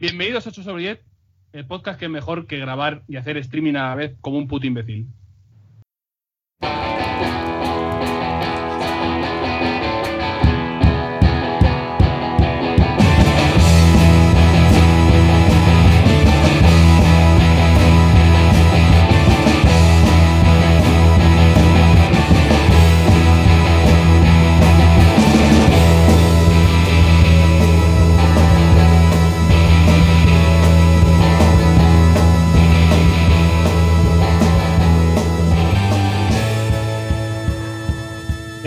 Bienvenidos 0.00 0.46
a 0.46 0.48
8 0.48 0.62
sobre 0.62 0.82
10, 0.82 1.00
el 1.52 1.66
podcast 1.66 1.98
que 1.98 2.06
es 2.06 2.10
mejor 2.10 2.46
que 2.46 2.56
grabar 2.56 3.02
y 3.06 3.16
hacer 3.16 3.36
streaming 3.36 3.74
a 3.74 3.90
la 3.90 3.94
vez 3.94 4.16
como 4.22 4.38
un 4.38 4.48
puto 4.48 4.66
imbécil. 4.66 5.08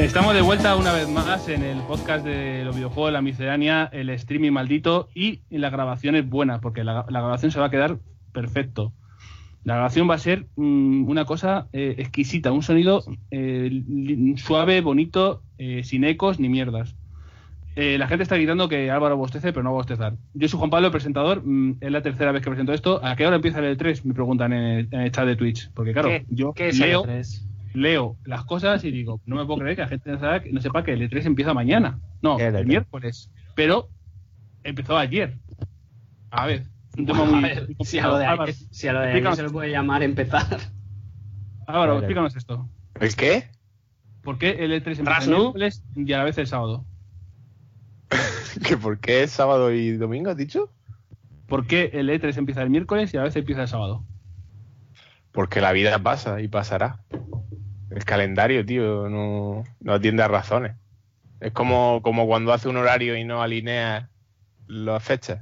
Estamos 0.03 0.33
de 0.35 0.41
vuelta 0.41 0.75
una 0.75 0.91
vez 0.93 1.07
más 1.09 1.47
en 1.49 1.63
el 1.63 1.79
podcast 1.81 2.25
de 2.25 2.63
los 2.65 2.75
videojuegos 2.75 3.07
de 3.09 3.13
la 3.13 3.21
miscelánea, 3.21 3.89
el 3.91 4.09
streaming 4.09 4.51
maldito 4.51 5.07
y 5.15 5.41
la 5.49 5.69
grabación 5.69 6.15
es 6.15 6.27
buena 6.29 6.59
porque 6.61 6.83
la, 6.83 7.05
la 7.09 7.19
grabación 7.21 7.51
se 7.51 7.59
va 7.59 7.67
a 7.67 7.71
quedar 7.71 7.97
perfecto. 8.31 8.93
La 9.63 9.75
grabación 9.75 10.09
va 10.09 10.15
a 10.15 10.19
ser 10.19 10.45
mm, 10.57 11.09
una 11.09 11.25
cosa 11.25 11.67
eh, 11.71 11.95
exquisita, 11.97 12.51
un 12.51 12.63
sonido 12.63 13.03
eh, 13.31 13.81
suave, 14.37 14.81
bonito, 14.81 15.41
eh, 15.57 15.83
sin 15.83 16.03
ecos 16.03 16.39
ni 16.39 16.49
mierdas. 16.49 16.95
La 17.75 18.07
gente 18.07 18.21
está 18.21 18.35
gritando 18.35 18.69
que 18.69 18.91
Álvaro 18.91 19.17
bostece, 19.17 19.51
pero 19.51 19.63
no 19.63 19.71
va 19.71 19.77
a 19.77 19.79
bostezar. 19.79 20.13
Yo 20.35 20.47
soy 20.47 20.59
Juan 20.59 20.69
Pablo, 20.69 20.87
el 20.87 20.91
presentador. 20.91 21.41
mm, 21.43 21.77
es 21.81 21.91
la 21.91 22.03
tercera 22.03 22.31
vez 22.31 22.43
que 22.43 22.49
presento 22.51 22.71
esto. 22.71 23.03
¿A 23.03 23.15
qué 23.15 23.25
hora 23.25 23.37
empieza 23.37 23.57
el 23.65 23.75
E3? 23.75 24.03
Me 24.03 24.13
preguntan 24.13 24.53
en 24.53 24.61
el, 24.63 24.87
en 24.91 24.99
el 25.01 25.11
chat 25.11 25.25
de 25.25 25.35
Twitch. 25.35 25.71
Porque 25.73 25.91
claro, 25.91 26.09
¿Qué- 26.09 26.23
yo 26.29 26.53
qué 26.53 26.67
es 26.67 26.77
leo, 26.77 27.03
el 27.05 27.09
E3? 27.21 27.41
Leo 27.73 28.17
las 28.25 28.45
cosas 28.45 28.83
y 28.83 28.91
digo, 28.91 29.21
no 29.25 29.35
me 29.35 29.45
puedo 29.45 29.59
creer 29.59 29.75
que 29.75 29.81
la 29.81 29.87
gente 29.87 30.11
no 30.51 30.61
sepa, 30.61 30.83
que 30.83 30.93
el 30.93 31.09
E3 31.09 31.25
empieza 31.25 31.53
mañana. 31.53 31.99
No, 32.21 32.37
¿Qué 32.37 32.47
el 32.47 32.55
E3? 32.55 32.65
miércoles. 32.65 33.31
Pero 33.55 33.89
empezó 34.63 34.97
ayer. 34.97 35.37
A 36.31 36.45
ver, 36.45 36.65
un 36.97 37.05
tema 37.05 37.19
Bueno, 37.19 37.37
muy, 37.37 37.49
a 37.49 37.53
ver, 37.55 37.67
muy 37.77 37.85
si 37.85 37.99
a 37.99 38.07
lo 38.07 38.17
de 38.17 38.25
ayer, 38.25 38.53
si 38.53 38.87
a 38.87 38.93
lo 38.93 38.99
de 38.99 39.05
explícanos 39.07 39.37
se 39.37 39.43
le 39.43 39.49
puede 39.49 39.71
llamar 39.71 40.03
empezar. 40.03 40.59
Álvaro, 41.67 41.97
explícanos 41.97 42.35
esto. 42.35 42.69
¿El 42.99 43.15
qué? 43.15 43.49
¿Por 44.21 44.37
qué 44.37 44.51
el 44.51 44.71
E3 44.71 44.99
empieza 44.99 45.23
el 45.23 45.29
miércoles 45.29 45.83
y 45.95 46.13
a 46.13 46.17
la 46.19 46.23
vez 46.23 46.37
el 46.37 46.47
sábado? 46.47 46.85
¿Que 48.67 48.77
¿Por 48.77 48.99
qué 48.99 49.23
es 49.23 49.31
sábado 49.31 49.71
y 49.71 49.91
domingo, 49.97 50.29
has 50.29 50.37
dicho? 50.37 50.71
¿Por 51.47 51.67
qué 51.67 51.91
el 51.93 52.09
E3 52.09 52.37
empieza 52.37 52.61
el 52.63 52.69
miércoles 52.69 53.13
y 53.13 53.17
a 53.17 53.21
la 53.21 53.25
vez 53.25 53.35
empieza 53.35 53.63
el 53.63 53.67
sábado? 53.67 54.05
Porque 55.31 55.61
la 55.61 55.71
vida 55.71 55.99
pasa 55.99 56.41
y 56.41 56.47
pasará. 56.47 57.03
El 57.89 58.03
calendario, 58.05 58.65
tío, 58.65 59.09
no, 59.09 59.63
no 59.81 59.93
atiende 59.93 60.23
a 60.23 60.27
razones. 60.27 60.73
Es 61.39 61.51
como, 61.51 62.01
como 62.01 62.25
cuando 62.25 62.53
hace 62.53 62.69
un 62.69 62.77
horario 62.77 63.15
y 63.17 63.23
no 63.23 63.41
alinea 63.41 64.09
las 64.67 65.03
fechas. 65.03 65.41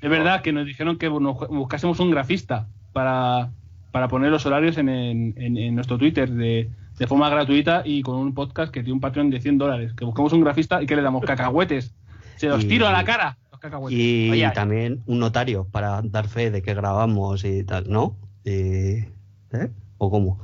Es 0.00 0.10
verdad 0.10 0.42
que 0.42 0.52
nos 0.52 0.66
dijeron 0.66 0.98
que 0.98 1.08
buscásemos 1.08 2.00
un 2.00 2.10
grafista 2.10 2.68
para, 2.92 3.50
para 3.92 4.08
poner 4.08 4.30
los 4.30 4.46
horarios 4.46 4.78
en, 4.78 4.88
en- 4.88 5.34
en- 5.36 5.56
en 5.56 5.74
nuestro 5.74 5.98
Twitter 5.98 6.30
de, 6.30 6.70
de 6.98 7.06
forma 7.06 7.28
gratuita 7.28 7.82
y 7.84 8.02
con 8.02 8.16
un 8.16 8.34
podcast 8.34 8.72
que 8.72 8.80
tiene 8.80 8.94
un 8.94 9.00
Patreon 9.00 9.30
de 9.30 9.40
100 9.40 9.58
dólares. 9.58 9.92
Que 9.94 10.04
buscamos 10.04 10.32
un 10.32 10.42
grafista 10.42 10.82
y 10.82 10.86
que 10.86 10.96
le 10.96 11.02
damos 11.02 11.24
cacahuetes. 11.24 11.94
Se 12.36 12.48
los 12.48 12.64
Y- 12.64 12.68
tiro 12.68 12.86
a 12.86 12.92
la 12.92 13.04
cara, 13.04 13.38
los 13.50 13.60
cacahuetes. 13.60 13.98
Y 13.98 14.30
Oye, 14.30 14.50
también 14.52 15.02
un 15.06 15.18
notario 15.18 15.66
para 15.70 16.02
dar 16.02 16.28
fe 16.28 16.50
de 16.50 16.62
que 16.62 16.74
grabamos 16.74 17.44
y 17.44 17.62
tal, 17.64 17.84
¿no? 17.90 18.16
Y- 18.44 19.04
¿eh? 19.52 19.70
¿O 19.98 20.10
cómo? 20.10 20.40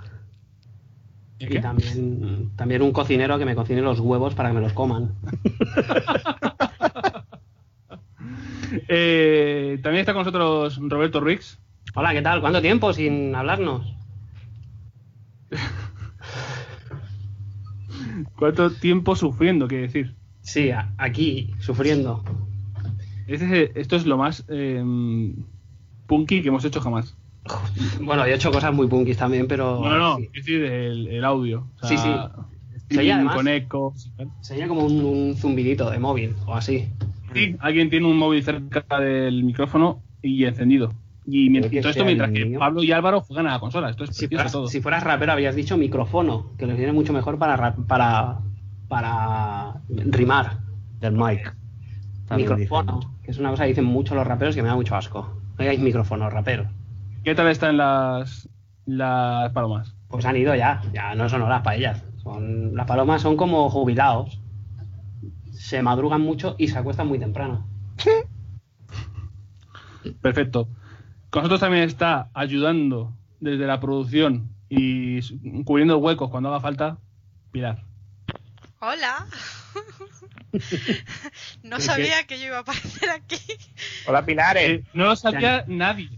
¿Y 1.42 1.46
Y 1.46 1.48
qué? 1.48 1.60
también, 1.60 2.50
también 2.56 2.82
un 2.82 2.92
cocinero 2.92 3.36
que 3.38 3.44
me 3.44 3.54
cocine 3.56 3.82
los 3.82 3.98
huevos 4.00 4.34
para 4.34 4.50
que 4.50 4.54
me 4.54 4.60
los 4.60 4.72
coman. 4.72 5.12
Eh, 8.88 9.78
también 9.82 10.00
está 10.00 10.14
con 10.14 10.20
nosotros 10.24 10.78
Roberto 10.88 11.20
Rix. 11.20 11.58
Hola, 11.94 12.12
¿qué 12.12 12.22
tal? 12.22 12.40
¿Cuánto 12.40 12.62
tiempo 12.62 12.92
sin 12.92 13.34
hablarnos? 13.34 13.94
¿Cuánto 18.38 18.70
tiempo 18.70 19.14
sufriendo, 19.16 19.68
quiere 19.68 19.84
decir? 19.84 20.14
Sí, 20.40 20.70
aquí, 20.98 21.52
sufriendo. 21.60 22.24
Ese 23.26 23.64
es- 23.64 23.70
esto 23.74 23.96
es 23.96 24.06
lo 24.06 24.16
más 24.16 24.44
eh, 24.48 24.82
punky 26.06 26.42
que 26.42 26.48
hemos 26.48 26.64
hecho 26.64 26.80
jamás. 26.80 27.16
Bueno, 28.00 28.24
he 28.24 28.34
hecho 28.34 28.50
cosas 28.52 28.72
muy 28.72 28.86
punkis 28.86 29.16
también, 29.16 29.46
pero... 29.48 29.80
No, 29.80 29.88
no, 29.90 29.98
no, 29.98 30.16
sí. 30.16 30.24
es 30.24 30.32
decir, 30.32 30.64
el, 30.64 31.08
el 31.08 31.24
audio. 31.24 31.68
O 31.76 31.78
sea, 31.86 31.88
Sí, 31.88 31.96
sí. 31.98 32.08
además- 32.08 33.34
con 33.36 33.48
tal. 34.16 34.28
Sería 34.40 34.68
como 34.68 34.84
un, 34.84 35.04
un 35.04 35.36
zumbidito 35.36 35.90
de 35.90 35.98
móvil 35.98 36.34
o 36.46 36.54
así. 36.54 36.88
Sí, 37.34 37.56
alguien 37.60 37.88
tiene 37.90 38.06
un 38.06 38.18
móvil 38.18 38.42
cerca 38.44 39.00
del 39.00 39.44
micrófono 39.44 40.02
y 40.20 40.44
encendido. 40.44 40.92
Y 41.24 41.48
mientras, 41.50 41.70
que 41.72 41.80
todo 41.80 41.90
esto 41.90 42.04
mientras 42.04 42.30
que 42.32 42.44
mío. 42.44 42.58
Pablo 42.58 42.82
y 42.82 42.92
Álvaro 42.92 43.20
juegan 43.22 43.46
a 43.46 43.52
la 43.52 43.60
consola. 43.60 43.90
Esto 43.90 44.04
es 44.04 44.10
Si 44.16 44.28
fueras, 44.28 44.52
todo. 44.52 44.66
si 44.66 44.80
fueras 44.82 45.02
rapero 45.04 45.32
habrías 45.32 45.54
dicho 45.54 45.76
micrófono, 45.78 46.50
que 46.58 46.66
les 46.66 46.76
viene 46.76 46.92
mucho 46.92 47.12
mejor 47.12 47.38
para 47.38 47.56
rap- 47.56 47.86
para 47.86 48.38
para 48.88 49.80
rimar. 49.88 50.58
Del 51.00 51.12
mic. 51.12 51.56
También 52.28 52.50
micrófono, 52.56 52.98
dicen. 53.00 53.22
que 53.24 53.30
es 53.30 53.38
una 53.38 53.50
cosa 53.50 53.62
que 53.64 53.68
dicen 53.70 53.84
mucho 53.84 54.14
los 54.14 54.26
raperos 54.26 54.54
que 54.54 54.62
me 54.62 54.68
da 54.68 54.74
mucho 54.74 54.94
asco. 54.96 55.22
No 55.52 55.56
digáis 55.58 55.80
micrófono, 55.80 56.28
raperos. 56.28 56.66
¿Qué 57.24 57.36
tal 57.36 57.46
están 57.48 57.76
las, 57.76 58.48
las 58.84 59.52
palomas? 59.52 59.94
Pues 60.08 60.26
han 60.26 60.36
ido 60.36 60.54
ya, 60.56 60.82
ya 60.92 61.14
no 61.14 61.28
son 61.28 61.42
horas 61.42 61.62
para 61.62 61.76
ellas. 61.76 62.02
Son, 62.22 62.74
las 62.74 62.86
palomas 62.86 63.22
son 63.22 63.36
como 63.36 63.70
jubilados. 63.70 64.40
Se 65.52 65.82
madrugan 65.82 66.20
mucho 66.20 66.56
y 66.58 66.68
se 66.68 66.78
acuestan 66.78 67.06
muy 67.06 67.20
temprano. 67.20 67.64
Perfecto. 70.20 70.68
Con 71.30 71.42
nosotros 71.42 71.60
también 71.60 71.84
está 71.84 72.28
ayudando 72.34 73.12
desde 73.38 73.66
la 73.66 73.78
producción 73.78 74.48
y 74.68 75.20
cubriendo 75.64 75.98
huecos 75.98 76.28
cuando 76.28 76.48
haga 76.48 76.60
falta, 76.60 76.98
Pilar. 77.52 77.84
Hola. 78.80 79.26
no 81.62 81.76
¿Qué- 81.76 81.82
sabía 81.82 82.24
que 82.26 82.38
yo 82.38 82.46
iba 82.46 82.58
a 82.58 82.60
aparecer 82.60 83.10
aquí. 83.10 83.38
Hola, 84.06 84.24
Pilares. 84.24 84.70
Eh, 84.80 84.84
no 84.94 85.04
lo 85.06 85.16
sabía 85.16 85.64
nadie. 85.66 86.10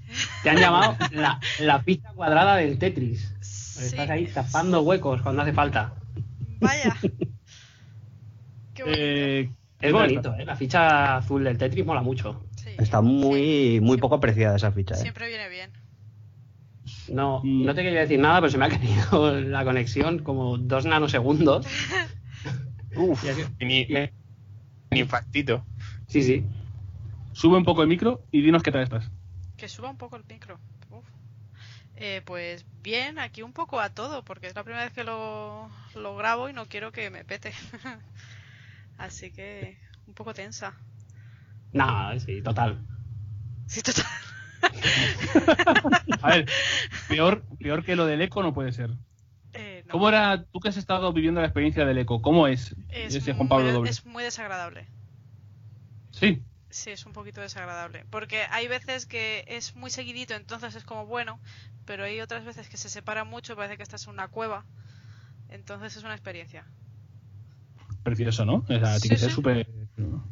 Te 0.43 0.51
han 0.51 0.57
llamado 0.59 0.97
la, 1.13 1.41
la 1.61 1.83
pista 1.83 2.11
cuadrada 2.15 2.57
del 2.57 2.79
Tetris. 2.79 3.33
Sí, 3.41 3.85
Estás 3.87 4.11
ahí 4.11 4.27
tapando 4.27 4.83
huecos 4.83 5.23
cuando 5.23 5.43
hace 5.43 5.53
falta. 5.53 5.95
Vaya. 6.61 6.97
Qué 8.75 8.83
bonito. 8.83 9.01
Eh, 9.03 9.51
Es 9.81 9.93
bonito, 9.93 10.35
¿eh? 10.37 10.45
La 10.45 10.57
ficha 10.57 11.17
azul 11.19 11.45
del 11.45 11.59
Tetris 11.59 11.85
mola 11.85 12.03
mucho. 12.03 12.45
Sí. 12.57 12.71
Está 12.79 13.01
muy, 13.01 13.81
muy 13.81 13.99
poco 13.99 14.17
apreciada 14.17 14.57
esa 14.57 14.73
ficha, 14.73 14.95
¿eh? 14.95 14.99
Siempre 14.99 15.29
viene 15.29 15.49
bien. 15.49 15.71
No, 17.09 17.41
Mm. 17.45 17.65
no 17.67 17.75
te 17.75 17.83
quería 17.83 18.01
decir 18.01 18.19
nada, 18.19 18.41
pero 18.41 18.51
se 18.51 18.59
me 18.59 18.65
ha 18.67 18.69
caído 18.71 19.41
la 19.41 19.65
conexión 19.65 20.21
como 20.21 20.57
dos 20.59 20.87
nanosegundos. 20.87 21.67
Uf, 22.97 23.25
Y 23.25 23.29
así- 23.29 23.45
ni, 23.61 23.87
ni 24.91 25.01
infartito. 25.01 25.65
Sí, 26.07 26.23
sí. 26.23 26.45
sube 27.33 27.57
un 27.57 27.65
poco 27.65 27.83
el 27.83 27.89
micro 27.89 28.23
y 28.31 28.43
dinos 28.43 28.63
qué 28.63 28.71
tal 28.73 28.83
estás. 28.83 29.11
Que 29.57 29.69
suba 29.69 29.91
un 29.91 29.97
poco 29.99 30.17
el 30.17 30.25
micro. 30.29 30.59
Uf. 30.91 31.05
Eh, 31.97 32.23
pues 32.25 32.65
bien, 32.83 33.19
aquí 33.19 33.43
un 33.43 33.53
poco 33.53 33.81
a 33.81 33.91
todo, 33.91 34.25
porque 34.25 34.47
es 34.49 34.55
la 34.55 34.65
primera 34.65 34.85
vez 34.85 34.93
que 34.93 35.05
lo, 35.05 35.69
lo 35.95 36.17
grabo 36.17 36.49
y 36.49 36.53
no 36.53 36.67
quiero 36.67 36.93
que 36.93 37.11
me 37.11 37.25
pete. 37.25 37.53
Así 38.99 39.31
que 39.33 39.77
un 40.07 40.15
poco 40.15 40.35
tensa. 40.35 40.75
No, 41.73 42.19
sí, 42.21 42.41
total. 42.43 42.79
Sí, 43.67 43.83
total. 43.83 44.05
A 46.23 46.29
ver, 46.31 46.47
peor, 47.09 47.43
peor 47.59 47.85
que 47.85 47.97
lo 47.97 48.07
del 48.07 48.23
eco 48.23 48.43
no 48.43 48.55
puede 48.55 48.73
ser. 48.73 48.91
Eh, 49.55 49.85
no. 49.87 49.93
¿Cómo 49.93 50.09
era, 50.09 50.45
tú 50.45 50.61
que 50.61 50.69
has 50.69 50.77
estado 50.77 51.13
viviendo 51.13 51.41
la 51.41 51.47
experiencia 51.47 51.85
del 51.87 51.99
eco, 51.99 52.21
cómo 52.23 52.47
es, 52.49 52.75
Es 52.89 53.15
ese 53.15 53.33
Juan 53.35 53.49
Pablo 53.49 53.65
muy, 53.67 53.73
Doble? 53.73 53.91
es 53.91 54.05
muy 54.05 54.23
desagradable. 54.25 54.89
Sí, 56.11 56.43
Sí, 56.71 56.91
es 56.91 57.07
un 57.07 57.13
poquito 57.13 57.41
desagradable. 57.41 58.05
Porque 58.11 58.43
hay 58.51 58.67
veces 58.67 59.07
que 59.07 59.45
es 59.47 59.77
muy 59.77 59.91
seguidito, 59.91 60.35
entonces 60.35 60.75
es 60.75 60.83
como 60.85 61.07
bueno, 61.07 61.41
pero 61.85 62.03
hay 62.05 62.21
otras 62.21 62.45
veces 62.45 62.69
que 62.69 62.77
se 62.77 62.89
separa 62.89 63.23
mucho, 63.25 63.55
parece 63.55 63.77
que 63.77 63.85
estás 63.85 64.07
en 64.07 64.15
una 64.15 64.27
cueva. 64.29 64.67
Entonces 65.49 65.97
es 65.97 66.03
una 66.03 66.15
experiencia. 66.15 66.67
precioso, 68.03 68.45
¿no? 68.45 68.57
O 68.57 68.67
sea, 68.67 68.99
tiene 68.99 69.17
que 69.17 69.21
ser 69.21 69.31
sí. 69.31 69.35
súper 69.35 69.69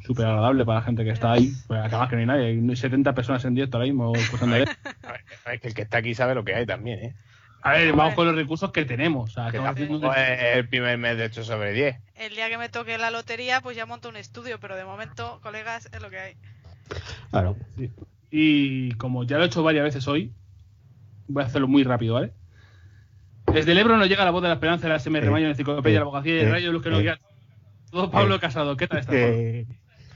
súper 0.00 0.26
agradable 0.26 0.64
para 0.64 0.80
la 0.80 0.84
gente 0.84 1.04
que 1.04 1.10
está 1.10 1.32
ahí. 1.32 1.52
Pues 1.68 1.80
acabas 1.80 2.08
que 2.08 2.16
no 2.16 2.20
hay 2.20 2.26
nadie, 2.26 2.46
hay 2.46 2.76
70 2.76 3.14
personas 3.14 3.44
en 3.44 3.54
directo 3.54 3.76
ahora 3.76 3.86
mismo 3.86 4.12
escuchando 4.16 4.56
ahí. 4.56 4.64
A 5.02 5.12
ver, 5.12 5.24
es 5.54 5.60
que 5.60 5.68
el 5.68 5.74
que 5.74 5.82
está 5.82 5.98
aquí 5.98 6.14
sabe 6.14 6.34
lo 6.34 6.44
que 6.44 6.54
hay 6.54 6.66
también, 6.66 6.98
¿eh? 7.04 7.16
A 7.64 7.72
ver, 7.72 7.92
vamos 7.94 8.14
con 8.14 8.26
los 8.26 8.34
recursos 8.34 8.72
que 8.72 8.84
tenemos. 8.84 9.30
O 9.30 9.32
sea, 9.32 9.44
Que 9.44 9.56
estamos 9.58 9.70
haciendo 9.72 10.00
tampoco 10.00 10.20
un- 10.20 10.26
es 10.26 10.56
el 10.56 10.68
primer 10.68 10.98
mes 10.98 11.16
de 11.16 11.24
8 11.24 11.44
sobre 11.44 11.72
10. 11.72 11.96
El 12.16 12.34
día 12.34 12.48
que 12.48 12.58
me 12.58 12.68
toque 12.68 12.98
la 12.98 13.10
lotería, 13.10 13.60
pues 13.60 13.76
ya 13.76 13.86
monto 13.86 14.08
un 14.08 14.16
estudio, 14.16 14.58
pero 14.58 14.76
de 14.76 14.84
momento, 14.84 15.38
colegas, 15.42 15.88
es 15.92 16.02
lo 16.02 16.10
que 16.10 16.18
hay. 16.18 16.34
Claro. 17.30 17.56
Y 18.30 18.92
como 18.94 19.24
ya 19.24 19.36
lo 19.38 19.44
he 19.44 19.46
hecho 19.46 19.62
varias 19.62 19.84
veces 19.84 20.08
hoy, 20.08 20.32
voy 21.28 21.42
a 21.44 21.46
hacerlo 21.46 21.68
muy 21.68 21.84
rápido, 21.84 22.14
¿vale? 22.14 22.32
Desde 23.52 23.72
el 23.72 23.78
Ebro 23.78 23.96
nos 23.96 24.08
llega 24.08 24.24
la 24.24 24.30
voz 24.30 24.42
de 24.42 24.48
la 24.48 24.54
esperanza 24.54 24.86
de 24.86 24.92
la 24.94 24.98
SMR 24.98 25.26
Eh, 25.26 25.30
Mayo, 25.30 25.44
la 25.46 25.50
enciclopedia, 25.52 25.96
eh, 25.96 25.98
la 25.98 26.02
abogacía 26.02 26.34
y 26.34 26.38
el 26.40 26.46
eh, 26.48 26.50
rayo, 26.50 26.72
luz 26.72 26.82
que 26.82 26.90
nos 26.90 26.98
eh, 27.00 27.02
guía. 27.02 27.18
Todo 27.90 28.10
Pablo 28.10 28.36
eh, 28.36 28.40
Casado, 28.40 28.76
¿qué 28.76 28.88
tal 28.88 28.98
estás? 29.00 29.14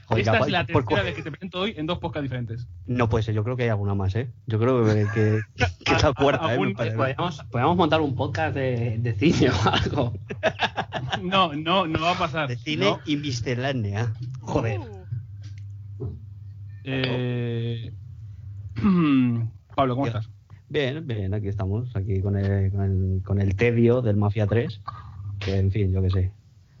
Oiga, 0.09 0.33
Esta 0.33 0.45
es 0.45 0.51
la 0.51 0.65
por- 0.65 0.85
tercera 0.85 1.03
vez 1.03 1.15
que 1.15 1.23
te 1.23 1.31
presento 1.31 1.59
hoy 1.59 1.73
en 1.75 1.85
dos 1.85 1.99
podcasts 1.99 2.23
diferentes. 2.23 2.67
No 2.85 3.09
puede 3.09 3.23
ser, 3.23 3.35
yo 3.35 3.43
creo 3.43 3.57
que 3.57 3.63
hay 3.63 3.69
alguna 3.69 3.93
más, 3.93 4.15
¿eh? 4.15 4.29
Yo 4.45 4.57
creo 4.57 4.85
que, 4.85 5.05
que, 5.13 5.39
que 5.85 5.93
es 5.95 6.03
la 6.03 6.13
cuarta, 6.13 6.47
¿eh? 6.47 6.51
Algún- 6.53 6.69
Me 6.69 6.75
parece. 6.75 6.95
Podríamos, 6.95 7.43
podríamos 7.51 7.75
montar 7.77 7.99
un 8.01 8.15
podcast 8.15 8.55
de, 8.55 8.97
de 8.99 9.13
cine 9.15 9.49
o 9.51 9.69
algo. 9.69 10.13
No, 11.21 11.53
no, 11.53 11.87
no 11.87 11.99
va 12.01 12.11
a 12.11 12.17
pasar. 12.17 12.47
De 12.47 12.57
cine 12.57 12.85
No. 12.85 12.99
y 13.05 13.17
miscelánea. 13.17 14.13
Joder. 14.41 14.79
Uh, 15.99 16.15
Eh, 16.83 17.91
Pablo, 19.75 19.95
¿cómo 19.95 20.07
estás? 20.07 20.29
Bien, 20.69 21.05
bien, 21.07 21.33
aquí 21.33 21.47
estamos, 21.47 21.95
aquí 21.95 22.21
con 22.21 22.37
el, 22.37 22.71
con 22.71 22.81
el, 22.83 23.21
con 23.23 23.41
el 23.41 23.55
tedio 23.55 24.01
del 24.01 24.15
Mafia 24.17 24.47
3, 24.47 24.81
que 25.39 25.57
en 25.57 25.71
fin, 25.71 25.91
yo 25.91 26.01
qué 26.01 26.09
sé. 26.09 26.31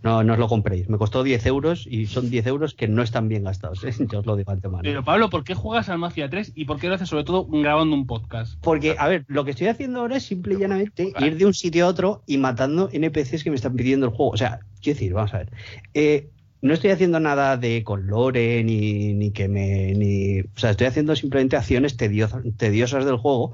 No, 0.03 0.23
no 0.23 0.33
os 0.33 0.39
lo 0.39 0.47
compréis. 0.47 0.89
Me 0.89 0.97
costó 0.97 1.23
10 1.23 1.45
euros 1.47 1.87
y 1.89 2.05
son 2.05 2.29
10 2.29 2.47
euros 2.47 2.73
que 2.73 2.87
no 2.87 3.01
están 3.01 3.27
bien 3.27 3.43
gastados, 3.43 3.83
¿eh? 3.83 3.91
yo 4.11 4.19
os 4.19 4.25
lo 4.25 4.35
digo 4.35 4.51
antemano. 4.51 4.83
Pero 4.83 5.03
Pablo, 5.03 5.29
¿por 5.29 5.43
qué 5.43 5.55
juegas 5.55 5.89
al 5.89 5.97
Mafia 5.97 6.29
3 6.29 6.53
y 6.55 6.65
por 6.65 6.79
qué 6.79 6.87
lo 6.87 6.95
haces 6.95 7.09
sobre 7.09 7.23
todo 7.23 7.45
grabando 7.47 7.95
un 7.95 8.05
podcast? 8.05 8.59
Porque, 8.61 8.95
a 8.97 9.07
ver, 9.07 9.25
lo 9.27 9.43
que 9.43 9.51
estoy 9.51 9.67
haciendo 9.67 10.01
ahora 10.01 10.17
es 10.17 10.23
simple 10.23 10.55
y 10.55 10.59
llanamente 10.59 11.13
ir 11.19 11.37
de 11.37 11.45
un 11.45 11.53
sitio 11.53 11.85
a 11.85 11.89
otro 11.89 12.23
y 12.27 12.37
matando 12.37 12.89
NPCs 12.91 13.43
que 13.43 13.49
me 13.49 13.55
están 13.55 13.75
pidiendo 13.75 14.05
el 14.05 14.11
juego. 14.11 14.31
O 14.31 14.37
sea, 14.37 14.59
quiero 14.81 14.95
decir, 14.95 15.13
vamos 15.13 15.33
a 15.33 15.39
ver. 15.39 15.51
Eh, 15.93 16.29
no 16.61 16.73
estoy 16.73 16.91
haciendo 16.91 17.19
nada 17.19 17.57
de 17.57 17.83
con 17.83 18.07
lore 18.07 18.63
ni, 18.63 19.13
ni 19.13 19.31
que 19.31 19.47
me. 19.47 19.93
Ni, 19.93 20.41
o 20.41 20.59
sea, 20.59 20.71
estoy 20.71 20.87
haciendo 20.87 21.15
simplemente 21.15 21.55
acciones 21.55 21.97
tediosas, 21.97 22.43
tediosas 22.57 23.05
del 23.05 23.17
juego 23.17 23.53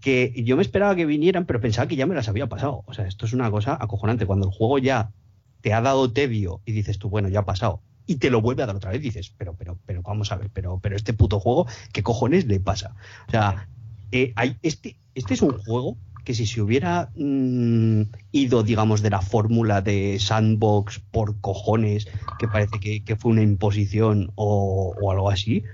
que 0.00 0.32
yo 0.44 0.56
me 0.56 0.62
esperaba 0.62 0.94
que 0.94 1.06
vinieran, 1.06 1.44
pero 1.44 1.60
pensaba 1.60 1.88
que 1.88 1.96
ya 1.96 2.06
me 2.06 2.14
las 2.14 2.28
había 2.28 2.46
pasado. 2.46 2.84
O 2.86 2.94
sea, 2.94 3.06
esto 3.06 3.26
es 3.26 3.32
una 3.32 3.50
cosa 3.50 3.76
acojonante. 3.80 4.26
Cuando 4.26 4.46
el 4.46 4.52
juego 4.52 4.78
ya 4.78 5.10
te 5.60 5.72
ha 5.72 5.80
dado 5.80 6.12
tedio 6.12 6.60
y 6.64 6.72
dices 6.72 6.98
tú, 6.98 7.08
bueno, 7.08 7.28
ya 7.28 7.40
ha 7.40 7.44
pasado. 7.44 7.80
Y 8.06 8.16
te 8.16 8.30
lo 8.30 8.40
vuelve 8.40 8.62
a 8.62 8.66
dar 8.66 8.76
otra 8.76 8.90
vez, 8.90 9.02
dices, 9.02 9.32
pero, 9.36 9.54
pero, 9.54 9.78
pero, 9.84 10.02
vamos 10.02 10.32
a 10.32 10.36
ver, 10.36 10.50
pero, 10.52 10.78
pero 10.82 10.96
este 10.96 11.12
puto 11.12 11.40
juego, 11.40 11.66
¿qué 11.92 12.02
cojones 12.02 12.46
le 12.46 12.58
pasa? 12.58 12.96
O 13.28 13.30
sea, 13.30 13.68
eh, 14.12 14.32
hay, 14.36 14.56
este, 14.62 14.96
este 15.14 15.34
es 15.34 15.42
un 15.42 15.58
juego 15.58 15.96
que 16.24 16.34
si 16.34 16.46
se 16.46 16.60
hubiera 16.60 17.10
mm, 17.16 18.02
ido, 18.32 18.62
digamos, 18.62 19.02
de 19.02 19.10
la 19.10 19.20
fórmula 19.20 19.82
de 19.82 20.18
sandbox 20.18 21.00
por 21.10 21.40
cojones, 21.40 22.08
que 22.38 22.48
parece 22.48 22.80
que, 22.80 23.04
que 23.04 23.16
fue 23.16 23.32
una 23.32 23.42
imposición 23.42 24.32
o, 24.34 24.94
o 25.00 25.10
algo 25.10 25.30
así, 25.30 25.64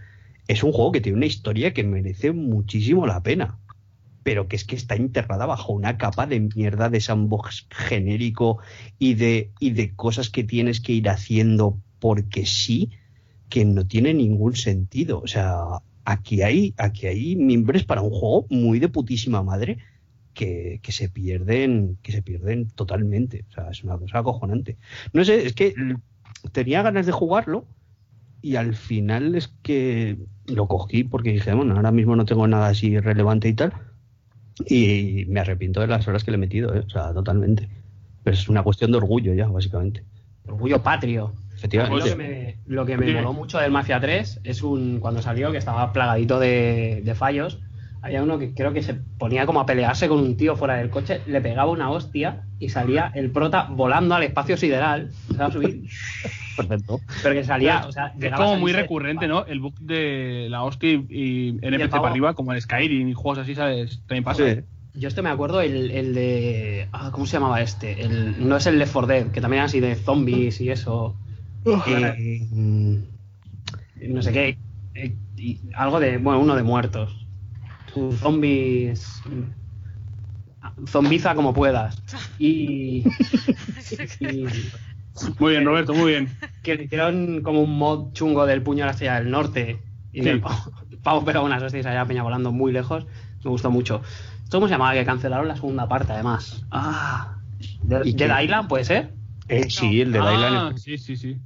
es 0.48 0.62
un 0.62 0.72
juego 0.72 0.92
que 0.92 1.00
tiene 1.00 1.16
una 1.16 1.26
historia 1.26 1.72
que 1.72 1.84
merece 1.84 2.32
muchísimo 2.32 3.06
la 3.06 3.22
pena. 3.22 3.58
Pero 4.24 4.48
que 4.48 4.56
es 4.56 4.64
que 4.64 4.74
está 4.74 4.96
enterrada 4.96 5.46
bajo 5.46 5.72
una 5.72 5.96
capa 5.96 6.26
de 6.26 6.40
mierda 6.40 6.90
de 6.90 7.00
sandbox 7.00 7.68
genérico 7.70 8.58
y 8.98 9.14
de, 9.14 9.52
y 9.60 9.70
de 9.70 9.94
cosas 9.94 10.30
que 10.30 10.42
tienes 10.42 10.80
que 10.80 10.92
ir 10.92 11.08
haciendo 11.08 11.78
porque 12.00 12.44
sí, 12.46 12.90
que 13.48 13.64
no 13.64 13.86
tiene 13.86 14.12
ningún 14.12 14.56
sentido. 14.56 15.20
O 15.20 15.28
sea, 15.28 15.58
aquí 16.04 16.42
hay, 16.42 16.74
aquí 16.76 17.06
hay 17.06 17.36
mimbres 17.36 17.84
para 17.84 18.02
un 18.02 18.10
juego 18.10 18.46
muy 18.50 18.80
de 18.80 18.88
putísima 18.88 19.42
madre 19.42 19.78
que, 20.34 20.80
que 20.82 20.92
se 20.92 21.08
pierden, 21.08 21.98
que 22.02 22.12
se 22.12 22.22
pierden 22.22 22.68
totalmente. 22.70 23.44
O 23.50 23.52
sea, 23.52 23.70
es 23.70 23.84
una 23.84 23.96
cosa 23.96 24.18
acojonante. 24.18 24.76
No 25.12 25.24
sé, 25.24 25.46
es 25.46 25.52
que 25.52 25.74
tenía 26.52 26.82
ganas 26.82 27.06
de 27.06 27.12
jugarlo 27.12 27.66
y 28.42 28.56
al 28.56 28.74
final 28.74 29.34
es 29.34 29.48
que 29.62 30.18
lo 30.46 30.68
cogí 30.68 31.04
porque 31.04 31.32
dije, 31.32 31.54
bueno, 31.54 31.76
ahora 31.76 31.92
mismo 31.92 32.16
no 32.16 32.26
tengo 32.26 32.46
nada 32.46 32.68
así 32.68 32.98
relevante 32.98 33.48
y 33.48 33.54
tal. 33.54 33.72
Y 34.68 35.24
me 35.28 35.40
arrepiento 35.40 35.80
de 35.80 35.86
las 35.88 36.06
horas 36.06 36.24
que 36.24 36.30
le 36.30 36.36
he 36.36 36.38
metido, 36.40 36.74
¿eh? 36.74 36.82
o 36.86 36.90
sea, 36.90 37.12
totalmente. 37.12 37.68
Pero 38.22 38.34
es 38.36 38.48
una 38.48 38.62
cuestión 38.62 38.90
de 38.92 38.98
orgullo 38.98 39.34
ya, 39.34 39.46
básicamente. 39.48 40.04
Orgullo 40.46 40.82
patrio. 40.82 41.32
Lo 41.34 41.56
Efectivamente. 41.56 42.10
que 42.10 42.16
me, 42.16 42.56
lo 42.66 42.84
que 42.84 42.96
me 42.96 43.06
Dime. 43.06 43.20
moló 43.22 43.32
mucho 43.32 43.58
del 43.58 43.70
Mafia 43.70 44.00
3 44.00 44.40
es 44.44 44.62
un 44.62 44.98
cuando 45.00 45.22
salió 45.22 45.50
que 45.52 45.58
estaba 45.58 45.92
plagadito 45.92 46.38
de, 46.38 47.00
de 47.04 47.14
fallos. 47.14 47.60
Había 48.02 48.22
uno 48.22 48.38
que 48.38 48.52
creo 48.52 48.72
que 48.74 48.82
se 48.82 48.94
ponía 48.94 49.46
como 49.46 49.60
a 49.60 49.66
pelearse 49.66 50.08
con 50.08 50.18
un 50.18 50.36
tío 50.36 50.56
fuera 50.56 50.74
del 50.76 50.90
coche, 50.90 51.22
le 51.26 51.40
pegaba 51.40 51.70
una 51.70 51.90
hostia 51.90 52.42
y 52.58 52.68
salía 52.68 53.10
el 53.14 53.30
prota 53.30 53.68
volando 53.70 54.14
al 54.14 54.24
espacio 54.24 54.58
sideral. 54.58 55.10
Se 55.30 55.36
va 55.38 55.46
a 55.46 55.50
subir, 55.50 55.84
Perfecto. 56.56 57.00
pero 57.22 57.34
que 57.34 57.44
salía, 57.44 57.86
o 57.86 57.92
sea, 57.92 58.12
Es 58.20 58.32
como 58.32 58.56
muy 58.56 58.72
recurrente, 58.72 59.26
¿no? 59.26 59.44
El 59.46 59.60
bug 59.60 59.74
de 59.80 60.46
la 60.50 60.62
hostia 60.62 60.92
y, 60.92 61.06
y 61.10 61.58
NPC 61.62 61.90
para 61.90 62.08
arriba, 62.10 62.34
como 62.34 62.52
en 62.52 62.60
Skyrim 62.60 63.08
y 63.08 63.14
juegos 63.14 63.38
así, 63.38 63.54
¿sabes? 63.54 64.00
También 64.06 64.24
pasa. 64.24 64.54
Sí. 64.54 64.60
Yo 64.96 65.08
esto 65.08 65.22
me 65.24 65.30
acuerdo 65.30 65.60
el, 65.60 65.90
el 65.90 66.14
de. 66.14 66.88
ah, 66.92 67.10
¿Cómo 67.12 67.26
se 67.26 67.32
llamaba 67.38 67.60
este? 67.60 68.00
El, 68.02 68.46
no 68.48 68.56
es 68.56 68.66
el 68.66 68.78
Left 68.78 68.92
4 68.92 69.06
Dead, 69.08 69.26
que 69.32 69.40
también 69.40 69.58
era 69.58 69.66
así 69.66 69.80
de 69.80 69.96
zombies 69.96 70.60
y 70.60 70.70
eso. 70.70 71.16
Eh, 71.86 72.46
No 74.08 74.22
sé 74.22 74.32
qué. 74.32 74.58
eh, 74.94 75.16
y 75.36 75.58
algo 75.74 75.98
de. 75.98 76.18
Bueno, 76.18 76.40
uno 76.40 76.54
de 76.54 76.62
muertos. 76.62 77.26
Zombies. 78.20 79.20
Zombiza 80.88 81.34
como 81.34 81.52
puedas. 81.54 82.00
Y. 82.38 83.04
y 84.20 84.46
Muy 85.38 85.52
bien, 85.52 85.64
Roberto, 85.64 85.94
muy 85.94 86.12
bien. 86.12 86.28
que 86.62 86.74
le 86.76 86.84
hicieron 86.84 87.42
como 87.42 87.62
un 87.62 87.76
mod 87.78 88.12
chungo 88.12 88.46
del 88.46 88.62
puño 88.62 88.84
a 88.84 88.86
la 88.86 88.92
estrella 88.92 89.16
del 89.20 89.30
norte. 89.30 89.78
Y 90.12 90.22
Sí. 90.22 90.28
el 90.28 90.40
pavo, 90.42 90.72
el 90.90 90.98
pavo 90.98 91.24
pegaba 91.24 91.44
unas 91.46 91.62
hostias 91.62 91.86
allá 91.86 92.04
peña 92.06 92.22
volando 92.22 92.52
muy 92.52 92.72
lejos. 92.72 93.06
Me 93.44 93.50
gustó 93.50 93.70
mucho. 93.70 94.02
¿Esto 94.42 94.58
cómo 94.58 94.66
se 94.68 94.72
llamaba? 94.74 94.92
Que 94.94 95.04
cancelaron 95.04 95.48
la 95.48 95.56
segunda 95.56 95.86
parte, 95.88 96.12
además. 96.12 96.64
Ah. 96.70 97.38
¿De, 97.82 98.00
¿Y 98.04 98.12
de 98.12 98.26
qué? 98.28 98.42
Island 98.44 98.68
puede 98.68 98.84
ser? 98.84 99.12
eh, 99.48 99.68
sí, 99.68 100.00
el 100.00 100.12
de 100.12 100.18
ah, 100.20 100.32
Island. 100.34 100.78
Sí, 100.78 100.98
sí, 100.98 101.16
sí. 101.16 101.36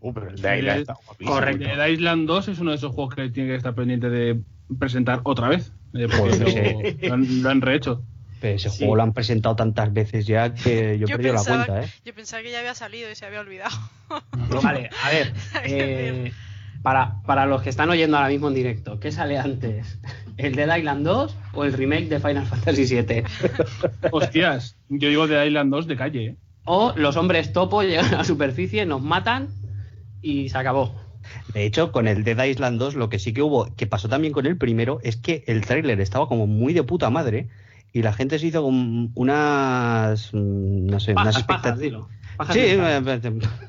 Uh, 0.00 0.12
pero 0.12 0.30
el 0.30 0.36
de 0.40 0.58
Isla 0.58 0.74
El- 0.74 0.80
está 0.80 0.94
guapísimo. 1.06 1.34
Correcto. 1.36 1.64
El 1.68 1.92
Island 1.92 2.26
2 2.26 2.48
es 2.48 2.58
uno 2.58 2.70
de 2.70 2.76
esos 2.76 2.92
juegos 2.94 3.14
que 3.14 3.28
tiene 3.30 3.50
que 3.50 3.56
estar 3.56 3.74
pendiente 3.74 4.08
de 4.10 4.40
presentar 4.78 5.20
otra 5.24 5.48
vez. 5.48 5.72
eh, 5.94 6.08
porque 6.08 6.38
Joder. 6.38 6.96
lo, 7.02 7.08
lo 7.08 7.14
han, 7.14 7.42
lo 7.42 7.50
han 7.50 7.60
rehecho. 7.60 8.02
Pero 8.42 8.56
ese 8.56 8.68
Sí. 8.70 8.78
juego 8.78 8.96
lo 8.96 9.04
han 9.04 9.12
presentado 9.14 9.56
tantas 9.56 9.92
veces 9.92 10.26
ya 10.26 10.52
que 10.52 10.98
yo 10.98 11.06
he 11.06 11.10
perdido 11.10 11.34
la 11.34 11.44
cuenta, 11.44 11.82
¿eh? 11.84 11.88
yo 12.04 12.12
pensaba 12.14 12.42
que 12.42 12.50
ya 12.50 12.58
había 12.58 12.74
salido 12.74 13.10
y 13.10 13.14
se 13.14 13.24
había 13.24 13.40
olvidado. 13.40 13.70
Vale, 14.62 14.90
a 15.02 15.10
ver. 15.10 15.32
eh, 15.64 16.32
para, 16.82 17.22
para 17.22 17.46
los 17.46 17.62
que 17.62 17.70
están 17.70 17.88
oyendo 17.90 18.16
ahora 18.16 18.28
mismo 18.28 18.48
en 18.48 18.54
directo, 18.54 18.98
¿qué 18.98 19.12
sale 19.12 19.38
antes? 19.38 19.98
¿El 20.36 20.56
Dead 20.56 20.76
Island 20.76 21.04
2 21.06 21.36
o 21.54 21.64
el 21.64 21.72
remake 21.72 22.08
de 22.08 22.18
Final 22.18 22.44
Fantasy 22.44 22.84
VII? 22.84 23.22
Hostias, 24.10 24.76
yo 24.88 25.08
digo 25.08 25.28
de 25.28 25.46
Island 25.46 25.70
2 25.70 25.86
de 25.86 25.96
calle, 25.96 26.24
¿eh? 26.26 26.36
O 26.64 26.92
los 26.96 27.16
hombres 27.16 27.52
topo 27.52 27.82
llegan 27.82 28.12
a 28.14 28.18
la 28.18 28.24
superficie, 28.24 28.84
nos 28.86 29.00
matan 29.02 29.48
y 30.22 30.48
se 30.48 30.58
acabó. 30.58 30.94
De 31.54 31.64
hecho, 31.64 31.92
con 31.92 32.08
el 32.08 32.24
Dead 32.24 32.44
Island 32.44 32.78
2 32.80 32.94
lo 32.96 33.08
que 33.08 33.18
sí 33.20 33.32
que 33.32 33.42
hubo, 33.42 33.74
que 33.76 33.86
pasó 33.86 34.08
también 34.08 34.32
con 34.32 34.46
el 34.46 34.56
primero, 34.56 34.98
es 35.04 35.16
que 35.16 35.44
el 35.46 35.64
tráiler 35.64 36.00
estaba 36.00 36.26
como 36.28 36.46
muy 36.48 36.72
de 36.72 36.82
puta 36.82 37.10
madre 37.10 37.48
y 37.92 38.02
la 38.02 38.12
gente 38.12 38.38
se 38.38 38.46
hizo 38.46 38.62
con 38.62 39.10
unas, 39.14 40.32
mm, 40.32 40.86
no 40.86 41.00
sé, 41.00 41.12
unas 41.12 41.24
Pajas, 41.24 41.36
expectativas. 41.38 42.02
Pajas 42.36 42.54
Sí, 42.56 42.60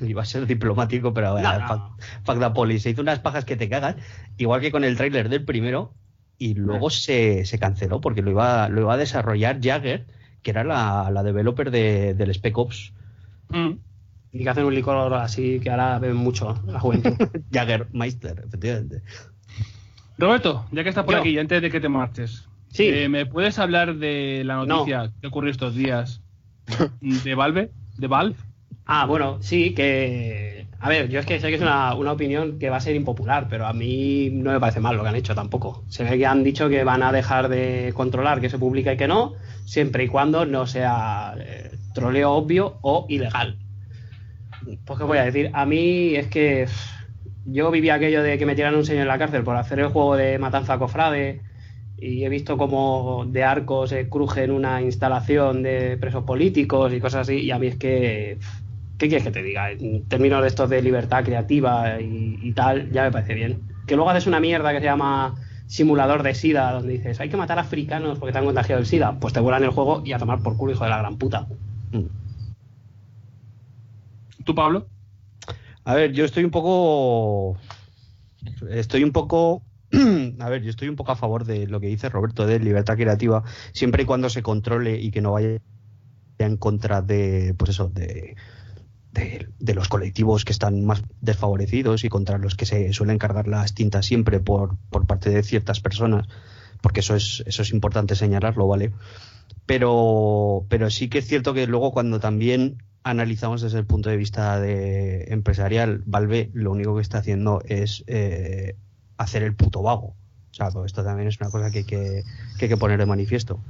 iba 0.08 0.22
a 0.22 0.24
ser 0.24 0.46
diplomático, 0.46 1.12
pero 1.12 1.38
No, 1.38 1.58
no. 1.58 1.68
fuck, 1.68 2.02
fuck 2.24 2.38
the 2.40 2.50
police. 2.50 2.80
Se 2.84 2.90
hizo 2.90 3.02
unas 3.02 3.18
pajas 3.18 3.44
que 3.44 3.56
te 3.56 3.68
cagas, 3.68 3.96
igual 4.38 4.60
que 4.60 4.72
con 4.72 4.84
el 4.84 4.96
tráiler 4.96 5.28
del 5.28 5.44
primero, 5.44 5.92
y 6.38 6.54
luego 6.54 6.90
se, 6.90 7.44
se 7.44 7.58
canceló 7.58 8.00
porque 8.00 8.22
lo 8.22 8.30
iba, 8.30 8.68
lo 8.68 8.80
iba 8.82 8.94
a 8.94 8.96
desarrollar 8.96 9.60
Jagger, 9.62 10.06
que 10.42 10.50
era 10.50 10.64
la, 10.64 11.10
la 11.10 11.22
developer 11.22 11.70
de, 11.70 12.14
del 12.14 12.34
Spec 12.34 12.56
Ops. 12.58 12.92
Mm. 13.50 13.72
Y 14.32 14.42
que 14.42 14.50
hacen 14.50 14.64
un 14.64 14.74
licor 14.74 15.12
así 15.14 15.60
que 15.60 15.70
ahora 15.70 15.98
beben 16.00 16.16
mucho 16.16 16.60
la 16.66 16.80
juventud. 16.80 17.12
Jagger 17.52 17.88
Meister, 17.92 18.42
efectivamente. 18.46 19.02
Roberto, 20.18 20.66
ya 20.72 20.82
que 20.82 20.88
estás 20.88 21.04
por 21.04 21.14
Yo. 21.14 21.20
aquí, 21.20 21.38
antes 21.38 21.60
de 21.62 21.70
que 21.70 21.80
te 21.80 21.88
marches, 21.88 22.48
Sí. 22.74 22.88
eh, 22.88 23.08
¿me 23.08 23.24
puedes 23.24 23.58
hablar 23.58 23.94
de 23.96 24.42
la 24.44 24.56
No. 24.56 24.66
noticia 24.66 25.12
que 25.20 25.26
ocurrió 25.28 25.50
estos 25.50 25.74
días 25.74 26.20
de 27.00 27.34
Valve? 27.34 27.70
¿De 27.96 28.06
Valve? 28.08 28.36
Ah, 28.86 29.06
bueno, 29.06 29.38
sí, 29.40 29.72
que. 29.74 30.66
A 30.80 30.88
ver, 30.90 31.08
yo 31.08 31.18
es 31.20 31.24
que 31.24 31.40
sé 31.40 31.48
que 31.48 31.54
es 31.54 31.62
una, 31.62 31.94
una 31.94 32.12
opinión 32.12 32.58
que 32.58 32.68
va 32.68 32.76
a 32.76 32.80
ser 32.80 32.94
impopular, 32.94 33.46
pero 33.48 33.66
a 33.66 33.72
mí 33.72 34.28
no 34.30 34.52
me 34.52 34.60
parece 34.60 34.80
mal 34.80 34.96
lo 34.96 35.02
que 35.02 35.08
han 35.08 35.16
hecho 35.16 35.34
tampoco. 35.34 35.84
Se 35.88 36.04
ve 36.04 36.18
que 36.18 36.26
han 36.26 36.44
dicho 36.44 36.68
que 36.68 36.84
van 36.84 37.02
a 37.02 37.10
dejar 37.12 37.48
de 37.48 37.92
controlar 37.94 38.40
que 38.42 38.50
se 38.50 38.58
publica 38.58 38.92
y 38.92 38.96
que 38.98 39.08
no, 39.08 39.32
siempre 39.64 40.04
y 40.04 40.08
cuando 40.08 40.44
no 40.44 40.66
sea 40.66 41.34
eh, 41.38 41.70
troleo 41.94 42.32
obvio 42.32 42.76
o 42.82 43.06
ilegal. 43.08 43.56
Pues, 44.84 44.98
¿qué 44.98 45.04
voy 45.04 45.18
a 45.18 45.24
decir? 45.24 45.50
A 45.54 45.64
mí 45.64 46.14
es 46.16 46.26
que. 46.26 46.66
Yo 47.46 47.70
viví 47.70 47.90
aquello 47.90 48.22
de 48.22 48.38
que 48.38 48.46
metieran 48.46 48.74
un 48.74 48.84
señor 48.86 49.02
en 49.02 49.08
la 49.08 49.18
cárcel 49.18 49.44
por 49.44 49.56
hacer 49.56 49.78
el 49.78 49.88
juego 49.88 50.16
de 50.16 50.38
Matanza 50.38 50.78
Cofrade 50.78 51.40
y 52.04 52.24
he 52.24 52.28
visto 52.28 52.58
como 52.58 53.24
de 53.26 53.44
arcos 53.44 53.90
se 53.90 54.08
cruje 54.08 54.44
en 54.44 54.50
una 54.50 54.82
instalación 54.82 55.62
de 55.62 55.96
presos 55.96 56.24
políticos 56.24 56.92
y 56.92 57.00
cosas 57.00 57.22
así, 57.22 57.40
y 57.40 57.50
a 57.50 57.58
mí 57.58 57.68
es 57.68 57.76
que, 57.76 58.38
¿qué 58.98 59.08
quieres 59.08 59.24
que 59.24 59.30
te 59.30 59.42
diga? 59.42 59.70
En 59.70 60.04
términos 60.04 60.42
de 60.42 60.48
estos 60.48 60.68
de 60.68 60.82
libertad 60.82 61.24
creativa 61.24 62.00
y, 62.00 62.38
y 62.42 62.52
tal, 62.52 62.90
ya 62.92 63.04
me 63.04 63.12
parece 63.12 63.34
bien. 63.34 63.62
que 63.86 63.96
luego 63.96 64.10
haces 64.10 64.26
una 64.26 64.40
mierda 64.40 64.72
que 64.72 64.80
se 64.80 64.84
llama 64.84 65.34
simulador 65.66 66.22
de 66.22 66.34
SIDA, 66.34 66.72
donde 66.72 66.92
dices, 66.92 67.20
hay 67.20 67.28
que 67.28 67.36
matar 67.36 67.58
a 67.58 67.62
africanos 67.62 68.18
porque 68.18 68.32
te 68.32 68.38
han 68.38 68.44
contagiado 68.44 68.80
el 68.80 68.86
SIDA, 68.86 69.18
pues 69.18 69.32
te 69.32 69.40
vuelan 69.40 69.64
el 69.64 69.70
juego 69.70 70.02
y 70.04 70.12
a 70.12 70.18
tomar 70.18 70.42
por 70.42 70.56
culo, 70.56 70.72
hijo 70.72 70.84
de 70.84 70.90
la 70.90 70.98
gran 70.98 71.16
puta. 71.16 71.46
¿Tú, 74.44 74.54
Pablo? 74.54 74.86
A 75.84 75.94
ver, 75.94 76.12
yo 76.12 76.24
estoy 76.24 76.44
un 76.44 76.50
poco. 76.50 77.58
Estoy 78.70 79.04
un 79.04 79.12
poco. 79.12 79.62
A 80.40 80.48
ver, 80.48 80.62
yo 80.62 80.70
estoy 80.70 80.88
un 80.88 80.96
poco 80.96 81.12
a 81.12 81.16
favor 81.16 81.44
de 81.44 81.66
lo 81.66 81.80
que 81.80 81.86
dice 81.86 82.08
Roberto 82.08 82.46
de 82.46 82.58
libertad 82.58 82.96
creativa, 82.96 83.44
siempre 83.72 84.02
y 84.02 84.06
cuando 84.06 84.28
se 84.28 84.42
controle 84.42 85.00
y 85.00 85.10
que 85.10 85.20
no 85.20 85.32
vaya 85.32 85.60
en 86.38 86.56
contra 86.56 87.02
de, 87.02 87.54
pues 87.56 87.70
eso, 87.70 87.88
de, 87.88 88.36
los 89.74 89.88
colectivos 89.88 90.44
que 90.44 90.52
están 90.52 90.84
más 90.84 91.02
desfavorecidos 91.20 92.04
y 92.04 92.08
contra 92.08 92.38
los 92.38 92.56
que 92.56 92.66
se 92.66 92.92
suelen 92.92 93.18
cargar 93.18 93.46
las 93.46 93.74
tintas 93.74 94.06
siempre 94.06 94.40
por, 94.40 94.76
por 94.90 95.06
parte 95.06 95.30
de 95.30 95.42
ciertas 95.42 95.80
personas, 95.80 96.26
porque 96.80 97.00
eso 97.00 97.14
es, 97.14 97.42
eso 97.46 97.62
es 97.62 97.72
importante 97.72 98.16
señalarlo, 98.16 98.66
¿vale? 98.66 98.92
Pero, 99.66 100.66
pero 100.68 100.90
sí 100.90 101.08
que 101.08 101.18
es 101.18 101.26
cierto 101.26 101.54
que 101.54 101.66
luego 101.66 101.92
cuando 101.92 102.20
también 102.20 102.82
analizamos 103.04 103.60
desde 103.62 103.78
el 103.78 103.86
punto 103.86 104.10
de 104.10 104.16
vista 104.16 104.58
de 104.58 105.26
empresarial, 105.28 106.02
Valve 106.06 106.50
lo 106.52 106.72
único 106.72 106.96
que 106.96 107.02
está 107.02 107.18
haciendo 107.18 107.62
es 107.66 108.02
eh, 108.06 108.76
hacer 109.16 109.42
el 109.42 109.54
puto 109.54 109.82
vago. 109.82 110.14
O 110.50 110.54
sea, 110.54 110.68
esto 110.84 111.02
también 111.02 111.28
es 111.28 111.40
una 111.40 111.50
cosa 111.50 111.70
que 111.70 111.78
hay 111.78 111.84
que, 111.84 112.22
que, 112.58 112.64
hay 112.64 112.68
que 112.68 112.76
poner 112.76 112.98
de 112.98 113.06
manifiesto. 113.06 113.60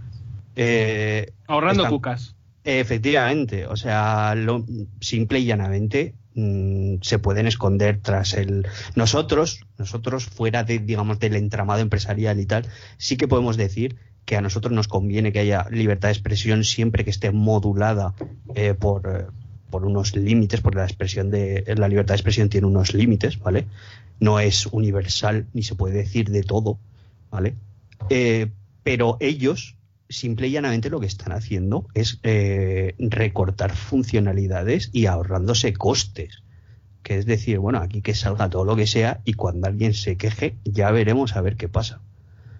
Eh, 0.56 1.32
Ahorrando 1.46 1.82
están- 1.82 1.92
cucas. 1.92 2.34
Efectivamente, 2.66 3.66
o 3.66 3.76
sea, 3.76 4.34
lo, 4.34 4.64
simple 5.00 5.38
y 5.38 5.44
llanamente 5.44 6.14
mm, 6.34 6.94
se 7.02 7.18
pueden 7.18 7.46
esconder 7.46 8.00
tras 8.00 8.32
el 8.32 8.66
nosotros, 8.94 9.66
nosotros 9.76 10.24
fuera 10.24 10.64
de 10.64 10.78
digamos 10.78 11.18
del 11.18 11.36
entramado 11.36 11.80
empresarial 11.80 12.40
y 12.40 12.46
tal, 12.46 12.66
sí 12.96 13.18
que 13.18 13.28
podemos 13.28 13.58
decir 13.58 13.96
que 14.24 14.36
a 14.36 14.40
nosotros 14.40 14.72
nos 14.72 14.88
conviene 14.88 15.30
que 15.30 15.40
haya 15.40 15.66
libertad 15.70 16.08
de 16.08 16.12
expresión 16.12 16.64
siempre 16.64 17.04
que 17.04 17.10
esté 17.10 17.30
modulada 17.32 18.14
eh, 18.54 18.72
por, 18.72 19.30
por 19.74 19.86
unos 19.86 20.14
límites, 20.14 20.60
porque 20.60 20.78
la 20.78 20.84
expresión 20.84 21.32
de 21.32 21.64
la 21.76 21.88
libertad 21.88 22.14
de 22.14 22.18
expresión 22.18 22.48
tiene 22.48 22.68
unos 22.68 22.94
límites, 22.94 23.40
¿vale? 23.40 23.64
No 24.20 24.38
es 24.38 24.66
universal 24.66 25.46
ni 25.52 25.64
se 25.64 25.74
puede 25.74 25.96
decir 25.96 26.30
de 26.30 26.44
todo, 26.44 26.78
¿vale? 27.28 27.56
Eh, 28.08 28.52
pero 28.84 29.16
ellos 29.18 29.74
simple 30.08 30.46
y 30.46 30.52
llanamente 30.52 30.90
lo 30.90 31.00
que 31.00 31.08
están 31.08 31.32
haciendo 31.32 31.88
es 31.92 32.20
eh, 32.22 32.94
recortar 33.00 33.74
funcionalidades 33.74 34.90
y 34.92 35.06
ahorrándose 35.06 35.72
costes. 35.72 36.44
Que 37.02 37.18
es 37.18 37.26
decir, 37.26 37.58
bueno, 37.58 37.80
aquí 37.80 38.00
que 38.00 38.14
salga 38.14 38.48
todo 38.48 38.64
lo 38.64 38.76
que 38.76 38.86
sea 38.86 39.22
y 39.24 39.32
cuando 39.32 39.66
alguien 39.66 39.92
se 39.92 40.16
queje 40.16 40.54
ya 40.64 40.92
veremos 40.92 41.34
a 41.34 41.40
ver 41.40 41.56
qué 41.56 41.68
pasa. 41.68 42.00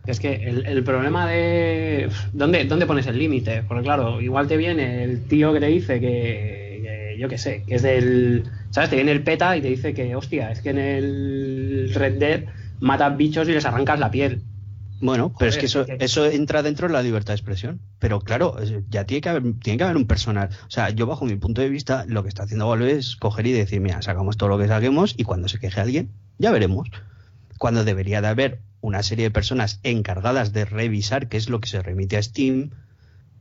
Es 0.04 0.18
que 0.18 0.34
el, 0.34 0.82
problema 0.82 1.30
de. 1.30 2.10
¿dónde, 2.32 2.64
¿Dónde 2.64 2.86
pones 2.86 3.06
el 3.06 3.18
límite? 3.18 3.62
Porque, 3.62 3.84
claro, 3.84 4.20
igual 4.20 4.48
te 4.48 4.56
viene 4.56 5.04
el 5.04 5.22
tío 5.22 5.52
que 5.52 5.60
te 5.60 5.66
dice 5.66 6.00
que. 6.00 6.63
Yo 7.18 7.28
qué 7.28 7.38
sé, 7.38 7.64
que 7.66 7.74
es 7.76 7.82
del. 7.82 8.50
¿Sabes? 8.70 8.90
Te 8.90 8.96
viene 8.96 9.12
el 9.12 9.22
PETA 9.22 9.56
y 9.56 9.60
te 9.62 9.68
dice 9.68 9.94
que, 9.94 10.14
hostia, 10.16 10.50
es 10.50 10.60
que 10.60 10.70
en 10.70 10.78
el 10.78 11.90
Red 11.94 12.18
Dead 12.18 12.44
matas 12.80 13.16
bichos 13.16 13.48
y 13.48 13.52
les 13.52 13.64
arrancas 13.64 13.98
la 13.98 14.10
piel. 14.10 14.42
Bueno, 15.00 15.34
pero 15.38 15.50
es 15.50 15.58
que 15.58 15.66
eso, 15.66 15.84
que- 15.84 15.96
eso 16.00 16.24
entra 16.26 16.62
dentro 16.62 16.86
de 16.86 16.94
la 16.94 17.02
libertad 17.02 17.32
de 17.34 17.36
expresión. 17.36 17.80
Pero 17.98 18.20
claro, 18.20 18.56
ya 18.90 19.04
tiene 19.04 19.20
que 19.20 19.28
haber, 19.28 19.42
tiene 19.62 19.76
que 19.76 19.84
haber 19.84 19.96
un 19.96 20.06
personal. 20.06 20.48
O 20.66 20.70
sea, 20.70 20.90
yo 20.90 21.06
bajo 21.06 21.24
mi 21.24 21.36
punto 21.36 21.60
de 21.60 21.68
vista, 21.68 22.04
lo 22.08 22.22
que 22.22 22.28
está 22.28 22.44
haciendo 22.44 22.68
Valve 22.68 22.92
es 22.92 23.16
coger 23.16 23.46
y 23.46 23.52
decir, 23.52 23.80
mira, 23.80 24.00
sacamos 24.02 24.36
todo 24.36 24.48
lo 24.48 24.58
que 24.58 24.68
saquemos 24.68 25.14
y 25.16 25.24
cuando 25.24 25.48
se 25.48 25.58
queje 25.58 25.80
alguien, 25.80 26.10
ya 26.38 26.52
veremos. 26.52 26.88
Cuando 27.58 27.84
debería 27.84 28.20
de 28.20 28.28
haber 28.28 28.60
una 28.80 29.02
serie 29.02 29.24
de 29.26 29.30
personas 29.30 29.80
encargadas 29.82 30.52
de 30.52 30.64
revisar 30.64 31.28
qué 31.28 31.36
es 31.36 31.48
lo 31.48 31.60
que 31.60 31.68
se 31.68 31.82
remite 31.82 32.16
a 32.16 32.22
Steam. 32.22 32.70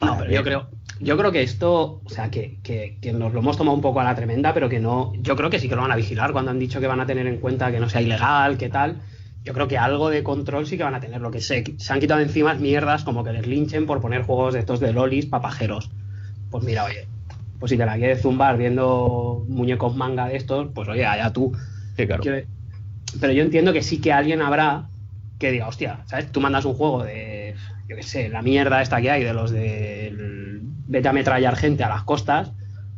No, 0.02 0.18
pero 0.18 0.26
ver- 0.26 0.32
yo 0.32 0.44
creo, 0.44 0.70
yo 1.00 1.18
creo 1.18 1.32
que 1.32 1.42
esto, 1.44 2.02
o 2.06 2.10
sea, 2.10 2.30
que, 2.32 2.60
que- 2.62 3.00
que 3.02 3.14
nos 3.14 3.34
lo 3.34 3.40
hemos 3.40 3.58
tomado 3.58 3.76
un 3.76 3.82
poco 3.82 4.00
a 4.00 4.04
la 4.04 4.16
tremenda, 4.16 4.54
pero 4.54 4.70
que 4.70 4.80
no, 4.80 5.14
yo 5.18 5.36
creo 5.36 5.50
que 5.50 5.60
sí 5.60 5.70
que 5.70 5.76
lo 5.76 5.82
van 5.82 5.92
a 5.92 5.96
vigilar 5.96 6.32
cuando 6.34 6.52
han 6.52 6.60
dicho 6.60 6.80
que 6.80 6.88
van 6.88 7.00
a 7.02 7.06
tener 7.06 7.28
en 7.28 7.40
cuenta 7.40 7.72
que 7.72 7.80
no 7.80 7.90
sea 7.90 8.02
ilegal, 8.02 8.58
que 8.58 8.70
tal. 8.70 9.02
Yo 9.44 9.54
creo 9.54 9.68
que 9.68 9.78
algo 9.78 10.10
de 10.10 10.24
control 10.24 10.66
sí 10.68 10.78
que 10.78 10.84
van 10.84 10.96
a 10.96 11.00
tener. 11.02 11.20
Lo 11.22 11.32
que 11.32 11.42
se, 11.42 11.64
se 11.78 11.94
han 11.94 12.00
quitado 12.00 12.22
encima 12.22 12.54
mierdas 12.56 13.04
como 13.04 13.24
que 13.24 13.34
les 13.34 13.46
linchen 13.48 13.86
por 13.86 14.00
poner 14.02 14.24
juegos 14.24 14.54
de 14.54 14.62
estos 14.62 14.80
de 14.80 14.94
lolis 14.94 15.26
papajeros. 15.26 15.92
Pues 16.50 16.64
mira, 16.66 16.86
oye, 16.86 17.10
pues 17.60 17.72
si 17.72 17.78
te 17.78 17.86
la 17.86 17.96
quieres 17.98 18.22
zumbar 18.22 18.58
viendo 18.58 19.46
muñecos 19.50 19.96
manga 19.96 20.28
de 20.28 20.38
estos, 20.38 20.72
pues 20.74 20.88
oye, 20.90 21.06
allá 21.06 21.34
tú. 21.34 21.54
Sí, 21.96 22.08
claro. 22.08 22.24
Pero 23.20 23.34
yo 23.34 23.44
entiendo 23.44 23.74
que 23.74 23.84
sí 23.84 24.02
que 24.02 24.12
alguien 24.14 24.42
habrá 24.42 24.92
que 25.38 25.52
diga, 25.52 25.68
hostia, 25.68 26.04
¿sabes? 26.08 26.32
Tú 26.32 26.42
mandas 26.42 26.66
un 26.66 26.74
juego 26.74 27.04
de, 27.04 27.56
yo 27.88 27.96
qué 27.96 28.04
sé, 28.04 28.30
la 28.30 28.42
mierda 28.42 28.82
esta 28.82 29.02
que 29.02 29.12
hay 29.12 29.24
de 29.24 29.34
los 29.34 29.52
de 29.52 30.12
vete 30.88 31.08
a 31.08 31.12
ametrallar 31.12 31.56
gente 31.56 31.84
a 31.84 31.90
las 31.90 32.04
costas, 32.04 32.52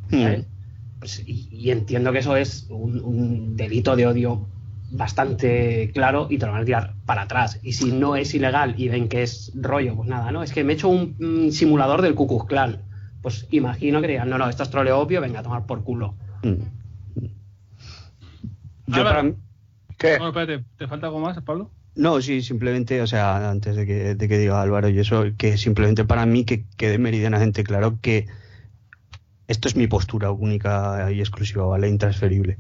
¿sabes? 0.10 0.39
Mm. 0.48 1.00
Pues, 1.00 1.24
y, 1.27 1.48
y 1.51 1.72
entiendo 1.72 2.12
que 2.12 2.20
eso 2.20 2.36
es 2.36 2.68
un, 2.70 3.00
un 3.04 3.56
delito 3.58 3.96
de 3.96 4.08
odio 4.08 4.48
bastante 4.92 5.92
claro 5.94 6.27
y 6.30 6.38
te 6.38 6.46
lo 6.46 6.51
van 6.54 6.62
a 6.62 6.65
tirar 6.65 6.94
para 7.06 7.24
atrás. 7.24 7.60
Y 7.63 7.74
si 7.74 7.92
no 7.92 8.15
es 8.15 8.34
ilegal 8.34 8.75
y 8.77 8.88
ven 8.89 9.10
que 9.10 9.24
es 9.24 9.51
rollo, 9.56 9.96
pues 9.96 10.08
nada, 10.08 10.32
¿no? 10.32 10.42
Es 10.44 10.51
que 10.54 10.63
me 10.63 10.74
he 10.74 10.75
hecho 10.75 10.88
un, 10.89 11.15
un 11.20 11.51
simulador 11.51 12.01
del 12.01 12.15
Ku 12.15 12.27
Klux 12.27 12.46
Klan. 12.46 12.82
Pues 13.22 13.48
imagino 13.51 14.01
que 14.01 14.08
digan, 14.08 14.30
no, 14.30 14.38
no, 14.38 14.48
esto 14.48 14.63
es 14.63 14.70
troleo 14.70 15.00
obvio, 15.00 15.20
venga 15.22 15.39
a 15.39 15.44
tomar 15.44 15.65
por 15.65 15.84
culo. 15.84 16.15
Mm. 16.44 16.54
Yo 18.88 18.96
Álvaro. 18.98 19.10
para 19.10 19.24
mí- 19.24 19.34
¿Qué? 19.98 20.18
Bueno, 20.18 20.27
espérate, 20.30 20.65
¿te 20.77 20.88
falta 20.88 21.08
algo 21.08 21.20
más, 21.20 21.42
Pablo? 21.42 21.72
No, 21.96 22.22
sí, 22.22 22.42
simplemente, 22.42 23.02
o 23.02 23.08
sea, 23.08 23.50
antes 23.50 23.75
de 23.75 23.86
que, 23.86 24.16
de 24.16 24.28
que 24.28 24.38
diga 24.38 24.62
Álvaro 24.62 24.90
y 24.90 25.00
eso, 25.00 25.24
que 25.38 25.58
simplemente 25.58 26.04
para 26.04 26.25
mí 26.25 26.44
que 26.44 26.66
quede 26.75 26.98
meridianamente 26.98 27.64
claro 27.64 28.00
que 28.02 28.28
esto 29.48 29.68
es 29.68 29.75
mi 29.75 29.88
postura 29.88 30.32
única 30.32 31.10
y 31.12 31.20
exclusiva, 31.20 31.66
¿vale? 31.66 31.88
Intransferible. 31.88 32.58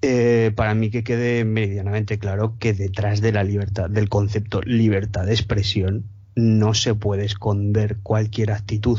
Eh, 0.00 0.52
para 0.54 0.74
mí 0.74 0.90
que 0.90 1.02
quede 1.02 1.44
meridianamente 1.44 2.18
claro 2.18 2.56
que 2.58 2.72
detrás 2.72 3.20
de 3.20 3.32
la 3.32 3.44
libertad, 3.44 3.90
del 3.90 4.08
concepto 4.08 4.60
libertad 4.62 5.26
de 5.26 5.32
expresión, 5.32 6.04
no 6.36 6.74
se 6.74 6.94
puede 6.94 7.24
esconder 7.24 7.96
cualquier 8.02 8.50
actitud, 8.52 8.98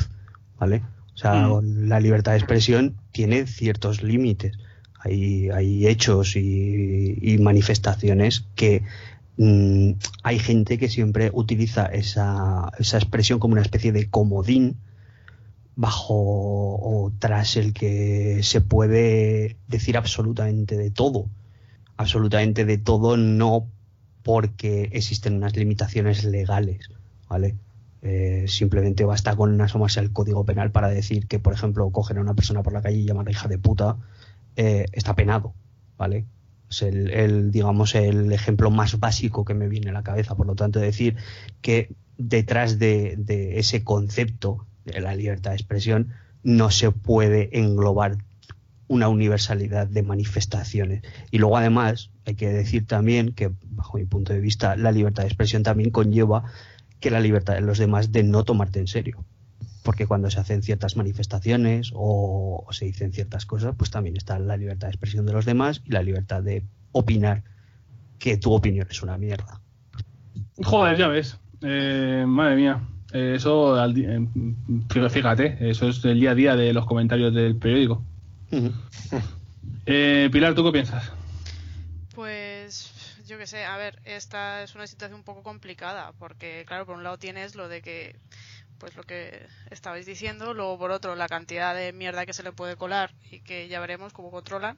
¿vale? 0.60 0.84
O 1.14 1.18
sea, 1.18 1.48
Mm. 1.48 1.88
la 1.88 2.00
libertad 2.00 2.34
de 2.34 2.38
expresión 2.40 2.96
tiene 3.12 3.48
ciertos 3.48 4.04
límites. 4.04 4.58
Hay, 5.00 5.50
hay 5.52 5.88
hechos 5.88 6.36
y, 6.36 7.18
y 7.22 7.38
manifestaciones 7.38 8.46
que 8.56 8.82
mm, 9.38 9.92
hay 10.24 10.39
gente 10.39 10.77
que 10.77 10.89
siempre 10.89 11.32
utiliza 11.34 11.86
esa, 11.86 12.72
esa 12.80 12.98
expresión 12.98 13.39
como 13.39 13.54
una 13.54 13.62
especie 13.62 13.92
de 13.92 14.10
comodín 14.10 14.77
bajo 15.75 16.15
o 16.15 17.12
tras 17.20 17.58
el 17.58 17.74
que 17.74 18.39
se 18.44 18.62
puede 18.62 19.58
decir 19.68 19.98
absolutamente 19.98 20.77
de 20.77 20.92
todo. 20.92 21.30
Absolutamente 21.98 22.65
de 22.65 22.77
todo, 22.77 23.18
no 23.18 23.68
porque 24.24 24.89
existen 24.94 25.36
unas 25.36 25.56
limitaciones 25.56 26.24
legales, 26.24 26.89
¿vale? 27.30 27.56
Eh, 28.01 28.46
simplemente 28.48 29.06
basta 29.06 29.36
con 29.36 29.60
asomarse 29.62 30.00
al 30.00 30.12
código 30.12 30.46
penal 30.46 30.72
para 30.72 30.89
decir 30.89 31.27
que, 31.27 31.39
por 31.39 31.54
ejemplo, 31.54 31.89
coger 31.92 32.18
a 32.18 32.22
una 32.22 32.34
persona 32.34 32.63
por 32.63 32.74
la 32.74 32.82
calle 32.82 32.98
y 32.98 33.06
llamarla 33.06 33.32
hija 33.32 33.48
de 33.48 33.58
puta, 33.58 33.98
eh, 34.56 34.86
está 34.94 35.15
penado, 35.15 35.54
¿vale? 35.98 36.25
Es 36.70 36.82
el, 36.82 37.52
digamos, 37.52 37.96
el 37.96 38.32
ejemplo 38.32 38.72
más 38.72 39.00
básico 39.00 39.46
que 39.46 39.54
me 39.54 39.68
viene 39.68 39.90
a 39.90 39.94
la 39.94 40.04
cabeza. 40.04 40.36
Por 40.36 40.48
lo 40.48 40.56
tanto, 40.56 40.80
decir 40.80 41.16
que 41.62 41.94
detrás 42.18 42.80
de, 42.80 43.16
de 43.18 43.60
ese 43.60 43.84
concepto 43.84 44.66
de 44.86 45.02
la 45.02 45.16
libertad 45.16 45.52
de 45.52 45.58
expresión 45.58 46.14
no 46.44 46.70
se 46.72 46.92
puede 46.92 47.58
englobar 47.60 48.18
una 48.88 49.10
universalidad 49.10 49.88
de 49.88 50.04
manifestaciones. 50.04 51.02
Y 51.32 51.40
luego, 51.40 51.58
además, 51.58 52.12
hay 52.26 52.36
que 52.36 52.50
decir 52.50 52.86
también 52.86 53.34
que, 53.34 53.52
bajo 53.68 53.98
mi 53.98 54.06
punto 54.06 54.34
de 54.34 54.40
vista, 54.40 54.76
la 54.76 54.92
libertad 54.92 55.24
de 55.24 55.30
expresión 55.30 55.64
también 55.64 55.90
conlleva 55.90 56.44
que 57.00 57.12
la 57.12 57.20
libertad 57.20 57.56
de 57.56 57.62
los 57.62 57.78
demás 57.78 58.12
de 58.12 58.24
no 58.24 58.44
tomarte 58.44 58.80
en 58.80 58.88
serio. 58.88 59.26
Porque 59.86 60.08
cuando 60.08 60.30
se 60.32 60.39
hacen 60.39 60.63
ciertas 60.63 60.98
manifestaciones 60.98 61.92
o, 61.94 62.65
o 62.68 62.74
se 62.74 62.86
dicen 62.86 63.13
ciertas 63.13 63.46
cosas, 63.46 63.75
pues 63.77 63.92
también 63.92 64.18
está 64.18 64.39
la 64.39 64.58
libertad 64.58 64.88
de 64.88 64.94
expresión 64.94 65.25
de 65.25 65.34
los 65.34 65.46
demás 65.46 65.82
y 65.86 65.92
la 65.92 66.01
libertad 66.01 66.42
de 66.42 66.65
opinar 66.92 67.44
que 68.18 68.38
tu 68.38 68.51
opinión 68.51 68.88
es 68.89 69.04
una 69.04 69.18
mierda. 69.20 69.62
Joder, 70.63 70.98
ya 70.98 71.08
ves. 71.08 71.38
Eh, 71.62 72.25
madre 72.27 72.56
mía. 72.56 72.82
Eh, 73.13 73.36
eso, 73.36 73.75
al 73.75 73.96
eh, 73.98 74.27
fíjate, 75.10 75.58
eso 75.70 75.88
es 75.88 76.04
el 76.04 76.20
día 76.20 76.32
a 76.32 76.36
día 76.36 76.56
de 76.56 76.74
los 76.74 76.86
comentarios 76.86 77.34
del 77.34 77.56
periódico. 77.56 78.04
Eh, 79.86 80.30
Pilar, 80.32 80.56
¿tú 80.56 80.63
qué 80.63 80.72
piensas? 80.72 81.12
Pues 82.15 82.92
yo 83.27 83.38
qué 83.38 83.48
sé, 83.48 83.65
a 83.65 83.77
ver, 83.77 84.00
esta 84.04 84.63
es 84.63 84.75
una 84.75 84.88
situación 84.88 85.20
un 85.20 85.24
poco 85.24 85.44
complicada 85.44 86.12
porque 86.18 86.63
claro, 86.68 86.86
por 86.86 86.98
un 86.98 87.04
lado 87.04 87.18
tienes 87.18 87.56
lo 87.56 87.68
de 87.68 87.82
que 87.82 88.15
pues 88.77 88.96
lo 88.96 89.03
que 89.03 89.46
estabais 89.72 90.05
diciendo, 90.05 90.53
luego 90.53 90.77
por 90.77 90.91
otro 90.91 91.15
la 91.15 91.27
cantidad 91.27 91.74
de 91.75 91.94
mierda 91.94 92.25
que 92.25 92.34
se 92.34 92.44
le 92.44 92.51
puede 92.51 92.75
colar 92.75 93.13
y 93.32 93.39
que 93.41 93.67
ya 93.67 93.79
veremos 93.79 94.13
cómo 94.13 94.32
controlan. 94.32 94.77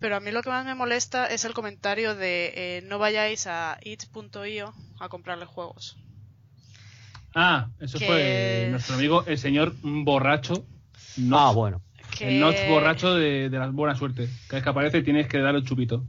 Pero 0.00 0.16
a 0.16 0.20
mí 0.20 0.30
lo 0.32 0.42
que 0.42 0.50
más 0.50 0.64
me 0.66 0.74
molesta 0.74 1.26
es 1.26 1.44
el 1.44 1.54
comentario 1.54 2.14
de 2.14 2.52
eh, 2.54 2.82
no 2.84 2.98
vayáis 2.98 3.46
a 3.46 3.78
it.io 3.82 4.74
a 5.00 5.08
comprarle 5.08 5.46
juegos. 5.46 5.96
Ah, 7.34 7.68
eso 7.80 7.98
Que- 7.98 8.06
fue 8.06 8.68
nuestro 8.70 8.94
amigo 8.96 9.24
el 9.26 9.38
señor 9.38 9.74
borracho. 9.82 10.66
Notch. 11.16 11.40
Ah, 11.40 11.52
bueno. 11.52 11.80
Que, 12.16 12.28
El 12.28 12.40
Notch 12.40 12.68
borracho 12.68 13.14
de, 13.14 13.48
de 13.50 13.58
la 13.58 13.68
buena 13.68 13.96
suerte. 13.96 14.28
Cada 14.46 14.58
vez 14.58 14.62
que 14.64 14.68
aparece 14.70 15.02
tienes 15.02 15.26
que 15.26 15.38
darle 15.38 15.60
el 15.60 15.66
chupito. 15.66 16.04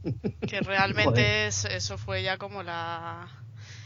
que 0.47 0.59
realmente 0.61 1.47
es- 1.47 1.65
eso 1.65 1.97
fue 1.97 2.21
ya 2.21 2.37
como 2.37 2.61
la, 2.63 3.27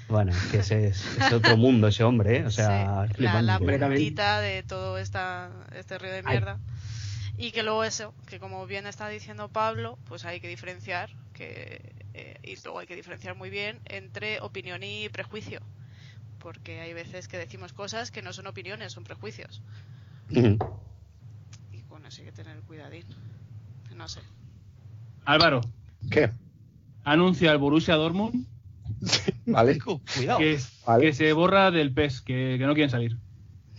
Bueno, 0.09 0.31
es 0.31 0.43
que 0.51 0.57
ese 0.57 0.87
es, 0.87 1.05
es 1.17 1.31
otro 1.33 1.55
mundo 1.55 1.87
ese 1.87 2.03
hombre, 2.03 2.37
¿eh? 2.37 2.45
O 2.45 2.51
sea, 2.51 3.07
sí, 3.15 3.21
la, 3.21 3.41
la 3.41 3.59
de 3.59 4.63
todo 4.63 4.97
esta, 4.97 5.51
este 5.75 5.97
río 5.99 6.11
de 6.11 6.17
Ay. 6.17 6.23
mierda. 6.25 6.57
Y 7.37 7.51
que 7.51 7.63
luego 7.63 7.83
eso, 7.83 8.13
que 8.25 8.39
como 8.39 8.65
bien 8.65 8.85
está 8.87 9.07
diciendo 9.07 9.47
Pablo, 9.47 9.97
pues 10.05 10.25
hay 10.25 10.41
que 10.41 10.47
diferenciar, 10.47 11.09
que, 11.33 11.93
eh, 12.13 12.37
y 12.43 12.55
luego 12.63 12.79
hay 12.79 12.87
que 12.87 12.95
diferenciar 12.95 13.35
muy 13.35 13.49
bien 13.49 13.79
entre 13.85 14.41
opinión 14.41 14.83
y 14.83 15.07
prejuicio. 15.09 15.61
Porque 16.39 16.81
hay 16.81 16.93
veces 16.93 17.27
que 17.27 17.37
decimos 17.37 17.71
cosas 17.71 18.11
que 18.11 18.21
no 18.21 18.33
son 18.33 18.47
opiniones, 18.47 18.93
son 18.93 19.03
prejuicios. 19.03 19.61
Y 20.29 21.81
con 21.83 22.05
eso 22.05 22.21
hay 22.21 22.25
que 22.25 22.31
tener 22.33 22.57
cuidadín. 22.61 23.05
No 23.95 24.07
sé. 24.07 24.21
Álvaro, 25.25 25.61
¿Qué? 26.09 26.31
anuncia 27.03 27.51
el 27.51 27.57
Borussia 27.57 27.95
Dortmund 27.95 28.45
Vale. 29.45 29.79
Cuidado. 29.79 30.39
que, 30.39 30.57
Vale. 30.85 31.05
que 31.05 31.13
se 31.13 31.33
borra 31.33 31.71
del 31.71 31.93
PES, 31.93 32.21
que, 32.21 32.55
que 32.59 32.65
no 32.65 32.73
quieren 32.73 32.89
salir. 32.89 33.17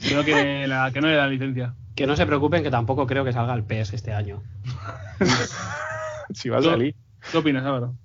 Que 0.01 0.15
no, 0.15 0.25
quiere 0.25 0.67
la, 0.67 0.91
que 0.93 1.01
no 1.01 1.09
le 1.09 1.15
da 1.15 1.27
licencia. 1.29 1.75
Que 1.95 2.07
no 2.07 2.17
se 2.17 2.25
preocupen, 2.27 2.63
que 2.63 2.71
tampoco 2.71 3.07
creo 3.07 3.25
que 3.25 3.33
salga 3.33 3.55
el 3.55 3.65
PS 3.65 3.95
este 3.95 4.13
año. 4.13 4.43
Si 6.33 6.49
va 6.49 6.59
a 6.59 6.61
Yo- 6.61 6.71
salir. 6.71 6.95
¿Qué 7.33 7.39
opinas, 7.39 7.65
Álvaro? 7.65 7.97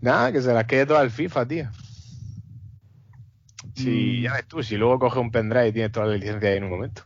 Nada, 0.00 0.32
que 0.32 0.42
se 0.42 0.52
las 0.52 0.64
quede 0.64 0.86
todas 0.86 1.02
al 1.02 1.10
FIFA, 1.12 1.46
tío. 1.46 1.68
Si 3.74 4.18
Mm. 4.18 4.22
ya 4.22 4.32
ves 4.34 4.46
tú, 4.48 4.62
si 4.64 4.76
luego 4.76 4.98
coge 4.98 5.20
un 5.20 5.30
pendrive 5.30 5.68
y 5.68 5.72
tienes 5.72 5.92
toda 5.92 6.06
la 6.06 6.16
licencia 6.16 6.50
ahí 6.50 6.56
en 6.56 6.64
un 6.64 6.70
momento. 6.70 7.02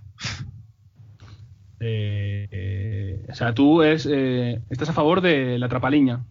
Eh, 1.80 2.48
eh, 2.50 3.26
o 3.28 3.34
sea, 3.34 3.52
tú 3.54 3.82
es, 3.82 4.08
eh, 4.10 4.62
estás 4.70 4.88
a 4.88 4.92
favor 4.92 5.20
de 5.20 5.58
la 5.58 5.68
trapaliña. 5.68 6.24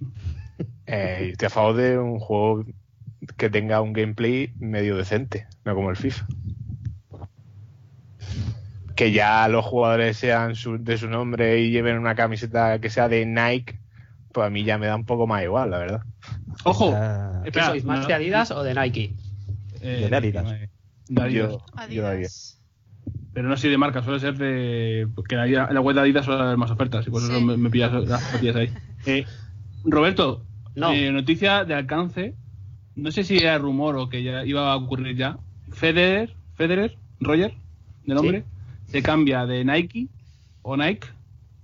Eh, 0.85 1.29
estoy 1.31 1.45
a 1.45 1.49
favor 1.49 1.75
de 1.75 1.97
un 1.99 2.19
juego 2.19 2.65
que 3.37 3.49
tenga 3.49 3.81
un 3.81 3.93
gameplay 3.93 4.53
medio 4.59 4.97
decente, 4.97 5.47
no 5.65 5.75
como 5.75 5.89
el 5.89 5.95
FIFA. 5.97 6.25
Que 8.95 9.11
ya 9.11 9.47
los 9.47 9.65
jugadores 9.65 10.17
sean 10.17 10.55
su- 10.55 10.77
de 10.83 10.97
su 10.97 11.07
nombre 11.09 11.59
y 11.59 11.71
lleven 11.71 11.97
una 11.97 12.15
camiseta 12.15 12.79
que 12.79 12.89
sea 12.89 13.07
de 13.09 13.25
Nike, 13.25 13.79
pues 14.31 14.45
a 14.45 14.49
mí 14.49 14.63
ya 14.63 14.77
me 14.77 14.87
da 14.87 14.95
un 14.95 15.05
poco 15.05 15.25
más 15.27 15.43
igual, 15.43 15.71
la 15.71 15.77
verdad. 15.79 16.01
Ojo, 16.63 16.91
Ah, 16.95 17.39
¿Qué 17.43 17.49
espera, 17.49 17.67
sois, 17.67 17.83
más 17.85 18.01
no- 18.01 18.07
de 18.07 18.13
Adidas 18.13 18.51
o 18.51 18.63
de 18.63 18.75
Nike? 18.75 19.15
eh, 19.81 20.07
De 20.09 20.15
Adidas. 20.15 20.45
de 21.07 21.21
Adidas. 21.21 21.33
Yo, 21.33 21.49
yo 21.49 21.63
Adidas. 21.75 22.05
Adidas. 22.11 22.57
Pero 23.33 23.47
no 23.47 23.55
soy 23.57 23.69
de 23.71 23.77
marca, 23.77 24.03
suele 24.03 24.19
ser 24.19 24.35
de. 24.37 25.07
Que 25.27 25.35
en 25.35 25.53
la, 25.73 25.81
web 25.81 25.95
de 25.95 26.01
Adidas 26.01 26.25
suele 26.25 26.41
haber 26.41 26.57
más 26.57 26.69
ofertas, 26.69 27.07
y 27.07 27.09
por 27.09 27.21
eso 27.23 27.33
Sí. 27.39 27.43
me, 27.43 27.57
me 27.57 27.69
pillas 27.69 27.91
las 27.93 28.33
ahí. 28.55 28.71
Eh, 29.07 29.25
Roberto, 29.83 30.45
No. 30.75 30.91
eh, 30.91 31.11
noticia 31.11 31.63
de 31.65 31.73
alcance. 31.73 32.35
No 32.95 33.11
sé 33.11 33.23
si 33.23 33.37
era 33.37 33.57
rumor 33.57 33.95
o 33.97 34.09
que 34.09 34.23
ya 34.23 34.45
iba 34.45 34.71
a 34.71 34.75
ocurrir 34.75 35.15
ya. 35.15 35.37
Federer, 35.71 36.33
Federer, 36.55 36.97
Roger, 37.19 37.53
de 38.05 38.13
nombre, 38.13 38.43
se 38.87 39.01
cambia 39.01 39.45
de 39.45 39.63
Nike 39.63 40.07
o 40.61 40.75
Nike 40.75 41.07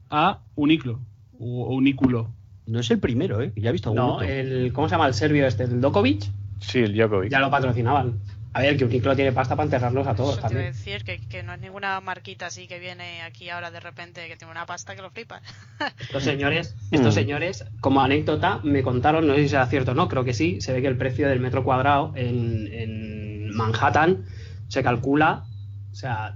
a 0.10 0.40
Uniclo 0.56 1.00
o 1.40 1.76
Uniculo. 1.76 2.30
no 2.66 2.80
es 2.80 2.90
el 2.92 3.00
primero, 3.00 3.42
¿eh? 3.42 3.52
Ya 3.56 3.70
he 3.70 3.72
visto 3.74 3.90
algún 3.90 4.06
No, 4.06 4.16
otro. 4.16 4.28
el, 4.28 4.72
¿cómo 4.74 4.88
se 4.88 4.96
llama 4.96 5.08
el 5.08 5.14
serbio 5.14 5.46
este? 5.46 5.64
¿El 5.64 5.82
Dokovic? 5.82 6.24
Sí, 6.60 6.80
el 6.80 6.96
Djokovic. 6.96 7.30
Ya 7.32 7.40
lo 7.40 7.50
patrocinaban. 7.52 8.20
A 8.58 8.62
ver, 8.62 8.76
que 8.76 8.86
Uniclo 8.86 9.16
tiene 9.16 9.32
pasta 9.32 9.56
para 9.56 9.66
enterrarlos 9.66 10.08
a 10.08 10.16
todos 10.16 10.32
Eso 10.32 10.38
te 10.38 10.48
también. 10.48 10.64
decir 10.66 11.04
que, 11.04 11.20
que 11.20 11.44
no 11.44 11.54
es 11.54 11.60
ninguna 11.60 12.02
marquita 12.02 12.48
así 12.48 12.68
que 12.68 12.80
viene 12.80 13.22
aquí 13.22 13.50
ahora 13.52 13.70
de 13.70 13.80
repente 13.80 14.28
que 14.28 14.36
tiene 14.36 14.52
una 14.52 14.66
pasta 14.66 14.96
que 14.96 15.04
lo 15.04 15.12
flipa. 15.12 15.42
Estos 16.00 16.24
señores, 16.24 16.76
estos 16.92 17.14
Mm. 17.14 17.18
señores, 17.20 17.66
como 17.82 18.02
anécdota, 18.02 18.60
me 18.64 18.82
contaron, 18.82 19.28
no 19.28 19.36
sé 19.36 19.44
si 19.44 19.50
será 19.50 19.68
cierto 19.68 19.92
o 19.92 19.94
no, 19.94 20.08
creo 20.10 20.24
que 20.24 20.34
sí, 20.34 20.60
se 20.60 20.74
ve 20.74 20.82
que 20.82 20.88
el 20.88 20.98
precio 20.98 21.30
del 21.30 21.40
metro 21.40 21.64
cuadrado 21.64 22.14
en, 22.16 22.68
en 22.74 23.56
Manhattan 23.56 24.26
se 24.68 24.82
calcula, 24.82 25.44
o 25.92 25.96
sea, 25.96 26.36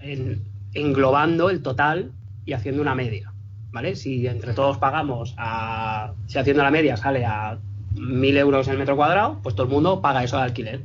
en- 0.00 0.42
englobando 0.74 1.50
el 1.50 1.62
total 1.62 2.12
y 2.44 2.52
haciendo 2.52 2.82
una 2.82 2.94
media, 2.94 3.32
¿vale? 3.72 3.94
Si 3.96 4.26
entre 4.26 4.52
todos 4.54 4.78
pagamos 4.78 5.34
a, 5.38 6.12
si 6.26 6.38
haciendo 6.38 6.62
la 6.62 6.70
media 6.70 6.96
sale 6.96 7.24
a 7.24 7.58
mil 7.94 8.36
euros 8.36 8.68
el 8.68 8.78
metro 8.78 8.96
cuadrado, 8.96 9.40
pues 9.42 9.54
todo 9.54 9.66
el 9.66 9.72
mundo 9.72 10.00
paga 10.02 10.24
eso 10.24 10.36
de 10.36 10.42
alquiler. 10.44 10.80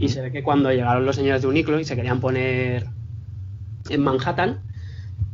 Y 0.00 0.08
se 0.08 0.20
ve 0.22 0.30
que 0.30 0.42
cuando 0.42 0.70
llegaron 0.70 1.04
los 1.04 1.16
señores 1.16 1.42
de 1.42 1.48
Uniclo 1.48 1.80
y 1.80 1.84
se 1.84 1.96
querían 1.96 2.20
poner 2.20 2.86
en 3.88 4.00
Manhattan, 4.02 4.60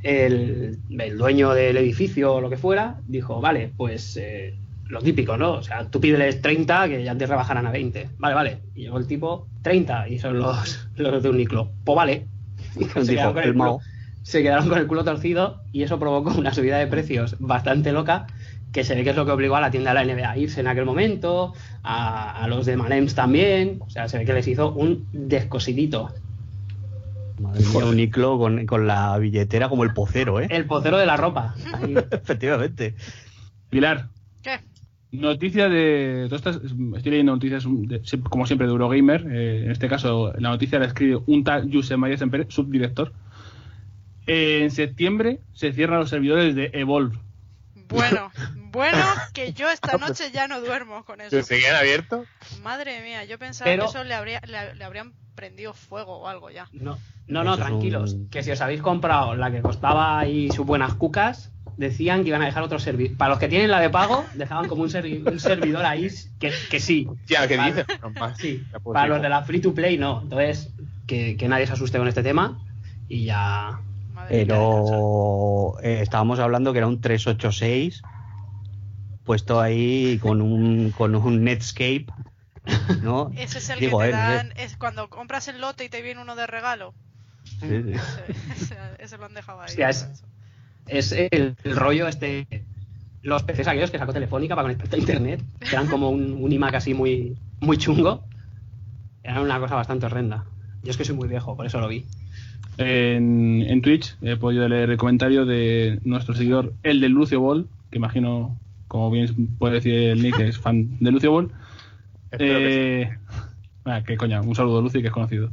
el, 0.02 0.78
el 0.98 1.18
dueño 1.18 1.52
del 1.52 1.76
edificio 1.76 2.34
o 2.34 2.40
lo 2.40 2.48
que 2.48 2.56
fuera 2.56 3.00
dijo, 3.06 3.40
vale, 3.40 3.72
pues 3.76 4.16
eh, 4.16 4.54
lo 4.88 5.00
típico, 5.00 5.36
¿no? 5.36 5.52
O 5.52 5.62
sea, 5.62 5.88
tú 5.90 6.00
pídeles 6.00 6.40
30 6.40 6.88
que 6.88 7.04
ya 7.04 7.16
te 7.16 7.26
rebajarán 7.26 7.66
a 7.66 7.70
20. 7.70 8.10
Vale, 8.18 8.34
vale. 8.34 8.58
Y 8.74 8.82
llegó 8.82 8.98
el 8.98 9.06
tipo, 9.06 9.46
30, 9.62 10.08
y 10.08 10.18
son 10.18 10.38
los, 10.38 10.88
los 10.96 11.22
de 11.22 11.28
Uniclo. 11.28 11.70
Pues 11.84 11.96
vale. 11.96 12.26
Y 12.76 12.84
se, 13.04 13.14
quedaron 13.14 13.34
con 13.34 13.42
el 13.42 13.48
el 13.50 13.54
culo, 13.54 13.80
se 14.22 14.42
quedaron 14.42 14.68
con 14.68 14.78
el 14.78 14.86
culo 14.86 15.04
torcido 15.04 15.62
y 15.72 15.82
eso 15.82 15.98
provocó 15.98 16.30
una 16.38 16.54
subida 16.54 16.78
de 16.78 16.86
precios 16.86 17.36
bastante 17.38 17.92
loca 17.92 18.26
que 18.72 18.84
se 18.84 18.94
ve 18.94 19.02
que 19.04 19.10
es 19.10 19.16
lo 19.16 19.24
que 19.24 19.32
obligó 19.32 19.56
a 19.56 19.60
la 19.60 19.70
tienda 19.70 19.94
de 19.94 20.04
la 20.04 20.14
NBA 20.14 20.30
a 20.30 20.36
irse 20.38 20.60
en 20.60 20.66
aquel 20.66 20.84
momento, 20.84 21.54
a, 21.82 22.42
a 22.44 22.48
los 22.48 22.66
de 22.66 22.76
Manems 22.76 23.14
también, 23.14 23.78
o 23.80 23.88
sea, 23.90 24.08
se 24.08 24.18
ve 24.18 24.24
que 24.24 24.32
les 24.34 24.46
hizo 24.46 24.72
un 24.72 25.06
descosidito. 25.12 26.10
Madre 27.40 27.64
mía, 27.64 27.84
Uniclo 27.86 28.36
con, 28.38 28.66
con 28.66 28.86
la 28.86 29.16
billetera 29.18 29.68
como 29.68 29.84
el 29.84 29.92
pocero, 29.94 30.40
¿eh? 30.40 30.48
El 30.50 30.66
pocero 30.66 30.98
de 30.98 31.06
la 31.06 31.16
ropa. 31.16 31.54
Ahí. 31.72 31.94
Efectivamente. 32.10 32.94
Pilar, 33.70 34.08
¿Qué? 34.42 34.58
Noticia 35.12 35.68
de. 35.68 36.26
estas- 36.26 36.56
estoy 36.96 37.10
leyendo 37.12 37.32
noticias, 37.32 37.64
de- 37.64 38.02
como 38.28 38.44
siempre, 38.46 38.66
de 38.66 38.72
Eurogamer. 38.72 39.26
eh, 39.30 39.64
en 39.64 39.70
este 39.70 39.88
caso, 39.88 40.32
la 40.38 40.50
noticia 40.50 40.78
la 40.78 40.86
escribe 40.86 41.20
un 41.26 41.44
tal 41.44 41.70
Josep 41.72 41.96
María 41.96 42.16
Semper, 42.18 42.46
subdirector. 42.50 43.12
Eh, 44.26 44.60
en 44.64 44.70
septiembre 44.70 45.40
se 45.54 45.72
cierran 45.72 46.00
los 46.00 46.10
servidores 46.10 46.54
de 46.54 46.70
Evolve. 46.74 47.16
Bueno, 47.88 48.30
bueno, 48.70 48.98
que 49.32 49.52
yo 49.52 49.70
esta 49.70 49.96
noche 49.98 50.30
ya 50.32 50.46
no 50.48 50.60
duermo 50.60 51.04
con 51.04 51.20
eso. 51.20 51.30
¿Se 51.30 51.42
seguían 51.42 51.74
abiertos? 51.76 52.26
Madre 52.62 53.02
mía, 53.02 53.24
yo 53.24 53.38
pensaba 53.38 53.70
Pero- 53.70 53.84
que 53.84 53.88
eso 53.90 54.04
le, 54.04 54.14
habría, 54.14 54.40
le, 54.46 54.74
le 54.74 54.84
habrían 54.84 55.12
prendido 55.34 55.72
fuego 55.74 56.18
o 56.18 56.28
algo 56.28 56.50
ya. 56.50 56.68
No, 56.72 56.98
no, 57.26 57.44
no, 57.44 57.56
tranquilos. 57.56 58.12
un- 58.14 58.28
Que 58.30 58.42
si 58.42 58.50
os 58.50 58.60
habéis 58.60 58.82
comprado 58.82 59.34
la 59.36 59.50
que 59.50 59.62
costaba 59.62 60.18
ahí 60.18 60.50
sus 60.50 60.66
buenas 60.66 60.94
cucas, 60.94 61.50
decían 61.76 62.22
que 62.24 62.28
iban 62.30 62.42
a 62.42 62.46
dejar 62.46 62.62
otro 62.64 62.78
servidor. 62.80 63.16
Para 63.16 63.30
los 63.30 63.38
que 63.38 63.46
tienen 63.48 63.70
la 63.70 63.78
de 63.80 63.88
pago, 63.88 64.26
dejaban 64.34 64.66
como 64.68 64.82
un, 64.82 64.88
servi- 64.90 65.24
un 65.24 65.38
servidor 65.38 65.84
ahí 65.86 66.08
que, 66.40 66.52
que 66.70 66.80
sí. 66.80 67.06
Ya, 67.26 67.46
¿qué 67.46 67.56
Vale. 67.56 67.72
dices? 67.72 67.86
Sí, 68.38 68.64
para 68.84 69.06
los 69.06 69.22
de 69.22 69.28
la 69.28 69.42
free 69.44 69.60
to 69.60 69.72
play 69.74 69.96
no. 69.96 70.22
Entonces, 70.22 70.70
que, 71.06 71.36
que 71.36 71.48
nadie 71.48 71.66
se 71.68 71.72
asuste 71.74 71.96
con 71.98 72.08
este 72.08 72.22
tema 72.24 72.58
y 73.08 73.24
ya. 73.24 73.80
Madre. 74.18 74.44
Pero 74.44 75.80
eh, 75.82 76.00
estábamos 76.02 76.38
hablando 76.38 76.72
que 76.72 76.78
era 76.78 76.86
un 76.86 77.00
386 77.00 78.02
puesto 79.24 79.60
ahí 79.60 80.18
con 80.18 80.40
un, 80.42 80.90
con 80.96 81.14
un 81.14 81.44
Netscape, 81.44 82.06
¿no? 83.02 83.30
Ese 83.36 83.58
es 83.58 83.70
el 83.70 83.80
Digo, 83.80 84.02
que 84.02 84.06
te 84.08 84.10
eh, 84.10 84.12
dan, 84.12 84.52
es 84.56 84.76
cuando 84.76 85.08
compras 85.08 85.48
el 85.48 85.60
lote 85.60 85.84
y 85.84 85.88
te 85.88 86.02
viene 86.02 86.20
uno 86.20 86.34
de 86.36 86.46
regalo. 86.46 86.94
Sí, 87.44 87.66
sí. 87.82 87.92
Ese, 87.92 88.22
ese- 88.54 88.76
ese 88.98 89.18
lo 89.18 89.26
han 89.26 89.34
dejado 89.34 89.60
ahí. 89.60 89.68
Hostia, 89.70 89.88
es- 89.90 90.22
Es 90.86 91.12
el, 91.12 91.54
el 91.64 91.76
rollo 91.76 92.08
este. 92.08 92.46
Los 93.22 93.42
PCs 93.42 93.68
aquellos 93.68 93.90
que 93.90 93.98
sacó 93.98 94.12
Telefónica 94.12 94.54
para 94.54 94.64
conectarte 94.64 94.96
a 94.96 94.98
internet, 95.00 95.42
que 95.60 95.74
eran 95.76 95.86
como 95.88 96.10
un, 96.10 96.32
un 96.42 96.52
iMac 96.52 96.74
así 96.76 96.94
muy, 96.94 97.36
muy 97.60 97.76
chungo. 97.78 98.24
Eran 99.22 99.42
una 99.42 99.60
cosa 99.60 99.74
bastante 99.76 100.06
horrenda. 100.06 100.46
Yo 100.82 100.90
es 100.90 100.96
que 100.96 101.04
soy 101.04 101.16
muy 101.16 101.28
viejo, 101.28 101.56
por 101.56 101.66
eso 101.66 101.80
lo 101.80 101.88
vi. 101.88 102.06
En, 102.78 103.62
en 103.66 103.82
Twitch 103.82 104.16
he 104.22 104.36
podido 104.36 104.68
leer 104.68 104.90
el 104.90 104.96
comentario 104.96 105.44
de 105.44 106.00
nuestro 106.04 106.34
seguidor, 106.34 106.72
el 106.82 107.00
de 107.00 107.08
Lucio 107.08 107.40
Ball, 107.40 107.68
que 107.90 107.98
imagino, 107.98 108.56
como 108.86 109.10
bien 109.10 109.48
puede 109.58 109.74
decir 109.74 109.94
el 109.94 110.22
Nick, 110.22 110.38
es 110.40 110.58
fan 110.58 110.96
de 111.00 111.10
Lucio 111.10 111.32
Ball. 111.32 111.50
Espero 112.30 112.58
que 112.58 113.08
sí. 113.08 113.12
Eh, 113.12 113.18
ah, 113.84 114.02
que 114.06 114.16
coña, 114.16 114.40
un 114.42 114.54
saludo 114.54 114.80
Lucio, 114.80 115.00
que 115.00 115.08
es 115.08 115.12
conocido. 115.12 115.50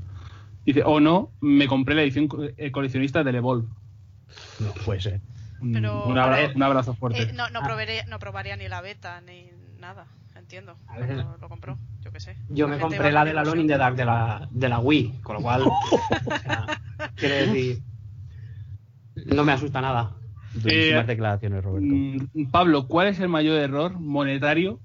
Dice, 0.66 0.84
o 0.86 1.00
no, 1.00 1.32
me 1.42 1.68
compré 1.68 1.96
la 1.96 2.04
edición 2.04 2.28
eh, 2.58 2.72
coleccionista 2.72 3.24
del 3.24 3.36
Evolve. 3.36 3.68
No 4.60 4.72
puede 4.86 5.02
ser. 5.02 5.22
Un, 5.62 5.74
Pero- 5.74 6.06
un 6.06 6.18
abra- 6.18 6.36
A 6.36 6.40
ver. 6.40 6.56
un 6.56 6.64
abrazo 6.64 6.94
fuerte. 6.96 7.24
Eh, 7.24 7.34
no, 7.34 7.50
no, 7.50 7.60
Ah. 7.62 7.66
probaría, 7.66 8.06
no 8.06 8.20
probaría 8.20 8.56
ni 8.58 8.68
la 8.68 8.82
beta 8.82 9.22
ni 9.22 9.46
nada, 9.80 10.06
entiendo. 10.36 10.76
A 10.88 11.00
ver. 11.00 11.16
Lo, 11.18 11.38
lo 11.38 11.50
compró, 11.50 11.78
yo 12.02 12.12
qué 12.12 12.20
sé. 12.20 12.36
Yo 12.50 12.68
La 12.68 12.76
me 12.76 12.82
compré 12.82 13.12
la 13.12 13.24
de 13.26 13.34
la 13.34 13.44
in 13.56 13.68
the 13.68 13.78
Dark 13.78 13.96
de 13.96 14.06
la, 14.06 14.48
de 14.52 14.70
la 14.70 14.80
Wii, 14.80 15.20
con 15.24 15.36
lo 15.38 15.42
cual. 15.42 15.62
o 15.68 16.40
sea, 16.44 16.66
quiere 17.16 17.48
decir. 17.48 17.84
No 19.28 19.44
me 19.44 19.54
asusta 19.54 19.82
nada. 19.82 20.16
Eh, 20.66 21.04
declaraciones, 21.06 21.64
Roberto. 21.64 21.88
Mm, 21.94 22.52
Pablo, 22.52 22.88
¿cuál 22.88 23.08
es 23.08 23.20
el 23.20 23.30
mayor 23.30 23.60
error 23.60 24.00
monetario 24.00 24.80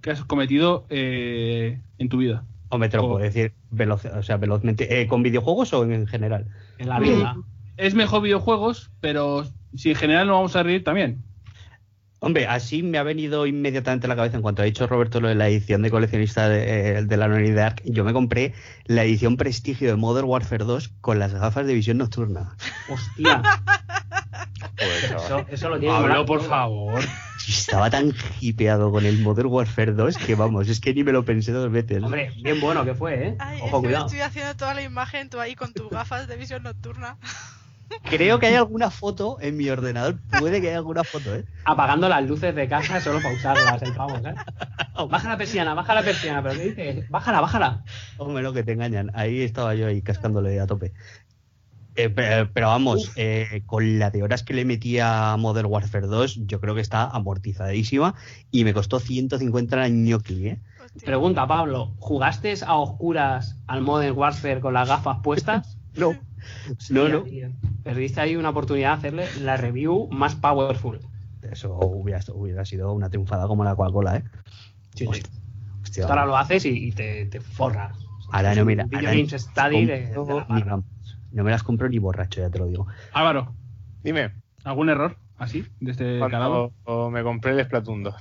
que 0.00 0.10
has 0.10 0.24
cometido 0.24 0.86
eh, 0.90 1.80
en 1.98 2.08
tu 2.08 2.18
vida? 2.18 2.44
Hombre, 2.70 2.88
te 2.88 2.96
lo 2.96 3.04
oh. 3.04 3.08
puedo 3.10 3.24
decir 3.24 3.52
veloz, 3.70 4.04
o 4.04 4.22
sea, 4.22 4.36
velozmente. 4.36 5.00
Eh, 5.00 5.06
¿Con 5.06 5.22
videojuegos 5.22 5.72
o 5.74 5.84
en 5.84 6.06
general? 6.06 6.48
En 6.78 6.88
la 6.88 6.98
vida. 6.98 7.36
Es 7.76 7.94
mejor 7.94 8.22
videojuegos, 8.22 8.90
pero 9.00 9.44
si 9.74 9.90
en 9.90 9.96
general 9.96 10.26
no 10.26 10.34
vamos 10.34 10.56
a 10.56 10.62
reír 10.62 10.82
también. 10.82 11.22
Hombre, 12.24 12.46
así 12.46 12.84
me 12.84 12.98
ha 12.98 13.02
venido 13.02 13.48
inmediatamente 13.48 14.06
a 14.06 14.08
la 14.08 14.14
cabeza 14.14 14.36
en 14.36 14.42
cuanto 14.42 14.62
ha 14.62 14.64
dicho 14.64 14.86
Roberto 14.86 15.20
lo 15.20 15.26
de 15.26 15.34
la 15.34 15.48
edición 15.48 15.82
de 15.82 15.90
coleccionista 15.90 16.48
de, 16.48 16.98
eh, 16.98 17.02
de 17.02 17.16
la 17.16 17.24
Anonymity 17.24 17.52
Dark. 17.52 17.82
Yo 17.84 18.04
me 18.04 18.12
compré 18.12 18.54
la 18.84 19.02
edición 19.02 19.36
prestigio 19.36 19.88
de 19.88 19.96
Modern 19.96 20.28
Warfare 20.28 20.64
2 20.64 20.92
con 21.00 21.18
las 21.18 21.34
gafas 21.34 21.66
de 21.66 21.74
visión 21.74 21.98
nocturna. 21.98 22.54
Hostia. 22.88 23.42
Joder, 24.78 25.08
chaval. 25.08 25.24
Eso, 25.24 25.46
eso 25.48 25.68
lo 25.68 25.80
tiene 25.80 25.94
Pablo, 25.94 26.24
por 26.24 26.42
favor. 26.44 27.00
Estaba 27.48 27.90
tan 27.90 28.14
hipeado 28.40 28.92
con 28.92 29.04
el 29.04 29.18
Modern 29.18 29.48
Warfare 29.48 29.90
2 29.92 30.16
que 30.16 30.36
vamos, 30.36 30.68
es 30.68 30.78
que 30.78 30.94
ni 30.94 31.02
me 31.02 31.10
lo 31.10 31.24
pensé 31.24 31.50
dos 31.50 31.72
veces. 31.72 32.04
Hombre, 32.04 32.30
bien 32.40 32.60
bueno 32.60 32.84
que 32.84 32.94
fue, 32.94 33.14
¿eh? 33.30 33.36
Ay, 33.40 33.56
es 33.56 33.62
Ojo, 33.64 33.80
que 33.82 33.88
me 33.88 33.88
cuidado. 33.94 34.06
estoy 34.06 34.20
haciendo 34.20 34.54
toda 34.54 34.74
la 34.74 34.82
imagen 34.82 35.28
tú 35.28 35.40
ahí 35.40 35.56
con 35.56 35.72
tus 35.72 35.90
gafas 35.90 36.28
de 36.28 36.36
visión 36.36 36.62
nocturna. 36.62 37.16
Creo 38.02 38.38
que 38.38 38.46
hay 38.46 38.54
alguna 38.54 38.90
foto 38.90 39.38
en 39.40 39.56
mi 39.56 39.68
ordenador. 39.68 40.18
Puede 40.38 40.60
que 40.60 40.68
haya 40.68 40.78
alguna 40.78 41.04
foto, 41.04 41.34
¿eh? 41.34 41.44
Apagando 41.64 42.08
las 42.08 42.24
luces 42.26 42.54
de 42.54 42.68
casa 42.68 43.00
solo 43.00 43.20
para 43.22 43.34
usarlas, 43.34 43.82
el 43.82 43.92
pavo, 43.94 44.16
¿eh? 44.16 44.34
Baja 45.08 45.28
la 45.28 45.38
persiana, 45.38 45.74
baja 45.74 45.94
la 45.94 46.02
persiana, 46.02 46.42
pero 46.42 46.54
¿qué 46.56 46.64
dices? 46.68 47.08
Bájala, 47.08 47.40
bájala. 47.40 47.84
Hombre, 48.18 48.42
no 48.42 48.52
que 48.52 48.62
te 48.62 48.72
engañan. 48.72 49.10
Ahí 49.14 49.42
estaba 49.42 49.74
yo 49.74 49.86
ahí 49.86 50.02
cascándole 50.02 50.60
a 50.60 50.66
tope. 50.66 50.92
Eh, 51.94 52.08
pe- 52.08 52.46
pero, 52.54 52.68
vamos, 52.68 53.12
eh, 53.16 53.62
con 53.66 53.98
la 53.98 54.10
de 54.10 54.22
horas 54.22 54.42
que 54.42 54.54
le 54.54 54.64
metí 54.64 54.98
a 54.98 55.36
Modern 55.38 55.66
Warfare 55.66 56.06
2, 56.06 56.36
yo 56.46 56.58
creo 56.60 56.74
que 56.74 56.80
está 56.80 57.04
amortizadísima 57.04 58.14
y 58.50 58.64
me 58.64 58.72
costó 58.72 58.98
150 58.98 59.76
la 59.76 59.88
ñoqui, 59.88 60.48
¿eh? 60.48 60.60
Hostia. 60.82 61.02
Pregunta, 61.04 61.46
Pablo, 61.46 61.94
¿jugaste 61.98 62.54
a 62.66 62.76
oscuras 62.76 63.56
al 63.66 63.82
Modern 63.82 64.16
Warfare 64.16 64.60
con 64.60 64.72
las 64.74 64.88
gafas 64.88 65.18
puestas? 65.22 65.76
No, 65.94 66.16
no, 66.90 67.08
no. 67.08 67.22
Tío, 67.22 67.48
Perdiste 67.82 68.20
ahí 68.20 68.36
una 68.36 68.50
oportunidad 68.50 68.90
de 68.90 68.94
hacerle 68.98 69.26
la 69.40 69.56
review 69.56 70.08
más 70.10 70.34
powerful. 70.34 71.00
Eso 71.42 71.74
hubiera, 71.76 72.20
hubiera 72.32 72.64
sido 72.64 72.92
una 72.92 73.10
triunfada 73.10 73.46
como 73.48 73.64
la 73.64 73.74
Coca-Cola, 73.74 74.18
¿eh? 74.18 74.24
Sí, 74.94 75.04
sí. 75.04 75.08
Hostia. 75.08 75.30
Hostia, 75.82 76.04
Ahora 76.06 76.26
lo 76.26 76.36
haces 76.36 76.64
y, 76.64 76.88
y 76.88 76.92
te, 76.92 77.26
te 77.26 77.40
forras. 77.40 77.96
Ahora 78.30 78.54
no, 78.54 78.64
mira. 78.64 78.84
Video 78.84 79.00
ahora 79.00 79.12
Games 79.12 79.32
Study 79.42 79.84
de- 79.84 80.06
de 80.08 80.34
la 80.34 80.46
ni 80.48 80.62
no 81.32 81.44
me 81.44 81.50
las 81.50 81.62
compro 81.62 81.88
ni 81.88 81.98
borracho, 81.98 82.40
ya 82.40 82.50
te 82.50 82.58
lo 82.58 82.66
digo. 82.66 82.86
Álvaro, 83.12 83.54
Dime, 84.02 84.32
¿algún 84.64 84.90
error 84.90 85.16
así 85.38 85.64
de 85.80 85.90
este 85.92 86.20
calado? 86.30 86.72
cuando 86.84 87.10
me 87.10 87.22
compré 87.22 87.52
el 87.52 87.64
Splatoon 87.64 88.02
2. 88.04 88.14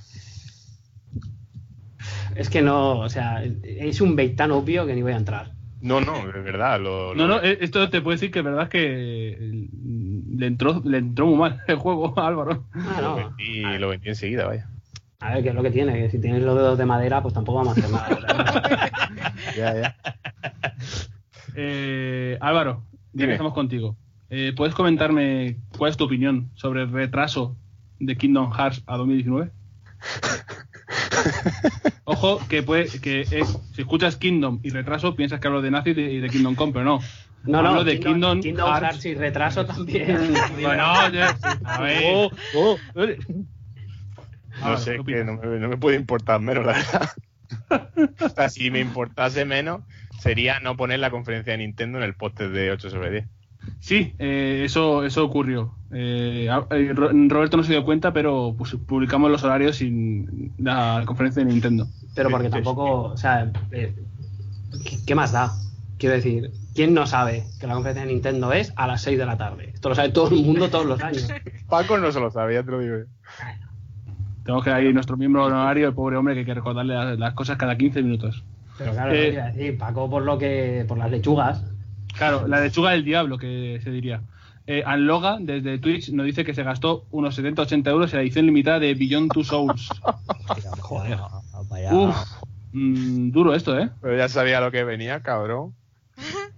Es 2.36 2.50
que 2.50 2.62
no, 2.62 3.00
o 3.00 3.10
sea, 3.10 3.44
es 3.44 4.00
un 4.02 4.16
bait 4.16 4.36
tan 4.36 4.52
obvio 4.52 4.86
que 4.86 4.96
ni 4.96 5.02
voy 5.02 5.12
a 5.12 5.18
entrar. 5.18 5.52
No, 5.82 6.00
no, 6.02 6.26
de 6.28 6.40
verdad. 6.42 6.80
Lo, 6.80 7.14
No, 7.16 7.28
lo- 7.28 7.36
no, 7.38 7.44
eh, 7.44 7.58
esto 7.62 7.90
te 7.90 8.02
puedo 8.02 8.16
decir 8.16 8.32
que 8.32 8.40
es 8.40 8.46
verdad 8.46 8.70
que 8.70 9.30
eh, 9.34 9.68
le 10.38 10.46
entró, 10.48 10.82
le 10.86 11.00
entró 11.00 11.26
muy 11.28 11.38
mal 11.38 11.62
el 11.68 11.76
juego 11.78 12.18
a 12.20 12.28
Álvaro. 12.28 12.66
Ah, 12.74 13.00
lo 13.02 13.10
no. 13.10 13.16
vendí, 13.16 13.62
lo 13.80 13.90
vendí 13.90 14.10
enseguida, 14.10 14.46
vaya. 14.48 14.68
A 15.20 15.34
ver, 15.36 15.44
¿qué 15.44 15.50
es 15.50 15.56
lo 15.56 15.64
que 15.64 15.72
tiene? 15.72 15.94
Que 15.94 16.10
si 16.10 16.20
tienes 16.20 16.42
los 16.44 16.56
dedos 16.56 16.78
de 16.78 16.86
madera, 16.86 17.22
pues 17.22 17.34
tampoco 17.34 17.60
vamos 17.60 17.78
a 17.78 17.80
hacer 17.80 17.92
nada. 17.92 18.92
Ya, 19.58 19.74
ya. 19.76 19.96
Eh, 21.56 22.38
Álvaro, 22.42 22.86
estamos 23.14 23.54
contigo. 23.54 23.98
Eh, 24.30 24.54
¿Puedes 24.56 24.74
comentarme 24.74 25.58
cuál 25.78 25.92
es 25.92 25.98
tu 25.98 26.06
opinión 26.06 26.50
sobre 26.56 26.84
el 26.84 26.92
retraso 26.92 27.58
de 28.00 28.16
Kingdom 28.18 28.52
Hearts 28.52 28.82
a 28.88 28.98
2019? 28.98 29.52
Ojo, 32.06 32.40
que 32.50 32.64
puede, 32.64 32.88
que 33.00 33.22
eh, 33.22 33.44
si 33.74 33.82
escuchas 33.82 34.18
Kingdom 34.18 34.60
y 34.64 34.70
retraso, 34.70 35.16
piensas 35.16 35.40
que 35.40 35.48
hablo 35.48 35.62
de 35.62 35.72
Nazi 35.72 35.92
y 35.92 36.20
de, 36.20 36.30
Kingdom 36.30 36.56
Come, 36.56 36.74
pero 36.74 36.86
no. 36.86 37.00
No, 37.44 37.62
no, 37.64 37.70
Hablo 37.70 37.84
de 37.84 38.00
Kingdom, 38.00 38.40
Kingdom 38.42 38.68
Hearts. 38.68 38.84
Hearts 38.84 39.06
y 39.06 39.16
retraso 39.16 39.66
también. 39.66 40.34
Bueno, 40.62 41.10
ya, 41.12 41.38
a 41.64 41.82
ver. 41.82 42.04
Oh, 42.06 42.32
oh, 42.56 42.78
No 42.94 43.04
Álvaro, 44.58 44.78
sé, 44.78 44.98
¿qué 45.06 45.14
que 45.14 45.24
no 45.24 45.38
me, 45.38 45.60
no 45.60 45.70
me 45.70 45.78
puede 45.78 45.98
importar 45.98 46.40
menos, 46.40 46.66
la 46.66 46.74
verdad. 46.74 47.10
o 48.20 48.30
sea, 48.30 48.50
si 48.50 48.70
me 48.70 48.80
importase 48.80 49.46
menos, 49.46 49.82
sería 50.20 50.60
no 50.60 50.78
poner 50.78 51.00
la 51.00 51.10
conferencia 51.10 51.54
de 51.54 51.60
Nintendo 51.60 51.98
en 51.98 52.04
el 52.04 52.14
póster 52.14 52.52
de 52.52 52.72
8 52.72 52.90
sobre 52.90 53.12
10. 53.12 53.26
Sí, 53.80 54.14
eh, 54.20 54.62
eso, 54.66 55.04
eso 55.04 55.26
ocurrió. 55.26 55.76
Eh, 55.94 56.50
eh, 56.70 56.92
Ro- 56.96 57.10
Roberto 57.28 57.58
no 57.58 57.64
se 57.64 57.74
dio 57.74 57.84
cuenta, 57.84 58.14
pero 58.14 58.56
pues, 58.58 58.76
publicamos 58.88 59.30
los 59.30 59.44
horarios 59.44 59.76
sin 59.78 60.54
la 60.58 61.04
conferencia 61.06 61.44
de 61.44 61.52
Nintendo. 61.52 61.88
Pero 62.16 62.30
porque 62.30 62.50
tampoco, 62.50 63.04
o 63.04 63.18
sea, 63.18 63.52
eh, 63.72 63.94
¿qué, 65.06 65.16
más 65.16 65.32
da? 65.32 65.52
Quiero 65.98 66.16
decir, 66.16 66.52
¿quién 66.74 66.94
no 66.94 67.06
sabe 67.06 67.44
que 67.60 67.68
la 67.68 67.74
conferencia 67.74 68.06
de 68.06 68.12
Nintendo 68.14 68.54
es 68.54 68.74
a 68.76 68.88
las 68.88 69.02
6 69.02 69.18
de 69.18 69.26
la 69.26 69.38
tarde? 69.38 69.72
Esto 69.74 69.90
lo 69.90 69.96
sabe 69.96 70.10
todo 70.10 70.30
el 70.30 70.44
mundo 70.44 70.70
todos 70.70 70.86
los 70.86 71.02
años. 71.02 71.28
Paco 71.70 71.98
no 71.98 72.12
se 72.12 72.20
lo 72.20 72.32
sabe, 72.32 72.56
ya 72.56 72.64
te 72.64 72.72
lo 72.72 72.80
digo. 72.80 72.96
Tenemos 74.44 74.64
que 74.64 74.82
ir 74.82 74.94
nuestro 74.94 75.18
miembro 75.18 75.46
honorario, 75.46 75.88
el 75.88 75.94
pobre 75.94 76.18
hombre, 76.18 76.34
que 76.34 76.40
hay 76.40 76.46
que 76.46 76.54
recordarle 76.56 76.96
las, 76.96 77.20
las 77.20 77.34
cosas 77.34 77.58
cada 77.58 77.78
15 77.78 78.02
minutos. 78.02 78.44
Pero 78.78 78.94
claro, 78.94 79.14
Eh, 79.14 79.34
no 79.38 79.46
decir, 79.46 79.78
Paco 79.78 80.10
por 80.10 80.24
lo 80.24 80.38
que, 80.38 80.84
por 80.88 80.98
las 80.98 81.12
lechugas. 81.12 81.64
Claro, 82.18 82.48
la 82.48 82.60
lechuga 82.62 82.92
del 82.92 83.04
diablo, 83.06 83.38
que 83.38 83.80
se 83.84 83.92
diría. 83.92 84.22
Eh, 84.68 84.84
Anloga, 84.86 85.38
desde 85.40 85.80
Twitch, 85.80 86.12
nos 86.12 86.26
dice 86.26 86.46
que 86.46 86.54
se 86.54 86.64
gastó 86.64 87.06
unos 87.12 87.38
70-80 87.38 87.90
euros 87.90 88.14
en 88.14 88.18
la 88.18 88.24
edición 88.24 88.46
limitada 88.46 88.80
de 88.80 88.94
Beyond 88.94 89.32
Two 89.32 89.44
Souls. 89.44 89.90
Joder. 90.82 91.18
Vaya. 91.70 91.94
Uf, 91.94 92.16
mm, 92.72 93.32
duro 93.32 93.56
esto, 93.56 93.78
¿eh? 93.78 93.90
Pero 94.02 94.18
ya 94.18 94.30
sabía 94.30 94.62
lo 94.62 94.72
que 94.72 94.84
venía, 94.84 95.22
cabrón. 95.22 95.74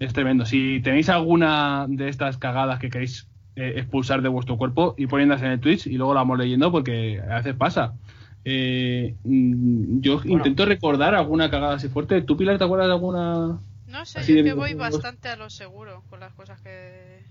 Es 0.00 0.12
tremendo. 0.12 0.46
Si 0.46 0.80
tenéis 0.80 1.08
alguna 1.08 1.86
de 1.88 2.08
estas 2.08 2.36
cagadas 2.36 2.78
que 2.78 2.88
queréis 2.88 3.26
eh, 3.56 3.74
expulsar 3.78 4.22
de 4.22 4.28
vuestro 4.28 4.56
cuerpo 4.56 4.94
y 4.96 5.08
poniéndolas 5.08 5.42
en 5.42 5.50
el 5.50 5.58
Twitch 5.58 5.88
y 5.88 5.96
luego 5.96 6.14
la 6.14 6.20
vamos 6.20 6.38
leyendo 6.38 6.70
porque 6.70 7.20
a 7.20 7.38
veces 7.38 7.56
pasa. 7.56 7.94
Eh, 8.44 9.16
mm, 9.24 10.00
yo 10.00 10.20
intento 10.24 10.64
recordar 10.64 11.16
alguna 11.16 11.50
cagada 11.50 11.74
así 11.74 11.88
fuerte. 11.88 12.22
¿Tú, 12.22 12.36
Pilar, 12.36 12.58
te 12.58 12.64
acuerdas 12.64 12.86
de 12.86 12.92
alguna? 12.92 13.58
No 13.88 14.04
sé, 14.04 14.20
Así 14.20 14.36
yo 14.36 14.44
que 14.44 14.52
voy 14.52 14.74
bastante 14.74 15.30
a 15.30 15.36
lo 15.36 15.48
seguro 15.48 16.04
con 16.10 16.20
las 16.20 16.32
cosas 16.34 16.60
que... 16.60 17.24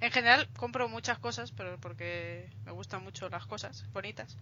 En 0.00 0.12
general 0.12 0.46
compro 0.56 0.88
muchas 0.88 1.18
cosas, 1.18 1.50
pero 1.50 1.76
porque 1.80 2.48
me 2.64 2.72
gustan 2.72 3.02
mucho 3.02 3.28
las 3.30 3.46
cosas 3.46 3.84
bonitas. 3.92 4.36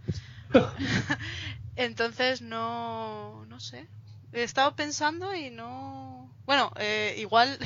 Entonces 1.77 2.43
no... 2.43 3.47
no 3.47 3.61
sé. 3.61 3.87
He 4.33 4.43
estado 4.43 4.75
pensando 4.75 5.35
y 5.35 5.51
no... 5.51 6.29
Bueno, 6.47 6.73
eh, 6.79 7.15
igual 7.19 7.57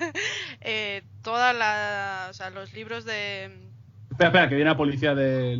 eh, 0.60 1.02
todas 1.22 1.56
las... 1.56 2.30
O 2.30 2.34
sea, 2.34 2.50
los 2.50 2.74
libros 2.74 3.04
de... 3.06 3.46
Espera, 4.10 4.28
espera, 4.28 4.48
que 4.50 4.56
viene 4.56 4.70
la 4.70 4.76
policía 4.76 5.14
de 5.14 5.58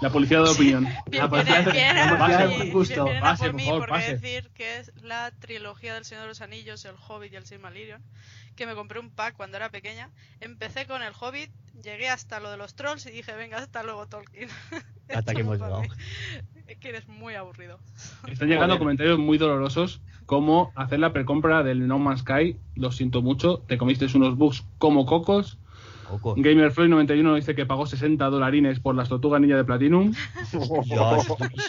la 0.00 0.10
policía 0.10 0.40
de 0.42 0.50
opinión. 0.50 0.88
Bien, 1.10 1.22
Ah, 1.24 1.28
pues 1.28 1.44
viene- 1.44 1.64
ya- 1.64 1.70
viene 1.72 1.94
ya- 1.94 2.04
a 2.14 2.48
por 2.48 2.64
mí, 2.64 2.70
justo. 2.72 3.04
vienen 3.04 3.22
a 3.22 3.26
Pase, 3.26 3.50
por 3.50 3.60
favor, 3.60 3.78
porque 3.80 3.92
pase. 3.92 4.12
decir 4.18 4.50
que 4.54 4.78
es 4.78 4.92
la 5.02 5.30
trilogía 5.38 5.94
del 5.94 6.04
Señor 6.04 6.22
de 6.22 6.28
los 6.28 6.40
Anillos, 6.40 6.84
el 6.84 6.94
Hobbit 7.08 7.32
y 7.32 7.36
el 7.36 7.46
Silmarillion, 7.46 8.02
que 8.56 8.66
me 8.66 8.74
compré 8.74 8.98
un 9.00 9.10
pack 9.10 9.36
cuando 9.36 9.56
era 9.56 9.70
pequeña. 9.70 10.10
Empecé 10.40 10.86
con 10.86 11.02
el 11.02 11.12
Hobbit, 11.18 11.50
llegué 11.82 12.08
hasta 12.08 12.40
lo 12.40 12.50
de 12.50 12.56
los 12.56 12.74
trolls 12.74 13.06
y 13.06 13.10
dije, 13.10 13.34
venga, 13.34 13.58
hasta 13.58 13.82
luego 13.82 14.06
Tolkien. 14.06 14.48
Hasta 15.14 15.34
que 15.34 15.40
hemos 15.42 15.58
llegado. 15.58 15.82
Es 16.66 16.78
que 16.78 16.88
eres 16.88 17.06
muy 17.08 17.34
aburrido. 17.34 17.78
Están 18.28 18.48
llegando 18.48 18.78
comentarios 18.78 19.18
muy 19.18 19.36
dolorosos 19.38 20.00
como 20.26 20.72
hacer 20.74 21.00
la 21.00 21.12
precompra 21.12 21.62
del 21.62 21.86
No 21.86 21.98
Man's 21.98 22.20
Sky. 22.20 22.56
Lo 22.76 22.92
siento 22.92 23.20
mucho, 23.22 23.58
te 23.68 23.78
comiste 23.78 24.06
unos 24.16 24.36
bugs 24.36 24.64
como 24.78 25.04
cocos. 25.06 25.58
Ojo. 26.12 26.36
GamerFloyd91 26.36 27.34
dice 27.36 27.54
que 27.54 27.66
pagó 27.66 27.86
60 27.86 28.24
dolarines 28.26 28.80
por 28.80 28.94
las 28.94 29.08
tortugas 29.08 29.40
ninja 29.40 29.56
de 29.56 29.64
Platinum. 29.64 30.12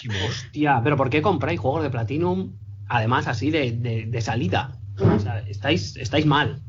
Dios. 0.02 0.48
Tía, 0.52 0.82
pero 0.84 0.98
¿por 0.98 1.10
qué 1.10 1.22
compráis 1.22 1.60
juegos 1.60 1.84
de 1.84 1.90
Platinum 1.90 2.52
además 2.88 3.28
así 3.28 3.50
de, 3.52 3.72
de- 3.72 4.06
de 4.06 4.22
salida? 4.22 4.78
O 5.00 5.20
sea, 5.20 5.40
estáis, 5.48 5.96
estáis 5.98 6.26
mal. 6.26 6.60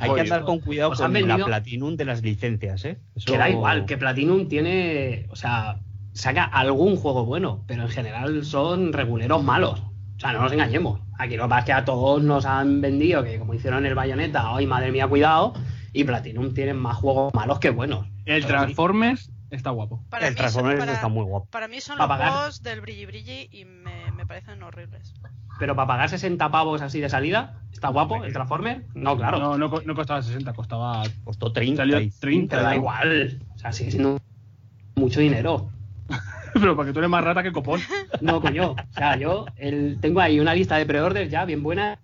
Hay 0.00 0.10
que 0.14 0.20
andar 0.22 0.44
con 0.44 0.60
cuidado 0.60 0.92
con 0.92 1.04
han 1.04 1.12
la 1.12 1.18
vendido- 1.20 1.46
Platinum 1.46 1.96
de 1.96 2.04
las 2.06 2.22
licencias, 2.22 2.84
¿eh? 2.86 2.98
Eso- 3.14 3.30
Que 3.32 3.38
da 3.38 3.50
igual, 3.50 3.84
que 3.84 3.98
Platinum 3.98 4.48
tiene, 4.48 5.26
o 5.30 5.36
sea, 5.36 5.80
saca 6.12 6.44
algún 6.44 6.96
juego 6.96 7.26
bueno, 7.26 7.64
pero 7.66 7.82
en 7.82 7.88
general 7.90 8.44
son 8.44 8.92
reguleros 8.94 9.42
malos. 9.44 9.80
O 10.16 10.20
sea, 10.20 10.32
no 10.32 10.40
nos 10.42 10.52
engañemos. 10.52 11.00
Aquí 11.18 11.36
lo 11.36 11.42
que 11.44 11.48
pasa 11.50 11.58
es 11.60 11.64
que 11.66 11.72
a 11.74 11.84
todos 11.84 12.22
nos 12.22 12.46
han 12.46 12.80
vendido 12.80 13.22
que 13.24 13.38
como 13.38 13.52
hicieron 13.52 13.84
el 13.84 13.94
Bayonetta, 13.94 14.54
ay 14.54 14.66
madre 14.66 14.90
mía, 14.90 15.06
cuidado, 15.06 15.52
y 15.94 16.04
Platinum 16.04 16.52
tienen 16.52 16.76
más 16.76 16.96
juegos 16.98 17.32
malos 17.32 17.58
que 17.60 17.70
buenos. 17.70 18.06
El. 18.26 18.44
Transformers 18.44 19.30
está 19.50 19.70
guapo. 19.70 20.04
Para 20.10 20.28
el 20.28 20.34
Transformers 20.34 20.78
para- 20.80 20.92
está 20.92 21.08
muy 21.08 21.24
guapo. 21.24 21.46
para 21.50 21.68
mí 21.68 21.80
son 21.80 21.96
los 21.96 22.06
pagar. 22.06 22.32
juegos 22.32 22.62
del 22.62 22.80
brilli 22.82 23.06
brilli 23.06 23.48
y 23.52 23.64
me, 23.64 24.26
parecen 24.26 24.62
horribles. 24.62 25.14
Pero 25.58 25.76
para 25.76 25.86
pagar 25.86 26.08
60 26.10 26.50
pavos 26.50 26.82
así 26.82 27.00
de 27.00 27.08
salida, 27.08 27.60
¿está 27.72 27.88
guapo 27.88 28.24
el 28.24 28.32
Transformer? 28.32 28.84
No, 28.94 29.16
claro. 29.16 29.38
No, 29.38 29.56
no, 29.56 29.70
co- 29.70 29.82
no 29.82 29.94
costaba 29.94 30.20
60, 30.22 30.52
costaba. 30.52 31.04
Costó 31.22 31.52
30. 31.52 31.82
Salió 31.82 32.00
y- 32.00 32.10
30. 32.10 32.56
Pero 32.56 32.68
da 32.68 32.74
igual. 32.74 33.40
O 33.54 33.58
sea, 33.58 33.72
sigue 33.72 33.90
siendo 33.92 34.18
mucho 34.96 35.20
dinero. 35.20 35.70
Pero 36.54 36.74
para 36.76 36.88
que 36.88 36.92
tú 36.92 36.98
eres 37.00 37.10
más 37.10 37.22
rata 37.22 37.42
que 37.42 37.52
copón. 37.52 37.80
No, 38.20 38.40
coño. 38.40 38.72
O 38.72 38.76
sea, 38.92 39.16
yo 39.16 39.46
el- 39.56 39.98
tengo 40.00 40.20
ahí 40.20 40.40
una 40.40 40.54
lista 40.54 40.76
de 40.76 40.86
pre-orders 40.86 41.30
ya 41.30 41.44
bien 41.44 41.62
buena 41.62 42.00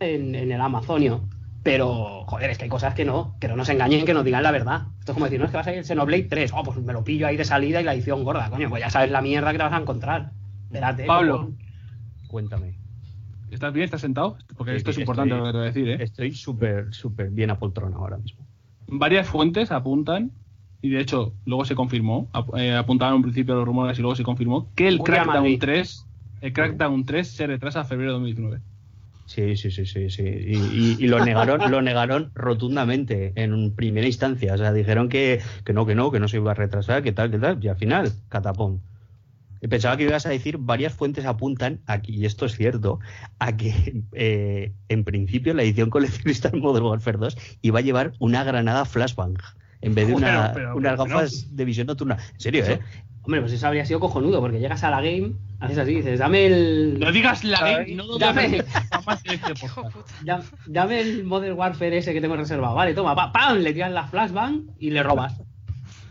en, 0.00 0.34
en 0.34 0.50
el 0.50 0.60
Amazonio. 0.60 1.28
Pero, 1.62 2.24
joder, 2.26 2.50
es 2.50 2.56
que 2.58 2.64
hay 2.64 2.70
cosas 2.70 2.94
que 2.94 3.04
no, 3.04 3.36
que 3.38 3.46
no 3.48 3.54
nos 3.56 3.68
engañen, 3.68 4.06
que 4.06 4.14
nos 4.14 4.24
digan 4.24 4.42
la 4.42 4.50
verdad. 4.50 4.86
Esto 5.00 5.12
es 5.12 5.14
como 5.14 5.26
decir, 5.26 5.38
no 5.38 5.44
es 5.44 5.50
que 5.50 5.56
va 5.58 5.60
a 5.60 5.64
salir 5.64 5.78
el 5.80 5.84
Xenoblade 5.84 6.22
3. 6.24 6.52
Oh, 6.54 6.62
pues 6.62 6.78
me 6.78 6.92
lo 6.94 7.04
pillo 7.04 7.26
ahí 7.26 7.36
de 7.36 7.44
salida 7.44 7.80
y 7.80 7.84
la 7.84 7.92
edición 7.94 8.24
gorda, 8.24 8.48
coño. 8.48 8.70
Pues 8.70 8.80
ya 8.82 8.88
sabes 8.90 9.10
la 9.10 9.20
mierda 9.20 9.52
que 9.52 9.58
te 9.58 9.64
vas 9.64 9.72
a 9.74 9.78
encontrar. 9.78 10.32
Espérate. 10.68 11.04
Pablo. 11.04 11.50
Cuéntame. 12.28 12.78
¿Estás 13.50 13.72
bien? 13.72 13.84
¿Estás 13.84 14.00
sentado? 14.00 14.38
Porque 14.56 14.72
Sí, 14.72 14.76
esto 14.78 14.90
es 14.92 14.98
importante 14.98 15.34
estoy- 15.34 15.38
lo 15.40 15.44
que 15.46 15.50
te 15.52 15.58
voy 15.58 15.64
a 15.66 15.70
decir, 15.72 15.88
¿eh? 15.90 16.04
Estoy 16.04 16.32
súper, 16.32 16.94
súper 16.94 17.30
bien 17.30 17.50
apoltronado 17.50 18.00
ahora 18.02 18.16
mismo. 18.18 18.46
Varias 18.86 19.26
fuentes 19.26 19.70
apuntan, 19.72 20.30
y 20.80 20.90
de 20.90 21.00
hecho 21.00 21.34
luego 21.44 21.64
se 21.64 21.74
confirmó, 21.74 22.28
ap- 22.32 22.54
eh, 22.56 22.74
apuntaban 22.74 23.14
en 23.14 23.16
un 23.16 23.22
principio 23.22 23.54
los 23.56 23.66
rumores 23.66 23.98
y 23.98 24.02
luego 24.02 24.14
se 24.14 24.22
confirmó, 24.22 24.68
que 24.76 24.88
el 24.88 25.00
Crackdown 25.00 25.34
Madrid. 25.38 25.58
3, 25.60 26.06
el 26.40 26.52
Crackdown 26.52 27.04
3 27.04 27.28
se 27.28 27.46
retrasa 27.48 27.80
a 27.80 27.84
febrero 27.84 28.12
de 28.12 28.18
2019. 28.20 28.60
Sí, 29.30 29.56
sí, 29.56 29.70
sí, 29.70 29.86
sí, 29.86 30.10
sí. 30.10 30.24
Y, 30.24 31.06
lo 31.06 31.24
negaron, 31.24 31.70
lo 31.70 31.80
negaron 31.82 32.32
rotundamente 32.34 33.32
en 33.36 33.72
primera 33.76 34.04
instancia. 34.04 34.54
O 34.54 34.58
sea, 34.58 34.72
dijeron 34.72 35.08
que, 35.08 35.40
que 35.64 35.72
no, 35.72 35.86
que 35.86 35.94
no, 35.94 36.10
que 36.10 36.18
no 36.18 36.26
se 36.26 36.38
iba 36.38 36.50
a 36.50 36.54
retrasar, 36.54 37.04
que 37.04 37.12
tal, 37.12 37.30
que 37.30 37.38
tal. 37.38 37.64
Y 37.64 37.68
al 37.68 37.76
final, 37.76 38.10
catapón. 38.28 38.80
Pensaba 39.60 39.96
que 39.96 40.02
ibas 40.02 40.26
a 40.26 40.30
decir, 40.30 40.58
varias 40.58 40.94
fuentes 40.94 41.26
apuntan, 41.26 41.78
aquí, 41.86 42.16
y 42.16 42.24
esto 42.24 42.44
es 42.44 42.56
cierto, 42.56 42.98
a 43.38 43.56
que 43.56 44.02
eh, 44.14 44.72
en 44.88 45.04
principio 45.04 45.54
la 45.54 45.62
edición 45.62 45.90
coleccionista 45.90 46.48
de 46.48 46.58
Modern 46.58 46.86
Warfare 46.86 47.18
2 47.18 47.36
iba 47.62 47.78
a 47.78 47.82
llevar 47.82 48.14
una 48.18 48.42
granada 48.42 48.84
flashbang 48.84 49.36
en 49.82 49.94
vez 49.94 50.06
de 50.08 50.14
Pero, 50.14 50.26
una- 50.26 50.52
pero, 50.52 50.76
unas 50.76 50.92
pero, 50.92 51.04
gafas 51.04 51.56
de 51.56 51.64
visión 51.64 51.86
nocturna. 51.86 52.16
En 52.34 52.40
serio, 52.40 52.64
¿eh? 52.66 52.80
Hombre, 53.22 53.40
pues 53.42 53.52
eso 53.52 53.66
habría 53.66 53.84
sido 53.84 54.00
cojonudo, 54.00 54.40
porque 54.40 54.58
llegas 54.60 54.82
a 54.82 54.90
la 54.90 55.02
game, 55.02 55.32
haces 55.60 55.76
así, 55.78 55.94
dices, 55.94 56.18
dame 56.18 56.46
el. 56.46 56.98
No 56.98 57.12
digas 57.12 57.44
la 57.44 57.58
Ay, 57.62 57.74
game, 57.74 57.94
no 57.94 58.06
lo 58.06 58.18
dame. 58.18 58.44
este. 58.46 58.64
Ya- 60.24 60.40
Dame 60.66 61.00
el 61.00 61.24
Modern 61.24 61.56
Warfare 61.58 61.98
ese 61.98 62.12
que 62.12 62.20
tengo 62.20 62.36
reservado. 62.36 62.74
Vale, 62.74 62.94
toma, 62.94 63.14
pa- 63.14 63.32
¡pam! 63.32 63.58
Le 63.58 63.72
tiras 63.72 63.92
la 63.92 64.06
flashbang 64.06 64.62
y 64.78 64.90
le 64.90 65.02
robas. 65.02 65.34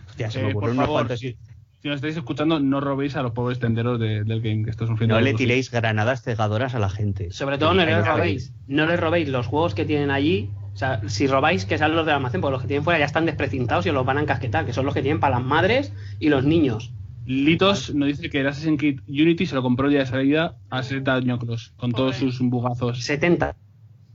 Hostia, 0.10 0.30
se 0.32 0.40
Eh, 0.40 0.44
me 0.46 0.52
ocurrió 0.52 0.72
una 0.74 0.88
fantasía. 0.88 1.34
Si 1.82 1.88
nos 1.88 1.96
estáis 1.96 2.18
escuchando, 2.18 2.60
no 2.60 2.82
robéis 2.82 3.16
a 3.16 3.22
los 3.24 3.32
pobres 3.32 3.58
tenderos 3.60 4.00
de- 4.00 4.24
del 4.26 4.42
game 4.42 4.64
que 4.66 4.70
esto 4.70 4.84
es 4.84 4.90
un 4.90 4.98
fin 4.98 5.08
No 5.08 5.16
de 5.16 5.22
le 5.22 5.34
tiréis 5.34 5.72
granadas 5.72 6.22
cegadoras 6.24 6.76
a 6.76 6.80
la 6.80 6.90
gente. 6.90 7.32
Sobre 7.32 7.58
todo 7.58 7.74
no 7.74 7.86
les 7.86 8.06
robéis. 8.06 8.54
No 8.68 8.86
les 8.86 9.00
robéis 9.00 9.30
los 9.30 9.48
juegos 9.48 9.74
que 9.76 9.86
tienen 9.86 10.12
allí. 10.12 10.50
O 10.80 10.82
sea, 10.82 11.02
si 11.10 11.28
robáis, 11.28 11.66
que 11.66 11.78
sean 11.78 11.94
los 11.94 12.06
del 12.06 12.16
almacén, 12.16 12.40
porque 12.40 12.54
los 12.54 12.62
que 12.62 12.70
tienen 12.70 12.86
fuera 12.86 12.98
ya 13.00 13.04
están 13.06 13.26
desprecintados 13.26 13.86
y 13.86 13.90
os 13.90 13.96
los 13.96 14.06
van 14.06 14.18
a 14.18 14.22
encasquetar, 14.22 14.66
que 14.66 14.72
son 14.72 14.86
los 14.86 14.94
que 14.94 15.02
tienen 15.02 15.20
para 15.20 15.36
las 15.38 15.46
madres 15.46 15.92
y 16.22 16.30
los 16.30 16.46
niños. 16.46 16.94
Litos 17.26 17.94
nos 17.94 18.08
dice 18.08 18.30
que 18.30 18.40
el 18.40 18.48
Assassin's 18.48 18.80
Creed 18.80 19.02
Unity 19.10 19.46
se 19.46 19.56
lo 19.56 19.62
compró 19.62 19.88
el 19.88 19.92
día 19.92 20.00
de 20.00 20.06
salida 20.06 20.56
a 20.70 20.82
60 20.82 21.20
ñoclos, 21.20 21.74
con 21.76 21.92
todos 21.92 22.16
sus 22.16 22.40
bugazos. 22.40 23.04
70. 23.04 23.58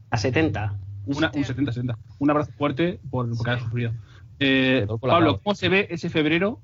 A 0.08 0.16
70. 0.16 0.78
Una, 1.04 1.30
un 1.34 1.42
Hostia. 1.42 1.54
70-70. 1.54 1.96
Un 2.18 2.30
abrazo 2.30 2.50
fuerte 2.56 2.98
por, 3.10 3.28
por 3.36 3.44
que 3.44 3.50
ha 3.50 3.58
sufrido. 3.58 3.92
Eh, 4.40 4.84
Todo 4.86 4.96
Pablo. 4.96 5.40
¿cómo 5.44 5.54
se 5.54 5.68
ve 5.68 5.86
ese 5.90 6.08
febrero 6.08 6.62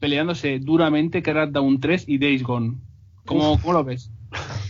peleándose 0.00 0.58
duramente 0.58 1.22
Crackdown 1.22 1.78
3 1.78 2.04
y 2.08 2.18
Days 2.18 2.42
Gone? 2.42 2.78
¿Cómo, 3.24 3.60
¿cómo 3.60 3.74
lo 3.74 3.84
ves? 3.84 4.10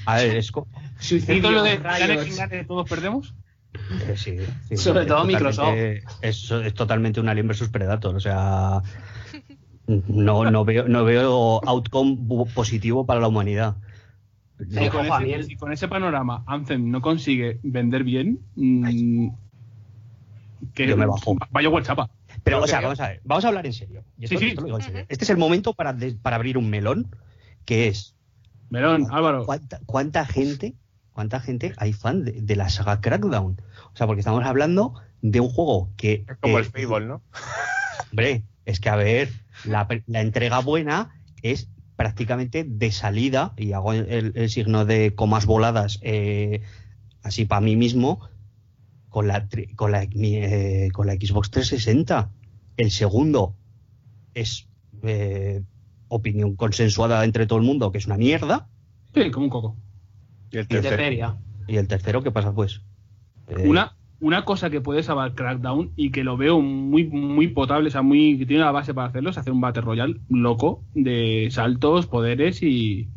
A 0.04 0.16
ver, 0.16 0.36
es 0.36 0.52
co- 0.52 0.68
¿Esto 1.00 1.02
Suicidio, 1.02 1.48
es 1.64 2.36
lo 2.36 2.46
de 2.48 2.64
todos 2.64 2.86
perdemos? 2.86 3.34
Eh, 4.08 4.14
sí, 4.16 4.36
sí, 4.68 4.76
Sobre 4.76 5.02
es 5.02 5.06
todo 5.08 5.22
totalmente- 5.22 5.32
Microsoft. 5.34 6.18
Es, 6.22 6.50
es 6.50 6.74
totalmente 6.74 7.20
un 7.20 7.28
Alien 7.28 7.48
versus 7.48 7.68
Predator. 7.68 8.14
O 8.16 8.20
sea, 8.20 8.82
no, 9.86 10.50
no, 10.50 10.64
veo, 10.64 10.88
no 10.88 11.04
veo 11.04 11.60
outcome 11.66 12.18
positivo 12.54 13.06
para 13.06 13.20
la 13.20 13.28
humanidad. 13.28 13.76
Sí, 14.58 14.78
Si 14.84 14.88
con, 14.88 15.06
ese, 15.06 15.34
el- 15.34 15.44
si 15.44 15.56
con 15.56 15.72
ese 15.72 15.86
panorama 15.86 16.42
Anthem 16.46 16.90
no 16.90 17.00
consigue 17.02 17.60
vender 17.62 18.04
bien, 18.04 18.40
mm, 18.56 19.28
que 20.74 20.86
Yo 20.86 20.96
me 20.96 21.06
bajo. 21.06 21.36
Vaya 21.50 21.70
chapa. 21.82 22.08
Pero, 22.42 22.62
o 22.62 22.66
sea, 22.66 22.80
vamos 22.80 23.00
a 23.00 23.08
ver, 23.08 23.20
vamos 23.24 23.44
a 23.44 23.48
hablar 23.48 23.66
en 23.66 23.72
serio. 23.72 24.02
Y 24.18 24.24
esto- 24.24 24.38
Sí, 24.38 24.44
sí. 24.44 24.48
esto 24.50 24.60
lo 24.62 24.66
digo 24.66 24.78
en 24.78 24.84
serio. 24.84 25.06
Este 25.08 25.24
es 25.24 25.30
el 25.30 25.36
momento 25.36 25.72
para, 25.74 25.92
de- 25.92 26.14
para 26.14 26.36
abrir 26.36 26.56
un 26.58 26.70
melón, 26.70 27.08
que 27.64 27.88
es 27.88 28.14
Melón, 28.70 29.06
Álvaro. 29.10 29.44
¿Cuánta, 29.44 29.80
cuánta 29.86 30.24
gente, 30.26 30.74
cuánta 31.12 31.38
gente 31.40 31.72
hay 31.76 31.92
fan 31.92 32.24
de, 32.24 32.32
de 32.32 32.56
la 32.56 32.68
saga 32.68 33.00
Crackdown? 33.00 33.60
O 33.96 33.98
sea, 33.98 34.06
porque 34.06 34.20
estamos 34.20 34.44
hablando 34.44 34.92
de 35.22 35.40
un 35.40 35.48
juego 35.48 35.90
que. 35.96 36.26
Es 36.28 36.36
como 36.42 36.58
eh, 36.58 36.60
el 36.60 36.66
Fable, 36.66 37.06
¿no? 37.06 37.22
Hombre, 38.10 38.42
es 38.66 38.78
que 38.78 38.90
a 38.90 38.96
ver, 38.96 39.30
la, 39.64 39.88
entrega 40.20 40.58
buena 40.60 41.18
es 41.40 41.70
prácticamente 41.96 42.64
de 42.68 42.92
salida, 42.92 43.54
y 43.56 43.72
hago 43.72 43.94
el, 43.94 44.32
el 44.34 44.50
signo 44.50 44.84
de 44.84 45.14
comas 45.14 45.46
voladas 45.46 45.98
eh, 46.02 46.60
así 47.22 47.46
para 47.46 47.62
mí 47.62 47.74
mismo, 47.74 48.20
con 49.08 49.28
la, 49.28 49.48
con, 49.76 49.92
la, 49.92 50.06
mi- 50.14 50.36
eh, 50.36 50.90
con 50.92 51.06
la 51.06 51.14
Xbox 51.14 51.50
360. 51.50 52.30
El 52.76 52.90
segundo 52.90 53.56
es 54.34 54.68
eh, 55.04 55.62
opinión 56.08 56.54
consensuada 56.54 57.24
entre 57.24 57.46
todo 57.46 57.58
el 57.58 57.64
mundo, 57.64 57.92
que 57.92 57.96
es 57.96 58.04
una 58.04 58.18
mierda. 58.18 58.68
Sí, 59.14 59.30
como 59.30 59.46
un 59.46 59.50
coco. 59.50 59.76
Y 60.50 60.58
el 60.58 60.68
tercero. 60.68 61.38
Y 61.66 61.76
el 61.78 61.88
tercero, 61.88 62.22
¿qué 62.22 62.30
pasa 62.30 62.52
pues? 62.52 62.82
Eh, 63.48 63.68
Una, 63.68 63.96
una 64.20 64.44
cosa 64.44 64.70
que 64.70 64.80
puede 64.80 65.02
salvar 65.02 65.34
Crackdown 65.34 65.92
y 65.96 66.10
que 66.10 66.24
lo 66.24 66.36
veo 66.36 66.60
muy, 66.60 67.06
muy 67.08 67.48
potable, 67.48 67.88
o 67.88 67.90
sea, 67.90 68.02
muy, 68.02 68.38
que 68.38 68.46
tiene 68.46 68.64
la 68.64 68.72
base 68.72 68.94
para 68.94 69.08
hacerlo, 69.08 69.30
es 69.30 69.38
hacer 69.38 69.52
un 69.52 69.60
Battle 69.60 69.82
Royale 69.82 70.20
loco 70.28 70.84
de 70.94 71.48
saltos, 71.50 72.06
poderes 72.06 72.62
y. 72.62 73.10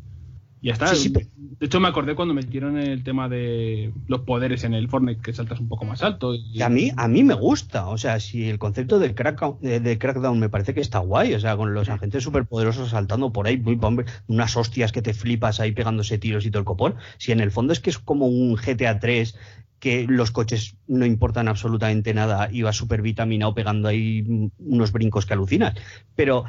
y 0.61 0.67
Ya 0.67 0.73
está. 0.73 0.87
Sí, 0.87 1.03
sí, 1.03 1.09
pero- 1.09 1.27
De 1.59 1.65
hecho, 1.65 1.79
me 1.81 1.89
acordé 1.89 2.15
cuando 2.15 2.33
metieron 2.33 2.77
el 2.77 3.03
tema 3.03 3.27
de 3.27 3.91
los 4.07 4.21
poderes 4.21 4.63
en 4.63 4.73
el 4.73 4.87
Fortnite, 4.87 5.21
que 5.21 5.33
saltas 5.33 5.59
un 5.59 5.67
poco 5.67 5.83
más 5.83 6.01
alto. 6.03 6.33
Y, 6.35 6.61
a 6.61 6.69
mí, 6.69 6.91
a 6.95 7.07
mí 7.09 7.23
me 7.23 7.33
gusta, 7.33 7.87
o 7.87 7.97
sea, 7.97 8.19
si 8.21 8.49
el 8.49 8.59
concepto 8.59 8.97
de, 8.97 9.13
crackdown, 9.13 9.57
de, 9.61 9.79
de 9.81 9.97
Crackdown 9.97 10.39
me 10.39 10.47
parece 10.49 10.73
que 10.73 10.79
está 10.79 10.99
guay, 10.99 11.33
o 11.33 11.39
sea, 11.39 11.57
con 11.57 11.73
los 11.73 11.89
agentes 11.89 12.23
superpoderosos 12.23 12.91
saltando 12.91 13.33
por 13.33 13.47
ahí, 13.47 13.57
muy, 13.57 13.77
hombre, 13.81 14.05
unas 14.27 14.55
hostias 14.55 14.91
que 14.93 15.01
te 15.01 15.13
flipas 15.13 15.59
ahí 15.59 15.73
pegándose 15.73 16.17
tiros 16.17 16.45
y 16.45 16.51
todo 16.51 16.61
el 16.61 16.65
copón, 16.65 16.95
si 17.17 17.31
en 17.33 17.41
el 17.41 17.51
fondo 17.51 17.73
es 17.73 17.81
que 17.81 17.89
es 17.89 17.99
como 17.99 18.27
un 18.27 18.55
GTA 18.55 18.99
3 18.99 19.35
que 19.79 20.05
los 20.07 20.31
coches 20.31 20.75
no 20.87 21.05
importan 21.05 21.47
absolutamente 21.47 22.13
nada 22.13 22.49
y 22.51 22.61
vas 22.61 22.75
súper 22.75 23.01
vitaminado 23.01 23.53
pegando 23.53 23.87
ahí 23.87 24.49
unos 24.59 24.91
brincos 24.91 25.25
que 25.25 25.33
alucinas, 25.33 25.73
pero 26.15 26.45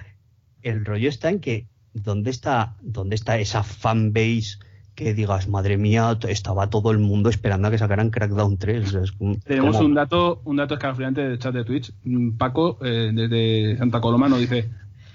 el 0.63 0.85
rollo 0.85 1.09
está 1.09 1.31
en 1.31 1.41
que 1.41 1.67
¿dónde 1.95 2.31
está, 2.31 2.75
dónde 2.83 3.15
está 3.17 3.39
esa 3.39 3.63
fanbase 3.63 4.59
que 4.95 5.15
digas, 5.15 5.49
madre 5.49 5.79
mía, 5.79 6.19
estaba 6.29 6.69
todo 6.69 6.91
el 6.91 6.99
mundo 6.99 7.31
esperando 7.31 7.69
a 7.69 7.71
que 7.71 7.79
sacaran 7.79 8.11
Crackdown 8.11 8.59
3? 8.59 8.89
O 8.89 8.91
sea, 8.91 9.01
es 9.03 9.13
como- 9.13 9.37
Tenemos 9.45 9.77
como- 9.77 9.89
un 9.89 9.95
dato, 9.95 10.43
un 10.45 10.57
dato 10.57 10.75
escalofriante 10.75 11.23
del 11.23 11.39
chat 11.39 11.55
de 11.55 11.65
Twitch. 11.65 11.93
Paco, 12.37 12.79
eh, 12.83 13.11
desde 13.15 13.79
Santa 13.79 14.01
Coloma, 14.01 14.29
nos 14.29 14.41
dice: 14.41 14.69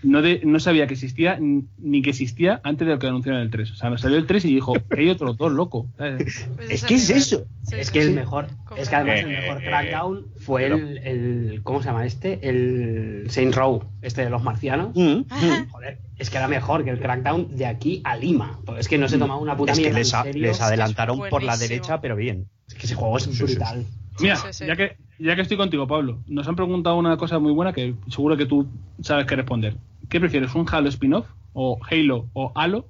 no, 0.06 0.22
de, 0.22 0.41
no 0.46 0.60
sabía 0.60 0.88
que 0.88 0.94
existía 0.94 1.38
ni 1.39 2.02
que 2.02 2.12
existía 2.12 2.62
antes 2.63 2.88
de 2.88 2.94
lo 2.94 3.00
que 3.00 3.08
anunciaron 3.08 3.41
el 3.41 3.50
3. 3.50 3.72
O 3.72 3.76
sea, 3.76 3.89
nos 3.89 4.02
salió 4.02 4.18
el 4.18 4.26
3 4.28 4.46
y 4.46 4.54
dijo: 4.54 4.74
hay 4.96 5.10
otros 5.10 5.36
dos, 5.38 5.52
loco. 5.52 5.88
¿sabes? 5.98 6.48
Pues 6.56 6.70
Es 6.72 6.84
que 6.86 6.96
es 6.96 7.10
eso. 7.10 7.46
Sí, 7.63 7.76
Es 7.78 7.88
sí, 7.88 7.94
que 7.94 8.00
el 8.02 8.08
sí. 8.10 8.13
mejor, 8.13 8.48
Como 8.65 8.82
es 8.82 8.88
que 8.89 8.96
además 8.96 9.15
Eh, 9.18 9.20
el 9.22 9.28
mejor 9.30 9.58
eh, 9.62 9.65
Crackdown 9.65 10.26
fue 10.38 10.62
pero- 10.63 10.76
el, 10.78 10.98
el, 11.00 11.60
¿cómo 11.63 11.82
se 11.82 11.88
llama 11.89 12.06
este? 12.06 12.48
El 12.48 13.26
Saint 13.30 13.54
Row, 13.56 13.84
este 14.02 14.24
de 14.24 14.30
los 14.30 14.44
marcianos. 14.44 14.96
Mm, 14.96 15.02
mm. 15.30 15.70
Joder, 15.72 16.00
es 16.18 16.30
que 16.30 16.38
era 16.38 16.48
mejor 16.48 16.84
que 16.84 16.91
el 16.91 17.00
Crackdown 17.00 17.56
de 17.58 17.65
aquí 17.65 18.02
a 18.04 18.15
Lima. 18.15 18.60
Porque 18.65 18.82
es 18.82 18.88
que 18.88 18.98
no 18.98 19.08
se 19.10 19.18
tomaba 19.18 19.39
una 19.39 19.58
puta 19.58 19.72
Es 19.74 19.80
que 19.80 19.91
les, 19.91 20.13
en 20.13 20.20
a- 20.20 20.24
serio. 20.24 20.41
les 20.44 20.62
adelantaron 20.62 21.20
por 21.30 21.44
la 21.44 21.58
derecha, 21.58 22.00
pero 22.02 22.15
bien. 22.15 22.48
Es 22.68 22.76
que 22.76 22.86
ese 22.86 22.96
juego 22.96 23.18
es 23.18 23.24
Sí, 23.24 23.34
sí, 23.34 23.44
brutal. 23.44 23.86
Mira, 24.20 24.38
Sí, 24.38 24.48
sí. 24.52 24.65
Ya, 24.65 24.76
que, 24.78 24.96
ya 25.20 25.36
que 25.36 25.41
estoy 25.41 25.58
contigo, 25.58 25.88
Pablo, 25.88 26.20
nos 26.28 26.48
han 26.48 26.56
preguntado 26.56 26.96
una 26.98 27.18
cosa 27.18 27.38
muy 27.38 27.52
buena 27.52 27.74
que 27.74 27.96
seguro 28.10 28.38
que 28.38 28.46
tú 28.46 28.65
sabes 29.02 29.26
qué 29.26 29.36
responder. 29.36 29.76
¿Qué 30.10 30.20
prefieres, 30.20 30.56
un 30.56 30.65
Halo 30.70 30.89
spin-off? 30.89 31.28
¿O 31.54 31.80
Halo 31.89 32.30
o 32.34 32.52
Halo? 32.56 32.89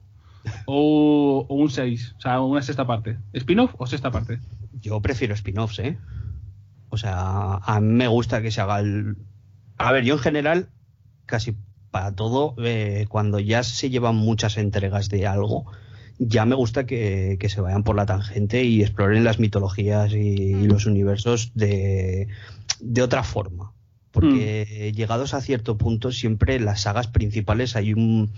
¿O, 0.66 1.46
un 1.50 1.70
6? 1.70 2.16
O 2.18 2.22
sea, 2.22 2.42
una 2.42 2.62
sexta 2.62 2.86
parte. 2.86 3.18
¿Spin-off 3.34 3.76
o 3.78 3.88
sexta 3.88 4.12
parte? 4.12 4.40
Yo 4.80 5.02
prefiero 5.02 5.34
spin-offs, 5.34 5.80
¿eh? 5.80 5.98
O 6.90 6.98
sea, 6.98 7.56
a 7.56 7.80
mí 7.80 7.94
me 7.94 8.08
gusta 8.08 8.42
que 8.42 8.52
se 8.52 8.62
haga 8.62 8.80
el... 8.80 9.18
A 9.78 9.92
ver, 9.92 10.04
yo 10.04 10.14
en 10.16 10.20
general, 10.20 10.70
casi 11.26 11.56
para 11.92 12.14
todo, 12.14 12.56
eh, 12.64 13.06
cuando 13.10 13.40
ya 13.40 13.64
se 13.64 13.90
llevan 13.90 14.16
muchas 14.16 14.58
entregas 14.58 15.10
de 15.10 15.28
algo, 15.28 15.66
ya 16.18 16.46
me 16.46 16.56
gusta 16.56 16.86
que, 16.86 17.38
que 17.40 17.50
se 17.50 17.62
vayan 17.62 17.84
por 17.84 17.96
la 17.96 18.06
tangente 18.06 18.64
y 18.64 18.82
exploren 18.82 19.24
las 19.24 19.40
mitologías 19.40 20.14
y, 20.14 20.18
y 20.18 20.68
los 20.68 20.86
universos 20.86 21.52
de, 21.56 22.28
de 22.80 23.02
otra 23.02 23.24
forma. 23.24 23.74
Porque 24.16 24.94
llegados 24.96 25.34
a 25.34 25.42
cierto 25.42 25.78
punto, 25.78 26.14
siempre 26.14 26.56
en 26.56 26.64
las 26.64 26.82
sagas 26.82 27.08
principales 27.08 27.76
hay 27.76 27.94
un... 27.94 28.32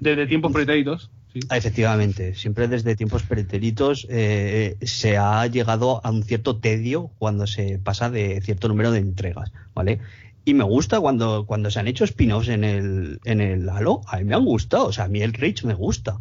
Desde 0.00 0.26
tiempos 0.26 0.52
pretéritos. 0.52 1.10
Sí. 1.32 1.38
Efectivamente, 1.50 2.34
siempre 2.34 2.66
desde 2.66 2.96
tiempos 2.96 3.22
pretéritos 3.22 4.06
eh, 4.10 4.76
se 4.82 5.16
ha 5.16 5.46
llegado 5.46 6.04
a 6.04 6.10
un 6.10 6.24
cierto 6.24 6.56
tedio 6.56 7.12
cuando 7.18 7.46
se 7.46 7.78
pasa 7.78 8.10
de 8.10 8.40
cierto 8.42 8.66
número 8.66 8.90
de 8.90 8.98
entregas, 8.98 9.52
¿vale? 9.74 10.00
Y 10.44 10.54
me 10.54 10.64
gusta 10.64 11.00
cuando, 11.00 11.46
cuando 11.46 11.70
se 11.70 11.78
han 11.78 11.86
hecho 11.86 12.02
spin-offs 12.04 12.48
en 12.48 12.64
el, 12.64 13.20
en 13.24 13.40
el 13.40 13.68
Halo, 13.68 14.00
a 14.08 14.18
mí 14.18 14.24
me 14.24 14.34
han 14.34 14.44
gustado, 14.44 14.86
o 14.86 14.92
sea, 14.92 15.04
a 15.04 15.08
mí 15.08 15.22
el 15.22 15.32
Reach 15.32 15.62
me 15.62 15.74
gusta. 15.74 16.18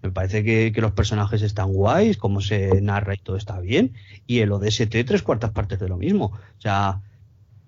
Me 0.00 0.12
parece 0.12 0.44
que, 0.44 0.70
que 0.72 0.80
los 0.80 0.92
personajes 0.92 1.42
están 1.42 1.72
guays, 1.72 2.16
cómo 2.16 2.40
se 2.40 2.80
narra 2.80 3.14
y 3.14 3.18
todo 3.18 3.36
está 3.36 3.58
bien, 3.58 3.94
y 4.26 4.38
el 4.38 4.52
ODST 4.52 4.94
tres 5.04 5.22
cuartas 5.22 5.50
partes 5.50 5.80
de 5.80 5.88
lo 5.88 5.96
mismo. 5.96 6.26
O 6.26 6.60
sea, 6.60 7.00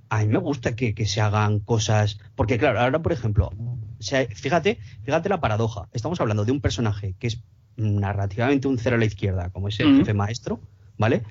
a 0.08 0.18
mí 0.20 0.26
me 0.28 0.38
gusta 0.38 0.76
que, 0.76 0.94
que 0.94 1.06
se 1.06 1.20
hagan 1.20 1.60
cosas, 1.60 2.18
porque 2.34 2.58
claro, 2.58 2.80
ahora 2.80 3.00
por 3.02 3.12
ejemplo, 3.12 3.50
fíjate, 4.34 4.78
fíjate 5.04 5.28
la 5.28 5.40
paradoja. 5.40 5.88
Estamos 5.92 6.20
hablando 6.20 6.44
de 6.44 6.52
un 6.52 6.60
personaje 6.60 7.14
que 7.18 7.26
es 7.28 7.42
narrativamente 7.76 8.68
un 8.68 8.78
cero 8.78 8.96
a 8.96 8.98
la 8.98 9.04
izquierda, 9.04 9.50
como 9.50 9.68
es 9.68 9.78
el 9.80 9.88
jefe 9.98 10.14
maestro, 10.14 10.60
¿vale? 10.98 11.22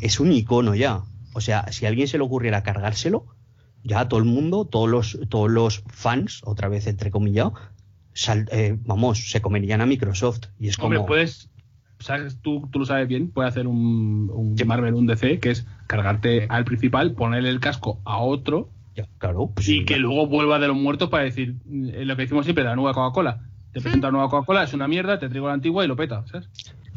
Es 0.00 0.20
un 0.20 0.32
icono 0.32 0.74
ya. 0.74 1.02
O 1.34 1.40
sea, 1.40 1.70
si 1.72 1.84
a 1.86 1.88
alguien 1.88 2.08
se 2.08 2.18
le 2.18 2.24
ocurriera 2.24 2.62
cargárselo, 2.62 3.26
ya 3.84 4.08
todo 4.08 4.18
el 4.20 4.26
mundo, 4.26 4.64
todos 4.64 4.88
los, 4.88 5.18
todos 5.28 5.50
los 5.50 5.82
fans, 5.88 6.40
otra 6.44 6.68
vez 6.68 6.86
entrecomillado, 6.86 7.54
sal- 8.12 8.48
eh, 8.52 8.76
vamos, 8.84 9.30
se 9.30 9.40
comerían 9.40 9.80
a 9.80 9.86
Microsoft. 9.86 10.46
Y 10.58 10.68
es 10.68 10.76
como. 10.76 10.88
Hombre, 10.88 11.06
puedes, 11.06 11.48
sabes, 12.00 12.38
tú, 12.40 12.68
tú 12.70 12.78
lo 12.80 12.84
sabes 12.86 13.08
bien, 13.08 13.30
puedes 13.30 13.50
hacer 13.50 13.66
un, 13.66 14.30
un 14.32 14.56
Sí. 14.58 14.64
Marvel, 14.64 14.94
un 14.94 15.06
DC, 15.06 15.38
que 15.40 15.50
es 15.50 15.66
cargarte 15.86 16.46
al 16.48 16.64
principal, 16.64 17.12
ponerle 17.12 17.48
el 17.50 17.60
casco 17.60 18.00
a 18.04 18.18
otro 18.18 18.68
Ya, 18.94 19.06
claro, 19.18 19.50
pues 19.54 19.68
y 19.68 19.78
sí, 19.78 19.84
que 19.84 19.96
luego 19.98 20.26
vuelva 20.26 20.58
de 20.58 20.68
los 20.68 20.76
muertos 20.76 21.08
para 21.08 21.24
decir 21.24 21.56
eh, 21.70 22.04
lo 22.04 22.16
que 22.16 22.22
decimos 22.22 22.44
siempre, 22.44 22.64
la 22.64 22.76
nueva 22.76 22.94
Coca-Cola. 22.94 23.40
Te 23.72 23.80
presenta 23.80 24.08
la 24.08 24.12
nueva 24.12 24.28
Coca-Cola, 24.30 24.64
es 24.64 24.74
una 24.74 24.88
mierda, 24.88 25.18
te 25.18 25.28
traigo 25.28 25.46
la 25.46 25.54
antigua 25.54 25.84
y 25.84 25.88
lo 25.88 25.94
peta, 25.96 26.24
¿sabes? 26.26 26.48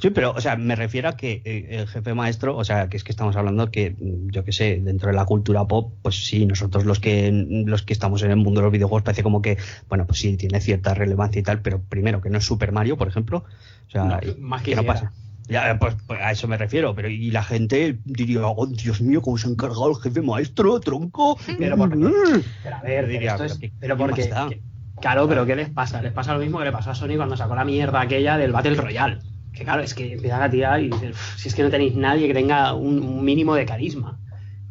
Sí, 0.01 0.09
pero, 0.09 0.31
o 0.31 0.41
sea, 0.41 0.55
me 0.55 0.75
refiero 0.75 1.09
a 1.09 1.15
que 1.15 1.41
eh, 1.45 1.67
el 1.69 1.87
jefe 1.87 2.13
maestro, 2.15 2.57
o 2.57 2.63
sea, 2.63 2.89
que 2.89 2.97
es 2.97 3.03
que 3.03 3.11
estamos 3.11 3.35
hablando 3.35 3.69
que, 3.69 3.91
mm, 3.91 4.29
yo 4.31 4.43
qué 4.43 4.51
sé, 4.51 4.81
dentro 4.83 5.09
de 5.09 5.15
la 5.15 5.25
cultura 5.25 5.65
pop, 5.67 5.93
pues 6.01 6.25
sí, 6.25 6.45
nosotros 6.47 6.85
los 6.85 6.99
que 6.99 7.31
los 7.67 7.83
que 7.83 7.93
estamos 7.93 8.23
en 8.23 8.31
el 8.31 8.37
mundo 8.37 8.61
de 8.61 8.65
los 8.65 8.71
videojuegos 8.73 9.03
parece 9.03 9.21
como 9.21 9.41
que, 9.43 9.57
bueno, 9.89 10.07
pues 10.07 10.19
sí, 10.19 10.37
tiene 10.37 10.59
cierta 10.59 10.93
relevancia 10.95 11.39
y 11.39 11.43
tal, 11.43 11.61
pero 11.61 11.81
primero, 11.87 12.19
que 12.19 12.31
no 12.31 12.39
es 12.39 12.45
Super 12.45 12.71
Mario, 12.71 12.97
por 12.97 13.07
ejemplo, 13.09 13.45
o 13.87 13.91
sea, 13.91 14.05
No, 14.05 14.19
más 14.39 14.63
que 14.63 14.75
no 14.75 14.83
pasa. 14.83 15.11
Ya, 15.47 15.77
pues, 15.79 15.95
pues 16.07 16.19
a 16.21 16.31
eso 16.31 16.47
me 16.47 16.55
refiero, 16.57 16.95
pero 16.95 17.09
y 17.09 17.29
la 17.29 17.43
gente 17.43 17.97
diría, 18.05 18.47
oh, 18.47 18.65
Dios 18.67 19.01
mío, 19.01 19.21
cómo 19.21 19.37
se 19.37 19.47
ha 19.47 19.51
encargado 19.51 19.89
el 19.89 19.97
jefe 19.97 20.21
maestro, 20.21 20.79
tronco. 20.79 21.37
Pero 21.59 21.77
porque- 21.77 21.95
Mm. 21.97 22.41
Pero 22.63 22.75
a 22.75 22.81
ver, 22.81 23.07
Diría, 23.07 23.33
pero 23.37 23.45
es- 23.45 23.59
pero 23.79 23.97
porque. 23.97 24.29
que- 24.49 24.61
claro, 25.01 25.27
pero 25.27 25.45
¿qué 25.45 25.55
les 25.55 25.69
pasa? 25.69 26.01
Les 26.01 26.13
pasa 26.13 26.33
lo 26.33 26.39
mismo 26.39 26.57
que 26.59 26.65
le 26.65 26.71
pasó 26.71 26.91
a 26.91 26.95
Sony 26.95 27.17
cuando 27.17 27.35
sacó 27.35 27.53
la 27.55 27.65
mierda 27.65 27.99
aquella 28.01 28.37
del 28.37 28.51
Battle 28.53 28.75
Royale. 28.75 29.19
Que 29.53 29.63
claro, 29.63 29.81
es 29.81 29.93
que 29.93 30.13
empiezan 30.13 30.41
a 30.41 30.49
tirar 30.49 30.81
y 30.81 30.89
dicen, 30.89 31.11
"Uf, 31.11 31.35
si 31.37 31.47
es 31.49 31.55
que 31.55 31.63
no 31.63 31.69
tenéis 31.69 31.95
nadie 31.95 32.27
que 32.27 32.33
tenga 32.33 32.73
un, 32.73 32.99
un 33.03 33.23
mínimo 33.23 33.53
de 33.55 33.65
carisma. 33.65 34.17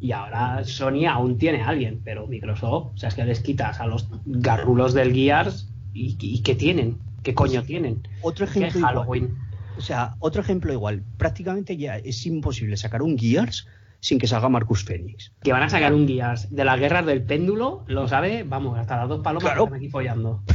Y 0.01 0.13
ahora 0.13 0.65
Sony 0.65 1.05
aún 1.07 1.37
tiene 1.37 1.61
a 1.63 1.69
alguien, 1.69 2.01
pero 2.03 2.27
Microsoft, 2.27 2.95
o 2.95 2.97
sea, 2.97 3.11
es 3.11 3.15
que 3.15 3.25
les 3.25 3.41
quitas 3.41 3.81
a 3.81 3.87
los 3.87 4.09
garrulos 4.25 4.95
del 4.95 5.13
Gears 5.15 5.69
y, 5.93 6.17
y 6.19 6.41
¿qué 6.43 6.55
tienen? 6.55 6.97
¿Qué 7.23 7.35
coño 7.35 7.63
tienen? 7.63 8.09
Otro 8.23 8.47
¿Qué 8.47 8.51
ejemplo 8.61 8.79
igual. 8.79 8.95
Halloween? 8.95 9.35
O 9.77 9.83
sea, 9.83 10.15
otro 10.21 10.41
ejemplo 10.41 10.73
igual. 10.73 11.03
Prácticamente 11.19 11.77
ya 11.77 11.99
es 11.99 12.25
imposible 12.25 12.79
sacar 12.79 13.03
un 13.03 13.19
Gears 13.19 13.67
sin 14.03 14.19
que 14.19 14.27
salga 14.27 14.49
Marcus 14.49 14.83
Phoenix. 14.85 15.31
Que 15.43 15.53
van 15.53 15.63
a 15.63 15.69
sacar 15.69 15.93
un 15.93 16.09
Gears 16.09 16.49
de 16.51 16.65
las 16.65 16.81
guerras 16.81 17.05
del 17.05 17.23
péndulo, 17.23 17.85
lo 17.87 18.09
sabe, 18.09 18.43
vamos, 18.45 18.79
hasta 18.79 18.97
las 18.97 19.09
dos 19.11 19.21
palomas 19.21 19.45
Claro. 19.53 19.65
que 19.67 19.69
están 19.69 19.77
aquí 19.81 19.91
follando. 19.91 20.43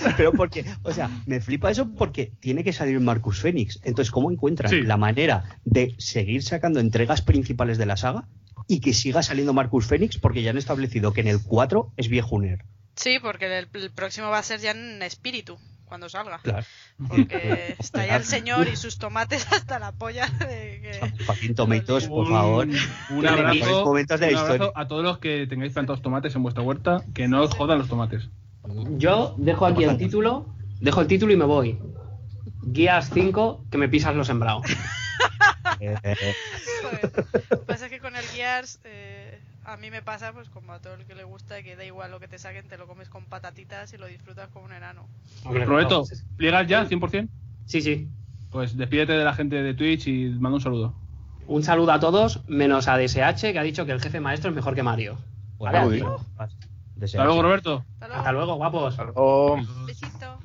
Pero 0.16 0.32
porque, 0.32 0.64
o 0.82 0.92
sea, 0.92 1.10
me 1.26 1.40
flipa 1.40 1.70
eso 1.70 1.90
porque 1.92 2.32
tiene 2.40 2.64
que 2.64 2.72
salir 2.72 2.98
Marcus 3.00 3.40
Phoenix. 3.40 3.80
Entonces, 3.84 4.10
¿cómo 4.10 4.30
encuentran 4.30 4.70
Sí. 4.70 4.82
la 4.82 4.96
manera 4.96 5.58
de 5.64 5.94
seguir 5.98 6.42
sacando 6.42 6.80
entregas 6.80 7.22
principales 7.22 7.78
de 7.78 7.86
la 7.86 7.96
saga 7.96 8.28
y 8.68 8.80
que 8.80 8.92
siga 8.94 9.22
saliendo 9.22 9.52
Marcus 9.52 9.86
Phoenix? 9.86 10.18
Porque 10.18 10.42
ya 10.42 10.50
han 10.50 10.58
establecido 10.58 11.12
que 11.12 11.20
en 11.22 11.28
el 11.28 11.42
4 11.42 11.92
es 11.96 12.08
viejuner. 12.08 12.64
Sí, 12.96 13.18
porque 13.20 13.46
el, 13.58 13.68
el 13.72 13.90
próximo 13.90 14.28
va 14.30 14.38
a 14.38 14.42
ser 14.42 14.60
ya 14.60 14.72
en 14.72 15.02
espíritu, 15.02 15.58
cuando 15.86 16.08
salga. 16.08 16.38
Claro. 16.42 16.66
Porque 17.08 17.74
está 17.78 18.06
ya 18.06 18.16
el 18.16 18.24
señor 18.24 18.68
y 18.68 18.76
sus 18.76 18.98
tomates 18.98 19.46
hasta 19.52 19.78
la 19.78 19.92
polla 19.92 20.26
de 20.38 20.80
que... 21.38 21.54
Tomatoes, 21.54 22.08
por 22.08 22.28
favor. 22.28 22.66
Un, 23.10 23.20
Que 23.22 23.28
abrazo, 23.28 23.54
mejores 23.54 23.84
momentos 23.84 24.20
de 24.20 24.26
la 24.26 24.32
un 24.32 24.38
abrazo 24.38 24.54
historia. 24.64 24.82
a 24.82 24.88
todos 24.88 25.02
los 25.04 25.18
que 25.18 25.46
tengáis 25.46 25.72
plantados 25.72 26.02
tomates 26.02 26.34
en 26.36 26.42
vuestra 26.42 26.62
huerta, 26.62 27.02
que 27.14 27.26
no 27.28 27.42
os 27.42 27.54
jodan 27.54 27.78
los 27.78 27.88
tomates. 27.88 28.28
Yo 28.96 29.34
dejo 29.38 29.66
aquí 29.66 29.84
el 29.84 29.96
título, 29.96 30.46
dejo 30.80 31.00
el 31.00 31.06
título 31.06 31.32
y 31.32 31.36
me 31.36 31.44
voy. 31.44 31.78
Guías 32.62 33.10
5, 33.12 33.66
que 33.70 33.78
me 33.78 33.88
pisas 33.88 34.14
lo 34.14 34.24
sembrado. 34.24 34.62
Eh, 35.80 35.96
eh, 36.02 36.34
Joder. 36.82 37.64
Pasa 37.66 37.88
que 37.88 38.00
con 38.00 38.14
el 38.14 38.22
Gears 38.24 38.80
eh, 38.84 39.40
a 39.64 39.76
mí 39.76 39.90
me 39.90 40.02
pasa 40.02 40.32
pues 40.32 40.48
como 40.48 40.72
a 40.72 40.80
todo 40.80 40.94
el 40.94 41.04
que 41.04 41.14
le 41.14 41.24
gusta 41.24 41.62
que 41.62 41.76
da 41.76 41.84
igual 41.84 42.10
lo 42.10 42.20
que 42.20 42.28
te 42.28 42.38
saquen, 42.38 42.66
te 42.66 42.76
lo 42.76 42.86
comes 42.86 43.08
con 43.08 43.24
patatitas 43.24 43.92
y 43.92 43.98
lo 43.98 44.06
disfrutas 44.06 44.48
como 44.50 44.66
un 44.66 44.72
enano. 44.72 45.06
Roberto, 45.44 46.04
¿pliegas 46.36 46.66
ya 46.66 46.86
100%? 46.86 47.28
Sí, 47.66 47.80
sí. 47.80 48.08
Pues 48.50 48.76
despídete 48.76 49.12
de 49.12 49.24
la 49.24 49.32
gente 49.32 49.62
de 49.62 49.74
Twitch 49.74 50.08
y 50.08 50.30
manda 50.30 50.56
un 50.56 50.60
saludo. 50.60 50.94
Un 51.46 51.62
saludo 51.62 51.92
a 51.92 52.00
todos, 52.00 52.42
menos 52.48 52.88
a 52.88 52.98
DSH, 52.98 53.52
que 53.52 53.58
ha 53.58 53.62
dicho 53.62 53.86
que 53.86 53.92
el 53.92 54.00
jefe 54.00 54.20
maestro 54.20 54.50
es 54.50 54.56
mejor 54.56 54.74
que 54.74 54.82
Mario. 54.82 55.18
bueno, 55.56 55.78
Vale, 55.78 55.88
Uy. 55.88 55.96
tío. 55.98 56.16
Hasta 57.02 57.24
luego, 57.24 57.42
Roberto. 57.42 57.84
Hasta 57.94 58.06
luego. 58.06 58.18
Hasta 58.18 58.32
luego, 58.32 58.54
guapos. 58.56 58.96
Oh, 59.14 59.58
Besito. 59.86 60.38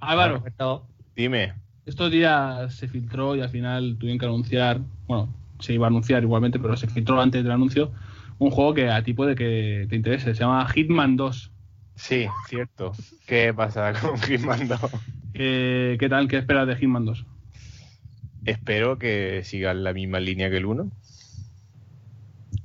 Álvaro, 0.00 0.38
Roberto. 0.38 0.86
dime. 1.14 1.54
estos 1.86 2.10
días 2.10 2.74
se 2.74 2.88
filtró 2.88 3.34
y 3.36 3.40
al 3.40 3.48
final 3.48 3.96
tuvieron 3.98 4.18
que 4.18 4.26
anunciar, 4.26 4.80
bueno, 5.06 5.32
se 5.60 5.72
iba 5.72 5.86
a 5.86 5.88
anunciar 5.88 6.22
igualmente, 6.22 6.58
pero 6.58 6.76
se 6.76 6.86
filtró 6.88 7.20
antes 7.20 7.42
del 7.42 7.52
anuncio, 7.52 7.92
un 8.38 8.50
juego 8.50 8.74
que 8.74 8.90
a 8.90 9.02
ti 9.02 9.14
puede 9.14 9.34
que 9.34 9.86
te 9.88 9.96
interese. 9.96 10.34
Se 10.34 10.40
llama 10.40 10.66
Hitman 10.68 11.16
2. 11.16 11.52
Sí, 11.94 12.26
cierto. 12.48 12.92
¿Qué 13.26 13.54
pasa 13.54 13.92
con 13.94 14.18
Hitman 14.20 14.68
2? 14.68 14.80
¿Qué, 15.32 15.96
qué 15.98 16.08
tal? 16.08 16.28
¿Qué 16.28 16.36
esperas 16.38 16.66
de 16.66 16.76
Hitman 16.76 17.06
2? 17.06 17.24
Espero 18.44 18.98
que 18.98 19.40
sigan 19.44 19.82
la 19.82 19.92
misma 19.94 20.20
línea 20.20 20.50
que 20.50 20.58
el 20.58 20.66
1 20.66 20.90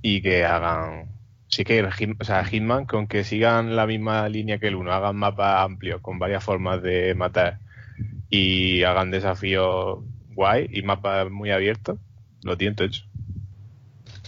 y 0.01 0.21
que 0.21 0.45
hagan. 0.45 1.10
Sí 1.51 1.63
que 1.65 1.83
Hit- 1.91 2.17
o 2.19 2.23
sea, 2.23 2.45
Hitman, 2.45 2.85
con 2.85 3.07
que 3.07 3.23
sigan 3.23 3.75
la 3.75 3.85
misma 3.87 4.27
línea 4.29 4.57
que 4.59 4.67
el 4.67 4.75
1, 4.75 4.93
hagan 4.93 5.17
mapas 5.17 5.63
amplios 5.65 6.01
con 6.01 6.17
varias 6.19 6.43
formas 6.43 6.81
de 6.81 7.13
matar 7.15 7.59
y 8.29 8.83
hagan 8.83 9.11
desafíos 9.11 9.99
guay 10.29 10.67
y 10.71 10.83
mapas 10.83 11.31
muy 11.31 11.51
abiertos, 11.51 11.99
lo 12.43 12.57
tiento 12.57 12.83
hecho. 12.85 13.03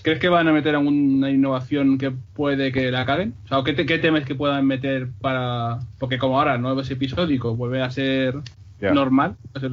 ¿Crees 0.03 0.19
que 0.19 0.29
van 0.29 0.47
a 0.47 0.53
meter 0.53 0.75
alguna 0.75 1.29
innovación 1.31 1.97
que 1.97 2.11
puede 2.11 2.71
que 2.71 2.91
la 2.91 3.05
caguen? 3.05 3.35
O 3.45 3.47
sea, 3.47 3.63
¿qué, 3.63 3.73
te- 3.73 3.85
qué 3.85 3.99
temes 3.99 4.25
que 4.25 4.35
puedan 4.35 4.65
meter 4.67 5.13
para...? 5.21 5.79
Porque 5.97 6.17
como 6.17 6.37
ahora 6.39 6.57
no 6.57 6.79
es 6.79 6.91
episódico, 6.91 7.55
vuelve 7.55 7.81
a 7.81 7.89
ser 7.89 8.35
normal, 8.87 9.37
a 9.53 9.59
ser 9.59 9.71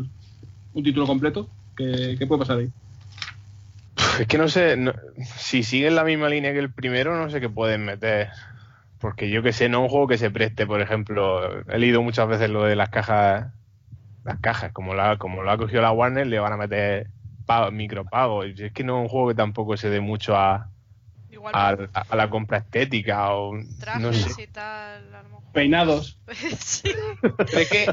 un 0.73 0.85
título 0.85 1.07
completo. 1.07 1.49
¿Qué, 1.77 2.17
qué 2.19 2.27
puede 2.27 2.41
pasar 2.41 2.59
ahí? 2.59 2.73
Es 4.21 4.27
que 4.27 4.37
no 4.39 4.49
sé, 4.49 4.77
no- 4.77 4.93
si 5.25 5.63
siguen 5.63 5.95
la 5.95 6.05
misma 6.05 6.29
línea 6.29 6.53
que 6.53 6.59
el 6.59 6.73
primero, 6.75 7.17
no 7.17 7.31
sé 7.31 7.41
qué 7.41 7.49
pueden 7.49 7.85
meter. 7.85 8.31
Porque 8.99 9.31
yo 9.31 9.43
que 9.43 9.53
sé, 9.53 9.69
no 9.69 9.83
un 9.83 9.89
juego 9.89 10.09
que 10.09 10.19
se 10.19 10.31
preste, 10.31 10.67
por 10.67 10.81
ejemplo, 10.83 11.61
he 11.69 11.79
leído 11.79 12.03
muchas 12.03 12.29
veces 12.29 12.51
lo 12.51 12.65
de 12.65 12.77
las 12.77 12.91
cajas, 12.91 13.53
las 14.25 14.41
cajas, 14.41 14.73
como 14.73 14.95
la, 14.95 15.19
como 15.19 15.43
lo 15.45 15.51
ha 15.53 15.59
cogido 15.59 15.83
la 15.83 15.93
Warner, 15.93 16.27
le 16.27 16.41
van 16.41 16.53
a 16.55 16.59
meter 16.59 17.11
pago- 17.47 17.73
micropagos. 17.73 18.47
Y 18.49 18.65
Es 18.67 18.73
que 18.75 18.85
no 18.85 18.99
es 18.99 19.03
un 19.05 19.09
juego 19.11 19.29
que 19.31 19.35
tampoco 19.37 19.77
se 19.79 19.91
dé 19.91 20.01
mucho 20.01 20.37
a, 20.37 20.73
Igual 21.41 21.55
a, 21.55 22.17
la 22.17 22.29
compra 22.29 22.59
estética 22.59 23.33
o 23.35 23.55
trajes 23.79 24.03
no 24.03 24.13
sé. 24.13 24.43
y 24.43 24.47
tal, 24.49 25.15
a 25.15 25.23
lo 25.23 25.29
mejor. 25.31 25.53
Peinados. 25.55 26.21
sí. 26.59 26.93
Pero 27.23 27.59
es 27.59 27.71
que, 27.71 27.87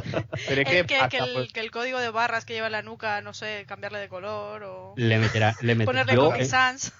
pero 0.50 0.62
es 0.62 0.68
que 0.68 0.80
El 0.80 0.86
que, 0.86 1.18
el, 1.18 1.34
pues, 1.34 1.54
que 1.54 1.60
el 1.62 1.72
código 1.72 2.00
de 2.00 2.10
barras 2.10 2.44
que 2.44 2.54
lleva 2.54 2.66
en 2.66 2.74
la 2.74 2.82
nuca, 2.82 3.22
no 3.22 3.34
sé, 3.34 3.64
cambiarle 3.66 4.00
de 4.00 4.10
color 4.10 4.64
o 4.64 4.94
Le 4.98 5.18
meterá, 5.18 5.56
le 5.62 5.76
meterá 5.76 5.86
ponerle 6.04 6.14
yo, 6.14 6.26
Comic 6.30 6.42
eh, 6.42 6.46
Sans. 6.46 6.94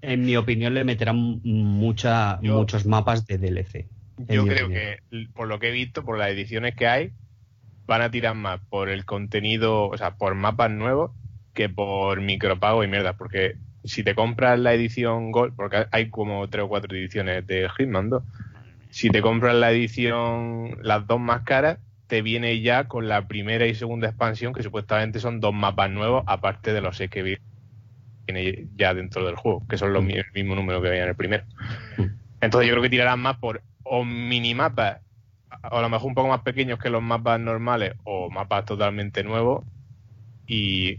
en 0.00 0.24
mi 0.24 0.36
opinión, 0.36 0.74
le 0.74 0.84
meterán 0.84 1.40
mucha, 1.42 2.38
Yo- 2.40 2.54
muchos 2.56 2.86
mapas 2.86 3.26
de 3.26 3.38
DLC. 3.38 3.88
Yo 4.28 4.44
creo 4.46 4.66
opinión. 4.66 4.72
que, 5.10 5.26
por 5.34 5.48
lo 5.48 5.58
que 5.58 5.70
he 5.70 5.72
visto, 5.72 6.04
por 6.04 6.18
las 6.18 6.28
ediciones 6.28 6.76
que 6.76 6.86
hay, 6.86 7.12
van 7.86 8.02
a 8.02 8.10
tirar 8.12 8.36
más 8.36 8.60
por 8.68 8.88
el 8.90 9.04
contenido, 9.04 9.88
o 9.88 9.96
sea, 9.98 10.12
por 10.14 10.36
mapas 10.36 10.70
nuevos, 10.70 11.10
que 11.52 11.68
por 11.68 12.20
micropago 12.20 12.84
y 12.84 12.86
mierda. 12.86 13.14
Porque 13.14 13.56
si 13.84 14.02
te 14.02 14.14
compras 14.14 14.58
la 14.58 14.74
edición 14.74 15.32
Gold, 15.32 15.54
porque 15.56 15.86
hay 15.90 16.10
como 16.10 16.48
tres 16.48 16.64
o 16.64 16.68
cuatro 16.68 16.96
ediciones 16.96 17.46
de 17.46 17.68
Hitman 17.68 18.10
2, 18.10 18.22
si 18.90 19.10
te 19.10 19.22
compras 19.22 19.54
la 19.54 19.70
edición, 19.70 20.78
las 20.82 21.06
dos 21.06 21.20
más 21.20 21.42
caras, 21.42 21.78
te 22.06 22.22
viene 22.22 22.60
ya 22.60 22.88
con 22.88 23.08
la 23.08 23.28
primera 23.28 23.66
y 23.66 23.74
segunda 23.74 24.08
expansión, 24.08 24.52
que 24.52 24.62
supuestamente 24.62 25.20
son 25.20 25.40
dos 25.40 25.54
mapas 25.54 25.90
nuevos, 25.90 26.24
aparte 26.26 26.72
de 26.72 26.80
los 26.80 26.96
seis 26.96 27.10
que 27.10 27.22
viene 27.22 28.66
ya 28.76 28.94
dentro 28.94 29.24
del 29.24 29.36
juego, 29.36 29.62
que 29.68 29.78
son 29.78 29.92
los, 29.92 30.04
el 30.04 30.24
mismo 30.34 30.54
número 30.54 30.82
que 30.82 30.88
había 30.88 31.04
en 31.04 31.10
el 31.10 31.14
primero. 31.14 31.44
Entonces 32.40 32.68
yo 32.68 32.74
creo 32.74 32.82
que 32.82 32.90
tirarán 32.90 33.20
más 33.20 33.36
por 33.36 33.62
o 33.84 34.04
minimapas 34.04 35.00
a 35.62 35.80
lo 35.80 35.88
mejor 35.88 36.08
un 36.08 36.14
poco 36.14 36.28
más 36.28 36.40
pequeños 36.40 36.78
que 36.78 36.90
los 36.90 37.02
mapas 37.02 37.40
normales 37.40 37.94
o 38.04 38.30
mapas 38.30 38.64
totalmente 38.64 39.22
nuevos. 39.22 39.64
Y 40.46 40.96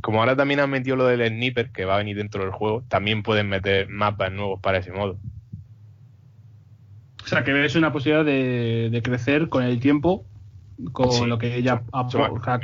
como 0.00 0.20
ahora 0.20 0.36
también 0.36 0.60
han 0.60 0.70
metido 0.70 0.96
lo 0.96 1.06
del 1.06 1.26
sniper 1.28 1.72
que 1.72 1.84
va 1.84 1.94
a 1.96 1.98
venir 1.98 2.16
dentro 2.16 2.42
del 2.42 2.52
juego, 2.52 2.84
también 2.88 3.22
pueden 3.22 3.48
meter 3.48 3.88
mapas 3.88 4.32
nuevos 4.32 4.60
para 4.60 4.78
ese 4.78 4.92
modo. 4.92 5.20
O 7.24 7.26
sea, 7.28 7.44
que 7.44 7.52
ves 7.52 7.74
una 7.76 7.92
posibilidad 7.92 8.24
de, 8.24 8.88
de 8.90 9.02
crecer 9.02 9.48
con 9.48 9.62
el 9.62 9.78
tiempo, 9.80 10.26
con 10.92 11.08
Sí, 11.18 11.28
lo 11.28 11.38
que 11.38 11.62
más 11.62 11.82
aporta. 11.92 12.60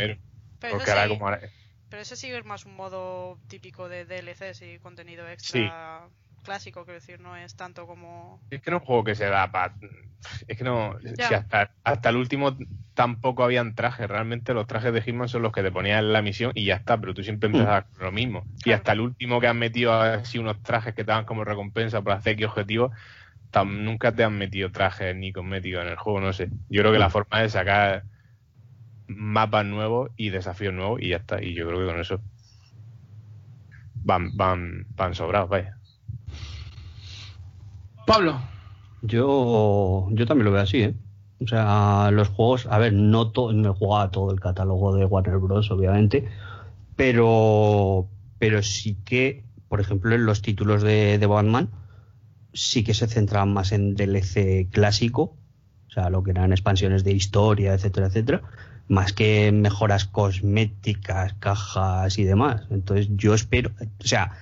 Pero 0.59 0.75
porque 0.77 0.85
eso, 0.85 0.91
ahora 0.91 1.09
sí, 1.09 1.09
como 1.09 1.27
ahora- 1.27 1.53
pero 1.89 2.03
eso 2.03 2.17
sí 2.17 2.33
es 2.33 2.45
más 2.45 2.67
un 2.67 2.77
modo 2.77 3.41
típico 3.49 3.89
de 3.89 4.05
DLCs 4.07 4.63
y 4.63 4.79
contenido 4.81 5.29
extra 5.31 6.11
clásico, 6.47 6.85
quiero 6.85 6.97
decir, 7.01 7.21
no 7.21 7.37
es 7.37 7.55
tanto 7.57 7.87
como... 7.87 8.43
Es 8.51 8.63
que 8.63 8.71
no 8.71 8.77
es 8.79 8.83
un 8.83 8.87
juego 8.87 9.05
que 9.05 9.15
se 9.15 9.27
da 9.27 9.51
para. 9.51 9.77
Es 10.47 10.57
que 10.57 10.65
no. 10.65 10.97
Si 11.19 11.35
hasta, 11.35 11.75
hasta 11.85 12.09
el 12.11 12.17
último 12.17 12.57
tampoco 12.95 13.43
habían 13.45 13.75
trajes. 13.75 14.09
Realmente 14.09 14.55
los 14.55 14.67
trajes 14.67 14.93
de 14.93 15.03
Hitman 15.03 15.29
son 15.29 15.43
los 15.43 15.53
que 15.53 15.63
te 15.63 15.73
ponían 15.73 15.99
en 16.05 16.13
la 16.13 16.23
misión 16.23 16.53
y 16.55 16.65
ya 16.67 16.77
está. 16.77 16.99
Pero 17.01 17.13
tú 17.15 17.23
siempre 17.25 17.49
empezabas 17.49 17.87
con 17.93 18.05
lo 18.07 18.13
mismo. 18.13 18.49
Y 18.65 18.73
hasta 18.73 18.93
el 18.93 19.01
último 19.01 19.41
que 19.41 19.49
han 19.49 19.59
metido 19.59 19.93
así 20.01 20.39
unos 20.39 20.63
trajes 20.63 20.95
que 20.95 21.05
te 21.05 21.13
dan 21.13 21.25
como 21.25 21.45
recompensa 21.45 22.03
por 22.03 22.13
hacer 22.13 22.35
X 22.35 22.47
objetivos. 22.47 22.93
tam- 23.53 23.85
nunca 23.85 24.15
te 24.15 24.25
han 24.25 24.39
metido 24.39 24.73
trajes 24.73 25.17
ni 25.17 25.33
cosméticos 25.33 25.83
en 25.85 25.89
el 25.91 25.97
juego. 25.99 26.21
No 26.21 26.33
sé. 26.35 26.53
Yo 26.69 26.83
creo 26.83 26.93
que 26.93 26.99
la 27.01 27.11
forma 27.11 27.45
es 27.45 27.53
sacar 27.53 28.07
mapas 29.09 29.65
nuevos 29.67 30.11
y 30.17 30.31
desafíos 30.31 30.73
nuevos 30.75 31.01
y 31.03 31.09
ya 31.11 31.17
está. 31.19 31.43
Y 31.43 31.55
yo 31.55 31.67
creo 31.67 31.81
que 31.81 31.87
con 31.87 32.01
eso 32.01 32.23
van, 34.03 34.31
van, 34.37 34.87
van 34.97 35.15
sobrados, 35.15 35.49
vaya. 35.51 35.76
Pablo, 38.07 38.33
Yo, 39.03 40.09
yo 40.13 40.27
también 40.27 40.47
lo 40.47 40.53
veo 40.53 40.63
así, 40.63 40.83
¿eh? 40.83 40.95
O 41.41 41.47
sea, 41.47 42.11
los 42.13 42.29
juegos, 42.29 42.67
a 42.67 42.79
ver, 42.79 42.93
no, 42.95 43.31
to- 43.31 43.53
no 43.53 43.71
he 43.71 43.73
todo 44.11 44.31
el 44.33 44.41
catálogo 44.41 44.95
de 44.97 45.05
Warner 45.05 45.39
Bros., 45.39 45.71
obviamente, 45.71 46.29
pero, 46.97 48.09
pero 48.39 48.63
sí 48.63 48.97
que, 49.05 49.45
por 49.69 49.81
ejemplo, 49.81 50.15
en 50.15 50.27
los 50.27 50.43
títulos 50.43 50.83
de, 50.83 51.19
Batman, 51.27 51.71
sí 52.55 52.85
que 52.85 52.95
se 52.95 53.07
centraban 53.09 53.53
más 53.55 53.73
en 53.73 53.95
DLC 53.97 54.69
clásico, 54.73 55.39
o 55.89 55.91
sea, 55.91 56.11
lo 56.11 56.23
que 56.23 56.33
eran 56.33 56.53
expansiones 56.53 57.05
de 57.05 57.13
historia, 57.13 57.75
etcétera, 57.75 58.09
etcétera, 58.09 58.43
más 58.89 59.13
que 59.13 59.53
mejoras 59.53 60.07
cosméticas, 60.07 61.35
cajas 61.35 62.19
y 62.19 62.25
demás. 62.25 62.63
Entonces, 62.71 63.09
yo 63.17 63.35
espero, 63.35 63.73
o 63.81 64.07
sea, 64.07 64.33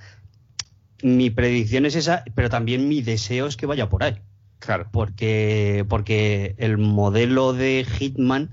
mi 1.05 1.29
predicción 1.29 1.85
es 1.85 1.95
esa, 1.95 2.23
pero 2.33 2.49
también 2.49 2.87
mi 2.87 3.03
deseo 3.03 3.45
es 3.45 3.57
que 3.57 3.67
vaya 3.67 3.89
por 3.89 4.03
ahí. 4.03 4.15
Claro. 4.57 4.87
porque, 4.91 5.85
porque 5.87 6.55
el 6.57 6.79
modelo 6.79 7.53
de 7.53 7.85
Hitman, 7.85 8.49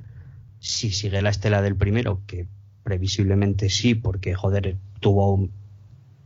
si 0.58 0.90
sigue 0.90 1.22
la 1.22 1.30
estela 1.30 1.62
del 1.62 1.76
primero, 1.76 2.20
que 2.26 2.46
previsiblemente 2.82 3.70
sí, 3.70 3.94
porque 3.94 4.34
joder, 4.34 4.76
tuvo 5.00 5.48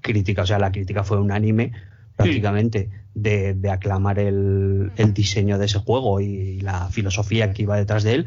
crítica, 0.01 0.43
o 0.43 0.47
sea, 0.47 0.59
la 0.59 0.73
crítica 0.73 1.05
fue 1.05 1.21
unánime 1.21 1.71
prácticamente 2.17 2.91
de, 3.15 3.55
de 3.55 3.71
aclamar 3.71 4.19
el, 4.19 4.91
el 4.97 5.15
diseño 5.15 5.59
de 5.59 5.67
ese 5.67 5.79
juego 5.79 6.21
y 6.21 6.61
la 6.61 6.89
filosofía 6.89 7.53
que 7.53 7.63
iba 7.63 7.77
detrás 7.77 8.03
de 8.03 8.15
él, 8.15 8.27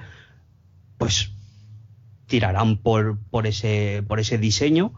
pues 0.98 1.34
tirarán 2.28 2.78
por, 2.78 3.18
por 3.30 3.46
ese, 3.46 4.06
por 4.08 4.22
ese 4.22 4.38
diseño 4.38 4.94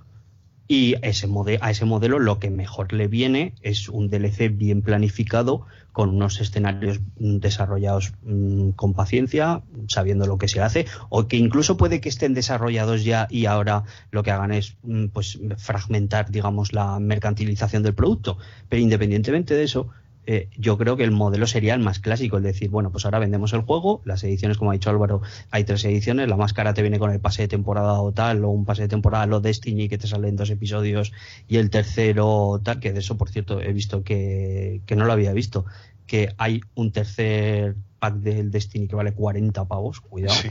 y 0.72 0.96
ese 1.02 1.28
a 1.60 1.70
ese 1.70 1.84
modelo 1.84 2.18
lo 2.18 2.40
que 2.40 2.50
mejor 2.50 2.94
le 2.94 3.10
viene 3.10 3.54
es 3.62 3.90
un 3.90 4.10
DLC 4.10 4.56
bien 4.56 4.82
planificado, 4.82 5.66
con 5.92 6.08
unos 6.08 6.40
escenarios 6.40 7.02
mm, 7.20 7.40
desarrollados 7.40 8.14
mm, 8.24 8.70
con 8.70 8.94
paciencia, 8.94 9.64
sabiendo 9.90 10.28
lo 10.28 10.38
que 10.38 10.48
se 10.48 10.62
hace, 10.62 10.86
o 11.10 11.28
que 11.28 11.36
incluso 11.36 11.76
puede 11.76 12.00
que 12.00 12.08
estén 12.08 12.34
desarrollados 12.34 13.04
ya 13.04 13.28
y 13.30 13.48
ahora 13.48 13.84
lo 14.12 14.24
que 14.24 14.32
hagan 14.32 14.54
es 14.54 14.78
mm, 14.84 15.08
pues 15.08 15.40
fragmentar, 15.58 16.32
digamos, 16.32 16.72
la 16.72 17.02
mercantilización 17.02 17.84
del 17.84 17.94
producto. 17.94 18.38
Pero 18.70 18.82
independientemente 18.82 19.56
de 19.56 19.64
eso, 19.64 19.90
eh, 20.28 20.50
yo 20.56 20.78
creo 20.78 20.98
que 20.98 21.04
el 21.04 21.12
modelo 21.12 21.48
sería 21.48 21.74
el 21.74 21.80
más 21.80 22.00
clásico, 22.00 22.38
el 22.38 22.44
decir, 22.44 22.70
bueno, 22.70 22.92
pues 22.92 23.06
ahora 23.06 23.20
vendemos 23.20 23.54
el 23.54 23.62
juego, 23.62 24.02
las 24.06 24.24
ediciones, 24.24 24.58
como 24.58 24.72
ha 24.72 24.74
dicho 24.74 24.90
Álvaro, 24.90 25.22
hay 25.50 25.64
tres 25.64 25.84
ediciones, 25.86 26.28
la 26.28 26.38
más 26.38 26.54
cara 26.54 26.74
te 26.74 26.82
viene 26.82 27.00
con 27.00 27.12
el 27.12 27.20
pase 27.20 27.44
de 27.44 27.48
temporada 27.48 28.00
o 28.02 28.12
tal, 28.12 28.46
o 28.46 28.50
un 28.50 28.66
pase 28.66 28.84
de 28.84 28.88
temporada, 28.88 29.26
lo 29.26 29.40
Destiny, 29.40 29.90
que 29.90 29.98
te 29.98 30.08
salen 30.08 30.36
dos 30.36 30.50
episodios, 30.50 31.12
y 31.48 31.58
el 31.58 31.70
tercero 31.70 32.62
tal, 32.64 32.80
que 32.80 32.94
de 32.94 33.00
eso, 33.00 33.18
por 33.18 33.30
cierto, 33.30 33.62
he 33.62 33.74
visto 33.74 34.04
que, 34.04 34.82
que 34.86 34.96
no 34.96 35.06
lo 35.06 35.14
había 35.14 35.34
visto, 35.34 35.66
que 36.06 36.34
hay 36.38 36.62
un 36.76 36.92
tercer 36.92 37.76
pack 38.00 38.16
del 38.16 38.52
Destiny 38.52 38.88
que 38.88 38.96
vale 38.96 39.14
40 39.14 39.66
pavos, 39.66 40.02
cuidado. 40.02 40.36
Sí. 40.36 40.50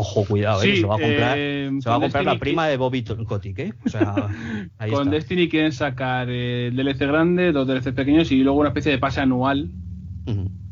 Ojo, 0.00 0.24
cuidado, 0.24 0.62
¿eh? 0.62 0.76
Sí, 0.76 0.80
se 0.80 0.86
va 0.86 0.94
a 0.94 0.98
comprar, 0.98 1.36
eh, 1.38 1.70
se 1.78 1.90
va 1.90 1.96
a 1.96 2.00
comprar 2.00 2.24
la 2.24 2.38
prima 2.38 2.66
de 2.66 2.78
Bobby 2.78 3.04
Kotick, 3.04 3.58
¿eh? 3.58 3.74
O 3.84 3.88
sea, 3.90 4.14
ahí 4.78 4.90
con 4.90 5.02
está. 5.02 5.10
Destiny 5.10 5.48
quieren 5.50 5.72
sacar 5.72 6.30
eh, 6.30 6.68
el 6.68 6.76
DLC 6.76 7.00
grande, 7.00 7.52
dos 7.52 7.68
DLC 7.68 7.92
pequeños 7.92 8.32
y 8.32 8.42
luego 8.42 8.58
una 8.58 8.70
especie 8.70 8.92
de 8.92 8.98
pase 8.98 9.20
anual 9.20 9.68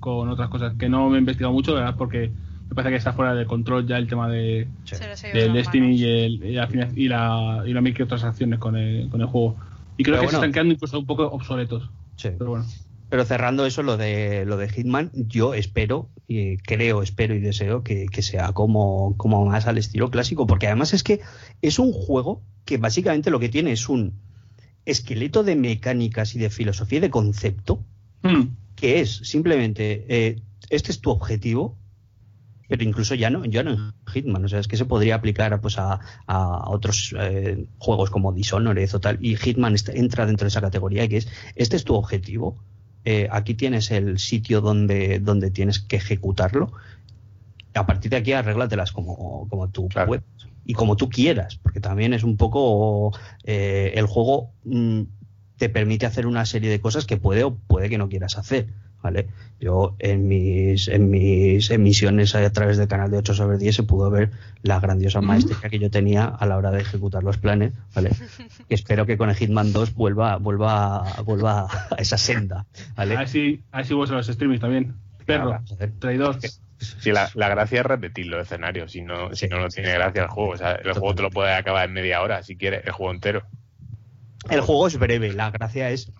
con 0.00 0.30
otras 0.30 0.48
cosas 0.48 0.74
que 0.78 0.88
no 0.88 1.10
me 1.10 1.16
he 1.16 1.20
investigado 1.20 1.52
mucho, 1.52 1.74
verdad, 1.74 1.94
porque 1.98 2.30
me 2.70 2.74
parece 2.74 2.90
que 2.90 2.96
está 2.96 3.12
fuera 3.12 3.34
de 3.34 3.44
control 3.44 3.86
ya 3.86 3.98
el 3.98 4.06
tema 4.06 4.30
de, 4.30 4.66
Sí. 4.84 4.96
Del 5.34 5.52
Destiny 5.52 5.94
y, 5.94 6.04
el, 6.04 6.44
y, 6.44 6.52
la, 6.54 6.68
y, 6.96 7.08
la, 7.08 7.62
y 7.66 7.72
las 7.74 7.82
microtransacciones 7.82 8.58
con 8.58 8.76
el, 8.76 9.10
con 9.10 9.20
el 9.20 9.26
juego. 9.26 9.56
Y 9.98 10.04
creo 10.04 10.14
Pero 10.14 10.20
que 10.20 10.26
bueno. 10.26 10.30
se 10.30 10.36
están 10.36 10.52
quedando 10.52 10.72
incluso 10.72 10.98
un 10.98 11.06
poco 11.06 11.26
obsoletos. 11.26 11.90
Sí. 12.16 12.30
Pero 12.38 12.50
bueno. 12.50 12.64
Pero 13.10 13.24
cerrando 13.24 13.66
eso, 13.66 13.82
lo 13.82 13.96
de 13.96 14.44
lo 14.46 14.56
de 14.56 14.68
Hitman, 14.68 15.10
yo 15.14 15.54
espero, 15.54 16.08
y 16.28 16.58
creo, 16.58 17.02
espero 17.02 17.34
y 17.34 17.40
deseo 17.40 17.82
que, 17.82 18.06
que 18.06 18.22
sea 18.22 18.52
como, 18.52 19.16
como 19.16 19.46
más 19.46 19.66
al 19.66 19.78
estilo 19.78 20.10
clásico, 20.10 20.46
porque 20.46 20.66
además 20.68 20.94
es 20.94 21.02
que 21.02 21.20
es 21.62 21.80
un 21.80 21.92
juego 21.92 22.42
que 22.64 22.76
básicamente 22.76 23.30
lo 23.30 23.40
que 23.40 23.48
tiene 23.48 23.72
es 23.72 23.88
un 23.88 24.12
esqueleto 24.84 25.42
de 25.42 25.56
mecánicas 25.56 26.34
y 26.34 26.38
de 26.38 26.50
filosofía 26.50 26.98
y 26.98 27.00
de 27.00 27.10
concepto, 27.10 27.82
Hmm. 28.22 28.56
que 28.74 29.00
es 29.00 29.16
simplemente, 29.16 30.04
eh, 30.08 30.42
este 30.70 30.90
es 30.90 31.00
tu 31.00 31.10
objetivo, 31.10 31.76
pero 32.68 32.82
incluso 32.84 33.14
ya 33.14 33.30
no, 33.30 33.44
ya 33.44 33.62
no 33.62 33.72
en 33.72 33.92
Hitman, 34.12 34.44
o 34.44 34.48
sea, 34.48 34.58
es 34.58 34.68
que 34.68 34.76
se 34.76 34.84
podría 34.84 35.14
aplicar 35.14 35.58
pues 35.60 35.78
a, 35.78 36.00
a 36.26 36.68
otros 36.68 37.14
eh, 37.18 37.66
juegos 37.78 38.10
como 38.10 38.32
Dishonored 38.32 38.92
o 38.94 39.00
tal, 39.00 39.18
y 39.24 39.36
Hitman 39.36 39.76
entra 39.94 40.26
dentro 40.26 40.44
de 40.44 40.48
esa 40.48 40.60
categoría, 40.60 41.08
que 41.08 41.18
es, 41.18 41.28
este 41.54 41.76
es 41.76 41.84
tu 41.84 41.94
objetivo, 41.94 42.58
eh, 43.04 43.28
aquí 43.30 43.54
tienes 43.54 43.90
el 43.90 44.18
sitio 44.18 44.60
donde, 44.60 45.18
donde 45.20 45.50
tienes 45.50 45.78
que 45.80 45.96
ejecutarlo, 45.96 46.72
a 47.74 47.86
partir 47.86 48.10
de 48.10 48.16
aquí 48.16 48.32
arréglatelas 48.32 48.92
como, 48.92 49.46
como 49.48 49.68
tú 49.68 49.88
Claro. 49.88 50.08
puedas 50.08 50.24
y 50.64 50.74
como 50.74 50.96
tú 50.96 51.08
quieras, 51.08 51.58
porque 51.62 51.80
también 51.80 52.12
es 52.12 52.24
un 52.24 52.36
poco 52.36 53.16
eh, 53.44 53.92
el 53.94 54.04
juego 54.06 54.50
mm, 54.64 55.02
te 55.56 55.70
permite 55.70 56.04
hacer 56.04 56.26
una 56.26 56.44
serie 56.44 56.68
de 56.70 56.80
cosas 56.80 57.06
que 57.06 57.16
puede 57.16 57.42
o 57.44 57.54
puede 57.54 57.88
que 57.88 57.96
no 57.96 58.08
quieras 58.10 58.36
hacer, 58.36 58.68
¿vale? 59.02 59.28
Yo 59.60 59.96
en 59.98 60.28
mis 60.28 60.88
en 60.88 61.10
mis 61.10 61.70
emisiones 61.70 62.34
a 62.34 62.52
través 62.52 62.76
del 62.76 62.88
canal 62.88 63.10
de 63.10 63.18
8 63.18 63.34
sobre 63.34 63.58
10 63.58 63.76
se 63.76 63.82
pudo 63.82 64.10
ver 64.10 64.30
la 64.62 64.80
grandiosa 64.80 65.20
maestría 65.20 65.68
que 65.68 65.78
yo 65.78 65.90
tenía 65.90 66.26
a 66.26 66.46
la 66.46 66.56
hora 66.56 66.70
de 66.70 66.80
ejecutar 66.80 67.22
los 67.22 67.38
planes, 67.38 67.72
¿vale? 67.94 68.10
Que 68.68 68.74
espero 68.74 69.06
que 69.06 69.16
con 69.16 69.30
el 69.30 69.36
Hitman 69.36 69.72
2 69.72 69.94
vuelva 69.94 70.36
vuelva 70.36 71.04
vuelva 71.24 71.66
a 71.90 71.96
esa 71.98 72.18
senda, 72.18 72.66
¿vale? 72.96 73.16
A 73.16 73.20
ver 73.20 73.28
si, 73.28 73.62
a 73.72 73.78
ver 73.78 73.86
si 73.86 73.94
vos 73.94 74.10
a 74.10 74.14
los 74.14 74.26
streamings 74.26 74.60
también. 74.60 74.94
Perro, 75.26 75.60
traidor. 75.98 76.38
Sí, 76.78 77.10
la, 77.10 77.28
la 77.34 77.48
gracia 77.48 77.80
es 77.80 77.86
repetir 77.86 78.26
los 78.28 78.40
escenarios, 78.40 78.92
si 78.92 79.02
no, 79.02 79.34
si 79.34 79.48
no, 79.48 79.58
no 79.58 79.68
tiene 79.68 79.92
gracia 79.92 80.22
el 80.22 80.28
juego. 80.28 80.50
O 80.50 80.56
sea, 80.56 80.72
el 80.76 80.92
juego 80.92 81.14
te 81.14 81.22
lo 81.22 81.30
puedes 81.30 81.58
acabar 81.58 81.88
en 81.88 81.92
media 81.92 82.22
hora, 82.22 82.42
si 82.42 82.56
quieres, 82.56 82.86
el 82.86 82.92
juego 82.92 83.12
entero. 83.12 83.42
El 84.48 84.60
juego 84.60 84.86
es 84.86 84.98
breve, 84.98 85.32
la 85.32 85.50
gracia 85.50 85.90
es 85.90 86.12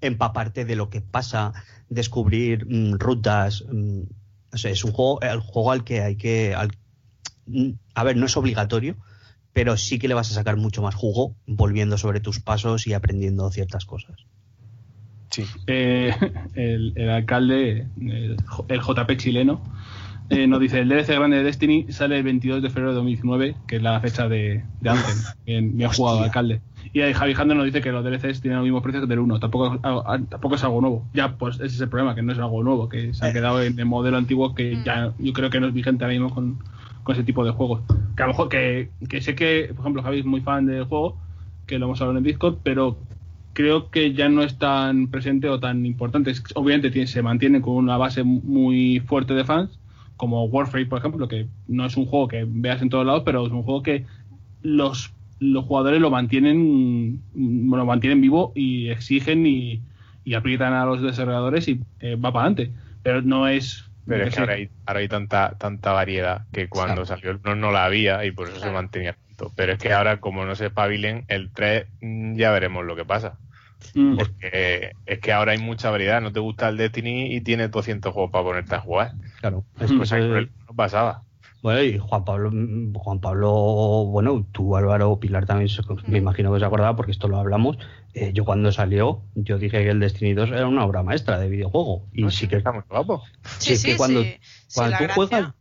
empaparte 0.00 0.64
de 0.64 0.76
lo 0.76 0.90
que 0.90 1.00
pasa, 1.00 1.52
descubrir 1.88 2.66
mm, 2.66 2.98
rutas. 2.98 3.64
mm, 3.70 4.02
o 4.52 4.56
sea, 4.56 4.70
es 4.70 4.84
un 4.84 4.92
juego, 4.92 5.20
el 5.22 5.40
juego 5.40 5.72
al 5.72 5.84
que 5.84 6.02
hay 6.02 6.16
que. 6.16 6.54
al- 6.54 6.72
mm, 7.46 7.70
a 7.94 8.04
ver, 8.04 8.16
no 8.16 8.26
es 8.26 8.36
obligatorio, 8.36 8.96
pero 9.52 9.76
sí 9.76 9.98
que 9.98 10.08
le 10.08 10.14
vas 10.14 10.30
a 10.30 10.34
sacar 10.34 10.56
mucho 10.56 10.82
más 10.82 10.94
jugo 10.94 11.34
volviendo 11.46 11.98
sobre 11.98 12.20
tus 12.20 12.40
pasos 12.40 12.86
y 12.86 12.94
aprendiendo 12.94 13.50
ciertas 13.50 13.84
cosas. 13.84 14.16
Sí. 15.30 15.44
Eh, 15.66 16.12
el, 16.54 16.92
el 16.96 17.10
alcalde, 17.10 17.86
el, 18.00 18.36
JP 18.80 19.16
chileno, 19.16 19.60
eh, 20.28 20.46
nos 20.46 20.60
dice: 20.60 20.80
el 20.80 20.88
DLC 20.88 21.14
grande 21.14 21.38
de 21.38 21.42
Destiny 21.44 21.86
sale 21.90 22.18
el 22.18 22.22
22 22.24 22.62
de 22.62 22.70
febrero 22.70 22.90
de 22.90 22.96
2019, 22.96 23.56
que 23.66 23.76
es 23.76 23.82
la 23.82 24.00
fecha 24.00 24.28
de, 24.28 24.64
de 24.80 24.90
Anthem. 24.90 25.18
Bien, 25.46 25.76
bien 25.76 25.90
jugado, 25.90 26.22
alcalde. 26.22 26.60
Y 26.92 27.00
ahí 27.02 27.12
Javi 27.12 27.34
Handel 27.36 27.56
nos 27.58 27.66
dice 27.66 27.80
que 27.80 27.92
los 27.92 28.04
DLCs 28.04 28.40
tienen 28.40 28.58
los 28.58 28.64
mismos 28.64 28.82
precios 28.82 29.02
que 29.04 29.08
del 29.08 29.18
1. 29.20 29.38
Tampoco, 29.40 29.78
tampoco 30.28 30.54
es 30.54 30.64
algo 30.64 30.80
nuevo. 30.80 31.04
Ya, 31.14 31.36
pues 31.36 31.56
ese 31.56 31.66
es 31.66 31.80
el 31.80 31.88
problema, 31.88 32.14
que 32.14 32.22
no 32.22 32.32
es 32.32 32.38
algo 32.38 32.62
nuevo, 32.62 32.88
que 32.88 33.14
se 33.14 33.24
han 33.24 33.30
Eh. 33.30 33.34
quedado 33.34 33.62
en 33.62 33.78
el 33.78 33.86
modelo 33.86 34.16
antiguo 34.16 34.54
que 34.54 34.82
ya 34.84 35.12
yo 35.18 35.32
creo 35.32 35.50
que 35.50 35.60
no 35.60 35.68
es 35.68 35.74
vigente 35.74 36.04
ahora 36.04 36.14
mismo 36.14 36.34
con, 36.34 36.58
con 37.02 37.14
ese 37.14 37.24
tipo 37.24 37.44
de 37.44 37.52
juegos. 37.52 37.80
Que 38.16 38.22
a 38.22 38.26
lo 38.26 38.32
mejor 38.32 38.48
que, 38.48 38.90
que 39.08 39.20
sé 39.20 39.34
que, 39.34 39.70
por 39.74 39.80
ejemplo, 39.80 40.02
Javi 40.02 40.18
es 40.20 40.24
muy 40.24 40.40
fan 40.40 40.66
del 40.66 40.84
juego, 40.84 41.16
que 41.66 41.78
lo 41.78 41.86
hemos 41.86 42.00
hablado 42.00 42.18
en 42.18 42.24
Discord, 42.24 42.56
pero 42.62 42.98
creo 43.52 43.90
que 43.90 44.12
ya 44.12 44.28
no 44.28 44.42
es 44.42 44.58
tan 44.58 45.08
presente 45.08 45.48
o 45.48 45.58
tan 45.60 45.84
importante. 45.86 46.32
Obviamente 46.54 46.90
tiene- 46.90 47.06
se 47.06 47.22
mantiene 47.22 47.60
con 47.60 47.74
una 47.74 47.96
base 47.96 48.22
muy 48.24 49.00
fuerte 49.00 49.34
de 49.34 49.44
fans, 49.44 49.78
como 50.16 50.44
Warframe, 50.44 50.86
por 50.86 50.98
ejemplo, 50.98 51.28
que 51.28 51.46
no 51.68 51.86
es 51.86 51.96
un 51.96 52.06
juego 52.06 52.28
que 52.28 52.44
veas 52.48 52.82
en 52.82 52.90
todos 52.90 53.06
lados, 53.06 53.22
pero 53.24 53.46
es 53.46 53.52
un 53.52 53.62
juego 53.62 53.82
que 53.82 54.04
los, 54.62 55.12
los 55.40 55.64
jugadores 55.64 56.00
lo 56.00 56.10
mantienen, 56.10 57.20
lo 57.34 57.84
mantienen 57.86 58.20
vivo 58.20 58.52
y 58.54 58.90
exigen 58.90 59.46
y, 59.46 59.82
y 60.24 60.34
aprietan 60.34 60.74
a 60.74 60.84
los 60.84 61.02
desarrolladores 61.02 61.66
y 61.66 61.80
eh, 62.00 62.14
va 62.16 62.32
para 62.32 62.46
adelante. 62.46 62.72
Pero 63.02 63.22
no 63.22 63.48
es. 63.48 63.90
Pero 64.06 64.24
es 64.24 64.34
que 64.34 64.40
ahora 64.40 64.54
hay, 64.54 64.68
ahora 64.86 65.00
hay 65.00 65.08
tanta, 65.08 65.56
tanta 65.58 65.92
variedad 65.92 66.46
que 66.52 66.68
cuando 66.68 67.04
salió 67.06 67.30
el 67.30 67.40
2 67.40 67.56
no 67.56 67.70
la 67.72 67.84
había 67.84 68.24
y 68.24 68.32
por 68.32 68.48
eso 68.48 68.60
se 68.60 68.70
mantenía 68.70 69.14
tanto. 69.26 69.52
Pero 69.56 69.72
es 69.72 69.78
que 69.78 69.92
ahora, 69.92 70.20
como 70.20 70.44
no 70.44 70.54
se 70.54 70.66
espabilen, 70.66 71.24
el 71.28 71.50
3 71.52 71.86
mm, 72.00 72.34
ya 72.36 72.50
veremos 72.50 72.84
lo 72.84 72.96
que 72.96 73.04
pasa. 73.04 73.38
Mm. 73.94 74.16
Porque 74.16 74.92
es 75.06 75.18
que 75.20 75.32
ahora 75.32 75.52
hay 75.52 75.58
mucha 75.58 75.90
variedad. 75.90 76.20
No 76.20 76.32
te 76.32 76.40
gusta 76.40 76.68
el 76.68 76.76
Destiny 76.76 77.34
y 77.34 77.40
tienes 77.40 77.70
200 77.70 78.12
juegos 78.12 78.30
para 78.30 78.44
ponerte 78.44 78.74
a 78.74 78.80
jugar. 78.80 79.12
Claro. 79.40 79.64
Es 79.80 79.90
Mm. 79.90 79.94
que 79.94 79.98
Cosa 80.00 80.16
que 80.16 80.28
con 80.28 80.36
el 80.36 80.50
no 80.68 80.74
pasaba. 80.74 81.22
Bueno, 81.62 81.82
y 81.82 81.98
Juan 81.98 82.24
Pablo, 82.24 82.50
mm, 82.52 82.94
Juan 82.94 83.20
Pablo, 83.20 83.50
bueno, 84.06 84.46
tú 84.52 84.76
Álvaro 84.76 85.18
Pilar 85.20 85.44
también 85.46 85.68
se- 85.68 85.82
me 86.06 86.18
imagino 86.18 86.52
que 86.52 86.58
se 86.60 86.64
acordaba 86.64 86.96
porque 86.96 87.12
esto 87.12 87.28
lo 87.28 87.36
hablamos. 87.38 87.76
Eh, 88.14 88.32
yo 88.32 88.44
cuando 88.44 88.72
salió, 88.72 89.22
yo 89.34 89.58
dije 89.58 89.82
que 89.82 89.90
el 89.90 90.00
Destiny 90.00 90.32
2 90.34 90.48
era 90.50 90.66
una 90.66 90.84
obra 90.84 91.02
maestra 91.02 91.38
de 91.38 91.48
videojuego. 91.48 92.06
Y 92.12 92.22
No, 92.22 92.30
sí 92.30 92.48
que 92.48 92.56
está 92.56 92.72
muy 92.72 92.82
guapo. 92.88 93.22
Sí, 93.58 93.74
es 93.74 93.84
que 93.84 93.96
cuando- 93.96 94.22
sí. 94.22 94.36
Sí, 94.68 94.74
cuando 94.74 94.96
tú 94.96 95.04
gracia 95.04 95.14
juegas- 95.14 95.54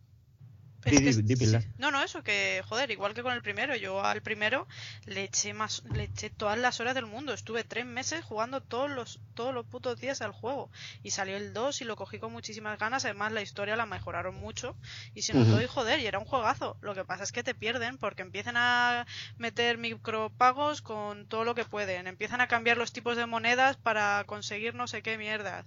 es 0.85 0.91
Di, 0.91 0.99
que 1.01 1.11
di, 1.13 1.21
di, 1.23 1.35
sí. 1.35 1.35
Pilar. 1.35 1.63
No, 1.77 1.91
no, 1.91 2.01
eso 2.03 2.23
que, 2.23 2.63
joder, 2.67 2.91
igual 2.91 3.13
que 3.13 3.21
con 3.23 3.33
el 3.33 3.41
primero, 3.41 3.75
yo 3.75 4.03
al 4.03 4.21
primero 4.21 4.67
le 5.05 5.23
eché 5.25 5.53
más, 5.53 5.83
le 5.93 6.03
eché 6.03 6.29
todas 6.29 6.57
las 6.57 6.79
horas 6.79 6.95
del 6.95 7.05
mundo. 7.05 7.33
Estuve 7.33 7.63
tres 7.63 7.85
meses 7.85 8.23
jugando 8.23 8.61
todos 8.61 8.89
los, 8.89 9.19
todos 9.33 9.53
los 9.53 9.65
putos 9.65 9.99
días 9.99 10.21
al 10.21 10.31
juego. 10.31 10.71
Y 11.03 11.11
salió 11.11 11.37
el 11.37 11.53
2 11.53 11.81
y 11.81 11.85
lo 11.85 11.95
cogí 11.95 12.19
con 12.19 12.31
muchísimas 12.31 12.77
ganas. 12.79 13.05
Además, 13.05 13.31
la 13.31 13.41
historia 13.41 13.75
la 13.75 13.85
mejoraron 13.85 14.35
mucho. 14.35 14.77
Y 15.13 15.21
se 15.23 15.33
notó, 15.33 15.55
Ujú. 15.55 15.63
y 15.63 15.67
joder, 15.67 15.99
y 15.99 16.07
era 16.07 16.19
un 16.19 16.25
juegazo. 16.25 16.77
Lo 16.81 16.95
que 16.95 17.05
pasa 17.05 17.23
es 17.23 17.31
que 17.31 17.43
te 17.43 17.55
pierden 17.55 17.97
porque 17.97 18.21
empiezan 18.21 18.55
a 18.57 19.05
meter 19.37 19.77
micropagos 19.77 20.81
con 20.81 21.27
todo 21.27 21.43
lo 21.43 21.55
que 21.55 21.65
pueden. 21.65 22.07
Empiezan 22.07 22.41
a 22.41 22.47
cambiar 22.47 22.77
los 22.77 22.91
tipos 22.93 23.17
de 23.17 23.25
monedas 23.25 23.77
para 23.77 24.23
conseguir 24.25 24.75
no 24.75 24.87
sé 24.87 25.01
qué 25.01 25.17
mierda. 25.17 25.65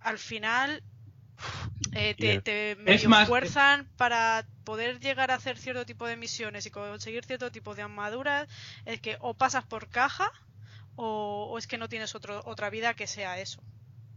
Al 0.00 0.18
final, 0.18 0.82
eh, 1.92 2.14
te, 2.16 2.38
te 2.38 2.76
medio 2.76 3.08
más- 3.08 3.28
fuerzan 3.28 3.90
para 3.96 4.48
poder 4.64 5.00
llegar 5.00 5.30
a 5.30 5.34
hacer 5.36 5.58
cierto 5.58 5.86
tipo 5.86 6.06
de 6.06 6.16
misiones 6.16 6.66
y 6.66 6.70
conseguir 6.70 7.24
cierto 7.24 7.50
tipo 7.52 7.74
de 7.74 7.82
armaduras. 7.82 8.48
Es 8.84 9.00
que 9.00 9.16
o 9.20 9.34
pasas 9.34 9.64
por 9.64 9.88
caja 9.88 10.28
o, 10.96 11.48
o 11.52 11.58
es 11.58 11.66
que 11.66 11.78
no 11.78 11.88
tienes 11.88 12.14
otro, 12.14 12.42
otra 12.46 12.70
vida 12.70 12.94
que 12.94 13.06
sea 13.06 13.38
eso. 13.40 13.62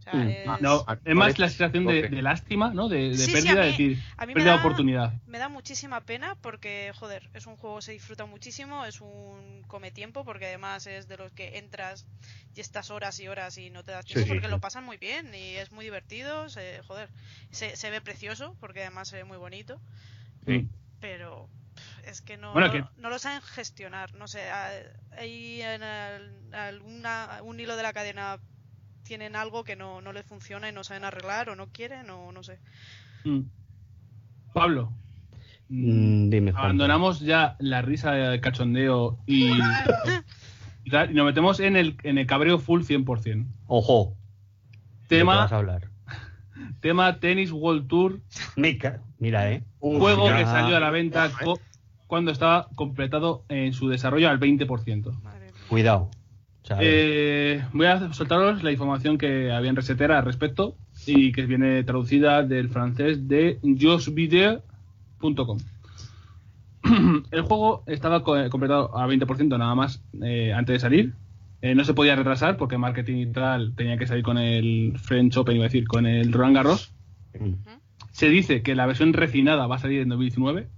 Sea, 0.04 0.12
Mm. 0.14 0.28
es- 0.28 0.60
No, 0.60 0.80
es 0.80 1.14
más 1.14 1.28
vale. 1.28 1.34
la 1.38 1.48
sensación 1.48 1.86
de, 1.86 2.22
lástima, 2.22 2.74
¿no? 2.74 2.88
De, 2.90 3.08
de 3.10 3.16
Sí, 3.16 3.24
sí, 3.24 3.32
pérdida, 3.32 3.52
a 3.52 3.54
mí- 3.64 3.70
es 3.70 3.78
decir, 3.78 3.98
a 4.18 4.26
mí 4.26 4.30
me 4.30 4.34
pérdida 4.34 4.50
de 4.52 4.56
da- 4.58 4.62
oportunidad. 4.62 5.12
Me 5.26 5.38
da 5.38 5.48
muchísima 5.48 6.00
pena 6.02 6.34
porque, 6.42 6.92
joder, 6.94 7.30
es 7.32 7.46
un 7.46 7.56
juego 7.56 7.76
que 7.76 7.82
se 7.82 7.92
disfruta 7.92 8.26
muchísimo, 8.26 8.84
es 8.84 9.00
un 9.00 9.62
come 9.66 9.90
tiempo 9.90 10.22
porque 10.24 10.46
además 10.46 10.86
es 10.86 11.08
de 11.08 11.16
los 11.16 11.32
que 11.32 11.56
entras 11.58 12.06
y 12.54 12.60
estás 12.60 12.90
horas 12.90 13.18
y 13.18 13.28
horas 13.28 13.56
y 13.56 13.70
no 13.70 13.82
te 13.82 13.92
das 13.92 14.04
tiempo 14.04 14.24
sí, 14.26 14.28
porque 14.28 14.46
sí. 14.46 14.50
lo 14.50 14.60
pasan 14.60 14.84
muy 14.84 14.98
bien 14.98 15.34
y 15.34 15.56
es 15.56 15.72
muy 15.72 15.86
divertido, 15.86 16.50
se, 16.50 16.82
joder, 16.86 17.08
se, 17.50 17.74
se 17.76 17.88
ve 17.90 18.00
precioso 18.02 18.56
porque 18.60 18.82
además 18.82 19.08
se 19.08 19.16
ve 19.16 19.24
muy 19.24 19.38
bonito, 19.38 19.80
Sí. 20.46 20.68
pero 21.00 21.48
es 22.04 22.20
que 22.20 22.36
no, 22.36 22.52
Bueno, 22.52 22.66
no, 22.68 22.72
que- 22.74 22.84
no 23.00 23.08
lo 23.08 23.18
saben 23.18 23.40
gestionar, 23.40 24.12
no 24.14 24.28
sé, 24.28 24.50
a- 24.50 24.70
hay 25.16 25.62
en 25.62 25.82
el- 25.82 26.54
alguna, 26.54 27.40
un 27.42 27.58
hilo 27.58 27.76
de 27.76 27.82
la 27.82 27.92
cadena 27.94 28.38
tienen 29.04 29.36
algo 29.36 29.62
que 29.64 29.76
no, 29.76 30.00
no 30.00 30.12
les 30.12 30.24
funciona 30.26 30.68
y 30.68 30.72
no 30.72 30.82
saben 30.82 31.04
arreglar 31.04 31.48
o 31.50 31.56
no 31.56 31.68
quieren 31.68 32.10
o 32.10 32.32
no 32.32 32.42
sé. 32.42 32.58
Mm. 33.24 33.40
Pablo. 34.52 34.92
mm, 35.68 36.30
dime, 36.30 36.52
Juan. 36.52 36.64
Abandonamos 36.64 37.20
ya 37.20 37.56
la 37.58 37.82
risa 37.82 38.12
de 38.12 38.40
cachondeo 38.40 39.18
y, 39.26 39.50
y 40.84 40.90
tal, 40.90 41.10
y 41.10 41.14
nos 41.14 41.26
metemos 41.26 41.60
en 41.60 41.76
el, 41.76 41.96
en 42.02 42.18
el 42.18 42.26
cabreo 42.26 42.58
full 42.58 42.82
100%. 42.82 43.46
Ojo. 43.66 44.16
¿de 45.08 45.18
qué 45.18 45.22
vas 45.22 45.36
Tema, 45.36 45.44
a 45.44 45.56
hablar? 45.58 45.88
tema 46.80 47.20
Tennis 47.20 47.52
World 47.52 47.86
Tour, 47.88 48.20
Mica, 48.56 49.00
mira, 49.18 49.50
¿eh? 49.52 49.62
un 49.80 49.98
juego 50.00 50.28
ya. 50.28 50.38
que 50.38 50.44
salió 50.44 50.76
a 50.76 50.80
la 50.80 50.90
venta 50.90 51.30
co- 51.44 51.60
cuando 52.06 52.30
estaba 52.30 52.68
completado 52.74 53.44
en 53.48 53.72
su 53.72 53.88
desarrollo 53.88 54.28
al 54.30 54.38
20%. 54.40 55.20
Madre 55.22 55.46
mía. 55.46 55.54
Cuidado. 55.68 56.10
Eh, 56.80 57.62
voy 57.72 57.86
a 57.86 58.12
soltaros 58.14 58.62
la 58.62 58.72
información 58.72 59.18
que 59.18 59.52
había 59.52 59.70
en 59.70 59.76
Resetera 59.76 60.18
al 60.18 60.24
respecto 60.24 60.74
y 61.06 61.30
que 61.32 61.44
viene 61.46 61.82
traducida 61.84 62.42
del 62.42 62.70
francés 62.70 63.28
de 63.28 63.58
josvideo.com. 63.80 65.58
El 67.30 67.42
juego 67.42 67.82
estaba 67.86 68.22
co- 68.22 68.48
completado 68.50 68.96
a 68.96 69.06
20% 69.06 69.58
nada 69.58 69.74
más 69.74 70.02
eh, 70.22 70.52
antes 70.52 70.74
de 70.74 70.80
salir. 70.80 71.12
Eh, 71.62 71.74
no 71.74 71.84
se 71.84 71.94
podía 71.94 72.14
retrasar 72.16 72.56
porque 72.58 72.76
marketing 72.76 73.16
y 73.16 73.26
tal 73.32 73.74
tenía 73.74 73.96
que 73.96 74.06
salir 74.06 74.22
con 74.22 74.36
el 74.38 74.94
French 74.98 75.36
Open, 75.38 75.56
iba 75.56 75.64
a 75.64 75.68
decir, 75.68 75.86
con 75.86 76.06
el 76.06 76.32
Roland 76.32 76.56
Garros. 76.56 76.92
mm, 77.38 77.54
Se 78.12 78.28
dice 78.28 78.62
que 78.62 78.74
la 78.74 78.86
versión 78.86 79.12
refinada 79.14 79.66
va 79.66 79.76
a 79.76 79.78
salir 79.78 80.00
en 80.02 80.08
2019. 80.10 80.68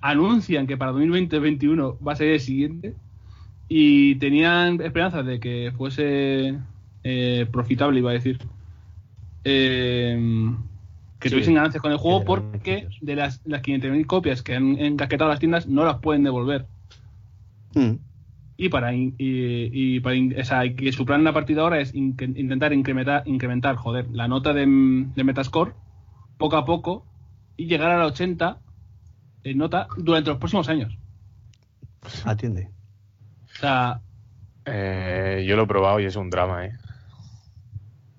Anuncian 0.00 0.66
que 0.66 0.76
para 0.76 0.92
2020-2021 0.92 1.98
va 2.06 2.12
a 2.12 2.16
salir 2.16 2.34
el 2.34 2.40
siguiente. 2.40 2.94
Y 3.68 4.16
tenían 4.16 4.80
esperanzas 4.80 5.24
de 5.26 5.40
que 5.40 5.72
fuese 5.76 6.58
eh, 7.02 7.46
profitable, 7.50 7.98
iba 7.98 8.10
a 8.10 8.14
decir. 8.14 8.38
Eh, 9.44 10.18
que 11.18 11.28
Sí, 11.28 11.34
tuviesen 11.34 11.54
ganancias 11.54 11.82
con 11.82 11.92
el 11.92 11.98
juego 11.98 12.20
que 12.20 12.26
porque 12.26 12.88
de 13.00 13.16
las, 13.16 13.40
las 13.44 13.62
500.000 13.62 14.06
copias 14.06 14.42
que 14.42 14.54
han 14.54 14.78
encasquetado 14.78 15.30
las 15.30 15.40
tiendas 15.40 15.66
no 15.66 15.84
las 15.84 15.98
pueden 16.00 16.24
devolver. 16.24 16.66
mm. 17.76 17.98
Y 18.56 18.68
para, 18.68 18.94
y, 18.94 19.14
y 19.18 20.00
para 20.00 20.16
o 20.40 20.44
sea, 20.44 20.64
y 20.64 20.76
que 20.76 20.92
su 20.92 21.04
plan 21.04 21.20
en 21.20 21.24
la 21.24 21.32
partida 21.32 21.62
ahora 21.62 21.80
es 21.80 21.92
in- 21.94 22.16
intentar 22.36 22.72
incrementar, 22.72 23.22
incrementar 23.26 23.74
joder, 23.76 24.06
la 24.12 24.28
nota 24.28 24.52
de, 24.52 24.60
de 24.66 25.24
Metascore 25.24 25.72
poco 26.38 26.56
a 26.56 26.64
poco 26.64 27.04
y 27.56 27.66
llegar 27.66 27.90
a 27.90 27.98
la 27.98 28.06
80 28.06 28.60
en 29.44 29.58
nota 29.58 29.88
durante 29.98 30.30
los 30.30 30.38
próximos 30.38 30.68
años. 30.68 30.96
Atiende. 32.24 32.73
O 33.56 33.60
sea, 33.60 34.00
Eh, 34.66 35.44
yo 35.46 35.56
lo 35.56 35.64
he 35.64 35.66
probado 35.66 36.00
y 36.00 36.06
es 36.06 36.16
un 36.16 36.30
drama, 36.30 36.64
¿eh? 36.64 36.72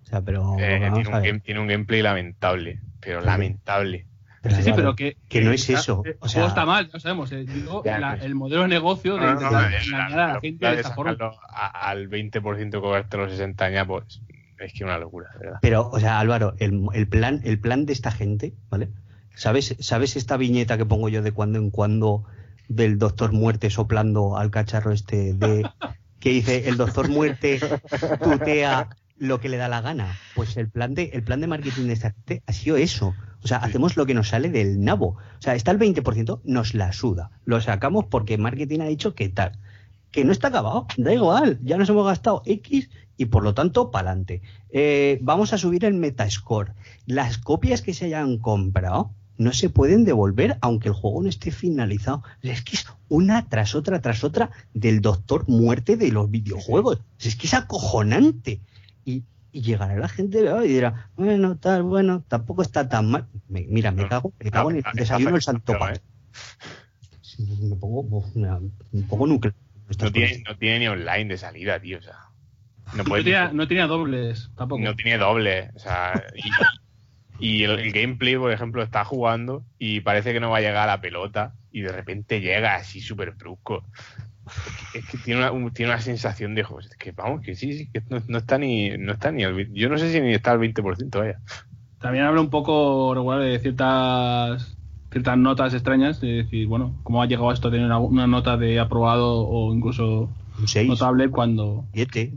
O 0.04 0.06
sea, 0.06 0.22
pero 0.22 0.56
Eh, 0.60 0.78
tiene, 0.80 0.88
un 0.90 1.04
ver. 1.14 1.24
game- 1.24 1.40
tiene 1.40 1.60
un 1.60 1.68
gameplay 1.68 2.02
lamentable, 2.04 2.80
pero 3.00 3.22
lamentable. 3.22 4.06
Pero 4.44 4.56
sí, 4.58 4.72
pero 4.76 4.96
que, 4.96 5.18
que 5.28 5.42
no 5.42 5.52
es 5.52 5.68
eso, 5.72 6.04
El 6.06 6.18
o 6.20 6.28
sea- 6.28 6.46
está 6.46 6.64
mal, 6.68 6.88
ya 6.92 7.00
sabemos. 7.00 7.32
eh, 7.32 7.46
digo, 7.52 7.82
Ya, 7.84 7.98
la- 7.98 8.12
pues. 8.12 8.26
el 8.26 8.36
modelo 8.36 8.62
de 8.62 8.68
negocio 8.68 9.16
de 9.16 9.22
No, 9.22 9.34
no, 9.34 9.40
no, 9.40 9.46
intentar 9.48 9.74
engañar 9.74 9.90
la- 9.90 10.06
a 10.06 10.28
la 10.28 10.34
la 10.36 10.40
gente 10.40 10.66
de 10.68 10.80
esa 10.82 10.94
forma. 10.94 11.18
a- 11.50 11.90
al 11.90 12.08
20% 12.08 12.80
cobrarte 12.80 13.18
los 13.18 13.32
60 13.32 13.66
años, 13.66 13.88
pues 13.88 14.22
es 14.60 14.72
que 14.74 14.84
una 14.84 15.00
locura, 15.00 15.32
de 15.34 15.40
verdad. 15.48 15.60
Pero, 15.64 15.90
o 15.90 16.00
sea, 16.00 16.20
Álvaro, 16.20 16.54
el, 16.60 16.86
el 16.94 17.08
plan, 17.08 17.42
el 17.44 17.60
plan 17.60 17.88
de 17.88 17.94
esta 17.94 18.12
gente, 18.12 18.54
¿vale? 18.70 18.90
¿Sabes, 19.34 19.76
¿Sabes 19.80 20.16
esta 20.16 20.38
viñeta 20.38 20.78
que 20.78 20.86
pongo 20.86 21.10
yo 21.10 21.24
de 21.24 21.32
cuando 21.32 21.58
en 21.58 21.72
cuando 21.72 22.24
del 22.68 22.98
doctor 22.98 23.32
muerte 23.32 23.70
soplando 23.70 24.38
al 24.38 24.52
cacharro 24.52 24.92
este 24.92 25.34
de 25.34 25.70
que 26.20 26.30
dice 26.30 26.70
el 26.70 26.78
doctor 26.78 27.10
muerte 27.10 27.60
tutea 28.24 28.90
lo 29.18 29.40
que 29.40 29.50
le 29.50 29.58
da 29.58 29.68
la 29.68 29.82
gana? 29.82 30.18
Pues 30.36 30.58
el 30.58 30.70
plan 30.70 30.94
de, 30.94 31.12
el 31.14 31.24
plan 31.24 31.42
de 31.42 31.48
marketing 31.48 31.88
de 31.88 31.94
esta 31.94 32.12
gente 32.12 32.44
ha 32.46 32.54
sido 32.54 32.78
eso. 32.78 33.14
O 33.44 33.48
sea, 33.48 33.58
hacemos 33.58 33.96
lo 33.96 34.06
que 34.06 34.14
nos 34.14 34.30
sale 34.30 34.50
del 34.50 34.84
nabo. 34.84 35.10
O 35.10 35.42
sea, 35.42 35.56
está 35.56 35.72
el 35.72 35.80
20%, 35.80 36.42
nos 36.44 36.74
la 36.74 36.92
suda. 36.94 37.30
Lo 37.46 37.62
sacamos 37.62 38.06
porque 38.06 38.38
marketing 38.38 38.80
ha 38.80 38.86
dicho 38.86 39.14
que 39.14 39.30
tal. 39.30 39.52
Que 40.12 40.26
no 40.26 40.32
está 40.32 40.48
acabado, 40.48 40.88
da 40.98 41.14
igual, 41.14 41.60
ya 41.62 41.78
nos 41.78 41.90
hemos 41.90 42.08
gastado 42.08 42.42
X 42.46 42.90
y 43.18 43.26
por 43.26 43.44
lo 43.44 43.54
tanto, 43.54 43.92
para 43.92 44.10
adelante. 44.12 44.42
vamos 45.22 45.54
a 45.54 45.58
subir 45.58 45.86
el 45.86 45.94
Metascore. 45.94 46.74
Las 47.06 47.38
copias 47.38 47.82
que 47.82 47.94
se 47.94 48.06
hayan 48.06 48.38
comprado 48.40 49.12
no 49.38 49.52
se 49.54 49.70
pueden 49.70 50.06
devolver 50.06 50.58
aunque 50.62 50.88
el 50.90 50.94
juego 50.94 51.22
no 51.24 51.30
esté 51.30 51.52
finalizado. 51.52 52.24
Es 52.42 52.62
que 52.64 52.76
es 52.76 52.86
una 53.10 53.48
tras 53.50 53.76
otra 53.76 54.02
tras 54.02 54.24
otra 54.24 54.52
del 54.74 55.02
doctor 55.02 55.48
muerte 55.48 55.98
de 55.98 56.12
los 56.12 56.30
videojuegos. 56.32 57.00
Es 57.20 57.36
que 57.36 57.48
es 57.48 57.54
acojonante. 57.54 58.62
Y, 59.04 59.24
y 59.52 59.62
llegará 59.62 59.96
la 59.98 60.08
gente 60.10 60.40
y 60.64 60.68
dirá, 60.68 61.10
bueno, 61.16 61.58
tal, 61.58 61.84
bueno, 61.84 62.24
tampoco 62.28 62.62
está 62.62 62.88
tan 62.90 63.12
mal. 63.12 63.28
Me- 63.50 63.66
mira, 63.70 63.92
me 63.92 64.08
cago, 64.08 64.34
me 64.44 64.52
cago 64.52 64.70
en 64.72 64.78
el 64.78 64.80
Está- 64.80 64.92
desayuno 64.96 65.32
del 65.32 65.40
está 65.40 65.52
santo 65.52 65.78
padre. 65.78 66.02
Me 67.38 67.76
pongo 67.76 68.24
me- 68.36 68.50
un 68.52 69.08
poco 69.08 69.28
nuclear. 69.28 69.54
No 70.02 70.12
tiene, 70.12 70.44
no 70.48 70.58
tiene 70.58 70.80
ni 70.80 70.88
online 70.88 71.26
de 71.26 71.38
salida, 71.38 71.80
tío. 71.80 72.00
O 72.00 72.02
sea, 72.02 72.18
no 72.96 73.04
No 73.04 73.16
tenía, 73.16 73.52
no 73.52 73.68
tenía 73.68 73.88
dobles 73.88 74.50
tampoco. 74.56 74.82
no 74.82 74.96
tiene 74.96 75.18
doble. 75.18 75.72
O 75.76 75.80
sea, 75.80 76.24
y, 76.36 76.50
y 77.38 77.64
el, 77.64 77.80
el 77.80 77.92
gameplay, 77.94 78.38
por 78.38 78.52
ejemplo, 78.52 78.84
está 78.84 79.06
jugando 79.06 79.66
y 79.78 80.02
parece 80.02 80.34
que 80.34 80.40
no 80.40 80.52
va 80.52 80.58
a 80.58 80.62
llegar 80.62 80.90
a 80.90 80.94
la 80.94 81.02
pelota 81.02 81.56
y 81.72 81.82
de 81.82 81.92
repente 81.92 82.42
llega 82.42 82.76
así 82.76 83.02
súper 83.02 83.34
brusco. 83.36 83.88
Es 84.92 85.06
que 85.06 85.18
tiene 85.18 85.40
una, 85.42 85.52
un- 85.52 85.72
tiene 85.74 85.92
una 85.92 86.02
sensación 86.02 86.56
de 86.56 86.64
joder, 86.64 86.90
que 87.00 87.12
vamos, 87.12 87.42
que 87.42 87.56
sí, 87.56 87.74
sí, 87.78 87.90
que 87.92 88.02
no, 88.28 88.38
está 88.38 88.58
ni, 88.58 88.90
no 88.98 89.14
está 89.14 89.32
ni 89.32 89.44
al, 89.44 89.68
yo 89.74 89.90
no 89.90 89.98
sé 89.98 90.12
si 90.12 90.22
ni 90.22 90.34
está 90.34 90.52
al 90.52 90.60
20%, 90.60 91.20
vaya. 91.20 91.40
También 92.00 92.26
habla 92.26 92.42
un 92.42 92.50
poco 92.50 93.16
de 93.40 93.60
ciertas 93.60 94.80
ciertas 95.12 95.38
notas 95.38 95.74
extrañas, 95.74 96.20
de 96.20 96.28
decir, 96.44 96.68
bueno, 96.68 97.00
cómo 97.04 97.22
ha 97.24 97.26
llegado 97.26 97.52
esto 97.52 97.70
a 97.70 97.72
tener 97.72 97.86
una, 97.86 98.00
una 98.00 98.28
nota 98.28 98.58
de 98.58 98.80
aprobado 98.80 99.48
o 99.48 99.74
incluso 99.74 100.38
Un 100.58 100.68
6, 100.68 100.88
notable 100.88 101.30
cuando, 101.30 101.86
7. 101.94 102.32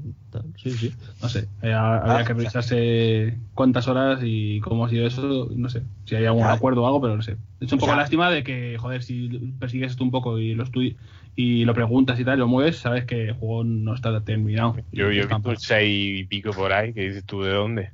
Sí, 0.56 0.70
sí. 0.72 0.92
no 1.22 1.28
sé, 1.28 1.48
eh, 1.62 1.72
habría 1.72 2.14
Ah, 2.14 2.16
que 2.18 2.22
o 2.22 2.26
sea- 2.26 2.34
revisarse 2.34 3.38
cuántas 3.54 3.86
horas 3.88 4.20
y 4.24 4.60
cómo 4.60 4.84
ha 4.84 4.88
sido 4.88 5.06
eso, 5.06 5.48
no 5.54 5.68
sé, 5.68 5.82
si 6.04 6.16
hay 6.16 6.24
algún 6.26 6.44
acuerdo 6.44 6.82
o 6.82 6.86
algo, 6.86 7.00
pero 7.00 7.16
no 7.16 7.22
sé. 7.22 7.36
Es 7.60 7.72
un 7.72 7.78
poco 7.78 7.92
sea- 7.92 8.00
lástima 8.00 8.30
de 8.30 8.42
que, 8.42 8.76
joder, 8.78 9.02
si 9.02 9.28
persigues 9.58 9.92
esto 9.92 10.02
un 10.04 10.10
poco 10.10 10.38
y 10.38 10.54
lo 10.54 10.64
estudi 10.64 10.96
y 11.36 11.64
lo 11.64 11.72
preguntas 11.74 12.18
y 12.18 12.24
tal, 12.24 12.36
y 12.38 12.40
lo 12.40 12.48
mueves, 12.48 12.78
sabes 12.78 13.04
que 13.04 13.28
el 13.28 13.32
juego 13.34 13.62
no 13.64 13.94
está 13.94 14.20
terminado. 14.22 14.74
Yo, 14.90 15.10
yo 15.12 15.22
he 15.22 15.26
visto 15.26 15.48
un 15.48 15.56
6 15.56 16.20
y 16.20 16.24
pico 16.24 16.50
por 16.50 16.72
ahí, 16.72 16.92
que 16.92 17.02
dices 17.08 17.24
tú, 17.24 17.42
¿de 17.42 17.52
dónde? 17.52 17.90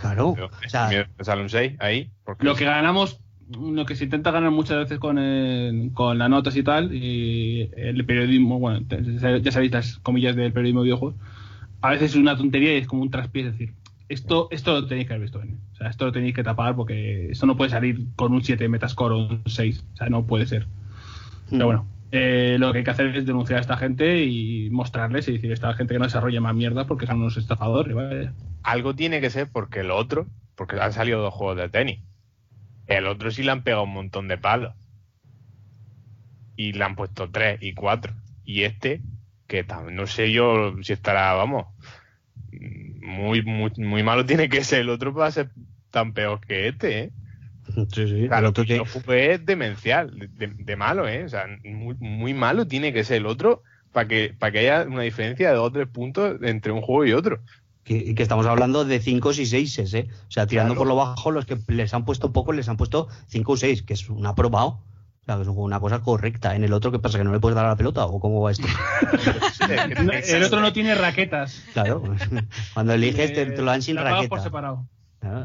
Claro. 0.00 0.34
¿De 0.36 0.42
dónde? 0.42 0.56
O 0.64 0.68
sea, 0.68 0.88
¿Me 1.18 1.24
sale 1.24 1.42
un 1.42 1.48
6 1.48 1.72
ahí? 1.80 2.10
Porque 2.24 2.44
Lo 2.44 2.54
que 2.54 2.64
ganamos, 2.64 3.20
lo 3.50 3.84
que 3.86 3.96
se 3.96 4.04
intenta 4.04 4.30
ganar 4.30 4.50
muchas 4.50 4.78
veces 4.78 4.98
con, 4.98 5.18
el- 5.18 5.90
con 5.94 6.18
las 6.18 6.28
notas 6.30 6.56
y 6.56 6.62
tal, 6.62 6.94
y 6.94 7.70
el 7.76 8.04
periodismo, 8.04 8.58
bueno, 8.58 8.86
ya 8.88 9.52
sabéis 9.52 9.72
las 9.72 9.98
comillas 10.00 10.36
del 10.36 10.52
periodismo 10.52 10.80
de 10.82 10.86
videojuegos, 10.86 11.16
a 11.80 11.90
veces 11.90 12.10
es 12.12 12.16
una 12.16 12.36
tontería 12.36 12.74
y 12.74 12.78
es 12.78 12.86
como 12.88 13.02
un 13.02 13.10
traspié, 13.10 13.42
es 13.46 13.52
decir, 13.52 13.74
esto, 14.08 14.48
esto 14.50 14.72
lo 14.72 14.86
tenéis 14.86 15.06
que 15.06 15.14
haber 15.14 15.22
visto 15.24 15.40
bien. 15.40 15.60
O 15.72 15.76
sea, 15.76 15.88
esto 15.90 16.06
lo 16.06 16.12
tenéis 16.12 16.34
que 16.34 16.42
tapar 16.42 16.74
porque 16.76 17.30
esto 17.30 17.46
no 17.46 17.56
puede 17.56 17.70
salir 17.70 18.06
con 18.16 18.32
un 18.32 18.42
7 18.42 18.68
Metascore 18.68 19.14
o 19.14 19.18
un 19.28 19.42
6. 19.46 19.84
O 19.94 19.96
sea, 19.96 20.08
no 20.08 20.26
puede 20.26 20.46
ser. 20.46 20.66
Pero 21.50 21.66
bueno, 21.66 21.86
eh, 22.10 22.56
lo 22.58 22.72
que 22.72 22.78
hay 22.78 22.84
que 22.84 22.90
hacer 22.90 23.14
es 23.16 23.26
denunciar 23.26 23.58
a 23.58 23.60
esta 23.60 23.76
gente 23.76 24.24
y 24.24 24.70
mostrarles 24.70 25.28
y 25.28 25.32
decir 25.32 25.50
a 25.50 25.54
esta 25.54 25.74
gente 25.74 25.94
que 25.94 25.98
no 25.98 26.06
desarrolle 26.06 26.40
más 26.40 26.54
mierda 26.54 26.86
porque 26.86 27.06
son 27.06 27.18
unos 27.20 27.36
estafadores. 27.36 27.94
¿vale? 27.94 28.30
algo 28.62 28.94
tiene 28.94 29.20
que 29.20 29.30
ser 29.30 29.50
porque 29.50 29.80
el 29.80 29.90
otro, 29.90 30.26
porque 30.54 30.80
han 30.80 30.92
salido 30.92 31.20
dos 31.22 31.34
juegos 31.34 31.56
de 31.56 31.68
tenis. 31.68 32.00
El 32.88 33.06
otro 33.06 33.30
sí 33.30 33.44
le 33.44 33.52
han 33.52 33.62
pegado 33.62 33.84
un 33.84 33.92
montón 33.92 34.26
de 34.26 34.36
palos. 34.36 34.74
Y 36.56 36.72
le 36.72 36.84
han 36.84 36.96
puesto 36.96 37.30
tres 37.30 37.58
y 37.62 37.72
cuatro. 37.74 38.14
Y 38.44 38.64
este, 38.64 39.02
que 39.46 39.64
no 39.92 40.06
sé 40.06 40.32
yo 40.32 40.74
si 40.82 40.92
estará, 40.92 41.32
vamos, 41.34 41.66
muy, 43.00 43.42
muy, 43.42 43.72
muy 43.76 44.02
malo 44.02 44.24
tiene 44.26 44.48
que 44.48 44.64
ser. 44.64 44.80
El 44.80 44.90
otro 44.90 45.14
para 45.14 45.30
ser 45.30 45.50
tan 45.90 46.12
peor 46.12 46.40
que 46.46 46.68
este, 46.68 46.98
¿eh? 47.00 47.12
Sí, 47.92 48.06
sí. 48.08 48.26
Claro, 48.26 48.48
El 48.48 48.50
otro 48.50 48.64
que 48.64 48.78
jugué 48.80 49.32
es 49.34 49.46
demencial, 49.46 50.18
de, 50.18 50.28
de- 50.28 50.54
de 50.54 50.76
malo, 50.76 51.08
¿eh? 51.08 51.24
O 51.24 51.28
sea, 51.28 51.46
muy, 51.64 51.94
muy 51.98 52.34
malo 52.34 52.66
tiene 52.66 52.92
que 52.92 53.04
ser 53.04 53.18
el 53.18 53.26
otro 53.26 53.62
para 53.92 54.06
que, 54.08 54.34
para 54.38 54.52
que 54.52 54.58
haya 54.60 54.84
una 54.86 55.02
diferencia 55.02 55.48
de 55.50 55.54
dos 55.56 55.68
o 55.68 55.72
tres 55.72 55.88
puntos 55.88 56.36
entre 56.42 56.72
un 56.72 56.82
juego 56.82 57.06
y 57.06 57.12
otro. 57.12 57.42
Que, 57.88 57.96
y 57.96 58.14
que 58.14 58.22
estamos 58.22 58.44
hablando 58.46 58.84
de 58.84 59.00
5 59.00 59.32
y 59.32 59.46
6, 59.46 59.78
¿eh? 59.94 60.08
O 60.28 60.30
sea, 60.30 60.46
tirando 60.46 60.74
Claro. 60.74 60.80
por 60.80 60.86
lo 60.88 60.96
bajo, 60.96 61.30
los 61.30 61.46
que 61.46 61.58
les 61.68 61.94
han 61.94 62.04
puesto 62.04 62.32
poco 62.32 62.52
les 62.52 62.68
han 62.68 62.76
puesto 62.76 63.08
5 63.28 63.52
o 63.52 63.56
6, 63.56 63.82
que 63.82 63.94
es 63.94 64.08
un 64.10 64.26
aprobado. 64.26 64.66
O 65.22 65.24
sea, 65.24 65.36
que 65.36 65.42
es 65.42 65.48
una 65.48 65.80
cosa 65.80 66.00
correcta. 66.00 66.54
En 66.54 66.64
el 66.64 66.72
otro, 66.72 66.92
¿qué 66.92 66.98
pasa? 66.98 67.18
¿Que 67.18 67.24
no 67.24 67.32
le 67.32 67.40
puedes 67.40 67.56
dar 67.56 67.64
a 67.66 67.68
la 67.70 67.76
pelota? 67.76 68.04
¿O 68.06 68.20
cómo 68.20 68.40
va 68.40 68.50
esto? 68.50 68.66
El 70.28 70.42
otro 70.42 70.60
no 70.60 70.72
tiene 70.72 70.94
raquetas. 70.94 71.62
Claro. 71.72 72.02
Cuando 72.74 72.92
eliges, 72.94 73.32
te, 73.32 73.46
te 73.46 73.62
lo 73.62 73.70
dan 73.70 73.82
sin 73.82 73.96
pagas 73.96 74.26
por 74.26 74.40
separado. 74.40 74.86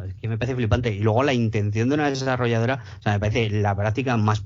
Es 0.08 0.14
que 0.16 0.28
me 0.28 0.38
parece 0.38 0.56
flipante. 0.56 0.94
Y 0.94 1.00
luego 1.00 1.24
la 1.24 1.34
intención 1.34 1.90
de 1.90 1.96
una 1.96 2.10
desarrolladora, 2.10 2.84
o 3.00 3.02
sea, 3.02 3.14
me 3.14 3.20
parece 3.20 3.50
la 3.50 3.76
práctica 3.76 4.18
más. 4.18 4.44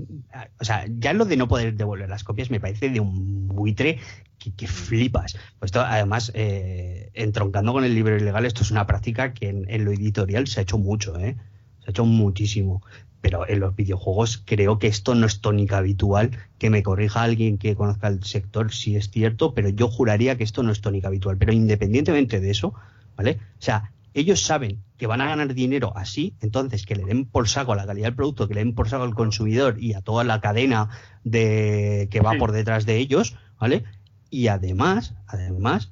O 0.60 0.64
sea, 0.64 0.86
ya 0.88 1.14
lo 1.14 1.26
de 1.26 1.38
no 1.38 1.48
poder 1.48 1.76
devolver 1.76 2.10
las 2.10 2.24
copias 2.24 2.50
me 2.50 2.60
parece 2.60 2.90
de 2.90 3.00
un 3.00 3.48
buitre 3.48 4.00
que, 4.40 4.54
que 4.54 4.68
flipas. 4.68 5.38
Pues 5.60 5.70
esto, 5.70 5.82
además, 5.82 6.32
eh, 6.36 7.10
entroncando 7.14 7.74
con 7.74 7.84
el 7.84 7.96
libro 7.96 8.18
ilegal, 8.18 8.46
esto 8.46 8.64
es 8.64 8.72
una 8.72 8.88
práctica 8.88 9.34
que 9.34 9.50
en, 9.50 9.66
en 9.70 9.86
lo 9.86 9.92
editorial 9.92 10.48
se 10.48 10.60
ha 10.60 10.64
hecho 10.64 10.78
mucho, 10.78 11.18
¿eh? 11.18 11.36
Se 11.80 11.88
ha 11.88 11.92
hecho 11.92 12.06
muchísimo. 12.06 12.82
Pero 13.20 13.48
en 13.50 13.60
los 13.60 13.76
videojuegos 13.76 14.44
creo 14.46 14.78
que 14.78 14.88
esto 14.88 15.16
no 15.16 15.26
es 15.26 15.42
tónica 15.42 15.80
habitual. 15.80 16.32
Que 16.60 16.70
me 16.70 16.84
corrija 16.84 17.24
alguien 17.24 17.58
que 17.58 17.76
conozca 17.76 18.08
el 18.08 18.24
sector 18.24 18.72
si 18.72 18.96
es 18.96 19.10
cierto, 19.10 19.54
pero 19.54 19.70
yo 19.70 19.88
juraría 19.90 20.38
que 20.38 20.44
esto 20.44 20.64
no 20.64 20.72
es 20.72 20.82
tónica 20.82 21.08
habitual. 21.08 21.38
Pero 21.38 21.52
independientemente 21.52 22.40
de 22.40 22.52
eso, 22.52 22.74
¿vale? 23.16 23.40
O 23.60 23.62
sea, 23.62 23.92
ellos 24.20 24.42
saben 24.42 24.84
que 24.98 25.08
van 25.08 25.22
a 25.22 25.28
ganar 25.28 25.54
dinero 25.54 25.94
así, 25.96 26.36
entonces 26.42 26.86
que 26.86 26.96
le 26.96 27.06
den 27.06 27.26
por 27.26 27.48
saco 27.48 27.74
a 27.74 27.76
la 27.76 27.86
calidad 27.86 28.08
del 28.08 28.16
producto, 28.16 28.48
que 28.48 28.54
le 28.56 28.62
den 28.64 28.74
por 28.76 28.90
saco 28.90 29.04
al 29.04 29.14
consumidor 29.16 29.78
y 29.80 29.94
a 29.94 30.02
toda 30.02 30.24
la 30.24 30.42
cadena 30.42 30.90
de 31.24 32.08
que 32.12 32.20
va 32.22 32.34
Sí. 32.34 32.40
por 32.40 32.52
detrás 32.52 32.86
de 32.86 32.98
ellos, 32.98 33.36
¿vale? 33.60 33.84
Y 34.30 34.48
además, 34.48 35.14
además, 35.28 35.92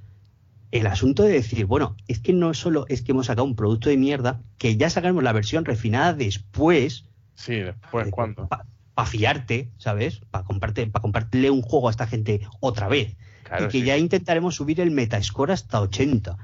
el 0.72 0.88
asunto 0.88 1.24
de 1.24 1.32
decir, 1.32 1.66
bueno, 1.66 1.96
es 2.08 2.20
que 2.20 2.34
no 2.34 2.54
solo 2.54 2.86
es 2.90 3.02
que 3.02 3.12
hemos 3.12 3.28
sacado 3.28 3.46
un 3.46 3.56
producto 3.56 3.90
de 3.90 3.98
mierda, 3.98 4.42
que 4.58 4.76
ya 4.78 4.90
sacaremos 4.90 5.24
la 5.24 5.32
versión 5.34 5.64
refinada 5.66 6.14
después, 6.14 7.06
Sí, 7.36 7.56
después, 7.56 8.10
¿cuándo? 8.12 8.48
para 8.48 9.08
fiarte, 9.10 9.70
¿sabes? 9.78 10.22
Para 10.32 10.44
comprarte, 10.46 10.88
para 10.88 11.02
comprarle 11.02 11.50
un 11.52 11.62
juego 11.62 11.88
a 11.88 11.92
esta 11.92 12.08
gente 12.08 12.42
otra 12.62 12.88
vez. 12.88 13.16
Claro, 13.44 13.66
y 13.66 13.68
que 13.68 13.80
sí. 13.80 13.86
ya 13.86 13.98
intentaremos 13.98 14.56
subir 14.56 14.80
el 14.82 14.90
Metascore 14.92 15.54
hasta 15.54 15.80
80. 15.82 16.38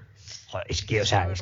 Joder, 0.52 0.68
es 0.70 0.84
que, 0.84 1.00
o 1.02 1.06
sea, 1.06 1.32
es 1.32 1.42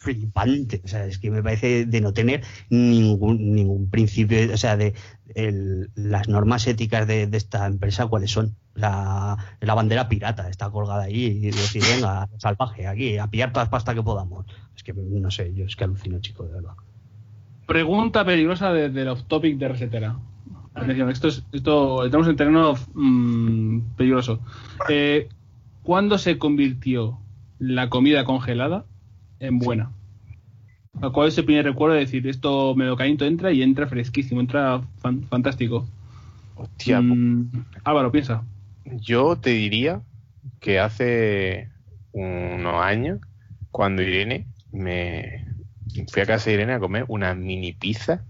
flipante. 0.00 0.80
O 0.84 0.88
sea, 0.88 1.06
es 1.06 1.18
que 1.18 1.30
me 1.30 1.42
parece 1.44 1.86
de 1.86 2.00
no 2.00 2.12
tener 2.12 2.42
ningún, 2.70 3.52
ningún 3.54 3.88
principio, 3.88 4.52
o 4.52 4.56
sea, 4.56 4.76
de 4.76 4.94
el- 5.36 5.90
las 5.94 6.28
normas 6.28 6.66
éticas 6.66 7.06
de, 7.06 7.28
de 7.28 7.36
esta 7.36 7.66
empresa, 7.66 8.06
¿cuáles 8.08 8.32
son? 8.32 8.56
La, 8.74 9.36
la 9.60 9.74
bandera 9.74 10.08
pirata 10.08 10.48
está 10.48 10.70
colgada 10.70 11.04
ahí 11.04 11.24
y 11.26 11.50
decir, 11.52 11.82
venga, 11.94 12.28
salvaje, 12.38 12.86
aquí, 12.88 13.16
a 13.18 13.28
pillar 13.28 13.52
todas 13.52 13.66
las 13.66 13.70
pastas 13.70 13.94
que 13.94 14.02
podamos. 14.02 14.44
Es 14.76 14.82
que, 14.82 14.92
no 14.92 15.30
sé, 15.30 15.54
yo 15.54 15.64
es 15.64 15.76
que 15.76 15.84
alucino, 15.84 16.18
chico, 16.20 16.44
de 16.44 16.54
verdad. 16.54 16.72
Pregunta 17.66 18.24
peligrosa 18.24 18.72
de- 18.72 18.88
del 18.90 19.08
off 19.08 19.22
topic 19.28 19.56
de 19.58 19.68
Resetera. 19.68 20.16
Atención, 20.74 21.10
esto 21.10 21.28
es, 21.28 21.44
esto, 21.52 22.04
estamos 22.04 22.26
en 22.28 22.36
terreno 22.36 22.74
mm, 22.94 23.80
peligroso. 23.96 24.40
Eh, 24.88 25.28
¿Cuándo 25.82 26.18
se 26.18 26.38
convirtió 26.38 27.18
la 27.58 27.88
comida 27.88 28.24
congelada 28.24 28.84
en 29.40 29.58
buena? 29.58 29.90
¿Cuál 31.12 31.28
es 31.28 31.38
el 31.38 31.44
primer 31.44 31.64
recuerdo 31.64 31.94
de 31.94 32.00
decir 32.00 32.26
esto 32.26 32.74
me 32.74 32.84
lo 32.84 32.96
caliento, 32.96 33.24
entra 33.24 33.52
y 33.52 33.62
entra 33.62 33.86
fresquísimo, 33.86 34.40
entra 34.40 34.80
fan- 35.00 35.22
fantástico? 35.28 35.86
Hostia, 36.56 37.00
Mm, 37.00 37.50
Álvaro, 37.84 38.10
piensa. 38.10 38.42
Yo 38.84 39.36
te 39.36 39.50
diría 39.50 40.02
que 40.60 40.80
hace 40.80 41.68
unos 42.12 42.82
años, 42.82 43.20
cuando 43.70 44.02
Irene 44.02 44.46
me 44.72 45.44
fui 46.12 46.22
a 46.22 46.26
casa 46.26 46.50
de 46.50 46.54
Irene 46.54 46.74
a 46.74 46.80
comer 46.80 47.04
una 47.08 47.34
mini 47.34 47.72
pizza 47.72 48.24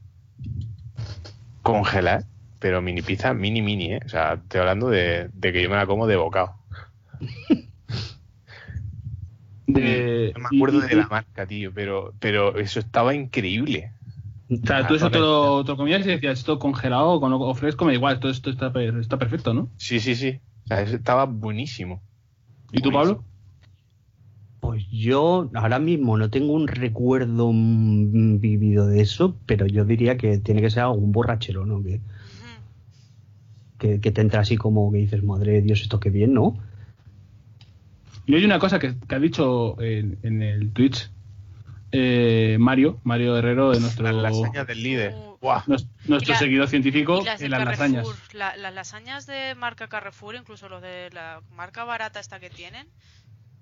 congelada, 1.62 2.24
pero 2.58 2.82
mini 2.82 3.02
pizza 3.02 3.32
mini 3.34 3.62
mini, 3.62 3.94
¿eh? 3.94 4.00
O 4.04 4.08
sea, 4.08 4.34
estoy 4.34 4.60
hablando 4.60 4.88
de, 4.90 5.28
de 5.32 5.52
que 5.52 5.62
yo 5.62 5.70
me 5.70 5.76
la 5.76 5.86
como 5.86 6.06
de 6.06 6.16
bocado. 6.16 6.54
No 9.80 10.40
me 10.40 10.46
acuerdo 10.56 10.78
y- 10.78 10.88
de 10.88 10.96
la 10.96 11.08
marca, 11.08 11.46
tío, 11.46 11.72
pero, 11.74 12.14
pero 12.20 12.56
eso 12.58 12.80
estaba 12.80 13.14
increíble. 13.14 13.92
O 14.50 14.66
sea, 14.66 14.86
tú 14.86 14.94
eso 14.94 15.10
te 15.10 15.18
lo, 15.18 15.62
te 15.64 15.72
lo 15.72 15.76
comías 15.76 16.06
y 16.06 16.10
decías 16.10 16.38
esto 16.38 16.58
congelado 16.58 17.10
o, 17.10 17.20
con- 17.20 17.32
o 17.34 17.54
fresco, 17.54 17.84
me 17.84 17.92
da 17.92 17.96
igual, 17.96 18.14
esto, 18.14 18.28
esto 18.30 18.50
está, 18.50 18.72
per- 18.72 18.96
está 18.98 19.18
perfecto, 19.18 19.52
¿no? 19.52 19.68
Sí, 19.76 20.00
sí, 20.00 20.14
sí. 20.14 20.40
O 20.64 20.68
sea, 20.68 20.80
eso 20.82 20.96
estaba 20.96 21.24
buenísimo. 21.26 22.02
¿Y 22.72 22.80
tú. 22.80 22.90
Pablo? 22.92 23.24
Pues 24.60 24.84
yo 24.90 25.48
ahora 25.54 25.78
mismo 25.78 26.16
no 26.18 26.30
tengo 26.30 26.52
un 26.52 26.66
recuerdo 26.66 27.50
vivido 27.52 28.86
de 28.86 29.00
eso, 29.02 29.36
pero 29.46 29.66
yo 29.66 29.84
diría 29.84 30.16
que 30.16 30.38
tiene 30.38 30.60
que 30.60 30.70
ser 30.70 30.82
algún 30.82 31.12
borrachero, 31.12 31.64
¿no? 31.64 31.82
Que, 33.78 34.00
que 34.00 34.10
te 34.10 34.20
entra 34.20 34.40
así 34.40 34.56
como 34.56 34.90
que 34.92 34.98
dices, 34.98 35.22
madre 35.22 35.52
de 35.52 35.62
Dios, 35.62 35.80
esto 35.82 36.00
qué 36.00 36.10
bien, 36.10 36.34
¿no? 36.34 36.58
Y 38.28 38.34
hay 38.36 38.44
una 38.44 38.58
cosa 38.60 38.78
que, 38.78 38.94
que 38.96 39.14
ha 39.14 39.18
dicho 39.18 39.80
en, 39.80 40.18
en 40.22 40.42
el 40.42 40.72
Twitch 40.72 41.10
eh, 41.92 42.56
Mario, 42.60 43.00
Mario 43.02 43.36
Herrero, 43.38 43.70
de 43.72 43.80
nuestro, 43.80 44.04
Las 44.04 44.14
lasañas 44.34 44.66
del 44.66 44.82
líder. 44.82 45.14
Uh. 45.14 45.38
Nuestro 46.06 46.34
la- 46.34 46.38
seguidor 46.38 46.68
científico 46.68 47.22
las 47.24 47.40
en 47.40 47.50
las 47.50 47.64
lasañas. 47.64 48.06
La- 48.34 48.56
las 48.56 48.74
lasañas 48.74 49.26
de 49.26 49.54
marca 49.54 49.88
Carrefour, 49.88 50.34
incluso 50.34 50.68
los 50.68 50.82
de 50.82 51.08
la 51.12 51.40
marca 51.50 51.84
barata 51.84 52.20
esta 52.20 52.38
que 52.38 52.50
tienen, 52.50 52.86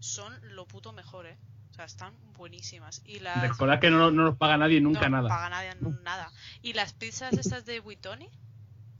son 0.00 0.32
lo 0.54 0.66
puto 0.66 0.92
mejor, 0.92 1.26
¿eh? 1.26 1.36
O 1.70 1.74
sea, 1.74 1.84
están 1.84 2.14
buenísimas. 2.36 3.02
Y 3.04 3.20
las... 3.20 3.40
Recordad 3.42 3.78
que 3.78 3.90
no, 3.90 4.10
no 4.10 4.24
nos 4.24 4.36
paga 4.36 4.56
nadie 4.56 4.80
nunca 4.80 5.08
no 5.08 5.18
nada. 5.18 5.28
paga 5.28 5.48
nadie 5.50 5.70
nada. 6.02 6.32
Y 6.62 6.72
las 6.72 6.92
pizzas 6.94 7.34
estas 7.34 7.66
de 7.66 7.78
Buitoni, 7.80 8.28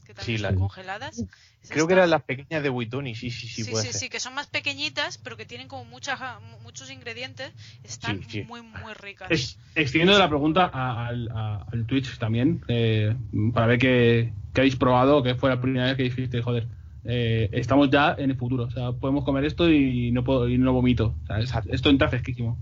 que 0.07 0.15
también 0.15 0.39
Sí, 0.39 0.43
son 0.43 0.55
la- 0.55 0.59
congeladas. 0.59 1.25
Creo 1.69 1.87
que 1.87 1.95
eran 1.95 2.11
las 2.11 2.23
pequeñas 2.23 2.63
de 2.63 2.69
Buitoni, 2.69 3.15
sí, 3.17 3.31
sí, 3.31 3.49
sí, 3.49 3.65
Sí, 3.65 3.71
puede 3.71 3.87
sí, 3.87 3.93
ser. 3.93 4.01
sí, 4.03 4.09
que 4.09 4.21
son 4.21 4.35
más 4.35 4.47
pequeñitas, 4.47 5.19
pero 5.19 5.37
que 5.37 5.45
tienen 5.45 5.67
como 5.69 5.85
muchas, 5.85 6.21
muchos 6.63 6.91
ingredientes. 6.91 7.53
Están 7.83 8.23
Sí, 8.23 8.27
sí. 8.31 8.43
muy, 8.45 8.63
muy 8.63 8.95
ricas. 8.95 9.29
Ex- 9.31 9.59
extiendo 9.75 10.17
la 10.19 10.29
pregunta 10.29 10.71
a- 10.73 11.09
al, 11.09 11.29
a- 11.35 11.67
al 11.73 11.85
Twitch 11.87 12.19
también, 12.19 12.63
eh, 12.69 13.17
para 13.53 13.67
ver 13.67 13.79
qué, 13.81 14.33
qué 14.55 14.61
habéis 14.61 14.77
probado, 14.77 15.23
que 15.23 15.35
fue 15.35 15.51
la 15.51 15.61
primera 15.61 15.87
vez 15.87 15.97
que 15.97 16.05
dijiste, 16.05 16.41
joder, 16.41 16.69
eh, 17.05 17.49
estamos 17.53 17.91
ya 17.91 18.15
en 18.19 18.31
el 18.31 18.37
futuro, 18.37 18.65
o 18.65 18.71
sea, 18.71 18.93
podemos 18.93 19.25
comer 19.25 19.45
esto 19.45 19.71
y 19.71 20.11
no 20.13 20.25
puedo 20.25 20.49
y 20.49 20.59
no 20.59 20.73
vomito. 20.73 21.17
O 21.23 21.27
sea, 21.27 21.39
es- 21.39 21.45
Exacto. 21.47 21.71
esto 21.73 21.91
entra 21.91 22.09
fresquísimo. 22.09 22.59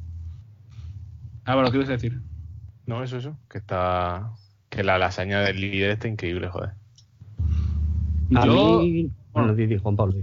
Álvaro, 1.45 1.71
¿qué 1.71 1.77
ibas 1.77 1.89
a 1.91 1.93
decir? 1.93 2.21
No, 2.87 3.03
eso, 3.03 3.19
eso. 3.19 3.39
Que 3.51 3.59
está. 3.59 4.33
Que 4.71 4.83
la 4.83 4.99
lasaña 4.99 5.41
del 5.41 5.61
líder 5.61 5.91
está 5.93 6.09
increíble, 6.09 6.49
joder. 6.49 6.71
A 8.33 8.47
Yo, 8.47 8.53
mí... 8.53 9.11
Bueno, 9.33 9.55
di, 9.55 9.67
di, 9.67 9.79
Juan 9.79 9.97
Pablo. 9.97 10.15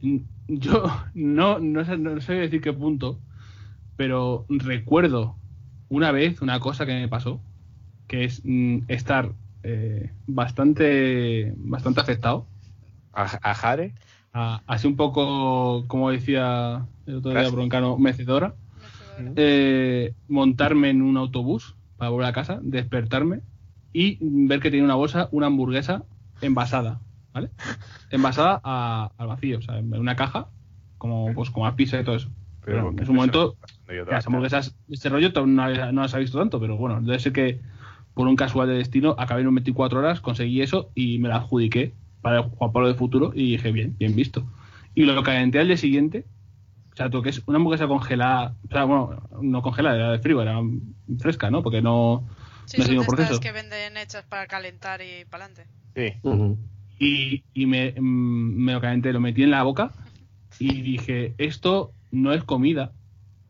di. 0.00 0.26
yo 0.48 0.84
no, 1.14 1.58
no, 1.58 1.84
sé, 1.84 1.96
no 1.98 2.20
sé 2.20 2.34
decir 2.34 2.60
qué 2.60 2.72
punto, 2.72 3.20
pero 3.96 4.46
recuerdo 4.48 5.38
una 5.88 6.12
vez 6.12 6.42
una 6.42 6.60
cosa 6.60 6.86
que 6.86 6.94
me 6.94 7.08
pasó, 7.08 7.42
que 8.08 8.24
es 8.24 8.42
mm, 8.44 8.80
estar 8.88 9.34
eh, 9.64 10.12
bastante, 10.26 11.54
bastante 11.58 12.00
afectado. 12.00 12.48
A, 13.12 13.24
a 13.50 13.54
Jare, 13.54 13.94
a- 14.32 14.62
así 14.66 14.86
un 14.88 14.96
poco, 14.96 15.86
como 15.88 16.10
decía 16.10 16.88
el 17.06 17.16
otro 17.16 17.32
día. 17.34 17.48
Broncano, 17.50 17.98
mecedora. 17.98 18.56
Mecedora. 19.16 19.36
eh, 19.36 20.14
montarme 20.28 20.90
en 20.90 21.02
un 21.02 21.16
autobús 21.16 21.76
para 21.96 22.10
volver 22.10 22.28
a 22.28 22.32
casa, 22.32 22.60
despertarme 22.62 23.42
y 23.92 24.18
ver 24.20 24.60
que 24.60 24.70
tenía 24.70 24.84
una 24.84 24.94
bolsa, 24.96 25.28
una 25.32 25.46
hamburguesa 25.46 26.04
envasada, 26.40 27.00
¿vale? 27.32 27.50
Envasada 28.10 28.60
a- 28.64 29.10
al 29.16 29.26
vacío, 29.26 29.58
o 29.58 29.62
sea, 29.62 29.78
en 29.78 29.92
una 29.94 30.16
caja, 30.16 30.48
como 30.98 31.32
pues 31.34 31.50
como 31.50 31.66
a 31.66 31.76
pizza 31.76 32.00
y 32.00 32.04
todo 32.04 32.16
eso. 32.16 32.28
Pero 32.64 32.88
en 32.90 32.96
¿qué 32.96 33.04
su 33.04 33.12
momento, 33.12 33.56
las 34.10 34.26
hamburguesas, 34.26 34.74
este 34.88 35.08
rollo 35.08 35.30
no, 35.46 35.92
no 35.92 36.02
las 36.02 36.14
ha 36.14 36.18
visto 36.18 36.38
tanto, 36.38 36.60
pero 36.60 36.76
bueno, 36.76 37.00
debe 37.00 37.18
ser 37.18 37.32
que 37.32 37.60
por 38.14 38.28
un 38.28 38.36
casual 38.36 38.68
de 38.68 38.74
destino 38.74 39.14
acabé 39.18 39.42
en 39.42 39.48
un 39.48 39.54
24 39.56 39.98
horas, 39.98 40.20
conseguí 40.20 40.62
eso 40.62 40.90
y 40.94 41.18
me 41.18 41.28
la 41.28 41.36
adjudiqué 41.36 41.92
para 42.22 42.38
el 42.38 42.42
Juan 42.44 42.72
Pablo 42.72 42.88
de 42.88 42.94
futuro 42.94 43.32
y 43.34 43.52
dije, 43.52 43.72
bien, 43.72 43.96
bien 43.98 44.14
visto. 44.14 44.44
Y 44.94 45.02
lo 45.04 45.20
calenté 45.22 45.58
al 45.58 45.66
día 45.66 45.76
siguiente, 45.76 46.24
o 46.92 46.96
sea, 46.96 47.10
que 47.10 47.28
es 47.28 47.42
una 47.46 47.56
hamburguesa 47.58 47.88
congelada, 47.88 48.54
o 48.68 48.72
sea, 48.72 48.84
bueno, 48.84 49.22
no 49.42 49.62
congelada, 49.62 49.96
era 49.96 50.12
de 50.12 50.20
frío, 50.20 50.40
era 50.40 50.60
fresca, 51.18 51.50
¿no? 51.50 51.62
Porque 51.62 51.82
no, 51.82 52.24
Sí, 52.66 52.78
no 52.78 52.84
son 52.84 52.94
estas 52.98 53.06
proceso. 53.14 53.40
que 53.40 53.52
venden 53.52 53.96
hechas 53.96 54.24
para 54.24 54.46
calentar 54.46 55.00
y 55.02 55.24
para 55.26 55.46
adelante. 55.46 55.70
Sí. 55.94 56.20
Y, 56.98 57.44
y 57.54 57.66
me, 57.66 57.92
mm, 57.98 58.02
me 58.64 58.72
lo 58.72 58.80
calenté, 58.80 59.12
lo 59.12 59.20
metí 59.20 59.42
en 59.42 59.50
la 59.50 59.62
boca 59.62 59.92
y 60.58 60.80
dije, 60.82 61.34
esto 61.38 61.92
no 62.12 62.32
es 62.32 62.44
comida, 62.44 62.92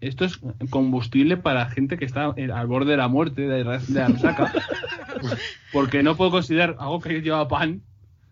esto 0.01 0.25
es 0.25 0.41
combustible 0.71 1.37
para 1.37 1.69
gente 1.69 1.99
que 1.99 2.05
está 2.07 2.35
al 2.35 2.67
borde 2.67 2.93
de 2.93 2.97
la 2.97 3.09
muerte, 3.09 3.43
de, 3.43 3.65
la- 3.65 3.79
de 3.79 3.95
la 4.01 4.09
resaca, 4.09 4.53
porque 5.73 6.03
no 6.03 6.17
puedo 6.17 6.31
considerar 6.31 6.77
algo 6.79 7.01
que 7.01 7.21
lleva 7.21 7.47
pan, 7.49 7.83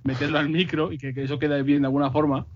meterlo 0.04 0.38
al 0.38 0.48
micro 0.48 0.92
y 0.92 0.98
que, 0.98 1.12
que 1.14 1.22
eso 1.24 1.38
quede 1.38 1.62
bien 1.62 1.82
de 1.82 1.86
alguna 1.86 2.10
forma. 2.10 2.46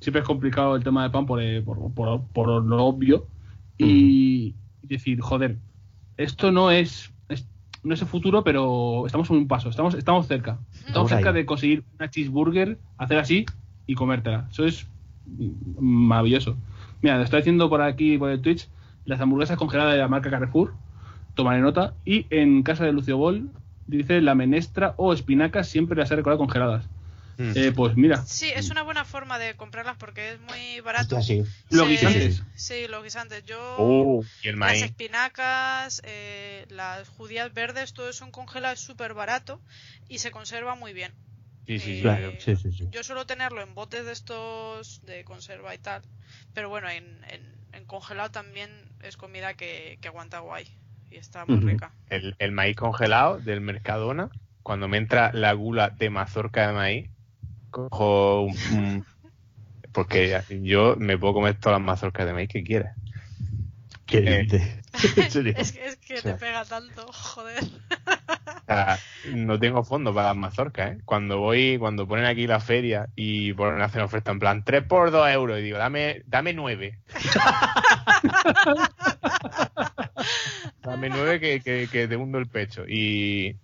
Siempre 0.00 0.22
es 0.22 0.26
complicado 0.26 0.76
el 0.76 0.82
tema 0.84 1.02
del 1.02 1.10
pan 1.12 1.26
por, 1.26 1.40
eh, 1.42 1.62
por, 1.62 1.92
por- 1.94 2.26
por 2.28 2.64
lo 2.64 2.84
obvio. 2.84 3.26
Y 3.78 4.54
decir, 4.82 5.20
joder, 5.20 5.56
esto 6.16 6.50
no 6.52 6.70
es- 6.70 7.12
no 7.82 7.94
es 7.94 8.02
el 8.02 8.08
futuro, 8.08 8.44
pero 8.44 9.04
estamos 9.06 9.30
en 9.30 9.36
un 9.36 9.48
paso, 9.48 9.70
estamos, 9.70 9.94
estamos 9.94 10.26
cerca. 10.26 10.58
Estamos 10.70 10.86
Estamos 10.86 11.10
cerca 11.10 11.28
ahí. 11.30 11.34
de 11.36 11.46
conseguir 11.46 11.84
una 11.98 12.10
cheeseburger, 12.10 12.78
hacer 12.98 13.18
así 13.18 13.46
y 13.86 13.94
comértela. 13.94 14.48
Eso 14.50 14.64
es 14.64 14.86
mm, 15.26 15.82
maravilloso. 15.82 16.56
Mira, 17.02 17.16
lo 17.16 17.24
estoy 17.24 17.40
haciendo 17.40 17.68
por 17.70 17.80
aquí, 17.82 18.18
por 18.18 18.30
el 18.30 18.40
Twitch, 18.40 18.68
las 19.06 19.20
hamburguesas 19.20 19.56
congeladas 19.56 19.92
de 19.94 19.98
la 19.98 20.08
marca 20.08 20.30
Carrefour. 20.30 20.74
Tomaré 21.34 21.60
nota. 21.60 21.94
Y 22.04 22.26
en 22.30 22.62
casa 22.62 22.84
de 22.84 22.92
Lucio 22.92 23.16
Bol 23.16 23.50
dice 23.86 24.20
la 24.20 24.34
menestra 24.34 24.94
o 24.96 25.12
espinacas 25.12 25.68
siempre 25.68 25.96
las 25.96 26.10
he 26.10 26.16
recordado 26.16 26.38
congeladas. 26.38 26.88
Mm. 27.40 27.52
Eh, 27.54 27.72
pues 27.72 27.96
mira, 27.96 28.22
Sí, 28.26 28.50
es 28.54 28.68
una 28.68 28.82
buena 28.82 29.06
forma 29.06 29.38
de 29.38 29.56
comprarlas 29.56 29.96
porque 29.96 30.32
es 30.32 30.40
muy 30.40 30.80
barato. 30.80 31.16
Hostia, 31.16 31.42
sí. 31.42 31.50
los 31.70 31.88
guisantes. 31.88 32.42
Sí, 32.54 32.86
los 32.86 33.02
guisantes. 33.02 33.44
Yo. 33.46 33.76
Uh, 33.78 34.22
y 34.42 34.48
el 34.48 34.58
Las 34.58 34.82
espinacas, 34.82 36.02
eh, 36.04 36.66
las 36.68 37.08
judías 37.08 37.54
verdes, 37.54 37.94
todo 37.94 38.10
eso 38.10 38.26
en 38.26 38.30
congelado 38.30 38.74
es 38.74 38.80
súper 38.80 39.14
barato 39.14 39.58
y 40.06 40.18
se 40.18 40.30
conserva 40.30 40.74
muy 40.74 40.92
bien. 40.92 41.12
Sí, 41.66 41.78
sí, 41.78 41.96
sí. 41.96 42.02
Claro, 42.02 42.32
sí, 42.38 42.56
sí, 42.56 42.72
sí. 42.72 42.88
Yo 42.90 43.02
suelo 43.02 43.24
tenerlo 43.24 43.62
en 43.62 43.74
botes 43.74 44.04
de 44.04 44.12
estos 44.12 45.00
de 45.06 45.24
conserva 45.24 45.74
y 45.74 45.78
tal, 45.78 46.02
pero 46.52 46.68
bueno, 46.68 46.90
en, 46.90 47.24
en, 47.28 47.40
en 47.72 47.84
congelado 47.86 48.30
también 48.30 48.70
es 49.02 49.16
comida 49.16 49.54
que, 49.54 49.96
que 50.02 50.08
aguanta 50.08 50.40
guay 50.40 50.66
y 51.10 51.16
está 51.16 51.46
muy 51.46 51.60
rica. 51.60 51.92
El, 52.10 52.36
el 52.38 52.52
maíz 52.52 52.76
congelado 52.76 53.38
del 53.38 53.62
Mercadona, 53.62 54.28
cuando 54.62 54.88
me 54.88 54.98
entra 54.98 55.32
la 55.32 55.54
gula 55.54 55.88
de 55.88 56.10
mazorca 56.10 56.66
de 56.66 56.72
maíz, 56.74 57.10
cojo 57.70 58.42
un, 58.42 58.56
un- 58.72 59.04
porque 59.92 60.40
yo 60.62 60.96
me 60.96 61.18
puedo 61.18 61.34
comer 61.34 61.56
todas 61.58 61.78
las 61.78 61.86
mazorcas 61.86 62.26
de 62.26 62.32
maíz 62.32 62.48
que 62.48 62.62
quiera. 62.62 62.94
Qué 64.06 64.40
Eh. 64.40 64.76
Es 65.56 65.72
que, 65.72 65.86
es 65.86 65.96
que 65.96 66.20
te 66.20 66.34
pega 66.34 66.64
tanto, 66.64 67.06
joder. 67.12 67.62
O 67.62 68.66
sea, 68.66 68.98
no 69.34 69.58
tengo 69.58 69.84
fondo 69.84 70.12
para 70.12 70.28
las 70.28 70.36
mazorcas, 70.36 70.92
¿eh? 70.92 70.98
Cuando 71.04 71.38
voy, 71.38 71.76
cuando 71.78 72.08
ponen 72.08 72.24
aquí 72.26 72.46
la 72.46 72.58
feria 72.60 73.08
y 73.14 73.52
ponen, 73.52 73.80
hacen 73.82 74.02
oferta 74.02 74.32
en 74.32 74.40
plan 74.40 74.64
3 74.64 74.82
por 74.84 75.10
2 75.12 75.28
euros 75.30 75.60
y 75.60 75.62
digo, 75.62 75.78
dame, 75.78 76.22
dame 76.26 76.52
9. 76.54 76.98
dame 80.82 81.08
9 81.08 81.40
que, 81.40 81.60
que, 81.60 81.88
que 81.90 82.08
te 82.08 82.16
hundo 82.16 82.38
el 82.38 82.48
pecho. 82.48 82.84
Y, 82.88 83.56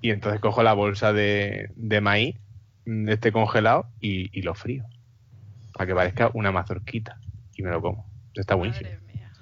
y 0.00 0.10
entonces 0.10 0.40
cojo 0.40 0.62
la 0.62 0.72
bolsa 0.74 1.12
de, 1.12 1.70
de 1.76 2.00
maíz, 2.00 2.36
de 2.84 3.12
este 3.14 3.32
congelado, 3.32 3.86
y, 4.00 4.36
y 4.38 4.42
lo 4.42 4.54
frío. 4.54 4.84
Para 5.72 5.86
que 5.88 5.94
parezca 5.94 6.30
una 6.34 6.52
mazorquita. 6.52 7.18
Y 7.56 7.62
me 7.62 7.70
lo 7.70 7.80
como. 7.82 8.06
Está 8.34 8.54
buenísimo. 8.54 8.90
Madre 8.90 9.00
mía. 9.12 9.32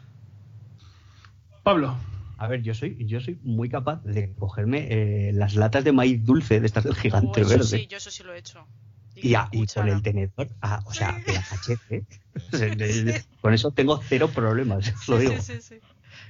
Pablo. 1.62 1.96
A 2.38 2.48
ver, 2.48 2.62
yo 2.62 2.74
soy, 2.74 2.96
yo 3.06 3.20
soy 3.20 3.38
muy 3.44 3.68
capaz 3.68 4.02
de 4.04 4.34
cogerme 4.34 4.88
eh, 4.90 5.32
las 5.32 5.54
latas 5.54 5.84
de 5.84 5.92
maíz 5.92 6.24
dulce 6.24 6.58
de 6.60 6.66
estas 6.66 6.82
del 6.84 6.92
Oh, 6.94 6.96
gigante 6.96 7.40
eso 7.42 7.48
verde. 7.50 7.64
sí, 7.64 7.86
yo 7.88 7.96
eso 7.98 8.10
sí 8.10 8.24
lo 8.24 8.34
he 8.34 8.38
hecho. 8.38 8.66
Y, 9.14 9.34
a- 9.34 9.48
y 9.52 9.66
con 9.66 9.88
el 9.88 10.02
tenedor, 10.02 10.48
ah, 10.60 10.82
o 10.86 10.92
sea, 10.92 11.16
la 11.28 11.42
cachete. 11.42 12.04
Con 13.40 13.54
eso 13.54 13.70
tengo 13.70 14.00
cero 14.02 14.28
problemas, 14.34 14.88
os 14.92 15.08
lo 15.08 15.18
digo. 15.18 15.34
sí, 15.40 15.60
sí, 15.60 15.62
sí. 15.62 15.80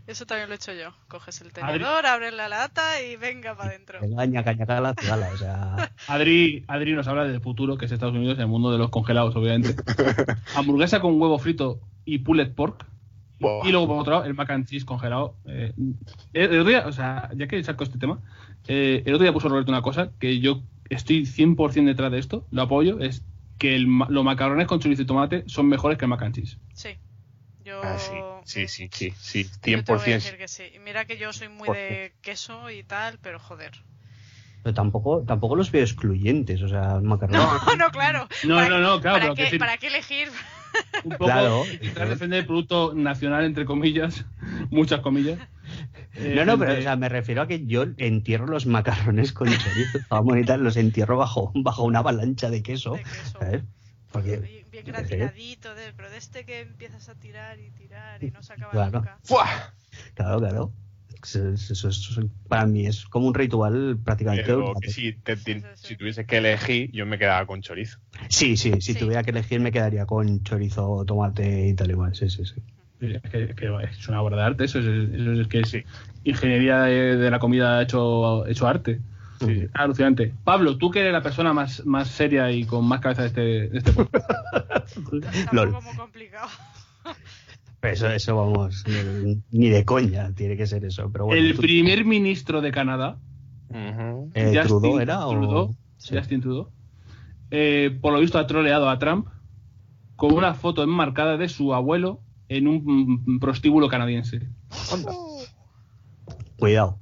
Eso 0.06 0.26
también 0.26 0.48
lo 0.48 0.54
he 0.54 0.56
hecho 0.56 0.72
yo. 0.72 0.92
Coges 1.08 1.40
el 1.42 1.52
tenedor, 1.52 2.04
abres 2.06 2.34
la 2.34 2.48
lata 2.48 3.00
y 3.02 3.16
venga 3.16 3.54
para 3.56 3.70
adentro. 3.70 4.00
O 5.32 5.36
sea, 5.36 5.92
Adri, 6.08 6.64
Adri 6.66 6.92
nos 6.92 7.06
habla 7.06 7.24
del 7.24 7.40
futuro, 7.40 7.76
que 7.78 7.86
es 7.86 7.92
Estados 7.92 8.14
Unidos, 8.14 8.34
en 8.36 8.42
el 8.42 8.48
mundo 8.48 8.72
de 8.72 8.78
los 8.78 8.90
congelados, 8.90 9.34
obviamente. 9.36 9.76
Hamburguesa 10.56 11.00
con 11.00 11.20
huevo 11.20 11.38
frito 11.38 11.80
y 12.04 12.18
pulled 12.18 12.52
pork. 12.52 12.84
Y 13.64 13.70
luego, 13.72 13.86
por 13.88 13.98
otro 13.98 14.12
lado, 14.12 14.24
el 14.24 14.34
mac 14.34 14.50
and 14.50 14.66
cheese 14.68 14.84
congelado. 14.84 15.36
Eh, 15.46 15.72
el 16.32 16.60
otro 16.60 16.64
día, 16.70 16.84
o 16.86 16.92
sea, 16.92 17.28
ya 17.36 17.46
que 17.48 17.62
saco 17.64 17.82
este 17.84 17.98
tema, 17.98 18.18
eh, 18.68 19.02
el 19.06 19.14
otro 19.14 19.24
día 19.24 19.32
puso 19.32 19.48
Roberto 19.48 19.70
una 19.72 19.82
cosa 19.82 20.10
que 20.20 20.38
yo 20.40 20.62
estoy 20.90 21.26
100% 21.26 21.84
detrás 21.86 22.12
de 22.12 22.18
esto, 22.18 22.46
lo 22.50 22.62
apoyo, 22.62 23.00
es 23.00 23.24
que 23.58 23.74
el 23.74 23.86
ma- 23.88 24.06
los 24.10 24.24
macarrones 24.24 24.66
con 24.66 24.78
chorizo 24.80 25.02
y 25.02 25.06
tomate 25.06 25.42
son 25.46 25.66
mejores 25.66 25.96
que 25.98 26.04
el 26.04 26.08
mac 26.10 26.22
and 26.22 26.34
cheese. 26.34 26.58
Sí. 26.74 26.90
Yo. 27.64 27.80
Ah, 27.84 27.98
sí, 27.98 28.66
sí, 28.66 28.68
sí, 28.68 28.90
sí, 28.92 29.14
sí, 29.20 29.44
yo 29.44 29.82
te 29.84 29.92
voy 29.92 30.00
a 30.00 30.04
100%. 30.04 30.04
decir 30.14 30.36
que 30.38 30.48
sí. 30.48 30.64
Y 30.74 30.78
mira 30.78 31.04
que 31.04 31.16
yo 31.18 31.32
soy 31.32 31.48
muy 31.48 31.68
de 31.68 32.12
queso 32.20 32.70
y 32.70 32.82
tal, 32.82 33.18
pero 33.22 33.38
joder. 33.38 33.72
pero 34.62 34.74
tampoco, 34.74 35.22
tampoco 35.26 35.56
los 35.56 35.70
veo 35.70 35.82
excluyentes, 35.82 36.62
o 36.62 36.68
sea, 36.68 36.96
el 36.96 37.02
macarrón. 37.02 37.36
No, 37.36 37.76
no, 37.76 37.90
claro. 37.90 38.28
No, 38.44 38.56
¿Para- 38.56 38.68
no, 38.68 38.78
no, 38.78 39.00
claro, 39.00 39.14
¿Para, 39.18 39.20
pero 39.20 39.34
qué, 39.34 39.42
que 39.42 39.48
decir- 39.50 39.58
¿Para 39.58 39.76
qué 39.78 39.86
elegir? 39.88 40.28
Un 41.04 41.10
poco 41.12 41.24
Claro. 41.26 41.64
intentar 41.66 42.08
defender 42.08 42.38
el 42.40 42.46
producto 42.46 42.94
nacional, 42.94 43.44
entre 43.44 43.64
comillas, 43.66 44.24
muchas 44.70 45.00
comillas. 45.00 45.38
Eh, 46.14 46.32
No, 46.34 46.44
no, 46.46 46.58
pero 46.58 46.78
o 46.78 46.82
sea, 46.82 46.96
me 46.96 47.08
refiero 47.10 47.42
a 47.42 47.46
que 47.46 47.66
yo 47.66 47.84
entierro 47.98 48.46
los 48.46 48.64
macarrones 48.66 49.32
con 49.32 49.48
chorizo, 49.48 49.98
jamón 50.08 50.38
y 50.38 50.44
tal, 50.44 50.62
los 50.64 50.76
entierro 50.78 51.16
bajo, 51.18 51.52
bajo 51.54 51.84
una 51.84 51.98
avalancha 51.98 52.48
de 52.50 52.62
queso. 52.62 52.94
De 52.94 53.02
queso. 53.02 53.38
¿sabes? 53.38 53.62
Porque, 54.12 54.36
Bien- 54.38 54.66
Bien 54.70 54.84
gratinadito, 54.86 55.74
de, 55.74 55.92
pero 55.96 56.10
de 56.10 56.16
este 56.16 56.44
que 56.44 56.60
empiezas 56.60 57.08
a 57.08 57.14
tirar 57.14 57.58
y 57.60 57.70
tirar 57.70 58.22
y 58.22 58.30
no 58.30 58.42
se 58.42 58.52
acaba 58.54 58.72
Claro. 58.72 58.98
nunca. 59.00 59.18
¡Fua! 59.22 59.46
claro, 60.14 60.38
claro. 60.40 60.72
Eso, 61.22 61.50
eso- 61.50 61.88
eso- 61.88 62.28
para 62.48 62.66
mí 62.66 62.86
es 62.86 63.04
como 63.06 63.28
un 63.28 63.34
ritual 63.34 63.98
prácticamente. 64.04 64.44
Pero 64.44 64.58
obligatorio. 64.72 64.80
que 64.80 64.90
si, 64.92 65.12
te- 65.12 65.36
te- 65.36 65.54
Sí, 65.54 65.60
sí, 65.60 65.66
sí. 65.76 65.86
si 65.88 65.96
tuvieses 65.96 66.26
que 66.26 66.38
elegir, 66.38 66.90
yo 66.92 67.06
me 67.06 67.18
quedaba 67.18 67.46
con 67.46 67.60
chorizo. 67.62 67.98
Sí, 68.28 68.56
sí, 68.56 68.72
si 68.80 68.94
Sí. 68.94 68.98
tuviera 68.98 69.22
que 69.22 69.30
elegir 69.30 69.60
me 69.60 69.70
quedaría 69.70 70.04
con 70.06 70.42
chorizo, 70.42 71.04
tomate 71.06 71.68
y 71.68 71.74
tal 71.74 71.90
igual. 71.90 72.14
Sí, 72.16 72.28
sí, 72.28 72.44
sí. 72.44 72.60
Es, 73.00 73.20
que, 73.30 73.44
es 73.44 73.54
que 73.54 73.66
es 73.90 74.08
una 74.08 74.20
obra 74.22 74.36
de 74.36 74.42
arte, 74.42 74.64
eso 74.64 74.78
es, 74.80 74.84
eso 74.86 75.32
es 75.32 75.48
que 75.48 75.60
es 75.60 75.68
Sí. 75.70 75.84
ingeniería 76.24 76.82
de, 76.82 77.16
de 77.16 77.30
la 77.30 77.38
comida 77.38 77.80
hecho, 77.82 78.46
hecho 78.46 78.66
arte. 78.66 79.00
Sí. 79.46 79.66
Alucinante. 79.74 80.34
Pablo, 80.44 80.76
tú 80.78 80.90
que 80.90 81.00
eres 81.00 81.12
la 81.12 81.22
persona 81.22 81.52
más, 81.52 81.84
más 81.86 82.08
seria 82.08 82.50
y 82.50 82.64
con 82.64 82.86
más 82.86 83.00
cabeza 83.00 83.22
de 83.22 83.28
este, 83.28 83.40
de 83.68 83.78
este 83.78 83.92
podcast. 83.92 84.96
Muy 85.52 85.96
complicado. 85.96 86.48
Pero 87.80 87.94
Eso, 87.94 88.08
eso 88.10 88.36
vamos, 88.36 88.84
ni, 89.50 89.68
de 89.68 89.84
coña 89.84 90.32
tiene 90.34 90.56
que 90.56 90.66
ser 90.66 90.84
eso. 90.84 91.10
Pero 91.12 91.26
bueno, 91.26 91.40
El 91.42 91.54
tú- 91.56 91.62
primer 91.62 92.04
ministro 92.04 92.60
de 92.60 92.70
Canadá, 92.70 93.18
eh, 93.72 94.52
Justin 94.54 94.62
Trudeau 94.66 95.00
era 95.00 95.26
o. 95.26 95.32
Trudeau, 95.32 95.76
Sí. 95.96 96.16
Justin 96.16 96.40
Trudeau, 96.40 96.68
eh, 97.50 97.96
por 98.00 98.12
lo 98.12 98.20
visto 98.20 98.38
ha 98.38 98.46
troleado 98.46 98.88
a 98.88 98.98
Trump 98.98 99.26
con 100.16 100.32
una 100.34 100.54
foto 100.54 100.82
enmarcada 100.84 101.36
de 101.36 101.48
su 101.48 101.74
abuelo 101.74 102.20
en 102.48 102.68
un 102.68 103.38
prostíbulo 103.40 103.88
canadiense. 103.88 104.48
Cuidado. 106.58 106.98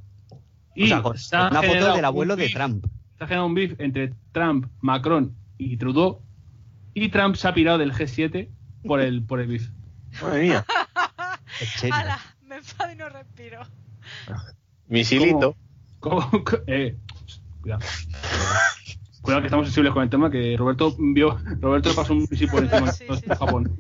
Y 0.75 0.85
o 0.85 0.87
sea, 0.89 1.03
con- 1.03 1.19
se 1.19 1.37
ha 1.37 1.49
una 1.49 1.63
foto 1.63 1.95
del 1.95 2.05
abuelo 2.05 2.37
de 2.37 2.49
Trump. 2.49 2.87
Se 3.19 3.25
ha 3.25 3.27
generado 3.27 3.47
un 3.47 3.55
beef 3.55 3.79
entre 3.81 4.15
Trump, 4.33 4.67
Macron 4.81 5.35
y 5.59 5.77
Trudeau. 5.77 6.23
Y 6.95 7.09
Trump 7.11 7.37
se 7.37 7.49
ha 7.49 7.55
pirado 7.55 7.79
del 7.79 7.93
G7 7.93 8.49
por 8.85 9.01
el, 9.01 9.23
por 9.23 9.41
el 9.41 9.49
beef. 9.49 9.69
Madre 10.23 10.43
mía. 10.43 10.65
Me 12.49 12.57
enfado 12.57 12.93
y 12.93 12.97
no 12.97 13.09
respiro. 13.09 13.61
Misilito. 14.89 15.57
¿Cómo? 16.01 16.29
Eh, 16.67 16.97
cuidado. 17.61 17.83
Cuidado 19.21 19.43
que 19.43 19.47
estamos 19.49 19.67
sensibles 19.67 19.93
con 19.93 20.03
el 20.03 20.09
tema, 20.11 20.31
que 20.31 20.57
Roberto 20.57 20.95
vio, 20.99 21.39
Roberto 21.61 21.91
le 21.91 21.95
pasó 21.95 22.15
un 22.15 22.27
misil 22.31 22.49
por 22.51 22.65
encima 22.65 22.91
Sí, 22.93 23.05
de 23.05 23.17
sí, 23.17 23.23
sí. 23.23 23.29
Japón. 23.29 23.77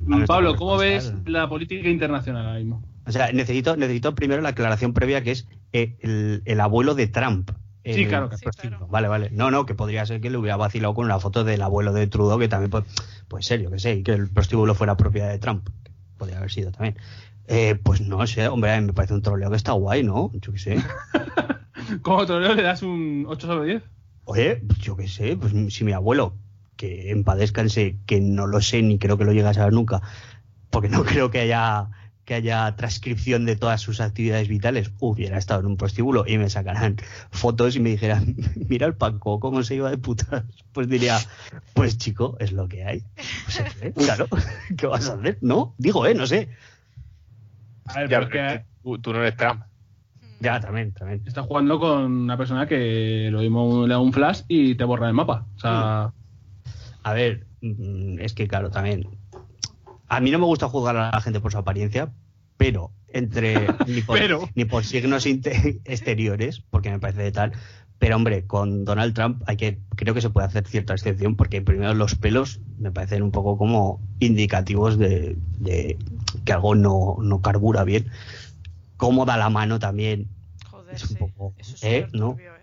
Ver, 0.00 0.26
Pablo, 0.26 0.56
¿cómo 0.56 0.76
ves 0.76 1.14
la 1.26 1.48
política 1.48 1.88
internacional 1.88 2.46
ahora 2.46 2.58
mismo? 2.58 2.82
O 3.06 3.12
sea, 3.12 3.32
necesito, 3.32 3.76
necesito 3.76 4.14
primero 4.14 4.40
la 4.42 4.50
aclaración 4.50 4.92
previa 4.92 5.22
que 5.22 5.32
es 5.32 5.48
eh, 5.72 5.96
el, 6.00 6.42
el 6.44 6.60
abuelo 6.60 6.94
de 6.94 7.06
Trump. 7.08 7.50
Sí, 7.84 8.02
El- 8.02 8.08
claro, 8.08 8.26
claro. 8.28 8.38
Sí, 8.38 8.44
prostíbulo. 8.44 8.76
claro. 8.78 8.92
Vale, 8.92 9.08
vale. 9.08 9.30
No, 9.32 9.50
no, 9.50 9.64
que 9.66 9.74
podría 9.74 10.04
ser 10.06 10.20
que 10.20 10.30
le 10.30 10.36
hubiera 10.36 10.56
vacilado 10.56 10.94
con 10.94 11.06
una 11.06 11.18
foto 11.18 11.44
del 11.44 11.62
abuelo 11.62 11.92
de 11.92 12.06
Trudeau, 12.06 12.38
que 12.38 12.48
también 12.48 12.70
puede, 12.70 12.84
puede 13.28 13.42
ser, 13.42 13.62
yo 13.62 13.70
que 13.70 13.78
sé, 13.78 13.94
y 13.94 14.02
que 14.02 14.12
el 14.12 14.28
prostíbulo 14.28 14.74
fuera 14.74 14.96
propiedad 14.96 15.30
de 15.30 15.38
Trump. 15.38 15.66
que 15.82 15.90
Podría 16.18 16.38
haber 16.38 16.50
sido 16.50 16.70
también. 16.72 16.96
Eh, 17.48 17.74
pues 17.82 18.00
no 18.02 18.24
sé, 18.26 18.46
hombre, 18.48 18.72
a 18.74 18.80
mí 18.80 18.86
me 18.86 18.92
parece 18.92 19.14
un 19.14 19.22
troleo 19.22 19.50
que 19.50 19.56
está 19.56 19.72
guay, 19.72 20.02
¿no? 20.04 20.30
Yo 20.34 20.52
qué 20.52 20.58
sé. 20.58 20.76
¿Cómo 22.02 22.24
troleo 22.26 22.54
le 22.54 22.62
das 22.62 22.82
un 22.82 23.24
8 23.28 23.46
sobre 23.46 23.66
10? 23.70 23.82
Oye, 24.24 24.56
pues 24.66 24.78
yo 24.80 24.96
qué 24.96 25.08
sé, 25.08 25.36
pues 25.36 25.52
si 25.74 25.82
mi 25.84 25.92
abuelo, 25.92 26.34
que 26.76 27.10
empadezcanse, 27.10 27.96
que 28.06 28.20
no 28.20 28.46
lo 28.46 28.60
sé 28.60 28.82
ni 28.82 28.98
creo 28.98 29.18
que 29.18 29.24
lo 29.24 29.32
llegue 29.32 29.48
a 29.48 29.54
saber 29.54 29.72
nunca, 29.72 30.00
porque 30.70 30.88
no 30.88 31.02
creo 31.04 31.30
que 31.30 31.40
haya 31.40 31.88
que 32.30 32.36
haya 32.36 32.76
transcripción 32.76 33.44
de 33.44 33.56
todas 33.56 33.80
sus 33.80 34.00
actividades 34.00 34.46
vitales, 34.46 34.92
hubiera 35.00 35.36
estado 35.36 35.62
en 35.62 35.66
un 35.66 35.76
prostíbulo 35.76 36.22
y 36.28 36.38
me 36.38 36.48
sacaran 36.48 36.94
fotos 37.32 37.74
y 37.74 37.80
me 37.80 37.90
dijeran, 37.90 38.36
mira 38.68 38.86
el 38.86 38.94
Paco, 38.94 39.40
cómo 39.40 39.64
se 39.64 39.74
iba 39.74 39.90
de 39.90 39.98
putas, 39.98 40.44
pues 40.72 40.88
diría, 40.88 41.18
pues 41.74 41.98
chico, 41.98 42.36
es 42.38 42.52
lo 42.52 42.68
que 42.68 42.84
hay. 42.84 43.02
Pues, 43.16 43.64
eh, 43.82 43.92
claro, 43.96 44.28
¿qué 44.78 44.86
vas 44.86 45.08
a 45.08 45.14
hacer? 45.14 45.38
No, 45.40 45.74
digo, 45.76 46.06
eh, 46.06 46.14
no 46.14 46.24
sé. 46.24 46.50
A 47.86 47.98
ver, 47.98 48.08
Ya, 48.08 48.20
pero 48.20 48.22
es 48.22 48.28
pero 48.28 48.30
que 48.30 48.46
es 48.46 48.60
que 48.60 48.66
tú, 48.84 48.98
tú 49.00 49.12
no 49.12 49.18
eres 49.22 49.36
Trump. 49.36 49.64
Ya, 50.38 50.60
también, 50.60 50.92
también. 50.92 51.22
está 51.26 51.42
jugando 51.42 51.80
con 51.80 52.12
una 52.12 52.36
persona 52.36 52.68
que 52.68 53.28
lo 53.32 53.40
mismo 53.40 53.88
le 53.88 53.94
da 53.94 53.98
un 53.98 54.12
flash 54.12 54.42
y 54.46 54.76
te 54.76 54.84
borra 54.84 55.08
el 55.08 55.14
mapa. 55.14 55.46
O 55.56 55.58
sea, 55.58 56.12
A 57.02 57.12
ver, 57.12 57.48
mm, 57.60 58.20
es 58.20 58.34
que 58.34 58.46
claro, 58.46 58.70
también. 58.70 59.08
A 60.12 60.18
mí 60.20 60.32
no 60.32 60.40
me 60.40 60.44
gusta 60.46 60.68
juzgar 60.68 60.96
a 60.96 61.10
la 61.12 61.20
gente 61.20 61.38
por 61.40 61.52
su 61.52 61.58
apariencia, 61.58 62.12
pero 62.60 62.92
entre 63.08 63.66
ni 63.86 64.02
por, 64.06 64.18
Pero. 64.18 64.48
ni 64.54 64.66
por 64.66 64.84
signos 64.84 65.24
exteriores, 65.24 66.60
porque 66.70 66.90
me 66.90 66.98
parece 66.98 67.22
de 67.22 67.32
tal. 67.32 67.52
Pero 67.98 68.16
hombre, 68.16 68.46
con 68.46 68.84
Donald 68.84 69.14
Trump 69.14 69.42
hay 69.46 69.56
que 69.56 69.78
creo 69.96 70.12
que 70.14 70.20
se 70.20 70.28
puede 70.30 70.46
hacer 70.46 70.66
cierta 70.66 70.92
excepción, 70.94 71.36
porque 71.36 71.62
primero 71.62 71.94
los 71.94 72.14
pelos 72.16 72.60
me 72.78 72.90
parecen 72.92 73.22
un 73.22 73.30
poco 73.30 73.56
como 73.58 74.00
indicativos 74.20 74.98
de, 74.98 75.36
de 75.58 75.96
que 76.44 76.52
algo 76.52 76.74
no, 76.74 77.16
no 77.22 77.40
carbura 77.40 77.84
bien. 77.84 78.06
Cómo 78.98 79.24
da 79.24 79.36
la 79.38 79.48
mano 79.50 79.78
también. 79.78 80.28
Joder, 80.70 80.94
Es 80.94 81.02
un 81.04 81.08
sí. 81.08 81.14
poco- 81.16 81.54
Eso 81.58 81.74
es 81.76 81.82
¿eh? 81.84 82.06
¿no? 82.12 82.30
turbio, 82.32 82.54
¿eh? 82.56 82.60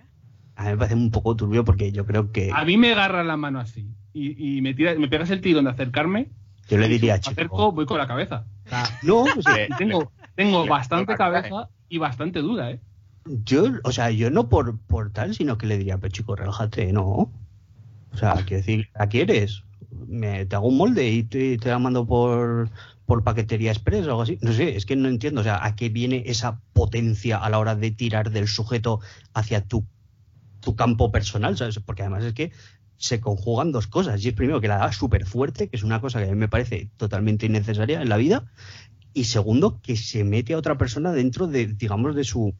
A 0.55 0.63
mí 0.65 0.69
me 0.71 0.77
parece 0.77 0.95
un 0.95 1.09
poco 1.11 1.35
turbio 1.35 1.65
porque 1.65 1.91
yo 1.91 2.05
creo 2.05 2.31
que 2.31 2.51
a 2.53 2.63
mí 2.65 2.77
me 2.77 2.91
agarra 2.93 3.23
la 3.23 3.35
mano 3.37 3.59
así 3.59 3.87
y, 4.13 4.57
y 4.57 4.61
me, 4.61 4.73
tira, 4.75 4.93
me 4.95 5.07
pegas 5.07 5.29
el 5.31 5.41
tirón 5.41 5.65
de 5.65 5.71
acercarme. 5.71 6.29
yo 6.69 6.77
le 6.77 6.87
diría, 6.87 7.13
me 7.15 7.19
chico. 7.19 7.31
acerco, 7.31 7.71
voy 7.71 7.85
con 7.87 7.97
la 7.99 8.07
cabeza. 8.07 8.45
Sea, 8.69 8.99
No, 9.03 9.25
tengo, 9.77 10.11
tengo 10.35 10.65
bastante 10.65 11.15
cabeza 11.15 11.69
y 11.89 11.97
bastante 11.97 12.39
duda, 12.39 12.71
¿eh? 12.71 12.79
Yo, 13.43 13.65
o 13.83 13.91
sea, 13.91 14.09
yo 14.11 14.29
no 14.29 14.49
por, 14.49 14.77
por 14.79 15.11
tal, 15.11 15.35
sino 15.35 15.57
que 15.57 15.67
le 15.67 15.77
diría, 15.77 15.97
pero 15.97 16.11
chico, 16.11 16.35
relájate, 16.35 16.91
no. 16.93 17.31
O 18.13 18.17
sea, 18.17 18.33
quiero 18.35 18.57
decir, 18.57 18.89
¿a 18.95 19.09
qué 19.09 19.21
eres? 19.21 19.63
Me, 20.07 20.45
te 20.45 20.55
hago 20.55 20.67
un 20.67 20.77
molde 20.77 21.09
y 21.09 21.23
te, 21.23 21.57
te 21.57 21.69
la 21.69 21.79
mando 21.79 22.05
por, 22.05 22.69
por 23.05 23.23
paquetería 23.23 23.71
express 23.71 24.05
o 24.05 24.11
algo 24.11 24.21
así. 24.21 24.37
No 24.41 24.53
sé, 24.53 24.75
es 24.75 24.85
que 24.85 24.95
no 24.95 25.07
entiendo. 25.09 25.41
O 25.41 25.43
sea, 25.43 25.63
¿a 25.63 25.75
qué 25.75 25.89
viene 25.89 26.23
esa 26.25 26.59
potencia 26.73 27.37
a 27.37 27.49
la 27.49 27.59
hora 27.59 27.75
de 27.75 27.91
tirar 27.91 28.31
del 28.31 28.47
sujeto 28.47 28.99
hacia 29.33 29.61
tu, 29.61 29.85
tu 30.61 30.75
campo 30.75 31.11
personal? 31.11 31.57
¿sabes? 31.57 31.79
Porque 31.79 32.03
además 32.03 32.23
es 32.23 32.33
que 32.33 32.51
se 32.97 33.21
conjugan 33.21 33.71
dos 33.71 33.87
cosas. 33.87 34.23
Y 34.23 34.29
es 34.29 34.33
primero 34.33 34.59
que 34.59 34.67
la 34.67 34.77
da 34.77 34.91
súper 34.91 35.25
fuerte, 35.25 35.69
que 35.69 35.75
es 35.75 35.83
una 35.83 36.01
cosa 36.01 36.19
que 36.19 36.25
a 36.25 36.31
mí 36.31 36.35
me 36.35 36.47
parece 36.47 36.89
totalmente 36.97 37.45
innecesaria 37.45 38.01
en 38.01 38.09
la 38.09 38.17
vida. 38.17 38.45
Y 39.13 39.25
segundo, 39.25 39.79
que 39.81 39.95
se 39.95 40.23
mete 40.23 40.53
a 40.53 40.57
otra 40.57 40.77
persona 40.77 41.11
dentro 41.11 41.47
de, 41.47 41.67
digamos, 41.67 42.15
de 42.15 42.23
su, 42.23 42.53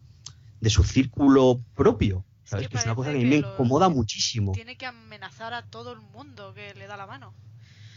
de 0.61 0.69
su 0.69 0.83
círculo 0.83 1.61
propio. 1.75 2.23
¿Sabes? 2.43 2.67
que 2.67 2.71
que 2.71 2.77
es 2.77 2.85
una 2.85 2.95
cosa 2.95 3.11
que 3.11 3.17
a 3.17 3.19
mí 3.19 3.25
me 3.25 3.35
incomoda 3.37 3.89
muchísimo. 3.89 4.53
Tiene 4.53 4.77
que 4.77 4.85
amenazar 4.85 5.53
a 5.53 5.63
todo 5.63 5.91
el 5.91 5.99
mundo 5.99 6.53
que 6.53 6.73
le 6.75 6.87
da 6.87 6.95
la 6.95 7.05
mano. 7.05 7.33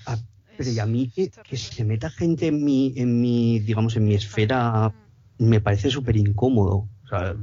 Ah, 0.07 0.19
Pero 0.57 0.71
y 0.71 0.79
a 0.81 0.87
mí 0.87 1.09
que, 1.09 1.31
que 1.31 1.57
se 1.57 1.85
meta 1.85 2.11
gente 2.11 2.49
en 2.49 2.65
mi, 2.65 2.93
en 2.97 3.21
mi, 3.21 3.61
digamos, 3.61 3.95
en 3.95 4.07
mi 4.07 4.15
esfera, 4.15 4.93
me 5.39 5.61
parece 5.61 5.89
súper 5.89 6.17
incómodo. 6.17 6.89
O 7.05 7.09
sea, 7.09 7.37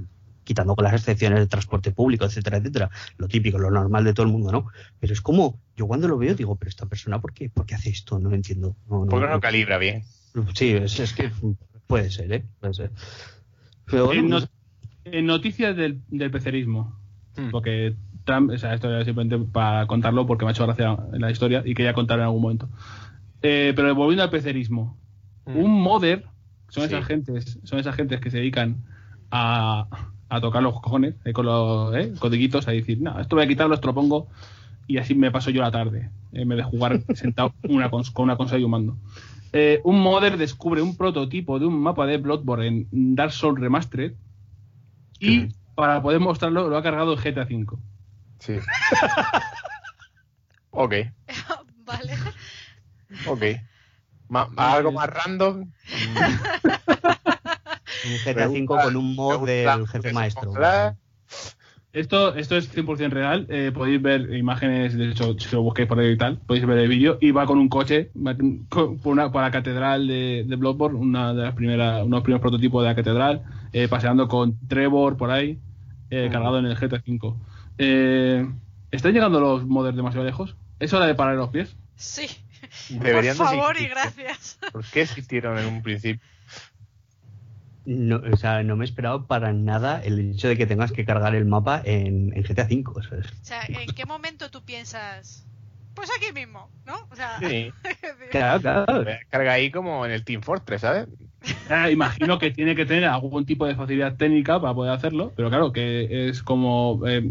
quitando 0.47 0.75
con 0.75 0.83
las 0.85 0.93
excepciones 0.93 1.39
de 1.39 1.47
transporte 1.47 1.91
público, 1.91 2.25
etcétera, 2.25 2.57
etcétera. 2.57 2.89
Lo 3.17 3.27
típico, 3.27 3.57
lo 3.59 3.69
normal 3.69 4.03
de 4.05 4.13
todo 4.13 4.25
el 4.25 4.31
mundo, 4.31 4.51
¿no? 4.51 4.67
Pero 4.99 5.13
es 5.13 5.21
como, 5.21 5.59
yo 5.75 5.85
cuando 5.87 6.07
lo 6.07 6.17
veo 6.17 6.33
digo, 6.35 6.55
pero 6.55 6.69
esta 6.69 6.85
persona, 6.85 7.19
¿por 7.19 7.33
qué, 7.33 7.49
por 7.49 7.65
qué 7.65 7.75
hace 7.75 7.89
esto? 7.89 8.17
No 8.17 8.29
lo 8.29 8.35
entiendo. 8.35 8.75
No, 8.89 9.03
no, 9.03 9.09
¿Por 9.09 9.19
qué 9.19 9.27
no 9.27 9.33
no. 9.33 9.39
calibra 9.41 9.77
bien? 9.77 10.03
Sí, 10.53 10.69
es, 10.71 10.99
es 10.99 11.13
que 11.13 11.29
puede 11.87 12.09
ser, 12.11 12.31
¿eh? 12.31 12.45
Puede 12.59 12.73
ser. 12.73 12.91
Pero 13.85 14.05
bueno, 14.05 14.21
En, 14.21 14.29
no- 14.29 14.39
en 15.05 15.25
noticias 15.25 15.75
del, 15.75 16.01
del 16.07 16.31
pecerismo, 16.31 16.97
Hmm. 17.35 17.51
porque 17.51 17.95
Trump, 18.23 18.49
o 18.51 18.57
sea, 18.57 18.73
esto 18.73 18.89
era 18.89 19.05
simplemente 19.05 19.37
para 19.51 19.85
contarlo 19.87 20.25
porque 20.25 20.43
me 20.45 20.49
ha 20.49 20.53
hecho 20.53 20.65
gracia 20.65 20.97
en 21.13 21.21
la 21.21 21.29
historia 21.31 21.61
y 21.65 21.73
quería 21.75 21.93
contar 21.93 22.17
en 22.19 22.25
algún 22.25 22.41
momento. 22.41 22.67
Eh, 23.43 23.73
pero 23.75 23.93
volviendo 23.93 24.23
al 24.23 24.29
pecerismo, 24.31 24.97
Mm. 25.45 25.57
un 25.57 25.81
modder 25.81 26.25
son 26.69 26.83
Sí. 26.89 26.93
esas 26.95 27.05
gentes, 27.05 27.59
son 27.63 27.79
esas 27.79 27.95
gentes 27.95 28.19
que 28.19 28.29
se 28.31 28.37
dedican 28.37 28.83
a, 29.31 29.87
a 30.29 30.41
tocar 30.41 30.63
los 30.63 30.79
cojones 30.81 31.15
eh, 31.25 31.33
con 31.33 31.45
los 31.45 31.95
eh, 31.95 32.13
codiguitos, 32.19 32.67
a 32.67 32.71
decir, 32.71 32.99
no, 33.01 33.19
esto 33.19 33.35
voy 33.35 33.45
a 33.45 33.47
quitarlo, 33.47 33.75
esto 33.75 33.87
lo 33.87 33.93
pongo 33.93 34.27
y 34.87 34.97
así 34.97 35.15
me 35.15 35.31
paso 35.31 35.49
yo 35.49 35.61
la 35.61 35.71
tarde, 35.71 36.09
en 36.31 36.49
vez 36.49 36.57
de 36.57 36.63
jugar 36.63 37.01
sentado 37.15 37.53
una 37.63 37.89
cons- 37.89 38.11
con 38.11 38.23
una 38.23 38.37
consola 38.37 38.59
y 38.59 38.63
un 38.63 38.71
mando. 38.71 38.97
Eh, 39.53 39.81
un 39.83 39.99
modder 40.01 40.37
descubre 40.37 40.81
un 40.81 40.95
prototipo 40.97 41.59
de 41.59 41.65
un 41.65 41.79
mapa 41.81 42.05
de 42.05 42.17
Bloodborne 42.17 42.87
en 42.91 43.15
Dark 43.15 43.31
Souls 43.31 43.59
Remastered 43.59 44.13
y 45.19 45.47
para 45.75 46.01
poder 46.01 46.19
mostrarlo 46.19 46.69
lo 46.69 46.77
ha 46.77 46.83
cargado 46.83 47.15
GTA 47.17 47.43
V. 47.43 47.65
Sí. 48.39 48.53
ok, 50.71 50.93
vale. 51.85 52.13
ok. 53.25 53.43
Ma- 54.29 54.49
algo 54.57 54.91
más 54.91 55.09
random. 55.09 55.71
Un 58.11 58.19
GTA 58.19 58.49
V 58.49 58.65
con 58.65 58.95
un 58.95 59.15
mod 59.15 59.45
del 59.47 59.87
jefe 59.87 60.13
maestro. 60.13 60.51
Esto, 61.93 62.35
esto 62.35 62.55
es 62.57 62.69
100% 62.75 63.09
real. 63.09 63.47
eh, 63.49 63.71
podéis 63.73 63.99
ver 64.01 64.33
imágenes, 64.35 64.95
de 64.95 65.09
hecho, 65.09 65.35
si 65.39 65.49
lo 65.55 65.63
busquéis 65.63 65.87
por 65.87 65.97
ahí 65.99 66.11
y 66.11 66.17
tal, 66.17 66.37
podéis 66.45 66.65
ver 66.67 66.77
el 66.79 66.89
vídeo. 66.89 67.17
Y 67.21 67.31
va 67.31 67.45
con 67.47 67.57
un 67.57 67.69
coche 67.69 68.11
va 68.15 68.35
con- 68.35 68.67
por, 68.67 69.13
una, 69.13 69.31
por 69.31 69.41
la 69.41 69.49
catedral 69.51 70.05
de, 70.07 70.43
de 70.47 70.55
Bloodborne, 70.57 70.99
una 70.99 71.33
de 71.33 71.43
las 71.43 71.55
primeras, 71.55 72.03
unos 72.05 72.21
primeros 72.21 72.41
prototipos 72.41 72.83
de 72.83 72.89
la 72.89 72.95
catedral, 72.95 73.43
eh, 73.73 73.87
paseando 73.87 74.27
con 74.27 74.55
Trevor 74.67 75.17
por 75.17 75.31
ahí, 75.31 75.57
eh, 76.11 76.29
cargado 76.31 76.59
en 76.59 76.65
el 76.65 76.75
GTA 76.77 77.01
V. 77.07 77.33
Eh, 77.79 78.47
¿Están 78.91 79.13
llegando 79.13 79.39
los 79.39 79.65
modders 79.65 79.95
demasiado 79.95 80.25
lejos? 80.25 80.55
¿Es 80.79 80.93
hora 80.93 81.07
de 81.07 81.15
parar 81.15 81.35
los 81.35 81.49
pies? 81.49 81.75
Sí. 81.95 82.27
Deberían 82.89 83.37
Por 83.37 83.47
favor 83.47 83.75
y 83.79 83.87
gracias. 83.87 84.59
¿Por 84.71 84.83
qué 84.85 85.01
existieron 85.01 85.57
en 85.57 85.65
un 85.67 85.81
principio? 85.81 86.21
No, 87.87 88.17
o 88.17 88.35
sea, 88.35 88.63
no 88.63 88.75
me 88.75 88.83
he 88.83 88.87
esperado 88.87 89.27
para 89.27 89.53
nada 89.53 90.01
el 90.03 90.19
hecho 90.31 90.49
de 90.49 90.57
que 90.57 90.65
tengas 90.67 90.91
que 90.91 91.05
cargar 91.05 91.35
el 91.35 91.45
mapa 91.45 91.81
en, 91.85 92.35
en 92.35 92.43
GTA 92.43 92.65
V. 92.65 92.83
o 92.93 93.01
sea, 93.01 93.17
es- 93.19 93.31
O 93.31 93.45
sea, 93.45 93.65
¿en 93.65 93.93
qué 93.95 94.05
momento 94.05 94.49
tú 94.51 94.61
piensas? 94.61 95.45
Pues 95.93 96.09
aquí 96.17 96.33
mismo, 96.33 96.69
¿no? 96.85 96.95
O 97.09 97.15
sea, 97.15 97.39
Sí. 97.39 97.71
Claro, 98.29 98.59
claro. 98.61 99.05
Carga 99.29 99.53
ahí 99.53 99.71
como 99.71 100.05
en 100.05 100.11
el 100.11 100.25
Team 100.25 100.41
Fortress, 100.41 100.81
¿sabes? 100.81 101.07
Ah, 101.69 101.89
imagino 101.89 102.37
que 102.39 102.51
tiene 102.51 102.75
que 102.75 102.85
tener 102.85 103.05
algún 103.05 103.45
tipo 103.45 103.65
de 103.65 103.75
facilidad 103.75 104.17
técnica 104.17 104.59
para 104.59 104.73
poder 104.73 104.91
hacerlo, 104.91 105.31
pero 105.35 105.47
claro, 105.49 105.71
que 105.71 106.27
es 106.29 106.43
como 106.43 107.01
eh, 107.07 107.23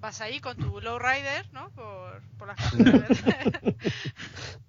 vas 0.00 0.20
ahí 0.20 0.40
con 0.40 0.56
tu 0.56 0.80
lowrider, 0.80 1.46
¿no? 1.52 1.68
Por, 1.70 2.22
por 2.36 2.48
las. 2.48 2.58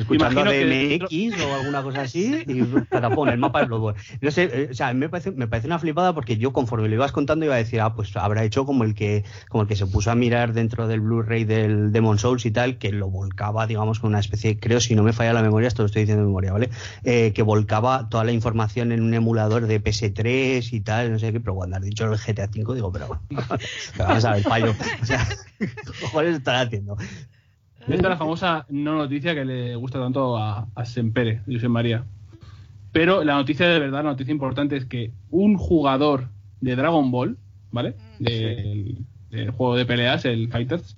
escuchando 0.00 0.40
a 0.40 0.44
DMX 0.44 1.40
o 1.42 1.54
alguna 1.54 1.82
cosa 1.82 2.02
así 2.02 2.44
y 2.46 2.62
patapón, 2.62 3.28
el 3.28 3.38
mapa 3.38 3.60
de 3.60 3.66
Bloodborne. 3.66 4.00
No 4.20 4.30
sé, 4.30 4.44
eh, 4.52 4.68
o 4.70 4.74
sea, 4.74 4.92
me 4.94 5.08
parece, 5.08 5.32
me 5.32 5.48
parece 5.48 5.66
una 5.66 5.78
flipada 5.78 6.14
porque 6.14 6.36
yo 6.36 6.52
conforme 6.52 6.88
lo 6.88 6.94
ibas 6.94 7.12
contando 7.12 7.44
iba 7.44 7.54
a 7.54 7.58
decir, 7.58 7.80
ah, 7.80 7.94
pues 7.94 8.14
habrá 8.16 8.44
hecho 8.44 8.66
como 8.66 8.84
el 8.84 8.94
que 8.94 9.24
como 9.48 9.62
el 9.62 9.68
que 9.68 9.76
se 9.76 9.86
puso 9.86 10.10
a 10.10 10.14
mirar 10.14 10.52
dentro 10.52 10.86
del 10.86 11.00
Blu-ray 11.00 11.44
del 11.44 11.92
Demon 11.92 12.18
Souls 12.18 12.44
y 12.46 12.50
tal, 12.50 12.78
que 12.78 12.92
lo 12.92 13.08
volcaba, 13.08 13.66
digamos, 13.66 14.00
con 14.00 14.08
una 14.08 14.20
especie, 14.20 14.58
creo, 14.58 14.80
si 14.80 14.94
no 14.94 15.02
me 15.02 15.12
falla 15.12 15.32
la 15.32 15.42
memoria, 15.42 15.68
esto 15.68 15.82
lo 15.82 15.86
estoy 15.86 16.02
diciendo 16.02 16.22
de 16.22 16.28
memoria, 16.28 16.52
¿vale? 16.52 16.70
Eh, 17.04 17.32
que 17.34 17.42
volcaba 17.42 18.08
toda 18.08 18.24
la 18.24 18.32
información 18.32 18.92
en 18.92 19.02
un 19.02 19.14
emulador 19.14 19.66
de 19.66 19.82
PS3 19.82 20.72
y 20.72 20.80
tal, 20.80 21.12
no 21.12 21.18
sé 21.18 21.32
qué, 21.32 21.40
pero 21.40 21.54
cuando 21.54 21.76
has 21.76 21.82
dicho 21.82 22.04
el 22.04 22.18
GTA 22.18 22.48
V, 22.54 22.74
digo, 22.74 22.92
pero 22.92 23.20
vamos 23.98 24.24
a 24.24 24.32
ver, 24.32 24.42
fallo. 24.42 24.74
O 25.02 25.06
sea, 25.06 25.26
¿qué 25.58 25.68
cojones 26.00 26.36
están 26.36 26.66
haciendo? 26.66 26.96
Esta 27.88 27.94
es 27.94 28.02
la 28.02 28.16
famosa 28.16 28.66
no 28.68 28.96
noticia 28.96 29.34
que 29.34 29.44
le 29.44 29.76
gusta 29.76 30.00
tanto 30.00 30.36
a, 30.36 30.66
a 30.74 30.84
Sempere, 30.84 31.42
José 31.46 31.68
María. 31.68 32.04
Pero 32.90 33.22
la 33.22 33.34
noticia 33.34 33.68
de 33.68 33.78
verdad, 33.78 34.02
la 34.02 34.10
noticia 34.10 34.32
importante 34.32 34.76
es 34.76 34.86
que 34.86 35.12
un 35.30 35.56
jugador 35.56 36.28
de 36.60 36.74
Dragon 36.74 37.10
Ball, 37.12 37.38
¿vale? 37.70 37.94
Del, 38.18 38.98
del 39.30 39.50
juego 39.50 39.76
de 39.76 39.86
peleas, 39.86 40.24
el 40.24 40.48
Fighters, 40.48 40.96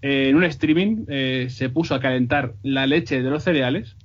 eh, 0.00 0.28
en 0.28 0.36
un 0.36 0.44
streaming 0.44 1.04
eh, 1.08 1.48
se 1.50 1.70
puso 1.70 1.94
a 1.94 2.00
calentar 2.00 2.54
la 2.62 2.86
leche 2.86 3.20
de 3.20 3.30
los 3.30 3.42
cereales. 3.42 3.96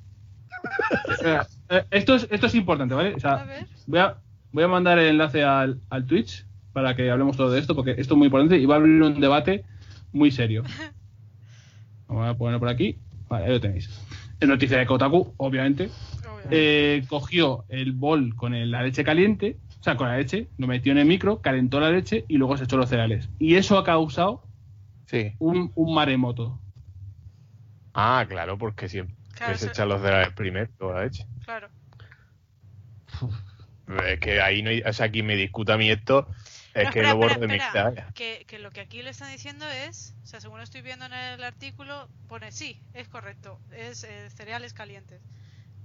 Eh, 1.23 1.39
esto, 1.91 2.15
es, 2.15 2.27
esto 2.31 2.47
es 2.47 2.55
importante, 2.55 2.95
¿vale? 2.95 3.13
O 3.13 3.19
sea, 3.19 3.45
voy 3.85 3.99
a, 3.99 4.15
voy 4.51 4.63
a 4.63 4.67
mandar 4.67 4.97
el 4.97 5.09
enlace 5.09 5.43
al, 5.43 5.81
al 5.89 6.05
Twitch 6.05 6.45
para 6.73 6.95
que 6.95 7.11
hablemos 7.11 7.37
todo 7.37 7.51
de 7.51 7.59
esto, 7.59 7.75
porque 7.75 7.91
esto 7.91 8.15
es 8.15 8.17
muy 8.17 8.25
importante 8.25 8.57
y 8.57 8.65
va 8.65 8.75
a 8.75 8.77
abrir 8.77 9.01
un 9.03 9.19
debate 9.19 9.65
muy 10.13 10.31
serio. 10.31 10.63
Vamos 12.07 12.27
a 12.27 12.33
ponerlo 12.37 12.59
por 12.59 12.69
aquí. 12.69 12.97
Vale, 13.29 13.45
ahí 13.45 13.51
lo 13.51 13.59
tenéis. 13.61 13.89
En 14.39 14.49
noticia 14.49 14.77
de 14.77 14.85
Kotaku, 14.85 15.33
obviamente. 15.37 15.89
Eh, 16.49 17.03
cogió 17.09 17.65
el 17.67 17.91
bol 17.91 18.33
con 18.35 18.53
el- 18.53 18.71
la 18.71 18.81
leche 18.83 19.03
caliente, 19.03 19.57
o 19.81 19.83
sea, 19.83 19.97
con 19.97 20.07
la 20.07 20.15
leche, 20.17 20.47
lo 20.57 20.67
metió 20.67 20.93
en 20.93 20.99
el 20.99 21.05
micro, 21.05 21.41
calentó 21.41 21.79
la 21.81 21.89
leche 21.91 22.23
y 22.29 22.37
luego 22.37 22.55
se 22.55 22.63
echó 22.63 22.77
los 22.77 22.87
cereales. 22.89 23.29
Y 23.39 23.55
eso 23.55 23.77
ha 23.77 23.83
causado 23.83 24.43
Sí. 25.07 25.33
un, 25.39 25.71
un 25.75 25.93
maremoto. 25.93 26.61
Ah, 27.93 28.25
claro, 28.29 28.57
porque 28.57 28.87
siempre 28.87 29.15
Claro, 29.35 29.57
se 29.57 29.67
echan 29.67 29.89
los 29.89 30.01
cereales 30.01 30.33
primero, 30.33 30.69
toda 30.77 30.95
la 30.99 31.03
leche. 31.03 31.25
Claro. 31.43 31.67
Es 34.05 34.19
que 34.19 34.41
ahí 34.41 34.61
no 34.61 34.69
hay, 34.69 34.81
o 34.81 34.93
sea, 34.93 35.09
quien 35.09 35.25
me 35.25 35.35
discuta 35.35 35.73
a 35.73 35.77
mí 35.77 35.89
esto 35.89 36.27
es 36.81 36.91
que 36.91 36.99
espera, 36.99 37.09
lo 37.11 37.17
borro 37.17 37.39
de 37.39 37.47
mi. 37.47 37.59
Que, 38.13 38.45
que 38.47 38.59
lo 38.59 38.71
que 38.71 38.81
aquí 38.81 39.01
le 39.03 39.09
están 39.11 39.31
diciendo 39.31 39.65
es, 39.67 40.13
o 40.23 40.27
sea, 40.27 40.39
según 40.41 40.61
estoy 40.61 40.81
viendo 40.81 41.05
en 41.05 41.13
el 41.13 41.43
artículo, 41.43 42.07
pone 42.27 42.51
sí, 42.51 42.79
es 42.93 43.07
correcto, 43.07 43.59
es 43.71 44.03
eh, 44.03 44.29
cereales 44.29 44.73
calientes. 44.73 45.21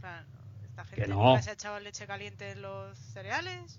Plan, 0.00 0.24
Esta 0.64 0.84
gente 0.84 1.02
Que 1.02 1.08
no. 1.08 1.16
nunca 1.22 1.42
se 1.42 1.50
ha 1.50 1.52
echado 1.54 1.78
leche 1.80 2.06
caliente 2.06 2.50
en 2.50 2.62
los 2.62 2.96
cereales. 2.98 3.78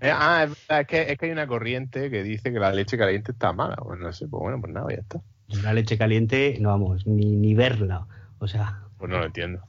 Eh, 0.00 0.10
ah, 0.10 0.44
es 0.44 0.50
verdad, 0.68 0.80
es 0.80 0.86
que, 0.86 1.12
es 1.12 1.18
que 1.18 1.26
hay 1.26 1.32
una 1.32 1.46
corriente 1.46 2.10
que 2.10 2.22
dice 2.22 2.52
que 2.52 2.58
la 2.58 2.72
leche 2.72 2.96
caliente 2.96 3.32
está 3.32 3.52
mala. 3.52 3.76
Pues 3.76 4.00
no 4.00 4.10
sé, 4.12 4.26
pues 4.28 4.40
bueno, 4.40 4.58
pues 4.60 4.72
nada, 4.72 4.86
ya 4.88 5.00
está. 5.02 5.20
La 5.62 5.74
leche 5.74 5.98
caliente, 5.98 6.56
no 6.60 6.70
vamos, 6.70 7.06
ni, 7.06 7.26
ni 7.36 7.54
verla. 7.54 8.06
O 8.38 8.48
sea, 8.48 8.80
Pues 8.96 9.10
no 9.10 9.18
lo 9.18 9.26
entiendo. 9.26 9.62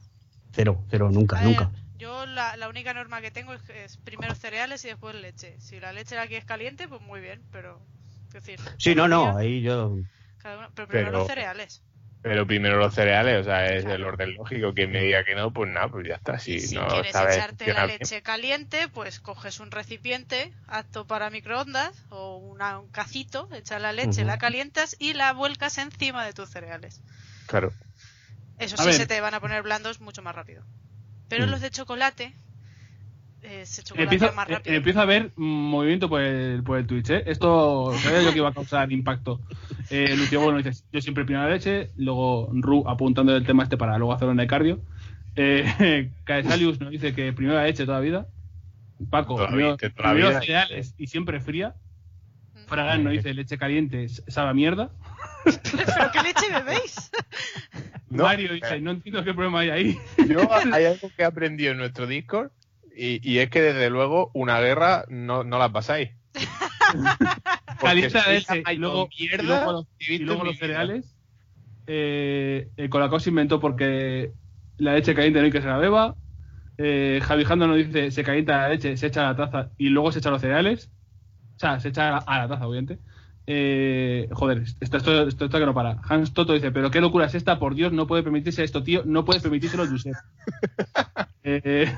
cero, 0.52 0.82
cero, 0.88 1.10
nunca, 1.12 1.36
ver, 1.36 1.44
nunca. 1.46 1.70
Yo 2.02 2.26
la, 2.26 2.56
la 2.56 2.68
única 2.68 2.92
norma 2.94 3.20
que 3.20 3.30
tengo 3.30 3.54
es, 3.54 3.62
es 3.70 3.96
primero 3.98 4.34
cereales 4.34 4.84
y 4.84 4.88
después 4.88 5.14
leche. 5.14 5.60
Si 5.60 5.78
la 5.78 5.92
leche 5.92 6.18
aquí 6.18 6.34
es 6.34 6.44
caliente, 6.44 6.88
pues 6.88 7.00
muy 7.00 7.20
bien, 7.20 7.42
pero... 7.52 7.80
Es 8.26 8.32
decir, 8.34 8.58
Sí, 8.78 8.94
no, 8.96 9.06
no, 9.06 9.36
ahí 9.36 9.62
yo. 9.62 9.88
uno- 9.90 10.08
pero 10.74 10.88
primero 10.88 10.88
Pero- 10.88 11.18
los 11.18 11.26
cereales. 11.28 11.82
Pero 12.22 12.46
primero 12.46 12.76
los 12.76 12.94
cereales, 12.94 13.40
o 13.40 13.44
sea, 13.44 13.66
es 13.66 13.82
Claro. 13.82 13.96
el 13.96 14.04
orden 14.04 14.34
lógico. 14.34 14.74
Quien 14.74 14.90
me 14.92 15.00
diga 15.02 15.24
que 15.24 15.34
no, 15.36 15.52
pues 15.52 15.70
nada, 15.70 15.88
pues 15.88 16.06
ya 16.08 16.14
está. 16.14 16.38
Si, 16.38 16.58
si 16.60 16.74
no 16.76 16.86
quieres 16.88 17.12
sabes 17.12 17.36
echarte 17.36 17.72
la 17.72 17.86
bien. 17.86 17.98
leche 18.00 18.22
caliente, 18.22 18.88
pues 18.88 19.18
coges 19.20 19.58
un 19.60 19.70
recipiente 19.72 20.52
apto 20.68 21.04
para 21.06 21.30
microondas 21.30 22.04
o 22.10 22.36
una- 22.38 22.78
un 22.78 22.88
cacito, 22.90 23.48
echas 23.52 23.80
la 23.82 23.92
leche, 23.92 24.24
la 24.24 24.38
calientas 24.38 24.94
y 25.00 25.14
la 25.14 25.32
vuelcas 25.32 25.78
encima 25.78 26.24
de 26.24 26.32
tus 26.32 26.48
cereales. 26.48 27.00
Claro. 27.46 27.72
Eso 28.58 28.74
A 28.76 28.78
sí 28.78 28.86
ver. 28.86 28.94
se 28.94 29.06
te 29.06 29.20
van 29.20 29.34
a 29.34 29.40
poner 29.40 29.62
blandos 29.62 30.00
mucho 30.00 30.22
más 30.22 30.34
rápido. 30.34 30.64
Pero 31.32 31.46
Mm. 31.46 31.50
los 31.50 31.60
de 31.62 31.70
chocolate, 31.70 32.32
eh, 33.42 33.64
chocolate 33.66 34.02
Empiezo, 34.02 34.34
más 34.34 34.48
eh, 34.48 34.52
rápido. 34.52 34.76
empiezo 34.76 35.00
a 35.00 35.04
ver 35.06 35.32
movimiento 35.36 36.08
por 36.10 36.20
el, 36.20 36.62
por 36.62 36.76
el 36.78 36.86
Twitch, 36.86 37.08
¿eh? 37.10 37.22
Esto 37.26 37.92
sabía 38.02 38.22
yo 38.22 38.32
que 38.32 38.38
iba 38.38 38.50
a 38.50 38.52
causar 38.52 38.92
impacto. 38.92 39.40
Eh, 39.88 40.14
Lucio 40.16 40.40
Bueno 40.42 40.58
dice, 40.62 40.84
yo 40.92 41.00
siempre 41.00 41.24
primero 41.24 41.46
la 41.48 41.54
leche, 41.54 41.90
luego 41.96 42.50
Ru 42.52 42.84
apuntando 42.86 43.34
el 43.34 43.46
tema 43.46 43.62
este 43.62 43.78
para 43.78 43.96
luego 43.96 44.12
hacerlo 44.12 44.32
en 44.32 44.40
el 44.40 44.46
cardio. 44.46 44.80
Eh, 45.34 46.10
Caesalius 46.24 46.78
nos 46.80 46.90
dice 46.90 47.14
que 47.14 47.32
primero 47.32 47.56
la 47.56 47.64
leche 47.64 47.86
toda 47.86 47.98
la 47.98 48.04
vida. 48.04 48.26
Paco, 49.10 49.36
primero, 49.36 49.76
vida, 49.76 49.76
toda 49.78 49.90
la 50.08 50.12
primero 50.12 50.28
vida. 50.28 50.40
cereales 50.40 50.94
y 50.98 51.06
siempre 51.06 51.40
fría. 51.40 51.74
Mm. 52.54 52.68
Fragan 52.68 53.04
nos 53.04 53.14
dice 53.14 53.32
leche 53.32 53.56
caliente, 53.56 54.06
sabe 54.08 54.50
a 54.50 54.54
mierda. 54.54 54.90
¿Pero 55.44 56.10
qué 56.12 56.22
leche 56.22 56.52
bebéis? 56.52 57.10
No, 58.12 58.24
Mario 58.24 58.52
dice, 58.52 58.80
no 58.80 58.90
entiendo 58.90 59.24
qué 59.24 59.32
problema 59.32 59.60
hay 59.60 59.70
ahí. 59.70 59.98
Yo 60.28 60.40
hay 60.72 60.84
algo 60.84 61.10
que 61.16 61.22
he 61.22 61.24
aprendido 61.24 61.72
en 61.72 61.78
nuestro 61.78 62.06
Discord 62.06 62.50
y, 62.94 63.26
y 63.28 63.38
es 63.38 63.48
que 63.48 63.62
desde 63.62 63.88
luego 63.88 64.30
una 64.34 64.60
guerra 64.60 65.04
no, 65.08 65.44
no 65.44 65.58
la 65.58 65.72
pasáis. 65.72 66.10
Sois 67.80 67.94
leche 67.94 68.62
y 68.72 68.76
luego, 68.76 69.08
y 69.16 69.24
mierda 69.24 69.42
luego 69.42 69.72
los, 69.72 69.86
y 69.98 70.18
luego 70.18 70.44
los 70.44 70.58
cereales. 70.58 71.16
Eh, 71.86 72.68
el 72.76 72.90
Colacao 72.90 73.18
se 73.18 73.30
inventó 73.30 73.60
porque 73.60 74.32
la 74.76 74.94
leche 74.94 75.14
caliente 75.14 75.40
no 75.40 75.46
hay 75.46 75.50
que 75.50 75.62
se 75.62 75.66
la 75.66 75.78
beba. 75.78 76.14
Eh, 76.78 77.20
Javi 77.22 77.44
Jando 77.44 77.66
nos 77.66 77.76
dice 77.76 78.10
se 78.10 78.22
calienta 78.22 78.58
la 78.58 78.68
leche, 78.68 78.96
se 78.96 79.06
echa 79.06 79.22
a 79.28 79.32
la 79.32 79.36
taza 79.36 79.70
y 79.78 79.88
luego 79.88 80.12
se 80.12 80.18
echa 80.18 80.30
los 80.30 80.40
cereales. 80.40 80.90
O 81.56 81.58
sea, 81.58 81.80
se 81.80 81.88
echa 81.88 82.08
a 82.08 82.10
la, 82.12 82.18
a 82.18 82.38
la 82.40 82.48
taza, 82.48 82.66
obviamente. 82.66 82.98
Eh, 83.46 84.28
joder, 84.32 84.58
esto, 84.80 84.96
esto, 84.98 85.26
esto, 85.26 85.44
esto 85.46 85.58
que 85.58 85.66
no 85.66 85.74
para. 85.74 85.98
Hans 86.08 86.32
Toto 86.32 86.52
dice, 86.52 86.70
pero 86.70 86.90
qué 86.90 87.00
locura 87.00 87.26
es 87.26 87.34
esta, 87.34 87.58
por 87.58 87.74
Dios, 87.74 87.92
no 87.92 88.06
puede 88.06 88.22
permitirse 88.22 88.62
esto, 88.62 88.82
tío, 88.82 89.02
no 89.04 89.24
puede 89.24 89.40
permitírselo 89.40 89.86
Josep. 89.86 90.14
eh, 91.42 91.92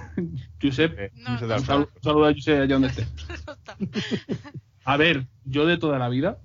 Josep, 0.61 0.99
Eh, 0.99 1.11
No, 1.17 1.31
no 1.33 1.39
se 1.39 1.45
no 1.45 1.49
da 1.49 1.55
un 1.57 1.61
está. 1.61 1.73
saludo, 1.75 1.91
un 1.97 2.03
saludo 2.03 2.25
a 2.27 2.33
Josep 2.33 2.63
allá 2.63 2.75
donde 2.75 2.89
esté. 2.89 3.07
A 4.87 4.97
ver, 4.97 5.27
yo 5.45 5.67
de 5.67 5.79
toda 5.79 5.99
la 5.99 6.09
vida 6.09 6.39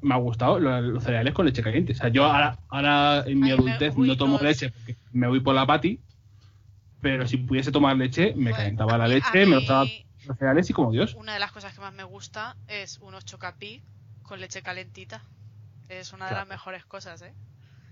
me 0.00 0.14
ha 0.14 0.18
gustado 0.18 0.58
lo- 0.58 0.80
los 0.80 1.04
cereales 1.04 1.32
con 1.34 1.46
leche 1.46 1.62
caliente. 1.62 1.92
O 1.92 1.96
sea, 1.96 2.08
yo 2.08 2.24
ahora, 2.24 2.58
ahora 2.68 3.24
en 3.26 3.38
mi 3.40 3.46
Ay, 3.50 3.52
adultez 3.52 3.96
no 3.96 4.16
tomo 4.16 4.34
los- 4.34 4.42
leche 4.42 4.70
porque 4.70 4.96
me 5.12 5.28
voy 5.28 5.40
por 5.40 5.54
la 5.54 5.66
pati, 5.66 6.00
pero 7.00 7.26
si 7.26 7.36
pudiese 7.36 7.70
tomar 7.72 7.96
leche, 7.96 8.34
me 8.36 8.50
Bueno, 8.50 8.56
calentaba 8.56 8.98
la 8.98 9.08
leche, 9.08 9.46
me 9.46 9.54
lo 9.56 9.58
estaba 9.60 9.86
los 10.26 10.36
cereales 10.38 10.70
y 10.70 10.72
como 10.72 10.92
Dios. 10.92 11.14
Una 11.14 11.34
de 11.34 11.40
las 11.40 11.52
cosas 11.52 11.74
que 11.74 11.80
más 11.80 11.92
me 11.92 12.04
gusta 12.04 12.56
es 12.68 12.98
unos 13.00 13.24
chocapí 13.24 13.82
con 14.22 14.40
leche 14.40 14.62
calentita. 14.62 15.22
Es 15.88 16.12
una 16.12 16.26
de 16.26 16.30
Claro. 16.30 16.40
las 16.42 16.48
mejores 16.48 16.84
cosas, 16.84 17.22
¿eh? 17.22 17.32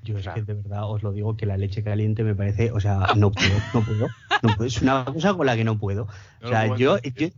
Yo 0.03 0.17
es 0.17 0.27
que 0.29 0.43
de 0.43 0.55
verdad 0.55 0.91
os 0.91 1.03
lo 1.03 1.13
digo 1.13 1.37
que 1.37 1.45
la 1.45 1.59
leche 1.59 1.85
caliente 1.85 2.23
me 2.25 2.35
parece, 2.35 2.73
o 2.73 2.81
sea, 2.81 3.09
no 3.17 3.31
puedo, 3.31 3.51
no 3.75 3.85
puedo, 3.85 4.09
no 4.43 4.49
puedo. 4.57 4.65
Es 4.67 4.81
una 4.81 5.05
cosa 5.05 5.35
con 5.35 5.45
la 5.47 5.57
que 5.57 5.65
no 5.65 5.79
puedo. 5.79 6.07
No 6.41 6.47
O 6.47 6.49
sea, 6.49 6.67
yo, 6.77 6.99
yo- 6.99 7.29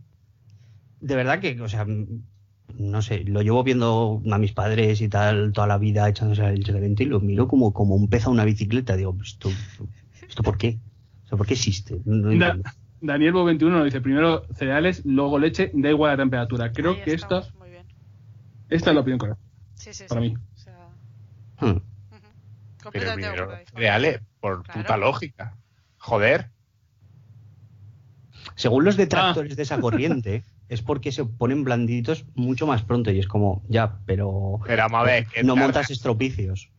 de 1.01 1.15
verdad 1.15 1.39
que, 1.41 1.59
o 1.59 1.67
sea, 1.67 1.85
no 1.85 3.01
sé, 3.01 3.23
lo 3.25 3.41
llevo 3.41 3.63
viendo 3.63 4.21
a 4.31 4.37
mis 4.37 4.53
padres 4.53 5.01
y 5.01 5.09
tal 5.09 5.51
toda 5.51 5.67
la 5.67 5.77
vida 5.77 6.07
echándose 6.07 6.41
la 6.41 6.51
leche 6.51 6.71
caliente 6.71 7.03
y 7.03 7.07
lo 7.07 7.19
miro 7.19 7.47
como, 7.47 7.73
como 7.73 7.95
un 7.95 8.09
pez 8.09 8.25
a 8.25 8.29
una 8.29 8.45
bicicleta. 8.45 8.95
Digo, 8.95 9.13
pues 9.15 9.29
¿esto, 9.31 9.49
¿esto 10.27 10.43
por 10.43 10.57
qué? 10.57 10.79
O 11.25 11.27
sea, 11.27 11.37
¿por 11.37 11.45
qué 11.47 11.53
existe? 11.55 11.99
No 12.05 12.31
entiendo. 12.31 12.63
Daniel 13.05 13.33
Bo 13.33 13.43
21 13.43 13.75
nos 13.75 13.85
dice 13.85 13.99
primero 14.01 14.45
cereales, 14.55 15.01
luego 15.05 15.37
leche, 15.37 15.71
da 15.73 15.89
igual 15.89 16.11
la 16.11 16.17
temperatura. 16.23 16.71
Creo 16.71 16.91
Ahí 16.93 17.01
que 17.03 17.13
esta, 17.13 17.41
Muy 17.59 17.69
bien. 17.69 17.85
esta 18.69 18.89
es 18.91 18.95
la 18.95 19.01
opinión 19.01 19.19
correcta. 19.19 19.41
Sí, 19.75 19.93
sí, 19.93 20.05
para 20.07 20.21
sí. 20.21 20.29
mí. 20.29 20.37
O 20.37 20.57
sea, 20.57 20.89
Hmm. 21.59 21.77
Pero 22.91 23.13
primero 23.13 23.49
cereales, 23.73 24.21
por 24.39 24.63
Claro. 24.63 24.81
puta 24.81 24.97
lógica. 24.97 25.57
Joder. 25.97 26.49
Según 28.55 28.83
Ah. 28.83 28.85
los 28.85 28.97
detractores 28.97 29.55
de 29.55 29.63
esa 29.63 29.79
corriente, 29.79 30.43
es 30.69 30.81
porque 30.81 31.11
se 31.11 31.25
ponen 31.25 31.63
blanditos 31.65 32.25
mucho 32.35 32.67
más 32.67 32.83
pronto 32.83 33.11
y 33.11 33.19
es 33.19 33.27
como, 33.27 33.63
ya, 33.67 33.99
pero 34.05 34.59
Pero 34.65 34.83
vamos 34.83 35.01
a 35.01 35.03
ver. 35.03 35.27
¿qué 35.27 35.43
no 35.43 35.55
montas 35.55 35.91
estropicios. 35.91 36.71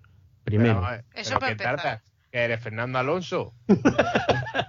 Primero. 0.44 0.74
vamos 0.76 0.88
a 0.88 0.92
ver, 0.92 1.04
Eso 1.14 1.28
pero 1.30 1.40
para 1.40 1.46
¿qué 1.48 1.52
empezar. 1.52 1.76
tardas? 1.76 2.02
¿Que 2.30 2.38
eres 2.38 2.60
Fernando 2.60 2.98
Alonso? 2.98 3.54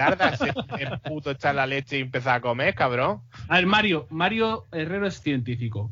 ¿Qué 0.00 0.16
tardas 0.16 0.40
en, 0.40 0.54
en 0.78 1.00
puto 1.00 1.30
echar 1.30 1.54
la 1.54 1.66
leche 1.66 1.98
y 1.98 2.00
empezar 2.00 2.36
a 2.36 2.40
comer, 2.40 2.74
cabrón? 2.74 3.20
A 3.48 3.56
ver, 3.56 3.66
Mario, 3.66 4.06
Mario 4.10 4.66
Herrero 4.72 5.06
es 5.06 5.20
científico. 5.20 5.90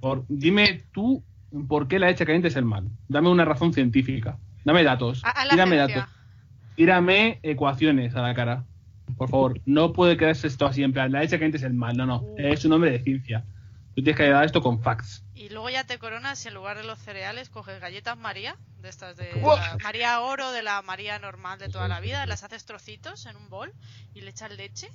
Por, 0.00 0.24
dime 0.28 0.82
tú 0.92 1.22
por 1.68 1.88
qué 1.88 1.98
la 1.98 2.08
leche 2.08 2.26
caliente 2.26 2.48
es 2.48 2.56
el 2.56 2.64
mal. 2.64 2.88
Dame 3.08 3.28
una 3.28 3.44
razón 3.44 3.72
científica. 3.72 4.38
Dame 4.64 4.82
datos. 4.82 5.24
A, 5.24 5.30
a 5.30 5.44
la 5.44 5.50
Tírame 5.52 5.76
datos. 5.76 6.04
Tírame 6.74 7.38
ecuaciones 7.42 8.14
a 8.16 8.22
la 8.22 8.34
cara. 8.34 8.64
Por 9.16 9.30
favor, 9.30 9.60
no 9.64 9.92
puede 9.92 10.16
quedarse 10.16 10.46
esto 10.46 10.66
así 10.66 10.82
en 10.82 10.92
plan, 10.92 11.12
la 11.12 11.20
leche 11.20 11.36
caliente 11.36 11.58
es 11.58 11.62
el 11.62 11.74
mal. 11.74 11.96
No, 11.96 12.06
no. 12.06 12.20
Uh. 12.20 12.34
Es 12.38 12.64
un 12.64 12.72
hombre 12.72 12.90
de 12.90 12.98
ciencia. 13.00 13.44
Tú 13.98 14.04
tienes 14.04 14.16
que 14.16 14.28
dar 14.28 14.44
esto 14.44 14.62
con 14.62 14.80
facts. 14.80 15.24
Y 15.34 15.48
luego 15.48 15.70
ya 15.70 15.82
te 15.82 15.98
coronas 15.98 16.44
y 16.44 16.46
en 16.46 16.54
lugar 16.54 16.76
de 16.76 16.84
los 16.84 17.00
cereales 17.00 17.50
coges 17.50 17.80
galletas 17.80 18.16
María, 18.16 18.54
de 18.80 18.90
estas 18.90 19.16
de 19.16 19.28
María 19.82 20.20
Oro, 20.20 20.52
de 20.52 20.62
la 20.62 20.80
María 20.82 21.18
normal 21.18 21.58
de 21.58 21.68
toda 21.68 21.88
la 21.88 21.98
vida, 21.98 22.24
las 22.26 22.44
haces 22.44 22.64
trocitos 22.64 23.26
en 23.26 23.34
un 23.34 23.50
bol 23.50 23.72
y 24.14 24.20
le 24.20 24.30
echas 24.30 24.56
leche 24.56 24.88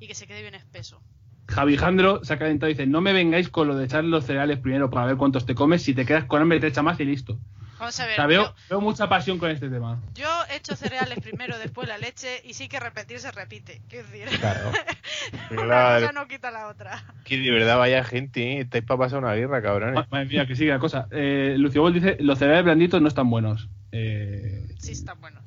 y 0.00 0.06
que 0.06 0.14
se 0.14 0.26
quede 0.26 0.40
bien 0.40 0.54
espeso. 0.54 1.02
Javi 1.48 1.76
Jandro 1.76 2.24
se 2.24 2.32
ha 2.32 2.38
calentado 2.38 2.70
y 2.70 2.72
dice, 2.72 2.86
no 2.86 3.02
me 3.02 3.12
vengáis 3.12 3.50
con 3.50 3.68
lo 3.68 3.76
de 3.76 3.84
echar 3.84 4.04
los 4.04 4.24
cereales 4.24 4.58
primero 4.58 4.88
para 4.88 5.04
ver 5.04 5.18
cuántos 5.18 5.44
te 5.44 5.54
comes, 5.54 5.82
si 5.82 5.92
te 5.92 6.06
quedas 6.06 6.24
con 6.24 6.40
hambre 6.40 6.58
te 6.58 6.68
echa 6.68 6.80
más 6.80 6.98
y 6.98 7.04
listo. 7.04 7.38
Vamos 7.78 8.00
a 8.00 8.04
O 8.04 8.06
ver, 8.06 8.16
sea, 8.16 8.26
veo, 8.26 8.42
yo, 8.44 8.54
veo 8.70 8.80
mucha 8.80 9.08
pasión 9.08 9.38
con 9.38 9.50
este 9.50 9.68
tema. 9.68 10.00
yo 10.14 10.28
echo 10.54 10.74
cereales 10.76 11.18
primero, 11.20 11.58
después 11.58 11.86
la 11.86 11.98
leche 11.98 12.40
y 12.44 12.54
sí 12.54 12.68
que 12.68 12.80
repetir 12.80 13.18
se 13.20 13.30
repite. 13.32 13.82
Quiero 13.88 14.06
decir, 14.08 14.28
Claro. 14.40 14.70
una 15.50 15.62
Claro. 15.62 16.06
cosa 16.06 16.12
no 16.20 16.28
quita 16.28 16.50
la 16.50 16.68
otra. 16.68 17.04
Que 17.24 17.36
de 17.38 17.50
verdad 17.50 17.76
vaya 17.78 18.02
gente, 18.04 18.52
¿eh? 18.52 18.60
estáis 18.60 18.84
para 18.84 18.98
pasar 18.98 19.18
una 19.18 19.34
guerra, 19.34 19.60
cabrones. 19.62 19.94
Ma- 19.94 20.06
Madre 20.10 20.26
mía, 20.26 20.46
que 20.46 20.56
sigue 20.56 20.70
la 20.70 20.78
cosa. 20.78 21.06
Eh, 21.10 21.54
Lucio 21.58 21.82
Bol 21.82 21.92
dice, 21.92 22.16
los 22.20 22.38
cereales 22.38 22.64
blanditos 22.64 23.00
no 23.02 23.08
están 23.08 23.28
buenos. 23.28 23.68
Eh, 23.92 24.66
Sí, 24.78 24.92
están 24.92 25.20
buenos. 25.20 25.42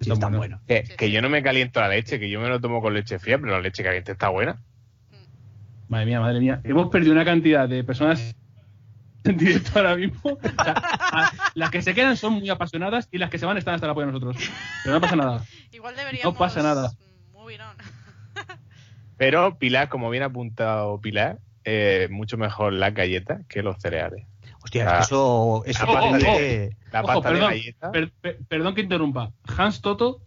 Sí, 0.00 0.10
está 0.12 0.28
bueno. 0.28 0.60
Que, 0.66 0.84
Sí, 0.86 0.96
que 0.96 1.06
sí. 1.06 1.12
yo 1.12 1.22
no 1.22 1.28
me 1.30 1.42
caliento 1.42 1.80
la 1.80 1.88
leche, 1.88 2.20
que 2.20 2.28
yo 2.28 2.40
me 2.40 2.48
lo 2.48 2.60
tomo 2.60 2.82
con 2.82 2.92
leche 2.94 3.18
fría, 3.18 3.38
pero 3.38 3.52
la 3.52 3.60
leche 3.60 3.82
caliente 3.82 4.12
está 4.12 4.28
buena. 4.28 4.60
Madre 5.88 6.06
mía, 6.06 6.20
madre 6.20 6.40
mía. 6.40 6.60
Hemos 6.64 6.88
perdido 6.90 7.12
una 7.12 7.24
cantidad 7.24 7.68
de 7.68 7.84
personas 7.84 8.34
en 9.24 9.36
directo 9.38 9.70
ahora 9.78 9.96
mismo. 9.96 10.32
O 10.32 10.38
sea, 10.64 10.74
a- 10.76 11.32
las 11.54 11.70
que 11.70 11.82
se 11.82 11.94
quedan 11.94 12.16
son 12.16 12.34
muy 12.34 12.48
apasionadas 12.50 13.08
y 13.10 13.18
las 13.18 13.30
que 13.30 13.38
se 13.38 13.46
van 13.46 13.56
están 13.58 13.74
hasta 13.74 13.86
la 13.86 13.94
polla 13.94 14.06
de 14.06 14.12
nosotros. 14.12 14.36
Pero 14.84 14.94
no 14.94 15.00
pasa 15.00 15.16
nada. 15.16 15.44
Igual 15.72 15.96
deberíamos... 15.96 16.36
pasa 16.36 16.62
nada. 16.62 16.90
Pero 19.16 19.58
Pilar, 19.58 19.88
como 19.88 20.10
bien 20.10 20.22
ha 20.22 20.26
apuntado 20.26 21.00
Pilar, 21.00 21.38
eh, 21.64 22.08
mucho 22.10 22.36
mejor 22.36 22.72
las 22.72 22.94
galletas 22.94 23.42
que 23.48 23.62
los 23.62 23.76
cereales. 23.80 24.26
Hostia, 24.62 24.84
es 24.84 24.88
Ah. 24.90 24.96
que 24.98 25.02
eso, 25.04 25.62
eso 25.66 25.84
Oh, 25.86 25.92
oh, 25.92 26.10
parece- 26.10 26.76
La 26.92 27.00
Ojo, 27.02 27.06
pasta 27.06 27.28
perdón, 27.30 27.50
de 27.50 27.56
galletas. 27.58 27.90
per- 27.92 28.12
per- 28.20 28.38
perdón 28.48 28.74
que 28.74 28.80
interrumpa. 28.80 29.32
Hans 29.56 29.80
Toto, 29.82 30.20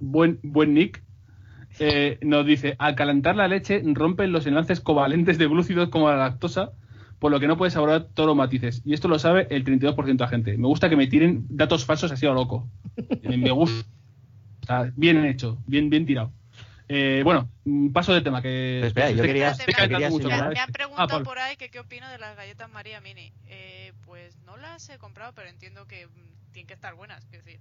buen, 0.00 0.38
buen 0.42 0.74
nick, 0.74 1.02
eh, 1.78 2.18
nos 2.22 2.44
dice, 2.44 2.74
al 2.78 2.94
calentar 2.94 3.36
la 3.36 3.48
leche 3.48 3.80
rompen 3.84 4.32
los 4.32 4.46
enlaces 4.46 4.80
covalentes 4.80 5.38
de 5.38 5.46
glúcidos 5.46 5.88
como 5.88 6.10
la 6.10 6.16
lactosa, 6.16 6.72
por 7.20 7.30
lo 7.30 7.38
que 7.38 7.46
no 7.46 7.56
puedes 7.56 7.74
saborear 7.74 8.04
todos 8.14 8.26
los 8.26 8.36
matices. 8.36 8.82
Y 8.84 8.92
esto 8.94 9.06
lo 9.06 9.18
sabe 9.20 9.46
el 9.50 9.64
32% 9.64 10.04
de 10.04 10.14
la 10.24 10.28
gente. 10.28 10.56
Me 10.58 10.66
gusta 10.66 10.88
que 10.88 10.96
me 10.96 11.06
tiren 11.06 11.46
datos 11.48 11.84
falsos 11.84 12.10
así 12.10 12.26
a 12.26 12.30
lo 12.30 12.34
loco. 12.36 12.68
Me 13.22 13.50
gusta. 13.52 13.86
Está 14.60 14.90
bien 14.96 15.24
hecho, 15.24 15.58
bien, 15.66 15.88
bien 15.90 16.04
tirado. 16.06 16.32
Eh, 16.88 17.20
bueno, 17.24 17.48
mm, 17.64 17.90
paso 17.90 18.12
de 18.12 18.20
tema. 18.20 18.42
Que 18.42 18.84
Espera, 18.86 19.10
yo 19.10 19.16
estoy- 19.16 19.26
quería- 19.28 19.50
estoy 19.50 19.74
yo 19.78 19.88
quería 19.88 20.10
mucho, 20.10 20.26
Me, 20.28 20.34
han 20.34 20.56
Ah, 20.56 20.66
preguntado 20.72 21.08
Pablo. 21.08 21.24
por 21.24 21.38
ahí 21.38 21.56
que 21.56 21.70
qué 21.70 21.78
opino 21.78 22.08
de 22.08 22.18
las 22.18 22.36
galletas 22.36 22.68
María 22.70 23.00
Mini. 23.00 23.32
Eh, 23.46 23.92
pues 24.06 24.36
no 24.44 24.56
las 24.56 24.88
he 24.90 24.98
comprado, 24.98 25.32
pero 25.34 25.48
entiendo 25.48 25.86
que 25.86 26.06
mm, 26.06 26.52
tienen 26.52 26.66
que 26.66 26.74
estar 26.74 26.94
buenas. 26.94 27.24
Quiero 27.26 27.44
decir, 27.44 27.60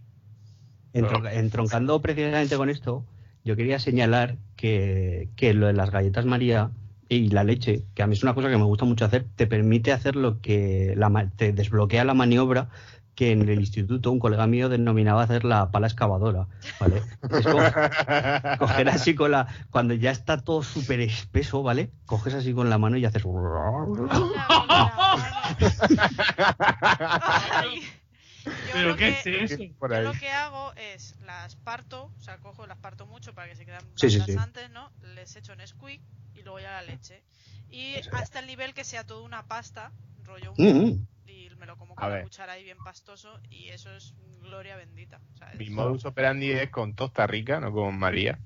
Entronca- 0.93 1.33
entroncando 1.33 2.01
precisamente 2.01 2.57
con 2.57 2.69
esto, 2.69 3.05
yo 3.45 3.55
quería 3.55 3.77
señalar 3.77 4.37
que, 4.55 5.29
que 5.35 5.53
lo 5.53 5.67
de 5.67 5.73
las 5.73 5.91
galletas 5.91 6.25
María 6.25 6.71
y 7.09 7.29
la 7.29 7.43
leche, 7.43 7.83
que 7.95 8.03
a 8.03 8.07
mí 8.07 8.13
es 8.13 8.23
una 8.23 8.35
cosa 8.35 8.49
que 8.49 8.57
me 8.57 8.63
gusta 8.63 8.85
mucho 8.85 9.03
hacer, 9.05 9.25
te 9.35 9.47
permite 9.47 9.91
hacer 9.91 10.15
lo 10.15 10.39
que 10.41 10.93
la, 10.95 11.09
ma- 11.09 11.29
te 11.29 11.51
desbloquea 11.51 12.03
la 12.05 12.13
maniobra 12.13 12.69
que 13.15 13.31
en 13.31 13.41
el 13.49 13.59
instituto 13.59 14.11
un 14.11 14.19
colega 14.19 14.47
mío 14.47 14.69
denominaba 14.69 15.23
hacer 15.23 15.43
la 15.43 15.71
pala 15.71 15.87
excavadora, 15.87 16.47
¿vale? 16.79 17.01
Es 17.37 17.45
como 17.47 17.59
coger 18.59 18.87
así 18.89 19.13
con 19.15 19.31
la... 19.31 19.47
Cuando 19.71 19.93
ya 19.93 20.11
está 20.11 20.37
todo 20.37 20.63
súper 20.63 21.01
espeso, 21.01 21.61
¿vale? 21.61 21.89
Coges 22.05 22.33
así 22.35 22.53
con 22.53 22.69
la 22.69 22.77
mano 22.77 22.95
y 22.95 23.03
haces... 23.03 23.23
Ay. 26.41 27.81
Yo 28.45 28.51
¿Pero 28.73 28.89
lo 28.89 28.95
qué 28.95 29.19
que- 29.23 29.43
es 29.43 29.51
eso? 29.51 29.63
Yo 29.63 30.01
lo 30.01 30.13
que 30.13 30.29
hago 30.29 30.71
es 30.75 31.15
las 31.25 31.55
parto, 31.57 32.05
o 32.17 32.21
sea, 32.21 32.37
cojo, 32.37 32.65
las 32.67 32.77
parto 32.77 33.05
mucho 33.05 33.33
para 33.33 33.47
que 33.49 33.55
se 33.55 33.65
queden 33.65 33.81
Sí, 33.95 34.09
sí, 34.09 34.17
blandas 34.17 34.35
sí. 34.35 34.41
antes, 34.41 34.69
¿no? 34.71 34.89
Les 35.15 35.35
echo 35.35 35.55
Nesquik 35.55 36.01
y 36.39 36.43
luego 36.43 36.59
ya 36.59 36.71
la 36.71 36.81
leche. 36.83 37.21
Y 37.69 37.95
hasta 38.13 38.39
el 38.39 38.47
nivel 38.47 38.73
que 38.73 38.83
sea 38.83 39.03
toda 39.03 39.21
una 39.21 39.43
pasta, 39.43 39.91
rollo 40.23 40.53
un 40.57 40.65
Mm, 40.65 40.85
mm. 40.85 41.07
y 41.29 41.49
me 41.57 41.65
lo 41.65 41.77
como 41.77 41.95
con 41.95 42.09
la 42.09 42.23
cuchara 42.23 42.53
ahí 42.53 42.63
bien 42.63 42.77
pastoso 42.83 43.39
y 43.49 43.69
eso 43.69 43.93
es 43.95 44.15
gloria 44.41 44.75
bendita. 44.75 45.19
O 45.33 45.37
sea, 45.37 45.51
es- 45.51 45.59
Mi 45.59 45.69
modus 45.69 46.05
operandi 46.05 46.51
es 46.51 46.69
con 46.69 46.95
Tosta 46.95 47.27
Rica, 47.27 47.59
no 47.59 47.71
con 47.71 47.97
María. 47.99 48.39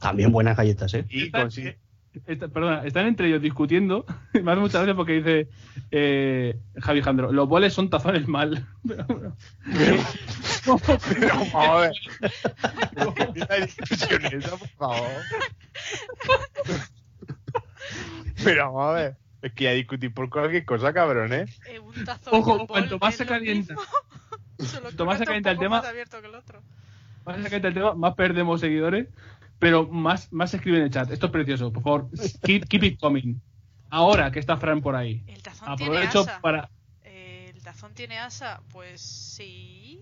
También 0.00 0.32
buenas 0.32 0.56
galletas, 0.56 0.92
¿eh? 0.94 1.04
Y 1.10 1.30
con 1.30 1.48
eh, 1.58 1.78
está- 2.26 2.48
perdona, 2.48 2.84
están 2.84 3.06
entre 3.06 3.28
ellos 3.28 3.42
discutiendo. 3.42 4.06
Me 4.32 4.50
hace 4.52 4.60
mucha 4.60 4.78
gracia 4.78 4.94
porque 4.94 5.12
dice 5.14 5.48
eh, 5.90 6.58
Javi 6.78 7.02
Jandro, 7.02 7.32
los 7.32 7.48
boles 7.48 7.74
son 7.74 7.90
tazones 7.90 8.26
mal. 8.26 8.66
Pero, 8.88 9.04
bueno. 9.06 9.36
Pero 10.64 11.28
vamos 11.28 11.54
a 11.54 11.74
ver. 11.80 11.92
Pero 12.94 13.14
¿qué 13.14 13.22
es 13.40 13.48
la 13.48 13.56
discusión 13.66 14.24
esa, 14.26 14.56
por 14.56 14.68
favor? 14.68 15.08
Pero 18.44 18.66
vamos 18.72 18.90
a 18.90 18.92
ver. 18.92 19.16
Es 19.42 19.52
que 19.52 19.64
ya 19.64 19.70
discutir 19.72 20.12
por 20.12 20.28
cualquier 20.30 20.64
cosa, 20.64 20.92
cabrones. 20.92 21.60
eh, 21.68 21.78
un 21.78 22.04
tazón 22.04 22.34
Ojo, 22.34 22.66
cuanto 22.66 22.98
más 22.98 23.14
se 23.14 23.26
calienta. 23.26 23.74
Cuanto 24.82 25.06
más 25.06 25.18
se 25.18 25.24
calienta 25.24 25.52
el 25.52 25.58
tema- 25.58 25.76
más 25.80 25.86
abierto 25.86 26.20
que 26.20 26.26
el 26.26 26.34
otro. 26.34 26.60
Más 27.24 27.36
se 27.36 27.42
calienta 27.44 27.68
el 27.68 27.74
tema, 27.74 27.94
más 27.94 28.14
perdemos 28.14 28.60
seguidores. 28.60 29.06
Pero 29.60 29.86
más, 29.88 30.32
más 30.32 30.50
se 30.50 30.56
escribe 30.56 30.78
en 30.78 30.84
el 30.84 30.90
chat. 30.90 31.10
Esto 31.12 31.26
es 31.26 31.32
precioso. 31.32 31.72
Por 31.72 31.82
favor, 31.84 32.08
keep, 32.42 32.66
keep 32.68 32.82
it 32.84 32.98
coming. 33.00 33.40
Ahora 33.90 34.30
que 34.32 34.38
está 34.40 34.56
Fran 34.56 34.80
por 34.80 34.96
ahí. 34.96 35.22
El 35.28 35.40
tazón 35.42 35.76
tiene 35.76 35.92
Aprovecho 35.96 36.20
asa. 36.22 36.40
para. 36.40 36.70
Eh, 37.04 37.52
¿El 37.54 37.62
tazón 37.62 37.94
tiene 37.94 38.18
asa? 38.18 38.60
Pues 38.72 39.00
sí. 39.00 40.00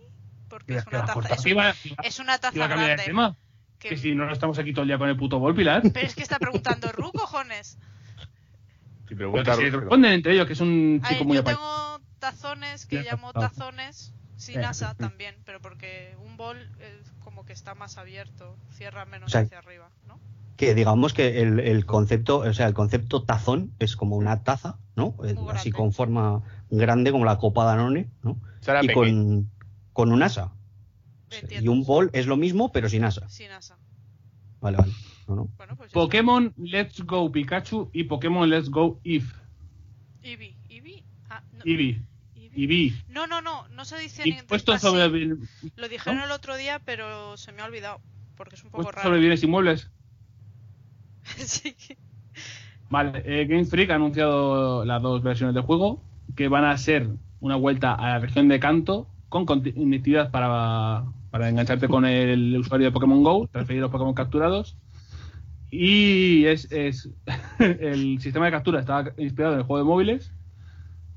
Porque 0.49 0.77
es 0.77 0.87
una 0.87 1.05
taza, 1.05 1.35
es, 1.35 1.47
Iba- 1.47 1.75
un- 1.91 1.97
es 2.05 2.19
una 2.19 2.39
taza 2.39 2.67
grande. 2.67 3.13
Que- 3.79 3.91
Que 3.91 3.97
si 3.97 4.15
no 4.15 4.31
estamos 4.31 4.59
aquí 4.59 4.73
todo 4.73 4.83
el 4.83 4.89
día 4.89 4.99
con 4.99 5.09
el 5.09 5.17
puto 5.17 5.39
bol, 5.39 5.55
Pilar. 5.55 5.83
Pero 5.93 6.07
es 6.07 6.15
que 6.15 6.23
está 6.23 6.39
preguntando 6.39 6.91
Ru, 6.93 7.13
cojones. 7.13 7.79
Si 9.09 9.15
Porque 9.15 9.17
pregunta 9.17 9.55
se 9.55 9.61
Rufero. 9.63 9.81
responden 9.81 10.13
entre 10.13 10.33
ellos, 10.35 10.47
que 10.47 10.53
es 10.55 10.61
un 10.61 11.01
Ay, 11.05 11.13
chico 11.15 11.25
muy 11.25 11.37
yo 11.37 11.45
tengo 11.45 12.01
tazones 12.19 12.87
que 12.87 13.03
llamo 13.03 13.29
no. 13.35 13.41
tazones 13.41 14.13
sin 14.37 14.61
Eh, 14.61 14.65
asa 14.65 14.95
mm. 14.95 14.97
también, 14.97 15.37
pero 15.45 15.61
porque 15.61 16.17
un 16.25 16.37
bol 16.37 16.59
es 16.81 17.13
como 17.23 17.45
que 17.45 17.53
está 17.53 17.75
más 17.75 17.99
abierto, 17.99 18.57
cierra 18.73 19.05
menos 19.05 19.29
O 19.29 19.31
sea, 19.31 19.43
hacia 19.43 19.59
arriba, 19.59 19.91
¿no? 20.07 20.19
que 20.57 20.75
digamos 20.75 21.13
que 21.13 21.43
el, 21.43 21.61
el 21.61 21.85
concepto, 21.87 22.39
o 22.39 22.53
sea, 22.55 22.67
el 22.67 22.73
concepto 22.75 23.23
tazón 23.25 23.73
es 23.79 23.95
como 23.95 24.17
una 24.17 24.43
taza, 24.43 24.79
¿no? 24.97 25.15
Eh, 25.25 25.35
Muy 25.35 25.51
Así 25.53 25.71
grande. 25.71 25.73
con 25.73 25.93
forma 25.93 26.43
grande, 26.71 27.13
como 27.13 27.27
la 27.27 27.37
copa 27.39 27.65
Danone, 27.65 28.09
¿no? 28.23 28.39
Será 28.61 28.83
Y 28.83 28.89
pequeño. 28.89 29.25
con, 29.25 29.51
con 29.93 30.13
un 30.13 30.23
asa. 30.23 30.53
Entiendo. 31.41 31.65
Y 31.65 31.69
un 31.69 31.85
bol 31.85 32.11
es 32.13 32.27
lo 32.27 32.37
mismo, 32.37 32.73
pero 32.73 32.89
sin 32.89 33.05
asa. 33.05 33.29
Sin 33.29 33.51
asa. 33.51 33.77
Vale, 34.61 34.77
vale. 34.77 34.93
No, 35.29 35.37
no. 35.37 35.49
Bueno, 35.57 35.77
pues 35.77 35.93
Pokémon 35.93 36.55
Let's 36.57 37.01
Go 37.03 37.31
Pikachu 37.31 37.91
y 37.93 38.05
Pokémon 38.05 38.49
Let's 38.49 38.69
Go 38.71 39.01
Eve. 39.05 39.27
Eevee. 40.23 40.57
Eevee. 40.69 41.05
Ah, 41.29 41.43
no. 41.53 41.65
Eevee. 41.65 42.03
No, 43.09 43.27
no, 43.27 43.43
no, 43.43 43.69
no 43.69 43.85
se 43.85 43.99
dice 43.99 44.23
en 44.25 44.47
puesto 44.47 44.79
sobre, 44.79 45.37
Lo 45.77 45.89
dijeron 45.89 46.21
el 46.21 46.31
otro 46.31 46.57
día, 46.57 46.81
pero 46.85 47.37
se 47.37 47.53
me 47.53 47.63
ha 47.63 47.67
olvidado. 47.67 48.01
Porque 48.37 48.55
es 48.55 48.65
un 48.65 48.71
poco 48.71 48.85
puesto 48.85 48.97
raro. 48.97 49.09
sobre 49.09 49.21
bienes 49.21 49.43
inmuebles. 49.43 49.91
sí. 51.37 51.77
Vale, 52.89 53.23
eh, 53.25 53.47
Game 53.47 53.65
Freak 53.65 53.91
ha 53.91 53.97
anunciado 53.97 54.85
las 54.85 55.03
dos 55.03 55.23
versiones 55.23 55.55
del 55.55 55.65
juego 55.65 56.01
que 56.35 56.49
van 56.49 56.65
a 56.65 56.77
ser 56.79 57.09
una 57.41 57.57
vuelta 57.57 57.95
a 57.95 58.11
la 58.11 58.19
región 58.21 58.49
de 58.49 58.61
canto 58.61 59.09
con 59.29 59.45
conectividad 59.45 60.31
para, 60.31 61.05
para 61.37 61.51
engancharte 61.51 61.87
con 61.87 62.07
el 62.07 62.57
usuario 62.57 62.87
de 62.87 62.93
Pokémon 62.93 63.23
Go, 63.23 63.47
transferir 63.53 63.83
los 63.83 63.91
Pokémon 63.91 64.15
capturados. 64.15 64.79
Y 65.71 66.47
es, 66.47 66.67
es 66.73 67.11
el 67.59 68.19
sistema 68.23 68.47
de 68.47 68.53
captura 68.53 68.81
está 68.81 69.13
inspirado 69.19 69.53
en 69.53 69.61
el 69.61 69.67
juego 69.67 69.85
de 69.85 69.89
móviles. 69.89 70.33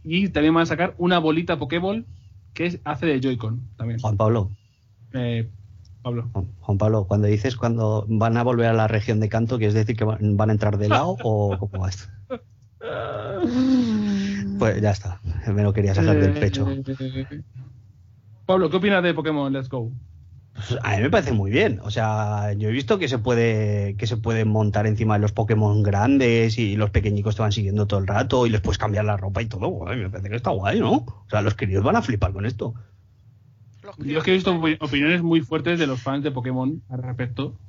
Y 0.04 0.28
también 0.28 0.54
van 0.54 0.64
a 0.64 0.66
sacar 0.66 0.94
una 0.98 1.20
bolita 1.20 1.58
Pokéball 1.58 2.06
que 2.54 2.66
es, 2.66 2.82
hace 2.84 3.06
de 3.06 3.22
Joy-Con 3.22 3.62
también. 3.78 4.02
Juan 4.02 4.18
Pablo, 4.18 4.52
Eh, 5.14 5.50
Pablo. 6.02 6.30
Juan, 6.60 6.78
Pablo, 6.78 7.06
cuando 7.06 7.28
dices 7.28 7.56
cuando 7.56 8.06
van 8.10 8.36
a 8.36 8.44
volver 8.44 8.68
a 8.68 8.74
la 8.74 8.90
región 8.90 9.22
de 9.22 9.30
canto, 9.30 9.58
¿quieres 9.58 9.74
decir 9.74 9.96
que 9.96 10.04
van 10.04 10.50
a 10.50 10.52
entrar 10.52 10.78
de 10.78 10.90
lado 10.90 11.16
o 11.24 11.58
cómo 11.58 11.82
va 11.82 11.88
esto? 11.90 12.10
Pues 14.60 14.82
ya 14.82 14.92
está, 14.92 15.22
me 15.48 15.64
lo 15.64 15.72
quería 15.72 15.96
sacar 15.96 16.20
del 16.20 16.34
pecho. 16.34 16.68
Eh, 16.70 17.42
Pablo, 18.50 18.68
¿qué 18.72 18.78
opinas 18.78 19.04
de 19.04 19.14
Pokémon 19.14 19.54
Let's 19.54 19.70
Go? 19.70 19.92
Pues 20.68 20.78
a 20.84 20.96
mí 20.98 21.02
me 21.04 21.10
parece 21.10 21.32
muy 21.32 21.52
bien. 21.52 21.80
O 21.84 21.90
sea, 21.92 22.54
yo 22.54 22.68
he 22.70 22.72
visto 22.72 23.00
que 23.00 23.08
se 23.08 23.18
puede 23.20 23.96
que 23.98 24.08
se 24.08 24.18
puede 24.18 24.44
montar 24.46 24.88
encima 24.88 25.14
de 25.16 25.22
los 25.22 25.32
Pokémon 25.32 25.84
grandes 25.84 26.58
y 26.58 26.76
los 26.76 26.90
pequeñicos 26.92 27.36
te 27.36 27.42
van 27.44 27.52
siguiendo 27.54 27.88
todo 27.88 28.00
el 28.00 28.08
rato 28.08 28.46
y 28.46 28.50
les 28.50 28.60
puedes 28.62 28.78
cambiar 28.78 29.06
la 29.06 29.16
ropa 29.18 29.42
y 29.42 29.48
todo. 29.48 29.88
A 29.88 29.96
mí 29.96 30.02
me 30.02 30.10
parece 30.10 30.30
que 30.30 30.36
está 30.36 30.50
guay, 30.52 30.80
¿no? 30.80 30.92
O 30.98 31.26
sea, 31.30 31.42
los 31.42 31.56
queridos 31.56 31.84
van 31.86 31.96
a 31.96 32.02
flipar 32.02 32.34
con 32.34 32.46
esto. 32.46 32.74
Yo 33.98 34.18
es 34.20 34.24
que 34.24 34.32
he 34.32 34.34
visto 34.36 34.54
opi- 34.54 34.78
opiniones 34.80 35.22
muy 35.24 35.42
fuertes 35.42 35.80
de 35.80 35.88
los 35.88 36.02
fans 36.02 36.24
de 36.24 36.32
Pokémon 36.32 36.84
al 36.90 37.04
respecto. 37.04 37.60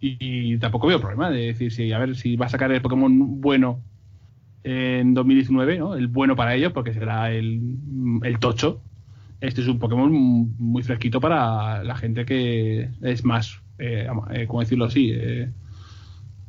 Y, 0.00 0.54
y 0.54 0.58
tampoco 0.58 0.86
veo 0.88 1.00
problema 1.00 1.30
de 1.30 1.46
decir 1.48 1.72
si 1.72 1.92
a 1.92 1.98
ver 1.98 2.16
si 2.16 2.36
va 2.36 2.46
a 2.46 2.48
sacar 2.50 2.72
el 2.72 2.82
Pokémon 2.82 3.40
bueno 3.40 3.84
en 4.64 5.14
2019, 5.14 5.78
¿no? 5.78 5.96
El 5.96 6.08
bueno 6.08 6.36
para 6.36 6.54
ellos, 6.56 6.72
porque 6.74 6.94
será 6.94 7.32
el, 7.32 7.62
el 8.24 8.38
tocho. 8.40 8.86
Este 9.44 9.60
es 9.60 9.68
un 9.68 9.78
Pokémon 9.78 10.10
muy 10.58 10.82
fresquito 10.82 11.20
para 11.20 11.82
la 11.84 11.94
gente 11.96 12.24
que 12.24 12.90
es 13.02 13.24
más, 13.24 13.60
eh, 13.78 14.06
eh, 14.32 14.46
¿cómo 14.46 14.60
decirlo 14.60 14.86
así? 14.86 15.10
Eh, 15.14 15.50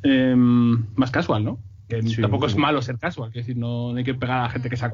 em, 0.04 0.86
más 0.96 1.12
casual, 1.12 1.44
¿no? 1.44 1.60
Que 1.88 2.02
Sí, 2.02 2.20
tampoco 2.22 2.48
es 2.48 2.56
malo 2.56 2.82
ser 2.82 2.98
casual, 2.98 3.32
que 3.32 3.40
decir, 3.40 3.58
no, 3.58 3.92
no 3.92 3.98
hay 3.98 4.04
que 4.04 4.16
pegar 4.16 4.40
a 4.40 4.44
la 4.44 4.50
gente 4.50 4.70
que 4.70 4.78
sea 4.78 4.92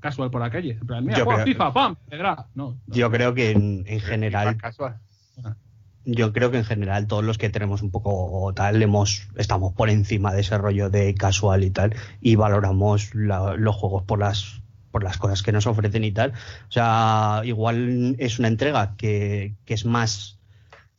casual, 0.00 0.30
por 0.30 0.40
la 0.40 0.50
calle. 0.50 0.78
En 0.80 0.86
plan, 0.86 1.04
mira, 1.04 1.18
Yo 1.18 1.26
creo- 1.26 1.44
FIFA, 1.44 1.72
¡pam! 1.72 1.96
No, 2.54 2.54
no. 2.54 2.78
Yo 2.86 3.10
creo 3.10 3.34
que 3.34 3.50
en, 3.50 3.84
general, 4.00 4.56
casual. 4.56 4.96
yo 6.04 6.32
creo 6.32 6.50
que 6.50 6.58
en 6.58 6.64
general 6.64 7.06
todos 7.06 7.22
los 7.24 7.38
que 7.38 7.50
tenemos 7.50 7.82
un 7.82 7.90
poco 7.90 8.50
tal, 8.54 8.82
hemos, 8.82 9.28
estamos 9.36 9.72
por 9.74 9.90
encima 9.90 10.32
de 10.32 10.40
ese 10.40 10.56
rollo 10.58 10.88
de 10.90 11.14
casual 11.14 11.64
y 11.64 11.70
tal, 11.70 11.94
y 12.20 12.36
valoramos 12.36 13.14
la- 13.14 13.54
los 13.56 13.76
juegos 13.76 14.02
por 14.04 14.18
las 14.18 14.61
por 14.92 15.02
las 15.02 15.18
cosas 15.18 15.42
que 15.42 15.50
nos 15.50 15.66
ofrecen 15.66 16.04
y 16.04 16.12
tal. 16.12 16.30
O 16.68 16.72
sea, 16.72 17.42
igual 17.44 18.14
es 18.18 18.38
una 18.38 18.48
entrega 18.48 18.94
que, 18.96 19.56
que 19.64 19.74
es 19.74 19.84
más, 19.84 20.38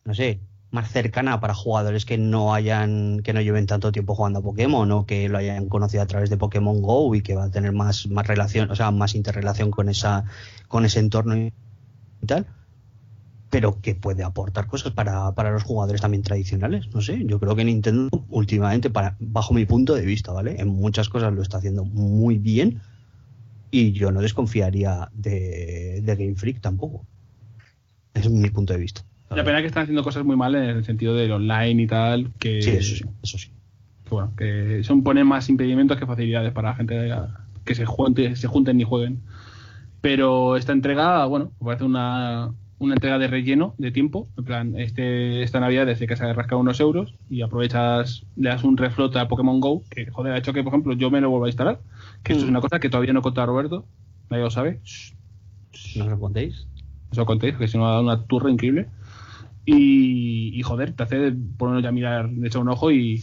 no 0.03 0.14
sé, 0.14 0.41
más 0.72 0.91
cercana 0.91 1.40
para 1.40 1.53
jugadores 1.53 2.03
que 2.03 2.18
no 2.18 2.53
hayan, 2.53 3.22
que 3.24 3.32
no 3.32 3.41
lleven 3.41 3.68
tanto 3.68 3.91
tiempo 3.91 4.15
jugando 4.15 4.40
a 4.40 4.44
Pokémon 4.44 4.91
o 4.91 5.06
que 5.06 5.30
lo 5.30 5.38
hayan 5.38 5.70
conocido 5.70 6.03
a 6.03 6.07
través 6.07 6.30
de 6.30 6.38
Pokémon 6.38 6.82
Go 6.82 7.15
y 7.15 7.22
que 7.22 7.36
va 7.36 7.45
a 7.45 7.52
tener 7.52 7.72
más, 7.72 8.07
más 8.07 8.28
relación, 8.28 8.72
o 8.72 8.76
sea, 8.76 8.91
más 8.91 9.15
interrelación 9.15 9.72
con 9.72 9.88
esa, 9.88 10.26
con 10.68 10.84
ese 10.84 10.99
entorno 10.99 11.38
y 11.38 11.53
tal 12.26 12.48
pero 13.53 13.80
que 13.82 13.94
puede 13.94 14.24
aportar 14.24 14.65
cosas 14.65 14.94
para, 14.94 15.32
para 15.34 15.52
los 15.52 15.61
jugadores 15.61 16.02
también 16.02 16.24
tradicionales. 16.24 16.91
No 16.91 17.02
sé, 17.02 17.24
yo 17.24 17.40
creo 17.40 17.56
que 17.56 17.64
Nintendo 17.64 18.10
últimamente, 18.30 18.90
para, 18.90 19.15
bajo 19.20 19.53
mi 19.53 19.64
punto 19.68 19.94
de 19.94 20.03
vista, 20.03 20.32
¿vale? 20.32 20.60
En 20.60 20.70
muchas 20.70 21.07
cosas 21.07 21.32
lo 21.32 21.44
está 21.44 21.57
haciendo 21.57 21.86
muy 21.86 22.40
bien 22.40 22.82
y 23.74 23.91
yo 23.91 24.12
no 24.12 24.22
desconfiaría 24.22 25.10
de, 25.14 26.00
de 26.04 26.16
Game 26.16 26.36
Freak 26.36 26.62
tampoco. 26.62 27.08
Es 28.14 28.30
mi 28.30 28.52
punto 28.52 28.72
de 28.72 28.80
vista. 28.80 29.02
La 29.32 29.44
pena 29.44 29.58
es 29.58 29.64
que 29.64 29.68
están 29.68 29.84
haciendo 29.84 30.04
cosas 30.04 30.24
muy 30.24 30.36
mal 30.36 30.54
en 30.54 30.64
el 30.64 30.86
sentido 30.86 31.16
del 31.16 31.32
online 31.32 31.82
y 31.82 31.88
tal, 31.88 32.32
que, 32.38 32.62
Sí, 32.62 32.70
eso 32.70 32.95
sí, 32.95 33.04
eso 33.24 33.38
sí. 33.40 33.50
que 34.06 34.10
bueno, 34.12 34.32
que 34.38 34.84
son 34.84 35.02
ponen 35.02 35.26
más 35.26 35.50
impedimentos 35.50 35.98
que 35.98 36.06
facilidades 36.06 36.54
para 36.54 36.70
la 36.70 36.76
gente 36.76 37.12
que 37.66 37.74
se, 37.74 37.86
junte, 37.86 38.36
se 38.36 38.48
junten 38.48 38.80
y 38.80 38.84
jueguen. 38.84 39.22
Pero 40.02 40.56
esta 40.56 40.72
entrega, 40.72 41.26
bueno, 41.26 41.52
me 41.60 41.66
parece 41.66 41.86
una, 41.86 42.52
una 42.78 42.94
entrega 42.94 43.18
de 43.18 43.28
relleno 43.28 43.74
de 43.80 43.91
tiempo. 43.91 44.28
En 44.38 44.44
plan, 44.44 44.76
este, 44.78 45.41
esta 45.41 45.60
Navidad 45.60 45.88
desde 45.88 46.06
que 46.06 46.16
se 46.16 46.24
ha 46.26 46.34
rascado 46.34 46.62
unos 46.62 46.80
euros 46.80 47.16
y 47.28 47.41
aprovechas, 47.41 48.24
le 48.36 48.50
das 48.50 48.64
un 48.64 48.78
reflote 48.78 49.18
a 49.18 49.28
Pokémon 49.28 49.60
Go, 49.60 49.82
que 49.90 50.12
joder, 50.12 50.34
ha 50.34 50.38
hecho 50.38 50.54
que, 50.54 50.62
por 50.62 50.72
ejemplo, 50.74 50.94
yo 50.94 51.10
me 51.10 51.22
lo 51.22 51.32
vuelva 51.32 51.48
a 51.48 51.50
instalar. 51.50 51.80
Que 52.24 52.34
esto 52.34 52.45
es 52.45 52.50
una 52.50 52.62
cosa 52.62 52.80
que 52.80 52.90
todavía 52.90 53.14
no 53.14 53.22
contado 53.22 53.48
Roberto, 53.48 53.86
nadie 54.30 54.44
lo 54.44 54.50
sabe. 54.52 54.82
¿No 55.95 56.06
os 56.06 56.10
lo 56.10 56.20
contéis? 56.20 56.68
eso 57.12 57.22
lo 57.22 57.26
contéis, 57.28 57.56
que 57.58 57.68
si 57.68 57.78
no 57.78 57.86
ha 57.86 57.91
dado 57.91 58.04
una 58.04 58.24
turra 58.26 58.50
increíble. 58.50 58.88
Y, 59.66 60.52
y, 60.58 60.62
joder, 60.64 60.94
te 60.94 61.04
hace 61.04 61.32
ponernos 61.58 61.84
ya 61.84 61.90
a 61.90 61.94
mirar, 61.94 62.30
de 62.30 62.48
echar 62.48 62.62
un 62.62 62.70
ojo 62.70 62.91
y, 62.91 63.22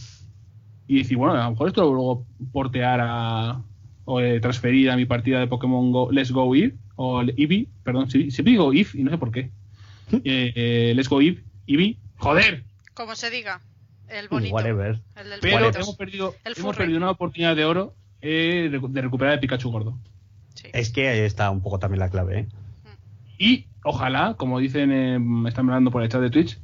y 0.87 0.97
decir, 0.99 1.17
bueno, 1.17 1.33
a 1.33 1.43
lo 1.43 1.51
mejor 1.51 1.67
esto 1.67 1.83
lo 1.83 1.93
luego 1.93 2.25
portear 2.51 2.99
a, 3.01 3.61
o 4.05 4.21
eh, 4.21 4.39
transferir 4.39 4.89
a 4.89 4.95
mi 4.97 5.05
partida 5.05 5.39
de 5.39 5.47
Pokémon 5.47 5.91
Go, 5.91 6.11
Let's 6.11 6.31
Go 6.31 6.55
Eve, 6.55 6.75
o 6.95 7.21
Eevee, 7.21 7.67
perdón, 7.83 8.09
si- 8.09 8.31
siempre 8.31 8.51
digo 8.53 8.71
Eve 8.73 8.87
y 8.93 9.03
no 9.03 9.11
sé 9.11 9.17
por 9.17 9.31
qué. 9.31 9.51
Eh, 10.11 10.53
eh, 10.55 10.93
Let's 10.95 11.09
Go 11.09 11.21
Eve, 11.21 11.43
Eevee, 11.67 11.97
joder, 12.17 12.63
Como 12.93 13.15
se 13.15 13.29
diga. 13.29 13.61
El 14.09 14.27
bonito. 14.27 14.53
Whatever. 14.55 14.99
El 15.15 15.29
del 15.29 15.39
pero 15.41 15.69
hemos 15.69 15.95
perdido, 15.95 16.35
El 16.43 16.53
hemos 16.57 16.75
perdido 16.75 16.97
una 16.97 17.11
oportunidad 17.11 17.55
de 17.55 17.65
oro 17.65 17.93
eh, 18.21 18.69
de, 18.71 18.79
de 18.79 19.01
recuperar 19.01 19.33
el 19.33 19.39
Pikachu 19.39 19.71
gordo. 19.71 19.97
Sí. 20.53 20.67
Es 20.73 20.89
que 20.89 21.07
ahí 21.07 21.19
está 21.19 21.49
un 21.49 21.61
poco 21.61 21.79
también 21.79 21.99
la 21.99 22.09
clave, 22.09 22.39
¿eh? 22.39 22.47
Y 23.37 23.65
ojalá, 23.83 24.35
como 24.37 24.59
dicen, 24.59 24.91
eh, 24.91 25.17
me 25.17 25.49
están 25.49 25.67
hablando 25.67 25.89
por 25.89 26.03
el 26.03 26.09
chat 26.09 26.21
de 26.21 26.29
Twitch, 26.29 26.59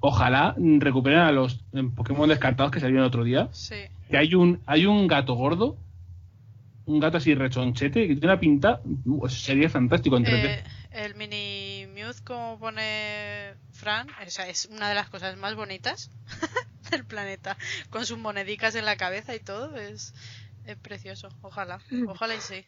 ojalá 0.00 0.54
recuperen 0.56 1.18
a 1.18 1.30
los 1.30 1.60
eh, 1.74 1.82
Pokémon 1.94 2.28
descartados 2.28 2.72
que 2.72 2.80
salieron 2.80 3.02
el 3.02 3.08
otro 3.08 3.24
día. 3.24 3.48
Sí. 3.52 3.76
Que 4.08 4.16
hay 4.16 4.34
un, 4.34 4.60
hay 4.64 4.86
un 4.86 5.06
gato 5.06 5.34
gordo, 5.34 5.76
un 6.86 7.00
gato 7.00 7.18
así 7.18 7.34
rechonchete, 7.34 8.08
que 8.08 8.14
tiene 8.14 8.26
una 8.26 8.40
pinta, 8.40 8.80
uh, 9.04 9.28
sería 9.28 9.68
fantástico 9.68 10.16
en 10.16 10.24
3D. 10.24 10.44
Eh, 10.46 10.64
el 10.92 11.14
mini 11.14 11.86
Mewth, 11.92 12.24
como 12.24 12.58
pone 12.58 13.54
Fran, 13.72 14.08
esa 14.26 14.48
es 14.48 14.70
una 14.72 14.88
de 14.88 14.94
las 14.94 15.08
cosas 15.10 15.36
más 15.36 15.54
bonitas 15.54 16.10
del 16.90 17.04
planeta. 17.04 17.56
Con 17.90 18.06
sus 18.06 18.18
monedicas 18.18 18.74
en 18.74 18.86
la 18.86 18.96
cabeza 18.96 19.34
y 19.34 19.40
todo, 19.40 19.76
es, 19.76 20.14
es 20.72 20.78
precioso. 20.78 21.28
Ojalá, 21.42 21.82
ojalá 22.04 22.34
y 22.36 22.40
sí. 22.40 22.66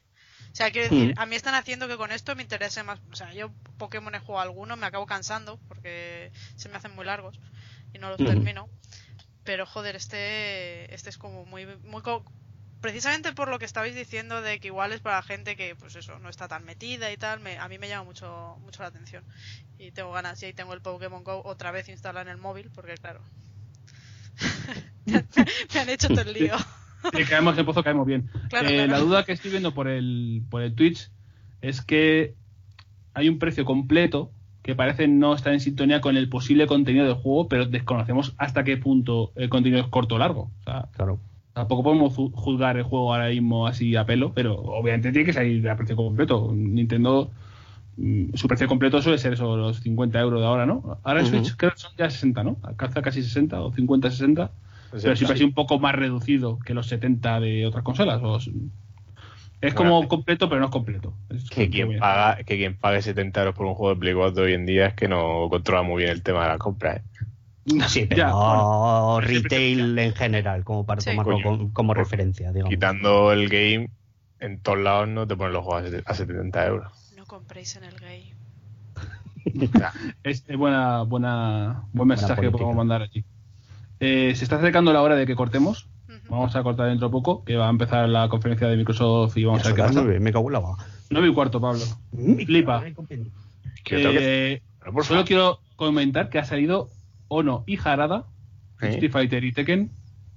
O 0.52 0.54
sea, 0.56 0.70
quiero 0.70 0.86
decir, 0.86 1.12
Mm. 1.12 1.16
a 1.16 1.26
mí 1.26 1.36
están 1.36 1.54
haciendo 1.54 1.88
que 1.88 1.96
con 1.96 2.12
esto 2.12 2.36
me 2.36 2.42
interese 2.42 2.82
más. 2.82 3.00
O 3.10 3.16
sea, 3.16 3.32
yo 3.34 3.54
Pokémon 3.78 4.14
he 4.14 4.20
jugado 4.20 4.42
algunos, 4.48 4.78
me 4.78 4.86
acabo 4.86 5.06
cansando 5.06 5.60
porque 5.68 6.32
se 6.56 6.68
me 6.68 6.76
hacen 6.76 6.92
muy 6.94 7.04
largos 7.06 7.40
y 7.92 7.98
no 7.98 8.10
los 8.10 8.24
termino. 8.24 8.70
Pero 9.44 9.66
joder, 9.66 9.96
este, 9.96 10.92
este 10.94 11.10
es 11.10 11.18
como 11.18 11.44
muy, 11.46 11.66
muy 11.84 12.02
co- 12.02 12.24
precisamente 12.80 13.32
por 13.34 13.48
lo 13.48 13.58
que 13.58 13.64
estabais 13.66 13.94
diciendo 13.94 14.42
de 14.42 14.60
que 14.60 14.68
igual 14.68 14.92
es 14.92 15.00
para 15.00 15.22
gente 15.22 15.56
que 15.56 15.76
pues 15.76 15.94
eso 15.96 16.18
no 16.20 16.28
está 16.28 16.48
tan 16.48 16.64
metida 16.64 17.10
y 17.12 17.16
tal 17.16 17.40
me- 17.40 17.58
a 17.58 17.68
mí 17.68 17.78
me 17.78 17.88
llama 17.88 18.04
mucho 18.04 18.58
mucho 18.60 18.82
la 18.82 18.88
atención 18.90 19.24
y 19.78 19.92
tengo 19.92 20.12
ganas 20.12 20.42
y 20.42 20.46
ahí 20.46 20.54
tengo 20.54 20.74
el 20.74 20.82
Pokémon 20.82 21.24
Go 21.24 21.42
otra 21.44 21.70
vez 21.72 21.88
instalado 21.88 22.22
en 22.24 22.30
el 22.32 22.38
móvil 22.38 22.70
porque 22.70 22.98
claro 22.98 23.24
me 25.74 25.80
han 25.80 25.88
hecho 25.88 26.10
todo 26.10 26.22
el 26.22 26.32
lío 26.32 26.56
Si 27.16 27.24
caemos 27.24 27.56
en 27.58 27.66
pozo, 27.66 27.82
caemos 27.82 28.06
bien. 28.06 28.28
Claro, 28.48 28.68
Eh, 28.68 28.74
claro. 28.74 28.92
La 28.92 28.98
duda 28.98 29.24
que 29.24 29.32
estoy 29.32 29.50
viendo 29.50 29.72
por 29.74 29.88
el, 29.88 30.42
por 30.50 30.62
el 30.62 30.74
Twitch 30.74 31.10
es 31.60 31.82
que 31.82 32.34
hay 33.14 33.28
un 33.28 33.38
precio 33.38 33.64
completo 33.64 34.30
que 34.62 34.74
parece 34.76 35.08
no 35.08 35.34
estar 35.34 35.52
en 35.52 35.60
sintonía 35.60 36.00
con 36.00 36.16
el 36.16 36.28
posible 36.28 36.66
contenido 36.66 37.04
del 37.04 37.14
juego, 37.14 37.48
pero 37.48 37.66
desconocemos 37.66 38.34
hasta 38.38 38.62
qué 38.64 38.76
punto 38.76 39.32
el 39.34 39.48
contenido 39.48 39.80
es 39.82 39.88
corto 39.88 40.14
o 40.14 40.18
largo. 40.18 40.50
O 40.60 40.64
sea, 40.64 40.88
Claro. 40.92 41.18
Tampoco 41.52 41.82
podemos 41.82 42.16
ju- 42.16 42.32
juzgar 42.32 42.78
el 42.78 42.82
juego 42.84 43.12
ahora 43.12 43.28
mismo 43.28 43.66
así 43.66 43.94
a 43.96 44.06
pelo, 44.06 44.32
pero 44.32 44.54
obviamente 44.54 45.12
tiene 45.12 45.26
que 45.26 45.34
salir 45.34 45.68
a 45.68 45.76
precio 45.76 45.96
completo. 45.96 46.50
Nintendo, 46.54 47.30
mm, 47.98 48.34
su 48.34 48.48
precio 48.48 48.66
completo 48.68 49.02
suele 49.02 49.18
ser 49.18 49.34
eso, 49.34 49.54
los 49.56 49.80
50 49.80 50.18
euros 50.20 50.40
de 50.40 50.46
ahora, 50.46 50.64
¿no? 50.64 50.98
Ahora 51.02 51.20
en 51.20 51.26
Ujú. 51.26 51.36
Switch 51.36 51.54
creo 51.56 51.72
que 51.72 51.78
son 51.78 51.92
ya 51.98 52.08
60, 52.08 52.42
¿no? 52.42 52.56
Alcanza 52.62 53.02
casi 53.02 53.22
60 53.22 53.60
o 53.60 53.70
50, 53.72 54.10
60. 54.10 54.50
Pero 55.00 55.16
siempre 55.16 55.34
ha 55.34 55.36
sido 55.36 55.48
un 55.48 55.54
poco 55.54 55.78
más 55.78 55.94
reducido 55.94 56.58
que 56.60 56.74
los 56.74 56.86
70 56.86 57.40
de 57.40 57.66
otras 57.66 57.82
consolas. 57.82 58.20
o 58.22 58.38
es 59.60 59.74
como 59.74 60.06
completo, 60.08 60.48
pero 60.48 60.60
no 60.60 60.66
es 60.66 60.72
completo. 60.72 61.14
Es 61.30 61.48
Que 61.48 61.70
quien, 61.70 61.98
paga, 61.98 62.36
que 62.44 62.56
quien 62.56 62.76
pague 62.76 63.00
70 63.00 63.40
euros 63.40 63.54
por 63.54 63.66
un 63.66 63.74
juego 63.74 63.94
de 63.94 64.00
Play 64.00 64.14
4 64.14 64.42
hoy 64.44 64.54
en 64.54 64.66
día 64.66 64.86
es 64.88 64.94
que 64.94 65.06
no 65.08 65.46
controla 65.50 65.82
muy 65.82 66.02
bien 66.02 66.10
el 66.10 66.22
tema 66.22 66.42
de 66.42 66.48
la 66.48 66.58
compra. 66.58 66.96
¿eh? 66.96 67.02
Sí, 67.86 68.06
pero 68.08 68.16
Ya, 68.16 68.32
bueno. 68.32 69.20
retail 69.20 69.96
en 69.98 70.14
general, 70.14 70.64
como 70.64 70.84
para 70.84 71.00
Sí. 71.00 71.10
tomarlo 71.10 71.34
Coño. 71.34 71.44
como, 71.44 71.72
como 71.72 71.88
Por- 71.90 71.98
referencia, 71.98 72.50
digamos. 72.50 72.70
Quitando 72.70 73.30
el 73.32 73.48
game, 73.48 73.88
en 74.40 74.58
todos 74.58 74.78
lados 74.80 75.08
no 75.08 75.28
te 75.28 75.36
ponen 75.36 75.52
los 75.52 75.64
juegos 75.64 75.84
a 75.84 75.90
set- 75.90 76.04
a 76.08 76.14
70 76.14 76.66
euros. 76.66 77.12
no 77.16 77.24
compréis 77.24 77.76
en 77.76 77.84
el 77.84 77.94
game 78.00 78.34
Es 80.24 80.44
buena, 80.56 81.02
buena, 81.02 81.84
buen 81.92 82.08
mensaje 82.08 82.40
que 82.42 82.50
podemos 82.50 82.74
mandar 82.76 83.02
aquí. 83.02 83.24
Eh, 84.04 84.34
se 84.34 84.42
está 84.44 84.56
acercando 84.56 84.92
la 84.92 85.00
hora 85.00 85.14
de 85.16 85.26
que 85.26 85.36
cortemos. 85.36 85.86
Vamos 86.28 86.56
a 86.56 86.62
cortar 86.62 86.88
dentro 86.88 87.08
de 87.08 87.12
poco, 87.12 87.44
que 87.44 87.56
va 87.56 87.66
a 87.68 87.70
empezar 87.70 88.08
la 88.08 88.28
conferencia 88.28 88.66
de 88.66 88.76
Microsoft 88.76 89.36
y 89.36 89.44
vamos 89.44 89.62
a 89.62 89.68
ver 89.68 89.74
qué 89.74 89.82
pasa. 89.82 89.94
nueve, 90.02 90.18
me 90.20 90.32
cago 90.32 90.48
en 90.48 90.52
la 90.54 90.58
va. 90.60 90.76
9 91.10 91.28
y 91.28 91.34
cuarto, 91.34 91.60
Pablo. 91.60 91.84
Flipa. 92.46 92.82
que 93.84 93.96
otra 93.96 94.10
vez- 94.10 94.20
Eh, 94.22 94.62
solo 95.02 95.24
quiero 95.24 95.60
comentar 95.76 96.30
que 96.30 96.38
ha 96.38 96.44
salido 96.44 96.88
Ono 97.28 97.64
y 97.66 97.78
Harada, 97.78 98.24
¿Eh? 98.80 98.88
Street 98.90 99.12
Fighter 99.12 99.44
y 99.44 99.52
Tekken. 99.52 99.90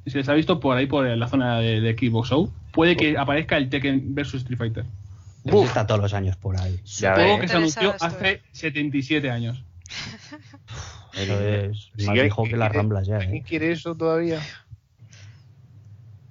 Se 0.06 0.18
les 0.18 0.30
ha 0.30 0.34
visto 0.34 0.60
por 0.60 0.76
ahí, 0.78 0.86
por 0.86 1.06
la 1.08 1.28
zona 1.28 1.60
de, 1.60 1.82
de 1.82 1.94
Xbox 1.94 2.30
Show. 2.30 2.52
Puede 2.72 2.96
que 2.96 3.18
aparezca 3.18 3.58
el 3.58 3.70
Tekken 3.70 4.14
versus 4.14 4.42
Street 4.42 4.58
Fighter. 4.60 4.86
Está 5.46 5.88
todos 5.88 6.02
los 6.02 6.14
años 6.14 6.36
por 6.36 6.60
ahí. 6.60 6.80
Ves. 6.84 7.40
que 7.42 7.48
se 7.48 7.58
anunció 7.58 7.96
hace 8.02 8.42
77 8.52 9.32
años. 9.32 9.64
Eso 11.16 11.40
es 11.40 11.92
Sí, 11.98 12.06
más 12.06 12.16
que- 12.16 12.22
viejo 12.24 12.44
que 12.44 12.58
las 12.58 12.72
ramblas 12.72 13.08
ya, 13.08 13.20
¿Quién 13.20 13.36
¿eh? 13.36 13.44
quiere 13.48 13.72
eso 13.72 13.96
todavía? 13.96 14.40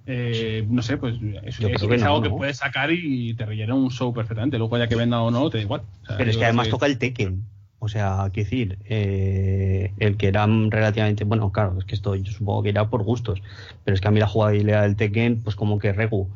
Eh, 0.07 0.67
no 0.69 0.83
sé, 0.83 0.99
pues 0.99 1.15
es, 1.15 1.45
es- 1.45 1.57
creo 1.59 1.89
que 1.89 1.95
es 1.95 2.03
no, 2.03 2.09
algo 2.09 2.23
que 2.23 2.31
puedes 2.31 2.59
sacar 2.59 2.91
y 2.93 3.33
te 3.35 3.47
rellena 3.47 3.75
un 3.75 3.91
show 3.91 4.13
perfectamente. 4.13 4.59
Luego 4.59 4.77
ya 4.77 4.87
que 4.87 4.97
venda 4.97 5.23
o 5.23 5.31
no, 5.31 5.49
te 5.49 5.59
da 5.59 5.63
igual. 5.65 5.83
O 6.03 6.07
sea, 6.07 6.17
Pero 6.19 6.31
es 6.31 6.37
que 6.37 6.45
además 6.45 6.69
toca 6.69 6.87
el 6.87 6.99
Tekken. 6.99 7.43
O 7.79 7.89
sea, 7.89 8.31
quiero 8.33 8.49
decir, 8.49 8.79
eh, 8.87 9.93
el 9.99 10.17
que 10.17 10.29
era 10.29 10.47
relativamente, 10.47 11.25
bueno, 11.25 11.53
claro, 11.53 11.79
es 11.79 11.85
que 11.85 11.95
esto 11.95 12.15
yo 12.15 12.33
supongo 12.33 12.63
que 12.63 12.71
irá 12.71 12.89
por 12.89 13.03
gustos, 13.03 13.43
pero 13.85 13.95
es 13.95 14.01
que 14.01 14.09
a 14.09 14.11
mí 14.11 14.21
la 14.21 14.27
jugabilidad 14.27 14.83
del 14.83 14.97
Tekken, 14.97 15.43
pues 15.43 15.55
como 15.55 15.79
que 15.79 15.93
regu, 15.93 16.29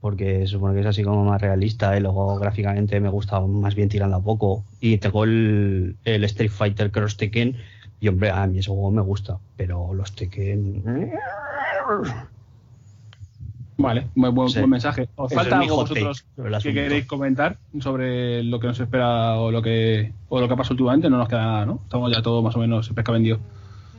porque 0.00 0.40
se 0.40 0.46
supone 0.48 0.74
que 0.74 0.80
es 0.80 0.86
así 0.86 1.02
como 1.02 1.24
más 1.24 1.40
realista 1.40 1.96
y 1.96 2.00
luego 2.00 2.38
gráficamente 2.38 3.00
me 3.00 3.08
gusta 3.08 3.40
más 3.40 3.74
bien 3.74 3.88
tirando 3.88 4.16
a 4.16 4.22
poco. 4.22 4.64
Y 4.80 4.98
tengo 4.98 5.24
el, 5.24 5.96
el 6.04 6.24
Street 6.24 6.50
Fighter 6.50 6.90
Cross 6.92 7.16
Tekken 7.16 7.56
y 8.02 8.08
hombre, 8.08 8.30
a 8.30 8.44
mí 8.48 8.58
ese 8.58 8.68
juego 8.70 8.90
me 8.90 9.00
gusta, 9.00 9.38
pero 9.56 9.94
los 9.94 10.12
Tekken... 10.14 10.82
Vale, 13.78 14.08
buen, 14.14 14.34
buen, 14.34 14.48
Sí. 14.48 14.58
buen 14.58 14.70
mensaje. 14.70 15.08
¿Os 15.16 15.32
falta 15.32 15.58
algo 15.58 15.76
vosotros 15.76 16.24
que 16.62 16.74
queréis 16.74 17.06
comentar 17.06 17.58
sobre 17.80 18.42
lo 18.44 18.60
que 18.60 18.66
nos 18.66 18.78
espera 18.80 19.36
o 19.38 19.50
lo 19.50 19.62
que 19.62 20.12
o 20.28 20.40
lo 20.40 20.46
que 20.48 20.54
ha 20.54 20.56
pasado 20.56 20.74
últimamente? 20.74 21.08
No 21.08 21.16
nos 21.18 21.28
queda 21.28 21.42
nada, 21.44 21.66
¿no? 21.66 21.80
Estamos 21.84 22.12
ya 22.14 22.22
todo 22.22 22.42
más 22.42 22.54
o 22.54 22.58
menos 22.58 22.88
pesca 22.90 23.12
vendido. 23.12 23.38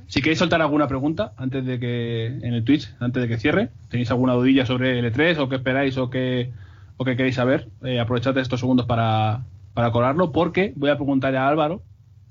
Si 0.08 0.22
queréis 0.22 0.40
soltar 0.40 0.62
alguna 0.62 0.88
pregunta 0.88 1.34
antes 1.38 1.66
de 1.66 1.80
que 1.80 2.26
en 2.28 2.54
el 2.54 2.64
Twitch, 2.64 2.94
antes 3.00 3.22
de 3.24 3.28
que 3.30 3.38
cierre, 3.38 3.70
tenéis 3.90 4.12
alguna 4.12 4.34
dudilla 4.34 4.66
sobre 4.66 5.00
el 5.00 5.12
E3 5.12 5.38
o 5.40 5.50
qué 5.50 5.56
esperáis 5.56 5.98
o 5.98 6.10
qué 6.10 6.52
o 6.98 7.06
qué 7.06 7.16
queréis 7.16 7.36
saber, 7.36 7.70
eh, 7.84 8.00
aprovechad 8.00 8.38
estos 8.38 8.60
segundos 8.60 8.86
para, 8.86 9.44
para 9.74 9.92
colarlo 9.92 10.32
porque 10.32 10.74
voy 10.76 10.92
a 10.92 10.96
preguntarle 10.98 11.38
a 11.40 11.48
Álvaro, 11.48 11.82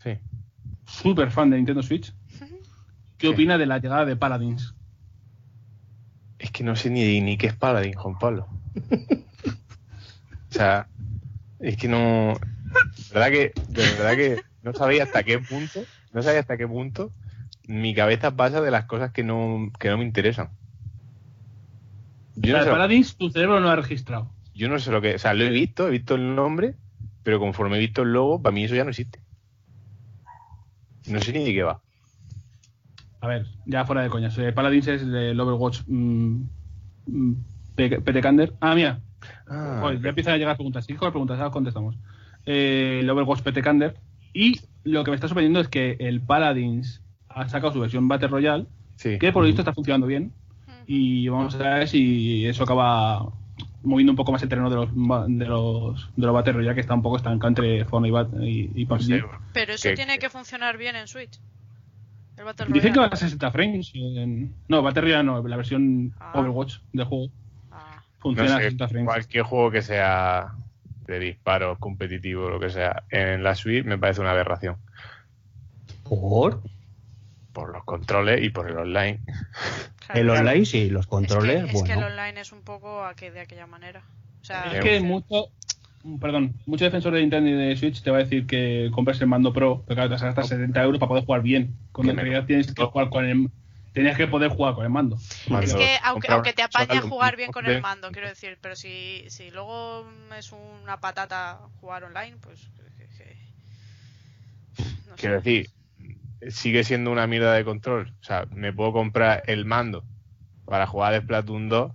Sí. 0.03 0.11
Súper 1.01 1.31
fan 1.31 1.51
de 1.51 1.57
Nintendo 1.57 1.83
Switch, 1.83 2.13
¿qué 3.19 3.29
opina 3.29 3.59
de 3.59 3.67
la 3.67 3.79
llegada 3.79 4.05
de 4.05 4.17
Paladins? 4.17 4.75
Es 6.39 6.51
que 6.51 6.65
no 6.65 6.75
sé 6.77 6.91
ni, 6.91 7.21
ni 7.21 7.37
qué 7.39 7.47
es 7.49 7.57
Paladin, 7.57 7.95
Juan 7.95 8.19
Pablo. 8.19 8.49
o 10.51 10.55
sea, 10.55 10.89
es 11.61 11.77
que 11.77 11.89
no. 11.89 12.35
De 13.09 13.15
verdad 13.15 13.31
que, 13.31 13.53
de 13.69 13.83
verdad 13.83 14.17
que 14.17 14.43
no 14.63 14.73
sabía 14.75 15.05
hasta 15.05 15.23
qué 15.23 15.39
punto, 15.39 15.81
no 16.13 16.23
sabía 16.23 16.41
hasta 16.41 16.57
qué 16.57 16.67
punto 16.67 17.13
mi 17.69 17.95
cabeza 17.95 18.37
pasa 18.37 18.61
de 18.61 18.71
las 18.73 18.87
cosas 18.87 19.13
que 19.13 19.23
no, 19.25 19.71
que 19.79 19.89
no 19.89 19.99
me 19.99 20.05
interesan. 20.05 20.51
Yo 22.35 22.55
O 22.55 22.59
no, 22.59 22.65
sea, 22.65 22.65
sé, 22.65 22.71
Paladins 22.73 23.17
tu 23.17 23.31
cerebro 23.31 23.61
no 23.61 23.71
ha 23.71 23.77
registrado. 23.77 24.35
yo 24.55 24.69
no 24.69 24.79
sé 24.79 24.91
lo 24.91 25.01
que. 25.01 25.15
O 25.15 25.19
sea, 25.19 25.35
lo 25.35 25.45
he 25.45 25.51
visto, 25.51 25.89
he 25.89 25.91
visto 25.91 26.15
el 26.15 26.35
nombre, 26.35 26.77
pero 27.23 27.39
conforme 27.39 27.77
he 27.77 27.81
visto 27.81 28.03
el 28.03 28.13
logo, 28.13 28.43
para 28.43 28.53
mí 28.55 28.65
eso 28.65 28.75
ya 28.75 28.85
no 28.85 28.91
existe. 28.91 29.22
No 31.09 31.21
sé 31.21 31.33
ni 31.33 31.45
de 31.45 31.53
qué 31.53 31.63
va. 31.63 31.81
A 33.21 33.29
ver, 33.29 33.47
ya 33.67 33.85
fuera 33.85 34.03
de 34.03 34.09
coñas. 34.11 34.37
Eh, 34.39 34.53
Paladins 34.53 34.89
es 34.89 35.07
del 35.07 35.39
Overwatch 35.39 35.83
mm, 35.87 36.43
mm, 37.07 37.33
Pe- 37.77 38.01
Petecander. 38.01 38.53
Ah, 38.61 38.75
mira. 38.75 39.01
Ah, 39.49 39.79
Joder, 39.81 40.01
ya 40.03 40.09
empiezan 40.09 40.35
a 40.35 40.37
llegar 40.39 40.57
preguntas. 40.57 40.85
Sí, 40.85 40.95
con 40.95 41.07
las 41.07 41.13
preguntas, 41.13 41.39
ahora 41.39 41.51
contestamos. 41.53 41.97
Eh, 42.47 42.99
el 43.03 43.11
Overwatch 43.11 43.43
Petecander. 43.43 43.95
Y 44.33 44.61
lo 44.85 45.05
que 45.05 45.11
me 45.11 45.15
está 45.15 45.29
sorprendiendo 45.29 45.61
es 45.61 45.69
que 45.69 45.97
el 46.01 46.21
Paladins 46.21 47.03
ha 47.29 47.49
sacado 47.49 47.73
su 47.73 47.81
versión 47.81 48.09
Battle 48.09 48.29
Royale, 48.29 48.67
sí. 48.97 49.19
que 49.19 49.31
por 49.33 49.43
lo 49.43 49.47
visto 49.47 49.63
está 49.63 49.73
funcionando 49.73 50.07
bien. 50.07 50.33
Y 50.87 51.29
vamos 51.29 51.55
a 51.55 51.59
ver 51.75 51.89
si 51.89 52.45
eso 52.47 52.65
acaba 52.65 53.29
moviendo 53.85 54.13
un 54.13 54.17
poco 54.17 54.33
más 54.33 54.43
el 54.43 54.49
terreno 54.49 54.71
de 54.71 54.77
los 54.77 54.89
de 54.95 55.47
los 55.47 56.11
de 56.17 56.27
los 56.27 56.35
Battle 56.35 56.53
Royale, 56.55 56.75
que 56.75 56.81
está 56.81 56.95
un 56.95 57.03
poco 57.03 57.17
estancado 57.17 57.49
entre 57.49 57.85
Fortnite 57.85 58.09
y, 58.09 58.13
Bat- 58.13 58.43
y, 58.43 58.83
y 58.83 58.87
PUBG. 58.87 59.25
Pero 59.53 59.73
eso 59.75 59.89
tiene 59.95 60.19
que 60.19 60.31
funcionar 60.31 60.77
bien 60.79 60.97
en 60.97 61.07
Switch. 61.09 61.39
El 62.37 62.45
Battle 62.45 62.67
Dicen 62.71 62.93
que 62.93 63.01
va 63.01 63.07
a 63.07 63.17
60 63.17 63.51
frames. 63.51 63.93
en- 63.95 64.55
No, 64.69 64.83
Battle 64.83 65.03
Royale 65.03 65.25
no, 65.25 65.47
la 65.47 65.57
versión 65.57 66.15
Ah. 66.19 66.33
Overwatch 66.41 66.77
del 66.93 67.05
juego 67.07 67.31
Ah, 67.71 68.03
funciona 68.21 68.51
no 68.51 68.57
a 68.57 68.59
sé, 68.59 68.65
60 68.65 68.89
frames. 68.89 69.07
cualquier 69.07 69.43
juego 69.45 69.71
que 69.71 69.83
sea 69.83 70.53
de 71.07 71.19
disparos 71.19 71.79
competitivo 71.79 72.49
lo 72.49 72.61
que 72.61 72.71
sea 72.71 73.03
en 73.11 73.43
la 73.43 73.55
Switch 73.57 73.85
me 73.85 73.99
parece 73.99 74.21
una 74.21 74.31
aberración 74.31 74.77
¿Por? 76.09 76.61
Por 77.53 77.73
los 77.73 77.85
controles 77.85 78.43
y 78.45 78.51
por 78.51 78.69
el 78.71 78.77
online 78.79 79.21
claro. 80.07 80.21
El 80.21 80.31
online 80.31 80.65
sí, 80.65 80.91
los 80.91 81.07
Es 81.07 81.11
controles, 81.11 81.65
que, 81.65 81.71
es 81.71 81.83
que 81.83 81.93
el 81.93 82.03
online 82.03 82.41
es 82.41 82.53
un 82.53 82.63
poco 82.63 83.03
aqu- 83.05 83.31
de 83.33 83.41
aquella 83.41 83.67
manera. 83.67 84.03
O 84.43 84.45
sea, 84.45 84.73
Es 84.73 84.83
que 84.83 85.01
mucho, 85.01 85.49
perdón, 86.21 86.55
mucho 86.67 86.85
defensor 86.85 87.13
de 87.15 87.21
Nintendo 87.21 87.51
y 87.51 87.53
de 87.55 87.77
Switch 87.77 88.03
te 88.03 88.11
va 88.11 88.19
a 88.19 88.21
decir 88.21 88.47
que 88.47 88.91
compres 88.95 89.21
el 89.21 89.27
mando 89.29 89.53
Pro, 89.53 89.85
pero 89.87 89.97
claro, 89.97 90.17
te 90.17 90.25
gastas 90.25 90.49
70 90.49 90.83
euros 90.83 90.99
para 90.99 91.09
poder 91.09 91.25
jugar 91.25 91.43
bien. 91.43 91.75
Cuando 91.93 92.13
en 92.13 92.17
Que 92.19 92.23
realidad 92.23 92.47
tienes 92.47 92.73
que 92.73 92.85
jugar 92.85 93.11
con 93.11 93.25
el, 93.25 93.49
tenías 93.93 94.17
que 94.17 94.27
poder 94.27 94.51
jugar 94.51 94.75
con 94.75 94.85
el 94.85 94.91
mando. 94.91 95.17
Es 95.61 95.75
que 95.75 95.99
aunque, 96.03 96.29
aunque 96.29 96.53
te 96.53 96.63
apaña 96.63 97.01
jugar 97.03 97.37
bien 97.37 97.51
con 97.53 97.67
el 97.67 97.79
mando, 97.79 98.11
quiero 98.13 98.29
decir, 98.29 98.59
pero 98.61 98.75
si, 98.77 99.25
si 99.29 99.51
luego 99.51 100.05
es 100.37 100.53
una 100.53 101.01
patata 101.01 101.59
jugar 101.81 102.05
online, 102.05 102.37
pues... 102.41 102.61
que- 102.99 103.09
que- 103.17 103.37
no 105.07 105.17
sé. 105.19 105.23
quiero 105.23 105.37
decir 105.37 105.67
sigue 106.49 106.85
siendo 106.85 107.11
una 107.11 107.27
mierda 107.27 107.55
de 107.55 107.65
control 107.65 108.15
o 108.21 108.25
sea 108.25 108.47
me 108.55 108.73
puedo 108.73 108.93
comprar 108.93 109.43
el 109.47 109.65
mando 109.65 110.05
para 110.65 110.87
jugar 110.87 111.15
a 111.15 111.21
Splatoon 111.21 111.69
2 111.69 111.93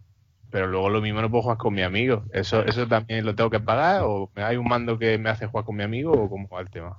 pero 0.49 0.68
luego 0.68 0.90
lo 0.90 1.02
mismo 1.02 1.22
no 1.22 1.30
puedo 1.30 1.44
jugar 1.44 1.57
con 1.57 1.74
mi 1.74 1.82
amigo 1.82 2.24
eso 2.32 2.64
eso 2.65 2.88
también 2.88 3.26
lo 3.26 3.36
tengo 3.36 3.49
que 3.49 3.60
pagar 3.60 4.03
o 4.03 4.32
hay 4.36 4.57
un 4.57 4.68
mando 4.68 4.98
que 4.98 5.18
me 5.18 5.30
hace 5.30 5.48
jugar 5.48 5.65
con 5.65 5.76
mi 5.76 5.84
amigo 5.84 6.11
o 6.11 6.30
cómo 6.30 6.48
va 6.48 6.61
el 6.61 6.69
tema 6.69 6.98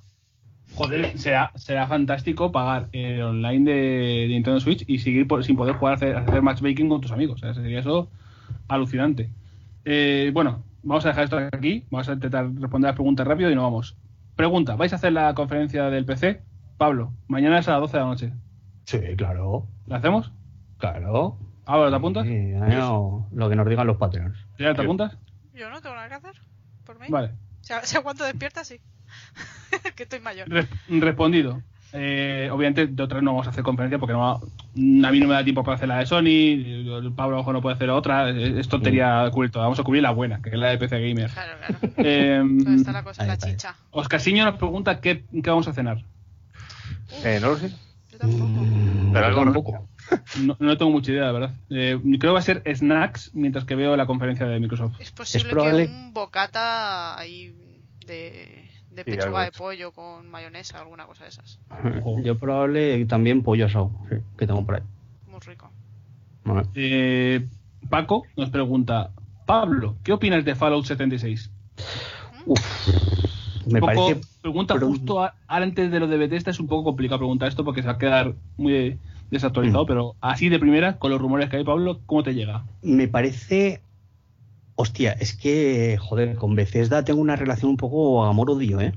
Joder, 0.75 1.17
será, 1.19 1.51
será 1.57 1.87
fantástico 1.87 2.53
pagar 2.53 2.89
el 2.93 3.23
online 3.23 3.71
de, 3.71 3.79
de 3.79 4.29
Nintendo 4.29 4.61
Switch 4.61 4.85
y 4.87 4.99
seguir 4.99 5.27
sin 5.43 5.57
poder 5.57 5.75
jugar 5.77 5.95
hacer, 5.95 6.17
hacer 6.17 6.43
matchmaking 6.43 6.89
con 6.89 7.01
tus 7.01 7.11
amigos. 7.11 7.41
Sería 7.41 7.81
eso 7.81 8.11
alucinante. 8.69 9.31
Eh, 9.85 10.31
bueno, 10.35 10.63
vamos 10.83 11.05
a 11.07 11.09
dejar 11.09 11.25
esto 11.25 11.39
aquí. 11.53 11.85
Vamos 11.91 12.09
a 12.09 12.13
intentar 12.13 12.47
responder 12.55 12.89
las 12.89 12.97
preguntas 12.97 13.27
rápido 13.27 13.51
y 13.51 13.55
nos 13.55 13.65
vamos. 13.65 13.97
Pregunta, 14.37 14.77
¿vais 14.77 14.93
a 14.93 14.97
hacer 14.97 15.13
la 15.13 15.35
conferencia 15.35 15.91
del 15.91 16.05
PC? 16.05 16.43
Pablo, 16.79 17.13
mañana 17.27 17.59
es 17.59 17.69
a 17.69 17.73
las 17.73 17.81
12 17.83 17.97
de 17.97 18.03
la 18.03 18.09
noche. 18.09 18.33
Sí, 18.85 18.99
claro. 19.17 19.67
¿La 19.87 19.97
hacemos? 19.97 20.33
Claro. 20.79 21.37
Álvaro, 21.67 21.91
¿te 21.91 21.97
apuntas? 21.97 22.27
Sí, 22.27 22.35
no, 22.35 23.29
lo 23.33 23.51
que 23.51 23.57
nos 23.57 23.69
digan 23.69 23.87
los 23.87 23.97
Patreons. 23.99 24.39
¿Ya 24.59 24.75
te 24.75 24.83
apuntas? 24.83 25.19
Yo 25.55 25.69
no 25.71 25.81
tengo 25.83 25.95
nada 25.97 26.09
que 26.09 26.15
hacer. 26.15 26.33
Por 26.87 26.99
mí. 26.99 27.07
Vale. 27.11 27.33
Si, 27.61 27.73
a- 27.73 27.83
si 27.83 27.97
aguanto 27.97 28.25
despierta, 28.25 28.65
sí. 28.65 28.81
que 29.97 30.05
estoy 30.05 30.21
mayor. 30.21 30.49
Re- 30.49 30.69
respondido. 30.89 31.61
Eh, 31.93 32.51
obviamente 32.53 32.87
de 32.87 33.03
otras 33.03 33.23
no 33.23 33.33
vamos 33.33 33.47
a 33.47 33.51
hacer 33.51 33.65
conferencia 33.65 33.99
porque 33.99 34.13
no 34.13 34.33
a 34.35 34.41
mí 35.11 35.21
no 35.21 35.27
me 35.27 35.33
da 35.33 35.43
tiempo 35.43 35.65
para 35.65 35.77
hacer 35.77 35.89
la 35.89 35.97
de 35.99 36.05
Sony, 36.05 37.11
Pablo 37.17 37.39
mejor 37.39 37.55
no 37.55 37.63
puede 37.63 37.77
hacer 37.77 37.89
otra, 37.89 38.29
es 38.29 38.69
tontería 38.69 39.27
cubrir 39.33 39.51
toda. 39.51 39.65
Vamos 39.65 39.81
a 39.81 39.83
cubrir 39.85 40.03
la 40.03 40.11
buena, 40.11 40.43
que 40.43 40.51
es 40.51 40.55
la 40.57 40.69
de 40.69 40.77
PC 40.77 41.01
Gamer. 41.01 41.31
Claro, 41.31 41.53
claro. 41.59 41.95
Eh, 41.97 42.37
Entonces 42.43 42.81
está 42.81 42.93
la 42.93 43.03
cosa, 43.03 43.25
la 43.27 43.39
chicha. 43.39 43.75
Oscarciño 43.91 44.45
nos 44.45 44.57
pregunta 44.57 45.01
qué, 45.01 45.25
qué 45.43 45.49
vamos 45.51 45.67
a 45.67 45.73
cenar. 45.73 46.05
Eh, 47.25 47.39
no 47.41 47.51
lo 47.51 47.59
sé 47.59 47.71
Yo 48.11 48.19
tampoco. 48.19 48.45
Mm, 48.49 49.13
Pero 49.13 49.27
algo 49.27 49.45
no- 49.45 49.53
tampoco. 49.53 49.89
No, 50.41 50.57
no 50.59 50.79
tengo 50.79 50.91
mucha 50.91 51.11
idea, 51.13 51.25
la 51.25 51.33
verdad. 51.33 51.51
Eh, 51.71 51.99
creo 52.03 52.19
que 52.19 52.29
va 52.29 52.39
a 52.39 52.43
ser 52.43 52.63
snacks 52.75 53.31
mientras 53.35 53.65
que 53.65 53.75
veo 53.75 53.97
la 53.97 54.07
conferencia 54.07 54.47
de 54.47 54.59
Microsoft. 54.61 54.99
Es 55.01 55.11
posible 55.11 55.51
probable- 55.51 55.87
que 55.87 55.93
un 55.93 56.15
bocata 56.15 57.19
ahí 57.19 57.55
de, 58.07 58.71
de 58.91 59.05
Sí, 59.05 59.11
pechuga 59.11 59.45
de 59.45 59.53
pollo 59.53 59.93
con 59.93 60.31
mayonesa, 60.31 60.81
alguna 60.81 61.05
cosa 61.07 61.25
de 61.25 61.31
esas. 61.31 61.59
Yo 62.25 62.39
probable 62.39 63.05
también 63.07 63.43
pollo 63.43 63.67
asado, 63.67 63.91
sí, 64.09 64.17
que 64.39 64.47
tengo 64.47 64.65
por 64.65 64.77
ahí. 64.77 64.83
Muy 65.27 65.41
rico. 65.41 65.71
Vale. 66.45 66.67
Eh, 66.75 67.47
Paco 67.91 68.25
nos 68.37 68.49
pregunta, 68.51 69.11
Pablo, 69.47 69.97
¿qué 70.03 70.13
opinas 70.13 70.45
de 70.45 70.55
Fallout 70.55 70.87
76? 70.87 71.51
Me 73.69 73.81
poco- 73.81 73.95
parece 73.95 74.21
pregunta 74.43 74.75
pero- 74.75 74.89
justo 74.89 75.23
a- 75.23 75.35
antes 75.47 75.91
de 75.91 76.01
lo 76.01 76.07
de 76.07 76.17
Bethesda 76.17 76.51
es 76.51 76.61
un 76.61 76.67
poco 76.69 76.85
complicado 76.85 77.19
preguntar 77.19 77.49
esto 77.49 77.65
porque 77.65 77.83
se 77.83 77.89
va 77.89 77.95
a 77.95 77.99
quedar 77.99 78.35
muy 78.57 78.99
desactualizado, 79.31 79.85
Mm. 79.85 79.87
pero 79.87 80.17
así 80.21 80.49
de 80.49 80.59
primera, 80.59 80.99
con 80.99 81.11
los 81.11 81.21
rumores 81.21 81.51
que 81.51 81.57
hay, 81.59 81.65
Pablo, 81.65 82.01
¿cómo 82.07 82.23
te 82.23 82.35
llega? 82.35 82.65
me 82.83 83.09
parece. 83.09 83.83
Hostia, 84.81 85.13
es 85.13 85.35
que, 85.35 85.99
joder, 86.01 86.37
con 86.37 86.55
Bethesda 86.55 87.05
tengo 87.05 87.21
una 87.21 87.35
relación 87.37 87.71
un 87.73 87.77
poco 87.77 88.25
amor-odio, 88.25 88.81
¿eh? 88.81 88.93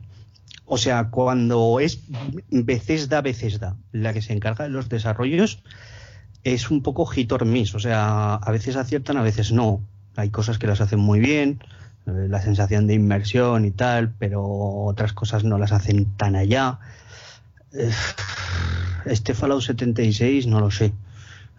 O 0.65 0.77
sea, 0.77 1.09
cuando 1.09 1.79
es 1.79 2.03
Bethesda, 2.51 3.21
Bethesda, 3.21 3.75
la 3.91 4.13
que 4.13 4.21
se 4.21 4.31
encarga 4.33 4.63
de 4.65 4.69
los 4.69 4.89
desarrollos, 4.89 5.63
es 6.43 6.69
un 6.71 6.81
poco 6.83 7.05
hit 7.07 7.31
or 7.31 7.45
miss. 7.45 7.73
O 7.75 7.79
sea, 7.79 8.35
a 8.35 8.51
veces 8.51 8.75
aciertan, 8.75 9.17
a 9.17 9.23
veces 9.23 9.51
no. 9.51 9.81
Hay 10.15 10.29
cosas 10.29 10.59
que 10.59 10.67
las 10.67 10.81
hacen 10.81 10.99
muy 10.99 11.19
bien, 11.19 11.59
eh, 12.07 12.27
la 12.29 12.41
sensación 12.41 12.87
de 12.87 12.95
inmersión 12.95 13.65
y 13.65 13.71
tal, 13.71 14.13
pero 14.17 14.43
otras 14.43 15.13
cosas 15.13 15.43
no 15.43 15.57
las 15.57 15.71
hacen 15.71 16.05
tan 16.17 16.35
allá. 16.35 16.79
Eh, 17.73 17.91
Este 19.05 19.33
Fallout 19.33 19.61
76, 19.63 20.47
no 20.47 20.59
lo 20.59 20.71
sé. 20.71 20.93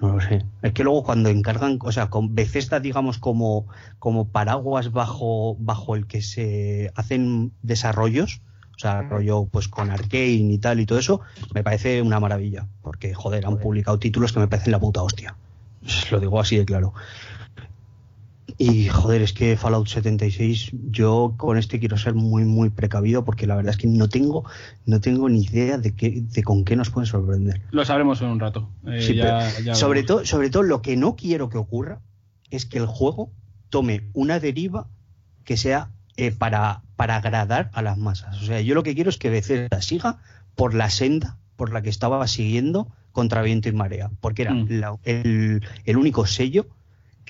No 0.01 0.15
lo 0.15 0.21
sé. 0.21 0.45
Es 0.63 0.73
que 0.73 0.85
luego 0.85 1.05
cuando 1.05 1.29
encargan, 1.29 1.79
o 1.81 1.93
sea, 1.93 2.09
con 2.09 2.35
Bethesda, 2.35 2.81
digamos, 2.81 3.19
como, 3.19 3.67
como 3.99 4.27
paraguas 4.27 4.93
bajo, 4.93 5.57
bajo 5.59 5.95
el 5.95 6.07
que 6.07 6.23
se 6.23 6.93
hacen 6.97 7.53
desarrollos, 7.63 8.41
o 8.75 8.79
sea, 8.79 9.03
rollo 9.03 9.45
pues 9.45 9.69
con 9.69 9.91
Arkane 9.91 10.27
y 10.27 10.59
tal 10.59 10.81
y 10.81 10.87
todo 10.87 10.99
eso, 10.99 11.21
me 11.55 11.63
parece 11.63 12.03
una 12.03 12.19
maravilla. 12.19 12.67
Porque, 12.83 13.15
joder, 13.15 13.47
han 13.47 13.59
publicado 13.59 13.99
títulos 13.99 14.33
que 14.33 14.41
me 14.41 14.49
parecen 14.49 14.73
la 14.73 14.81
puta 14.81 15.03
hostia. 15.03 15.37
Lo 16.11 16.21
digo 16.21 16.41
así 16.41 16.57
de 16.57 16.65
claro. 16.65 16.95
Y 18.63 18.89
joder, 18.89 19.23
es 19.23 19.33
que 19.33 19.57
Fallout 19.57 19.89
76, 19.89 20.71
yo 20.91 21.35
con 21.37 21.59
este 21.59 21.79
quiero 21.81 21.97
ser 21.97 22.15
muy, 22.15 22.45
muy 22.45 22.71
precavido 22.71 23.25
porque 23.25 23.47
la 23.47 23.57
verdad 23.57 23.71
es 23.71 23.77
que 23.77 23.89
no 23.89 24.09
tengo, 24.09 24.45
no 24.87 25.01
tengo 25.01 25.29
ni 25.29 25.43
idea 25.45 25.79
de 25.79 25.95
qué, 25.95 26.23
de 26.23 26.43
con 26.43 26.65
qué 26.65 26.77
nos 26.77 26.91
pueden 26.91 27.07
sorprender. 27.07 27.63
Lo 27.71 27.85
sabremos 27.85 28.21
en 28.23 28.29
un 28.29 28.41
rato. 28.41 28.69
Eh, 28.87 29.01
Sí, 29.03 29.15
ya- 29.15 29.51
pero 29.55 29.65
ya 29.65 29.75
sobre, 29.75 30.03
todo, 30.03 30.25
sobre 30.25 30.51
todo 30.51 30.63
lo 30.63 30.83
que 30.83 30.97
no 30.97 31.17
quiero 31.17 31.49
que 31.49 31.59
ocurra 31.59 32.01
es 32.51 32.67
que 32.67 32.79
el 32.79 32.87
juego 32.87 33.31
tome 33.71 34.05
una 34.13 34.39
deriva 34.39 34.89
que 35.45 35.57
sea 35.57 35.91
eh, 36.17 36.31
para, 36.31 36.83
para 36.97 37.17
agradar 37.17 37.71
a 37.73 37.81
las 37.83 37.97
masas. 37.99 38.41
O 38.43 38.45
sea, 38.45 38.61
yo 38.61 38.75
lo 38.75 38.83
que 38.83 38.95
quiero 38.95 39.09
es 39.11 39.17
que 39.19 39.31
Bethesda 39.31 39.81
siga 39.81 40.19
por 40.55 40.75
la 40.75 40.91
senda 40.91 41.39
por 41.57 41.73
la 41.73 41.81
que 41.83 41.89
estaba 41.91 42.27
siguiendo 42.29 42.89
contra 43.13 43.43
viento 43.43 43.69
y 43.69 43.73
marea, 43.73 44.11
porque 44.21 44.43
era 44.43 44.53
Mm. 44.55 44.67
la- 44.71 44.99
el, 45.05 45.63
el 45.85 45.97
único 45.97 46.27
sello 46.27 46.67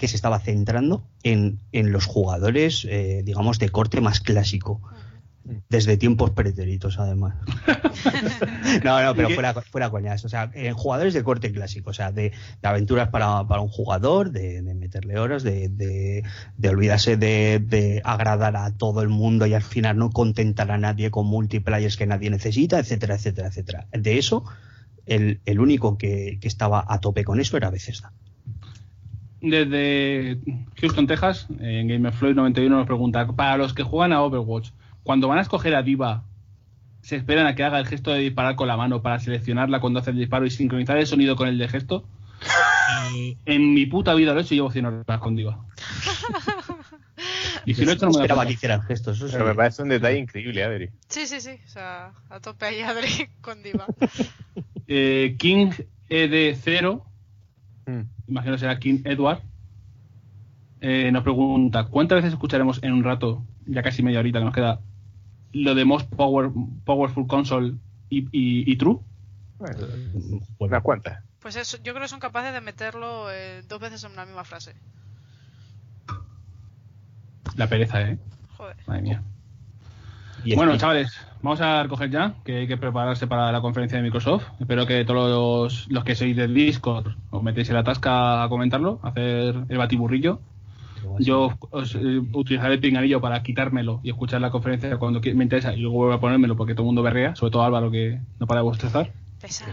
que 0.03 0.09
se 0.09 0.16
estaba 0.16 0.41
centrando 0.41 1.07
en, 1.23 1.61
en 1.70 1.93
los 1.93 2.07
jugadores, 2.07 2.85
eh, 2.91 3.23
digamos, 3.24 3.61
de 3.61 3.69
corte 3.69 4.01
más 4.01 4.19
clásico. 4.19 4.83
Desde 5.69 5.97
tiempos 5.97 6.31
pretéritos, 6.31 6.99
además. 6.99 7.37
no, 8.85 9.01
no, 9.01 9.15
pero 9.15 9.31
fuera, 9.31 9.55
fuera 9.55 9.91
coñas. 9.91 10.24
O 10.24 10.29
sea, 10.29 10.51
en 10.55 10.74
jugadores 10.74 11.15
de 11.15 11.23
corte 11.23 11.53
clásico. 11.53 11.91
O 11.91 11.93
sea, 11.93 12.11
de, 12.11 12.33
de 12.62 12.69
aventuras 12.69 13.11
para, 13.11 13.47
para, 13.47 13.61
un 13.61 13.69
jugador, 13.69 14.33
de, 14.33 14.61
de 14.61 14.74
meterle 14.74 15.20
horas, 15.20 15.45
de, 15.45 15.69
de, 15.69 16.24
de 16.57 16.69
olvidarse 16.69 17.16
de, 17.16 18.03
agradar 18.03 18.57
a 18.57 18.73
todo 18.77 19.03
el 19.03 19.09
mundo 19.09 19.47
y 19.47 19.55
al 19.55 19.62
final 19.62 19.99
no 19.99 20.11
contentar 20.11 20.73
a 20.73 20.79
nadie 20.79 21.12
con 21.12 21.29
multiplayers 21.29 21.97
que 21.97 22.07
nadie 22.09 22.29
necesita, 22.29 22.81
etcétera, 22.81 23.15
etcétera, 23.15 23.47
etcétera. 23.47 23.87
De 23.93 24.19
eso, 24.19 24.43
el, 25.07 25.41
el 25.45 25.61
único 25.61 25.97
que, 25.97 26.39
que, 26.41 26.49
estaba 26.49 26.85
a 26.89 27.01
tope 27.01 27.23
con 27.23 27.39
eso 27.41 27.57
era 27.57 27.70
Bethesda. 27.70 28.12
Desde 29.43 30.39
Houston, 30.81 31.09
Texas, 31.09 31.48
en 31.59 31.89
Gameflow 31.89 32.32
91 32.32 32.77
nos 32.77 32.86
pregunta, 32.86 33.27
para 33.27 33.56
los 33.56 33.74
que 33.74 33.82
juegan 33.82 34.12
a 34.12 34.23
Overwatch, 34.23 34.70
cuando 35.02 35.27
van 35.27 35.39
a 35.39 35.43
escoger 35.43 35.74
a 35.74 35.82
Diva, 35.82 36.23
se 37.02 37.16
esperan 37.16 37.47
a 37.47 37.56
que 37.56 37.64
haga 37.64 37.81
el 37.81 37.86
gesto 37.86 38.12
de 38.12 38.20
disparar 38.20 38.55
con 38.55 38.69
la 38.69 38.77
mano 38.77 39.02
para 39.02 39.19
seleccionarla 39.19 39.81
cuando 39.81 39.98
hace 39.98 40.10
el 40.10 40.16
disparo 40.16 40.47
y 40.47 40.51
sincronizar 40.51 40.97
el 40.97 41.09
sonido 41.09 41.35
con 41.35 41.48
el 41.48 41.59
de 41.59 41.66
gesto. 41.66 42.06
Eh, 43.14 43.36
en 43.47 43.74
mi 43.74 43.86
puta 43.86 44.14
vida 44.14 44.32
lo 44.32 44.39
he 44.39 44.43
hecho 44.43 44.55
y 44.55 44.59
llevo 44.59 44.70
100 44.70 44.86
horas 44.86 45.20
con 45.20 45.35
Diva. 45.35 45.59
y 47.66 47.74
si 47.74 47.82
he 47.82 47.93
hecho 47.93 48.06
no 48.06 48.12
me 48.12 48.19
esperaba 48.19 48.47
que 48.47 48.52
hicieran 48.52 48.82
gestos. 48.82 49.20
Eso 49.20 49.32
Pero 49.32 49.47
me 49.47 49.56
parece 49.56 49.82
un 49.82 49.89
detalle 49.89 50.19
increíble, 50.19 50.62
Adri. 50.62 50.90
Sí, 51.09 51.27
sí, 51.27 51.40
sí. 51.40 51.59
O 51.66 51.69
sea, 51.69 52.12
a 52.31 52.39
tope 52.39 52.66
ahí 52.66 52.81
Adri 52.81 53.28
con 53.40 53.60
Diva. 53.64 53.86
eh, 54.86 55.35
King 55.36 55.73
ED0, 56.09 56.94
mm. 56.94 57.12
Imagino 58.33 58.59
será 58.59 58.79
King 58.79 59.03
Edward, 59.05 59.43
eh, 60.81 61.13
nos 61.13 61.23
pregunta, 61.23 61.85
¿cuántas 61.85 62.17
veces 62.17 62.33
escucharemos 62.33 62.83
en 62.83 62.93
un 62.93 63.05
rato, 63.05 63.45
ya 63.67 63.83
casi 63.83 64.03
media 64.03 64.19
horita 64.19 64.41
que 64.41 64.45
nos 64.45 64.55
queda, 64.55 64.81
lo 65.53 65.75
de 65.75 65.85
Most 65.85 66.11
Power, 66.15 66.51
Powerful 66.85 67.27
Console 67.27 67.75
y, 68.11 68.23
y, 68.33 68.71
y 68.71 68.77
True? 68.77 68.99
Bueno, 69.59 69.87
unas 70.59 70.83
cuantas. 70.83 71.23
Pues 71.39 71.57
eso, 71.57 71.77
yo 71.79 71.93
creo 71.93 72.03
que 72.03 72.09
son 72.09 72.21
capaces 72.21 72.53
de 72.53 72.61
meterlo 72.61 73.31
eh, 73.31 73.63
dos 73.69 73.81
veces 73.81 74.03
en 74.05 74.13
una 74.13 74.25
misma 74.25 74.45
frase. 74.45 74.75
La 77.57 77.69
pereza, 77.69 78.01
¿eh? 78.03 78.19
Joder. 78.57 78.77
Madre 78.87 79.03
mía. 79.03 79.23
Bueno, 80.56 80.77
chavales, 80.77 81.12
vamos 81.40 81.60
a 81.60 81.82
recoger 81.82 82.10
ya, 82.10 82.35
que 82.44 82.59
hay 82.59 82.66
que 82.66 82.77
prepararse 82.77 83.27
para 83.27 83.52
la 83.52 83.60
conferencia 83.60 83.98
de 83.98 84.05
Microsoft. 84.05 84.44
Espero 84.60 84.86
que 84.86 85.05
todos 85.05 85.31
los, 85.31 85.90
los 85.90 86.05
que 86.05 86.14
sois 86.14 86.36
del 86.36 86.55
Discord 86.55 87.14
os 87.31 87.43
metéis 87.43 87.69
en 87.69 87.77
la 87.77 87.85
tasca 87.85 88.43
a 88.43 88.48
comentarlo, 88.48 89.01
a 89.02 89.09
hacer 89.09 89.55
el 89.69 89.78
batiburrillo. 89.78 90.40
Yo 91.19 91.52
os, 91.70 91.94
eh, 91.97 92.20
utilizaré 92.32 92.74
el 92.74 92.81
pinganillo 92.81 93.20
para 93.20 93.43
quitármelo 93.43 94.01
y 94.02 94.10
escuchar 94.10 94.40
la 94.40 94.51
conferencia 94.51 94.97
cuando 94.98 95.20
me 95.20 95.43
interesa 95.43 95.74
y 95.74 95.81
luego 95.81 95.97
vuelvo 95.97 96.14
a 96.14 96.20
ponérmelo 96.20 96.56
porque 96.56 96.74
todo 96.74 96.82
el 96.85 96.86
mundo 96.86 97.02
berrea, 97.02 97.35
sobre 97.35 97.51
todo 97.51 97.64
Álvaro 97.64 97.90
que 97.90 98.20
no 98.39 98.47
para 98.47 98.60
de 98.60 98.64
bostezar. 98.64 99.10
Pesado. 99.40 99.73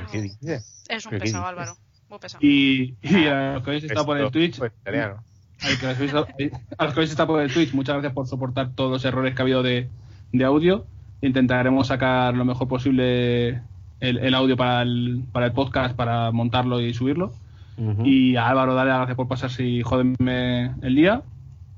Es 0.89 1.05
un 1.05 1.19
pesado, 1.19 1.45
Álvaro. 1.45 1.73
Muy 2.09 2.17
pesado. 2.17 2.43
Y, 2.43 2.95
y 3.03 3.27
a 3.27 3.53
los 3.53 3.63
que 3.63 3.69
habéis 3.69 3.83
estado 3.83 4.05
por 4.07 4.17
el 4.17 4.31
Twitch. 4.31 4.57
Pues. 4.57 4.71
A 4.85 5.69
los 5.69 5.77
que 5.79 5.85
habéis 5.85 7.11
estado 7.11 7.27
por 7.27 7.41
el 7.41 7.53
Twitch, 7.53 7.73
muchas 7.73 7.93
gracias 7.93 8.13
por 8.13 8.27
soportar 8.27 8.71
todos 8.73 8.91
los 8.91 9.05
errores 9.05 9.35
que 9.35 9.41
ha 9.41 9.43
habido 9.43 9.61
de, 9.61 9.87
de 10.31 10.45
audio. 10.45 10.85
Intentaremos 11.21 11.87
sacar 11.87 12.35
lo 12.35 12.45
mejor 12.45 12.67
posible 12.67 13.61
el, 13.99 14.17
el 14.17 14.33
audio 14.33 14.55
para 14.55 14.81
el, 14.81 15.23
para 15.31 15.47
el 15.47 15.51
podcast, 15.51 15.95
para 15.95 16.31
montarlo 16.31 16.79
y 16.81 16.93
subirlo. 16.93 17.33
Uh 17.77 17.91
-huh. 17.91 18.05
Y 18.07 18.35
a 18.35 18.47
Álvaro, 18.47 18.73
dale 18.73 18.89
las 18.89 18.99
gracias 18.99 19.15
por 19.17 19.27
pasarse 19.27 19.65
y 19.65 19.81
joderme 19.83 20.71
el 20.81 20.95
día. 20.95 21.21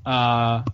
A, 0.04 0.64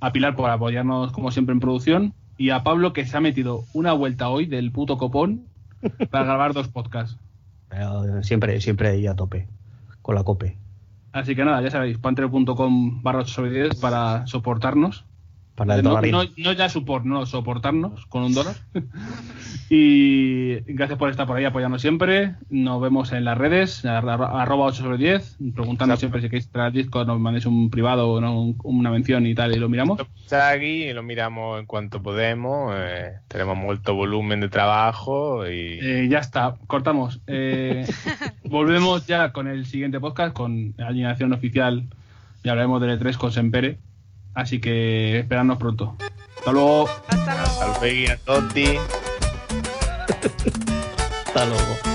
a 0.00 0.12
Pilar 0.12 0.34
por 0.34 0.50
apoyarnos 0.50 1.12
como 1.12 1.30
siempre 1.30 1.52
en 1.52 1.60
producción. 1.60 2.14
Y 2.38 2.50
a 2.50 2.62
Pablo 2.62 2.92
que 2.92 3.04
se 3.06 3.16
ha 3.16 3.20
metido 3.20 3.64
una 3.72 3.92
vuelta 3.92 4.28
hoy 4.28 4.46
del 4.46 4.72
puto 4.72 4.98
copón 4.98 5.42
para 6.10 6.24
grabar 6.24 6.54
dos 6.54 6.68
podcasts. 6.68 7.18
Pero 7.68 8.22
siempre, 8.22 8.60
siempre 8.60 8.88
ahí 8.88 9.06
a 9.06 9.14
tope, 9.14 9.46
con 10.02 10.14
la 10.14 10.24
cope. 10.24 10.56
Así 11.12 11.36
que 11.36 11.44
nada, 11.44 11.60
ya 11.62 11.70
sabéis, 11.70 11.98
panther.com 11.98 13.02
barra 13.02 13.20
8 13.20 13.28
sobre 13.32 13.50
10 13.50 13.80
para 13.80 14.26
soportarnos. 14.26 15.04
Para 15.54 15.76
el 15.76 15.82
no, 15.82 16.00
no, 16.00 16.22
no, 16.36 16.52
ya 16.52 16.68
support, 16.70 17.04
no, 17.04 17.26
soportarnos 17.26 18.06
con 18.06 18.22
un 18.22 18.32
dólar. 18.32 18.56
y 19.70 20.60
gracias 20.72 20.98
por 20.98 21.10
estar 21.10 21.26
por 21.26 21.36
ahí 21.36 21.44
apoyando 21.44 21.78
siempre. 21.78 22.34
Nos 22.48 22.80
vemos 22.80 23.12
en 23.12 23.24
las 23.24 23.36
redes, 23.36 23.84
arroba 23.84 24.66
8 24.66 24.82
sobre 24.82 24.96
10, 24.96 25.38
preguntando 25.54 25.96
siempre 25.96 26.22
si 26.22 26.28
queréis 26.28 26.48
traer 26.48 26.72
disco, 26.72 27.04
nos 27.04 27.20
mandéis 27.20 27.44
un 27.44 27.68
privado 27.68 28.10
o 28.10 28.20
no, 28.20 28.40
un, 28.40 28.56
una 28.62 28.90
mención 28.90 29.26
y 29.26 29.34
tal, 29.34 29.54
y 29.54 29.58
lo 29.58 29.68
miramos. 29.68 30.00
Aquí 30.30 30.84
y 30.84 30.92
lo 30.94 31.02
miramos 31.02 31.60
en 31.60 31.66
cuanto 31.66 32.02
podemos. 32.02 32.72
Eh, 32.74 33.12
tenemos 33.28 33.56
mucho 33.56 33.94
volumen 33.94 34.40
de 34.40 34.48
trabajo 34.48 35.46
y. 35.46 35.78
Eh, 35.82 36.08
ya 36.08 36.18
está, 36.18 36.56
cortamos. 36.66 37.20
Eh, 37.26 37.86
volvemos 38.44 39.06
ya 39.06 39.32
con 39.32 39.48
el 39.48 39.66
siguiente 39.66 40.00
podcast, 40.00 40.32
con 40.32 40.72
la 40.78 40.88
alineación 40.88 41.32
oficial. 41.34 41.84
Y 42.42 42.48
hablaremos 42.48 42.80
del 42.80 42.98
E3 42.98 43.16
con 43.18 43.32
Sempere. 43.32 43.78
Así 44.34 44.60
que 44.60 45.20
esperadnos 45.20 45.58
pronto. 45.58 45.96
Hasta 46.38 46.52
luego. 46.52 46.88
Hasta 47.08 47.16
luego. 47.16 47.42
Hasta 47.42 47.80
luego 47.80 48.12
a 48.12 48.16
Totti. 48.16 48.66
Hasta 51.26 51.46
luego. 51.46 51.91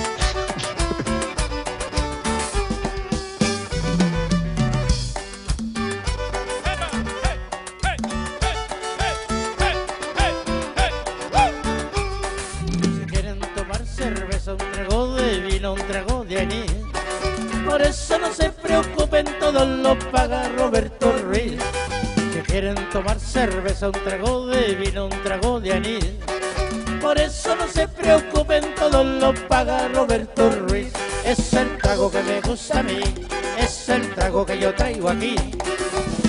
Quieren 22.48 22.76
tomar 22.90 23.20
cerveza, 23.20 23.88
un 23.88 24.04
trago 24.04 24.48
de 24.48 24.76
vino, 24.76 25.06
un 25.06 25.24
trago 25.24 25.60
de 25.60 25.74
anís. 25.74 26.06
Por 27.02 27.20
eso 27.20 27.56
no 27.56 27.68
se 27.68 27.88
preocupen, 27.88 28.74
todo 28.76 29.04
lo 29.04 29.34
paga 29.48 29.88
Roberto 29.90 30.50
Ruiz. 30.50 30.92
Es 31.24 31.54
el 31.54 31.78
trago 31.78 32.10
que 32.10 32.24
me 32.24 32.42
gusta 32.42 32.80
a 32.80 32.84
mí, 32.84 33.00
es 33.60 33.90
el 33.90 34.14
trago 34.16 34.46
que 34.46 34.58
yo 34.58 34.74
traigo 34.74 35.10
aquí. 35.10 35.36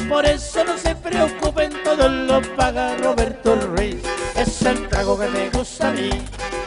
Por 0.09 0.27
eso 0.27 0.65
no 0.65 0.77
se 0.77 0.95
preocupen, 0.97 1.73
todo 1.85 2.09
lo 2.09 2.43
paga 2.57 2.97
Roberto 2.97 3.57
Ruiz. 3.57 4.03
Es 4.35 4.63
el 4.63 4.89
trago 4.89 5.19
que 5.19 5.29
me 5.29 5.51
gusta 5.51 5.89
a 5.89 5.93
mí, 5.93 6.11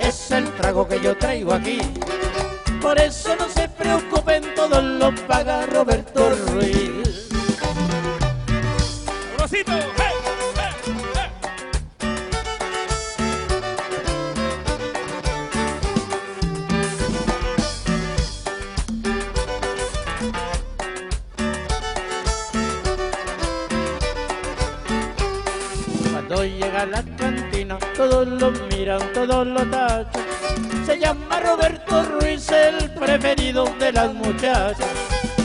es 0.01 0.31
el 0.31 0.45
trago 0.55 0.87
que 0.87 0.99
yo 1.01 1.17
traigo 1.17 1.53
aquí. 1.53 1.79
Por 2.81 2.99
eso 2.99 3.35
no 3.35 3.47
se 3.47 3.67
preocupen, 3.69 4.55
todo 4.55 4.81
lo 4.81 5.13
paga 5.27 5.65
Roberto 5.65 6.31
Ruiz. 6.47 7.00
La 26.85 27.03
cantina, 27.17 27.77
todos 27.95 28.27
lo 28.27 28.51
miran, 28.51 29.01
todos 29.13 29.45
lo 29.45 29.65
tachan. 29.65 30.23
Se 30.85 30.99
llama 30.99 31.39
Roberto 31.39 32.03
Ruiz, 32.03 32.49
el 32.51 32.89
preferido 32.91 33.65
de 33.79 33.91
las 33.91 34.13
muchachas. 34.13 34.87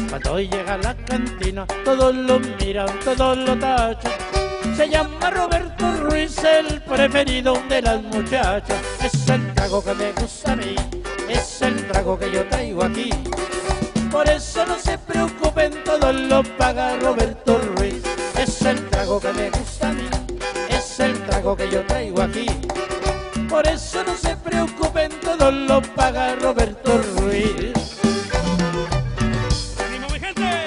Cuando 0.09 0.41
llega 0.41 0.75
a 0.75 0.79
la 0.79 0.95
cantina, 0.95 1.67
todos 1.85 2.15
lo 2.15 2.39
miran, 2.39 2.89
todos 3.05 3.37
lo 3.39 3.57
tachan. 3.59 4.13
Se 4.77 4.89
llama 4.89 5.31
Roberto 5.31 5.93
Ruiz, 5.99 6.39
el 6.45 6.81
preferido 6.83 7.61
de 7.69 7.83
las 7.83 8.03
muchachas. 8.03 8.81
Es 9.03 9.29
el 9.29 9.53
trago 9.55 9.85
que 9.85 9.95
me 9.95 10.13
gusta 10.13 10.53
a 10.53 10.57
mí, 10.57 10.75
es 11.29 11.63
el 11.63 11.87
trago 11.89 12.19
que 12.19 12.31
yo 12.31 12.47
traigo 12.49 12.85
aquí. 12.85 13.11
Por 14.11 14.29
eso 14.29 14.65
no 14.65 14.79
se 14.79 14.97
preocupen, 14.99 15.85
todo 15.85 16.13
lo 16.13 16.43
paga 16.57 16.97
Roberto 16.97 17.59
Ruiz. 17.77 18.03
Es 18.39 18.63
el 18.63 18.89
trago 18.89 19.21
que 19.21 19.33
me 19.33 19.51
gusta 19.51 19.66
trago 21.47 21.57
que 21.57 21.71
yo 21.71 21.87
traigo 21.87 22.23
aquí. 22.23 22.47
Por 23.49 23.67
eso 23.69 24.03
no 24.03 24.17
se 24.17 24.37
preocupen, 24.37 25.13
todo 25.21 25.53
lo 25.53 25.81
paga 25.81 26.35
Roberto 26.35 27.01
Ruiz. 27.19 27.73
¡Ánimo, 29.79 30.09
mi 30.13 30.19
gente! 30.19 30.43
¡Eh! 30.43 30.67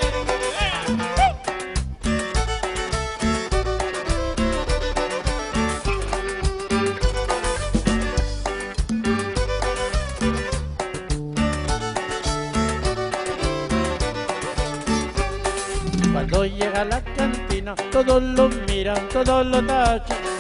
cantina, 17.17 17.75
todos 17.91 18.23
lo 18.23 18.47
miran, 18.67 19.09
todos 19.09 19.45
lo 19.45 19.65
tachan. 19.65 20.38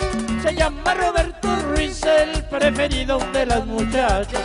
Llama 0.59 0.93
Roberto 0.93 1.55
Ruiz, 1.73 2.03
el 2.03 2.43
preferido 2.43 3.17
de 3.31 3.45
las 3.45 3.65
muchachas. 3.65 4.41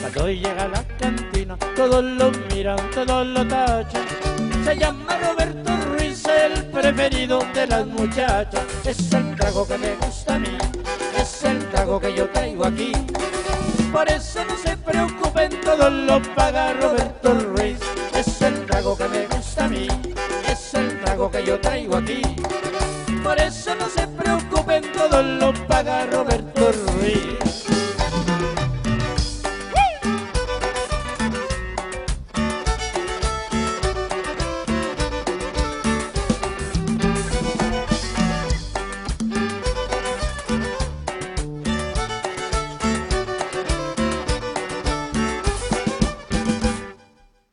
Cuando 0.00 0.30
llega 0.30 0.62
a 0.62 0.68
la 0.68 0.82
cantina, 0.98 1.58
todos 1.76 2.02
lo 2.02 2.30
miran, 2.50 2.78
todos 2.90 3.26
lo 3.26 3.46
tachan. 3.46 4.02
Se 4.64 4.78
llama 4.78 5.14
Roberto 5.18 5.76
Ruiz, 5.90 6.24
el 6.24 6.64
preferido 6.68 7.44
de 7.52 7.66
las 7.66 7.86
muchachas. 7.86 8.62
Es 8.86 9.12
el 9.12 9.36
trago 9.36 9.68
que 9.68 9.76
me 9.76 9.94
gusta 9.96 10.36
a 10.36 10.38
mí, 10.38 10.56
es 11.20 11.44
el 11.44 11.68
trago 11.68 12.00
que 12.00 12.14
yo 12.14 12.30
traigo 12.30 12.64
aquí. 12.64 12.92
Por 13.92 14.10
eso 14.10 14.42
no 14.46 14.56
se 14.56 14.74
preocupen, 14.78 15.60
todo 15.60 15.90
lo 15.90 16.22
paga 16.34 16.72
Roberto 16.72 17.34
Ruiz. 17.34 17.78
Es 18.16 18.40
el 18.40 18.64
trago 18.64 18.96
que 18.96 19.06
me 19.06 19.26
gusta 19.26 19.66
a 19.66 19.68
mí, 19.68 19.86
es 20.48 20.72
el 20.72 20.98
trago 21.02 21.30
que 21.30 21.44
yo 21.44 21.60
traigo 21.60 21.96
aquí. 21.96 22.22
Por 23.22 23.38
eso 23.38 23.74
no 23.74 23.88
se 23.90 24.08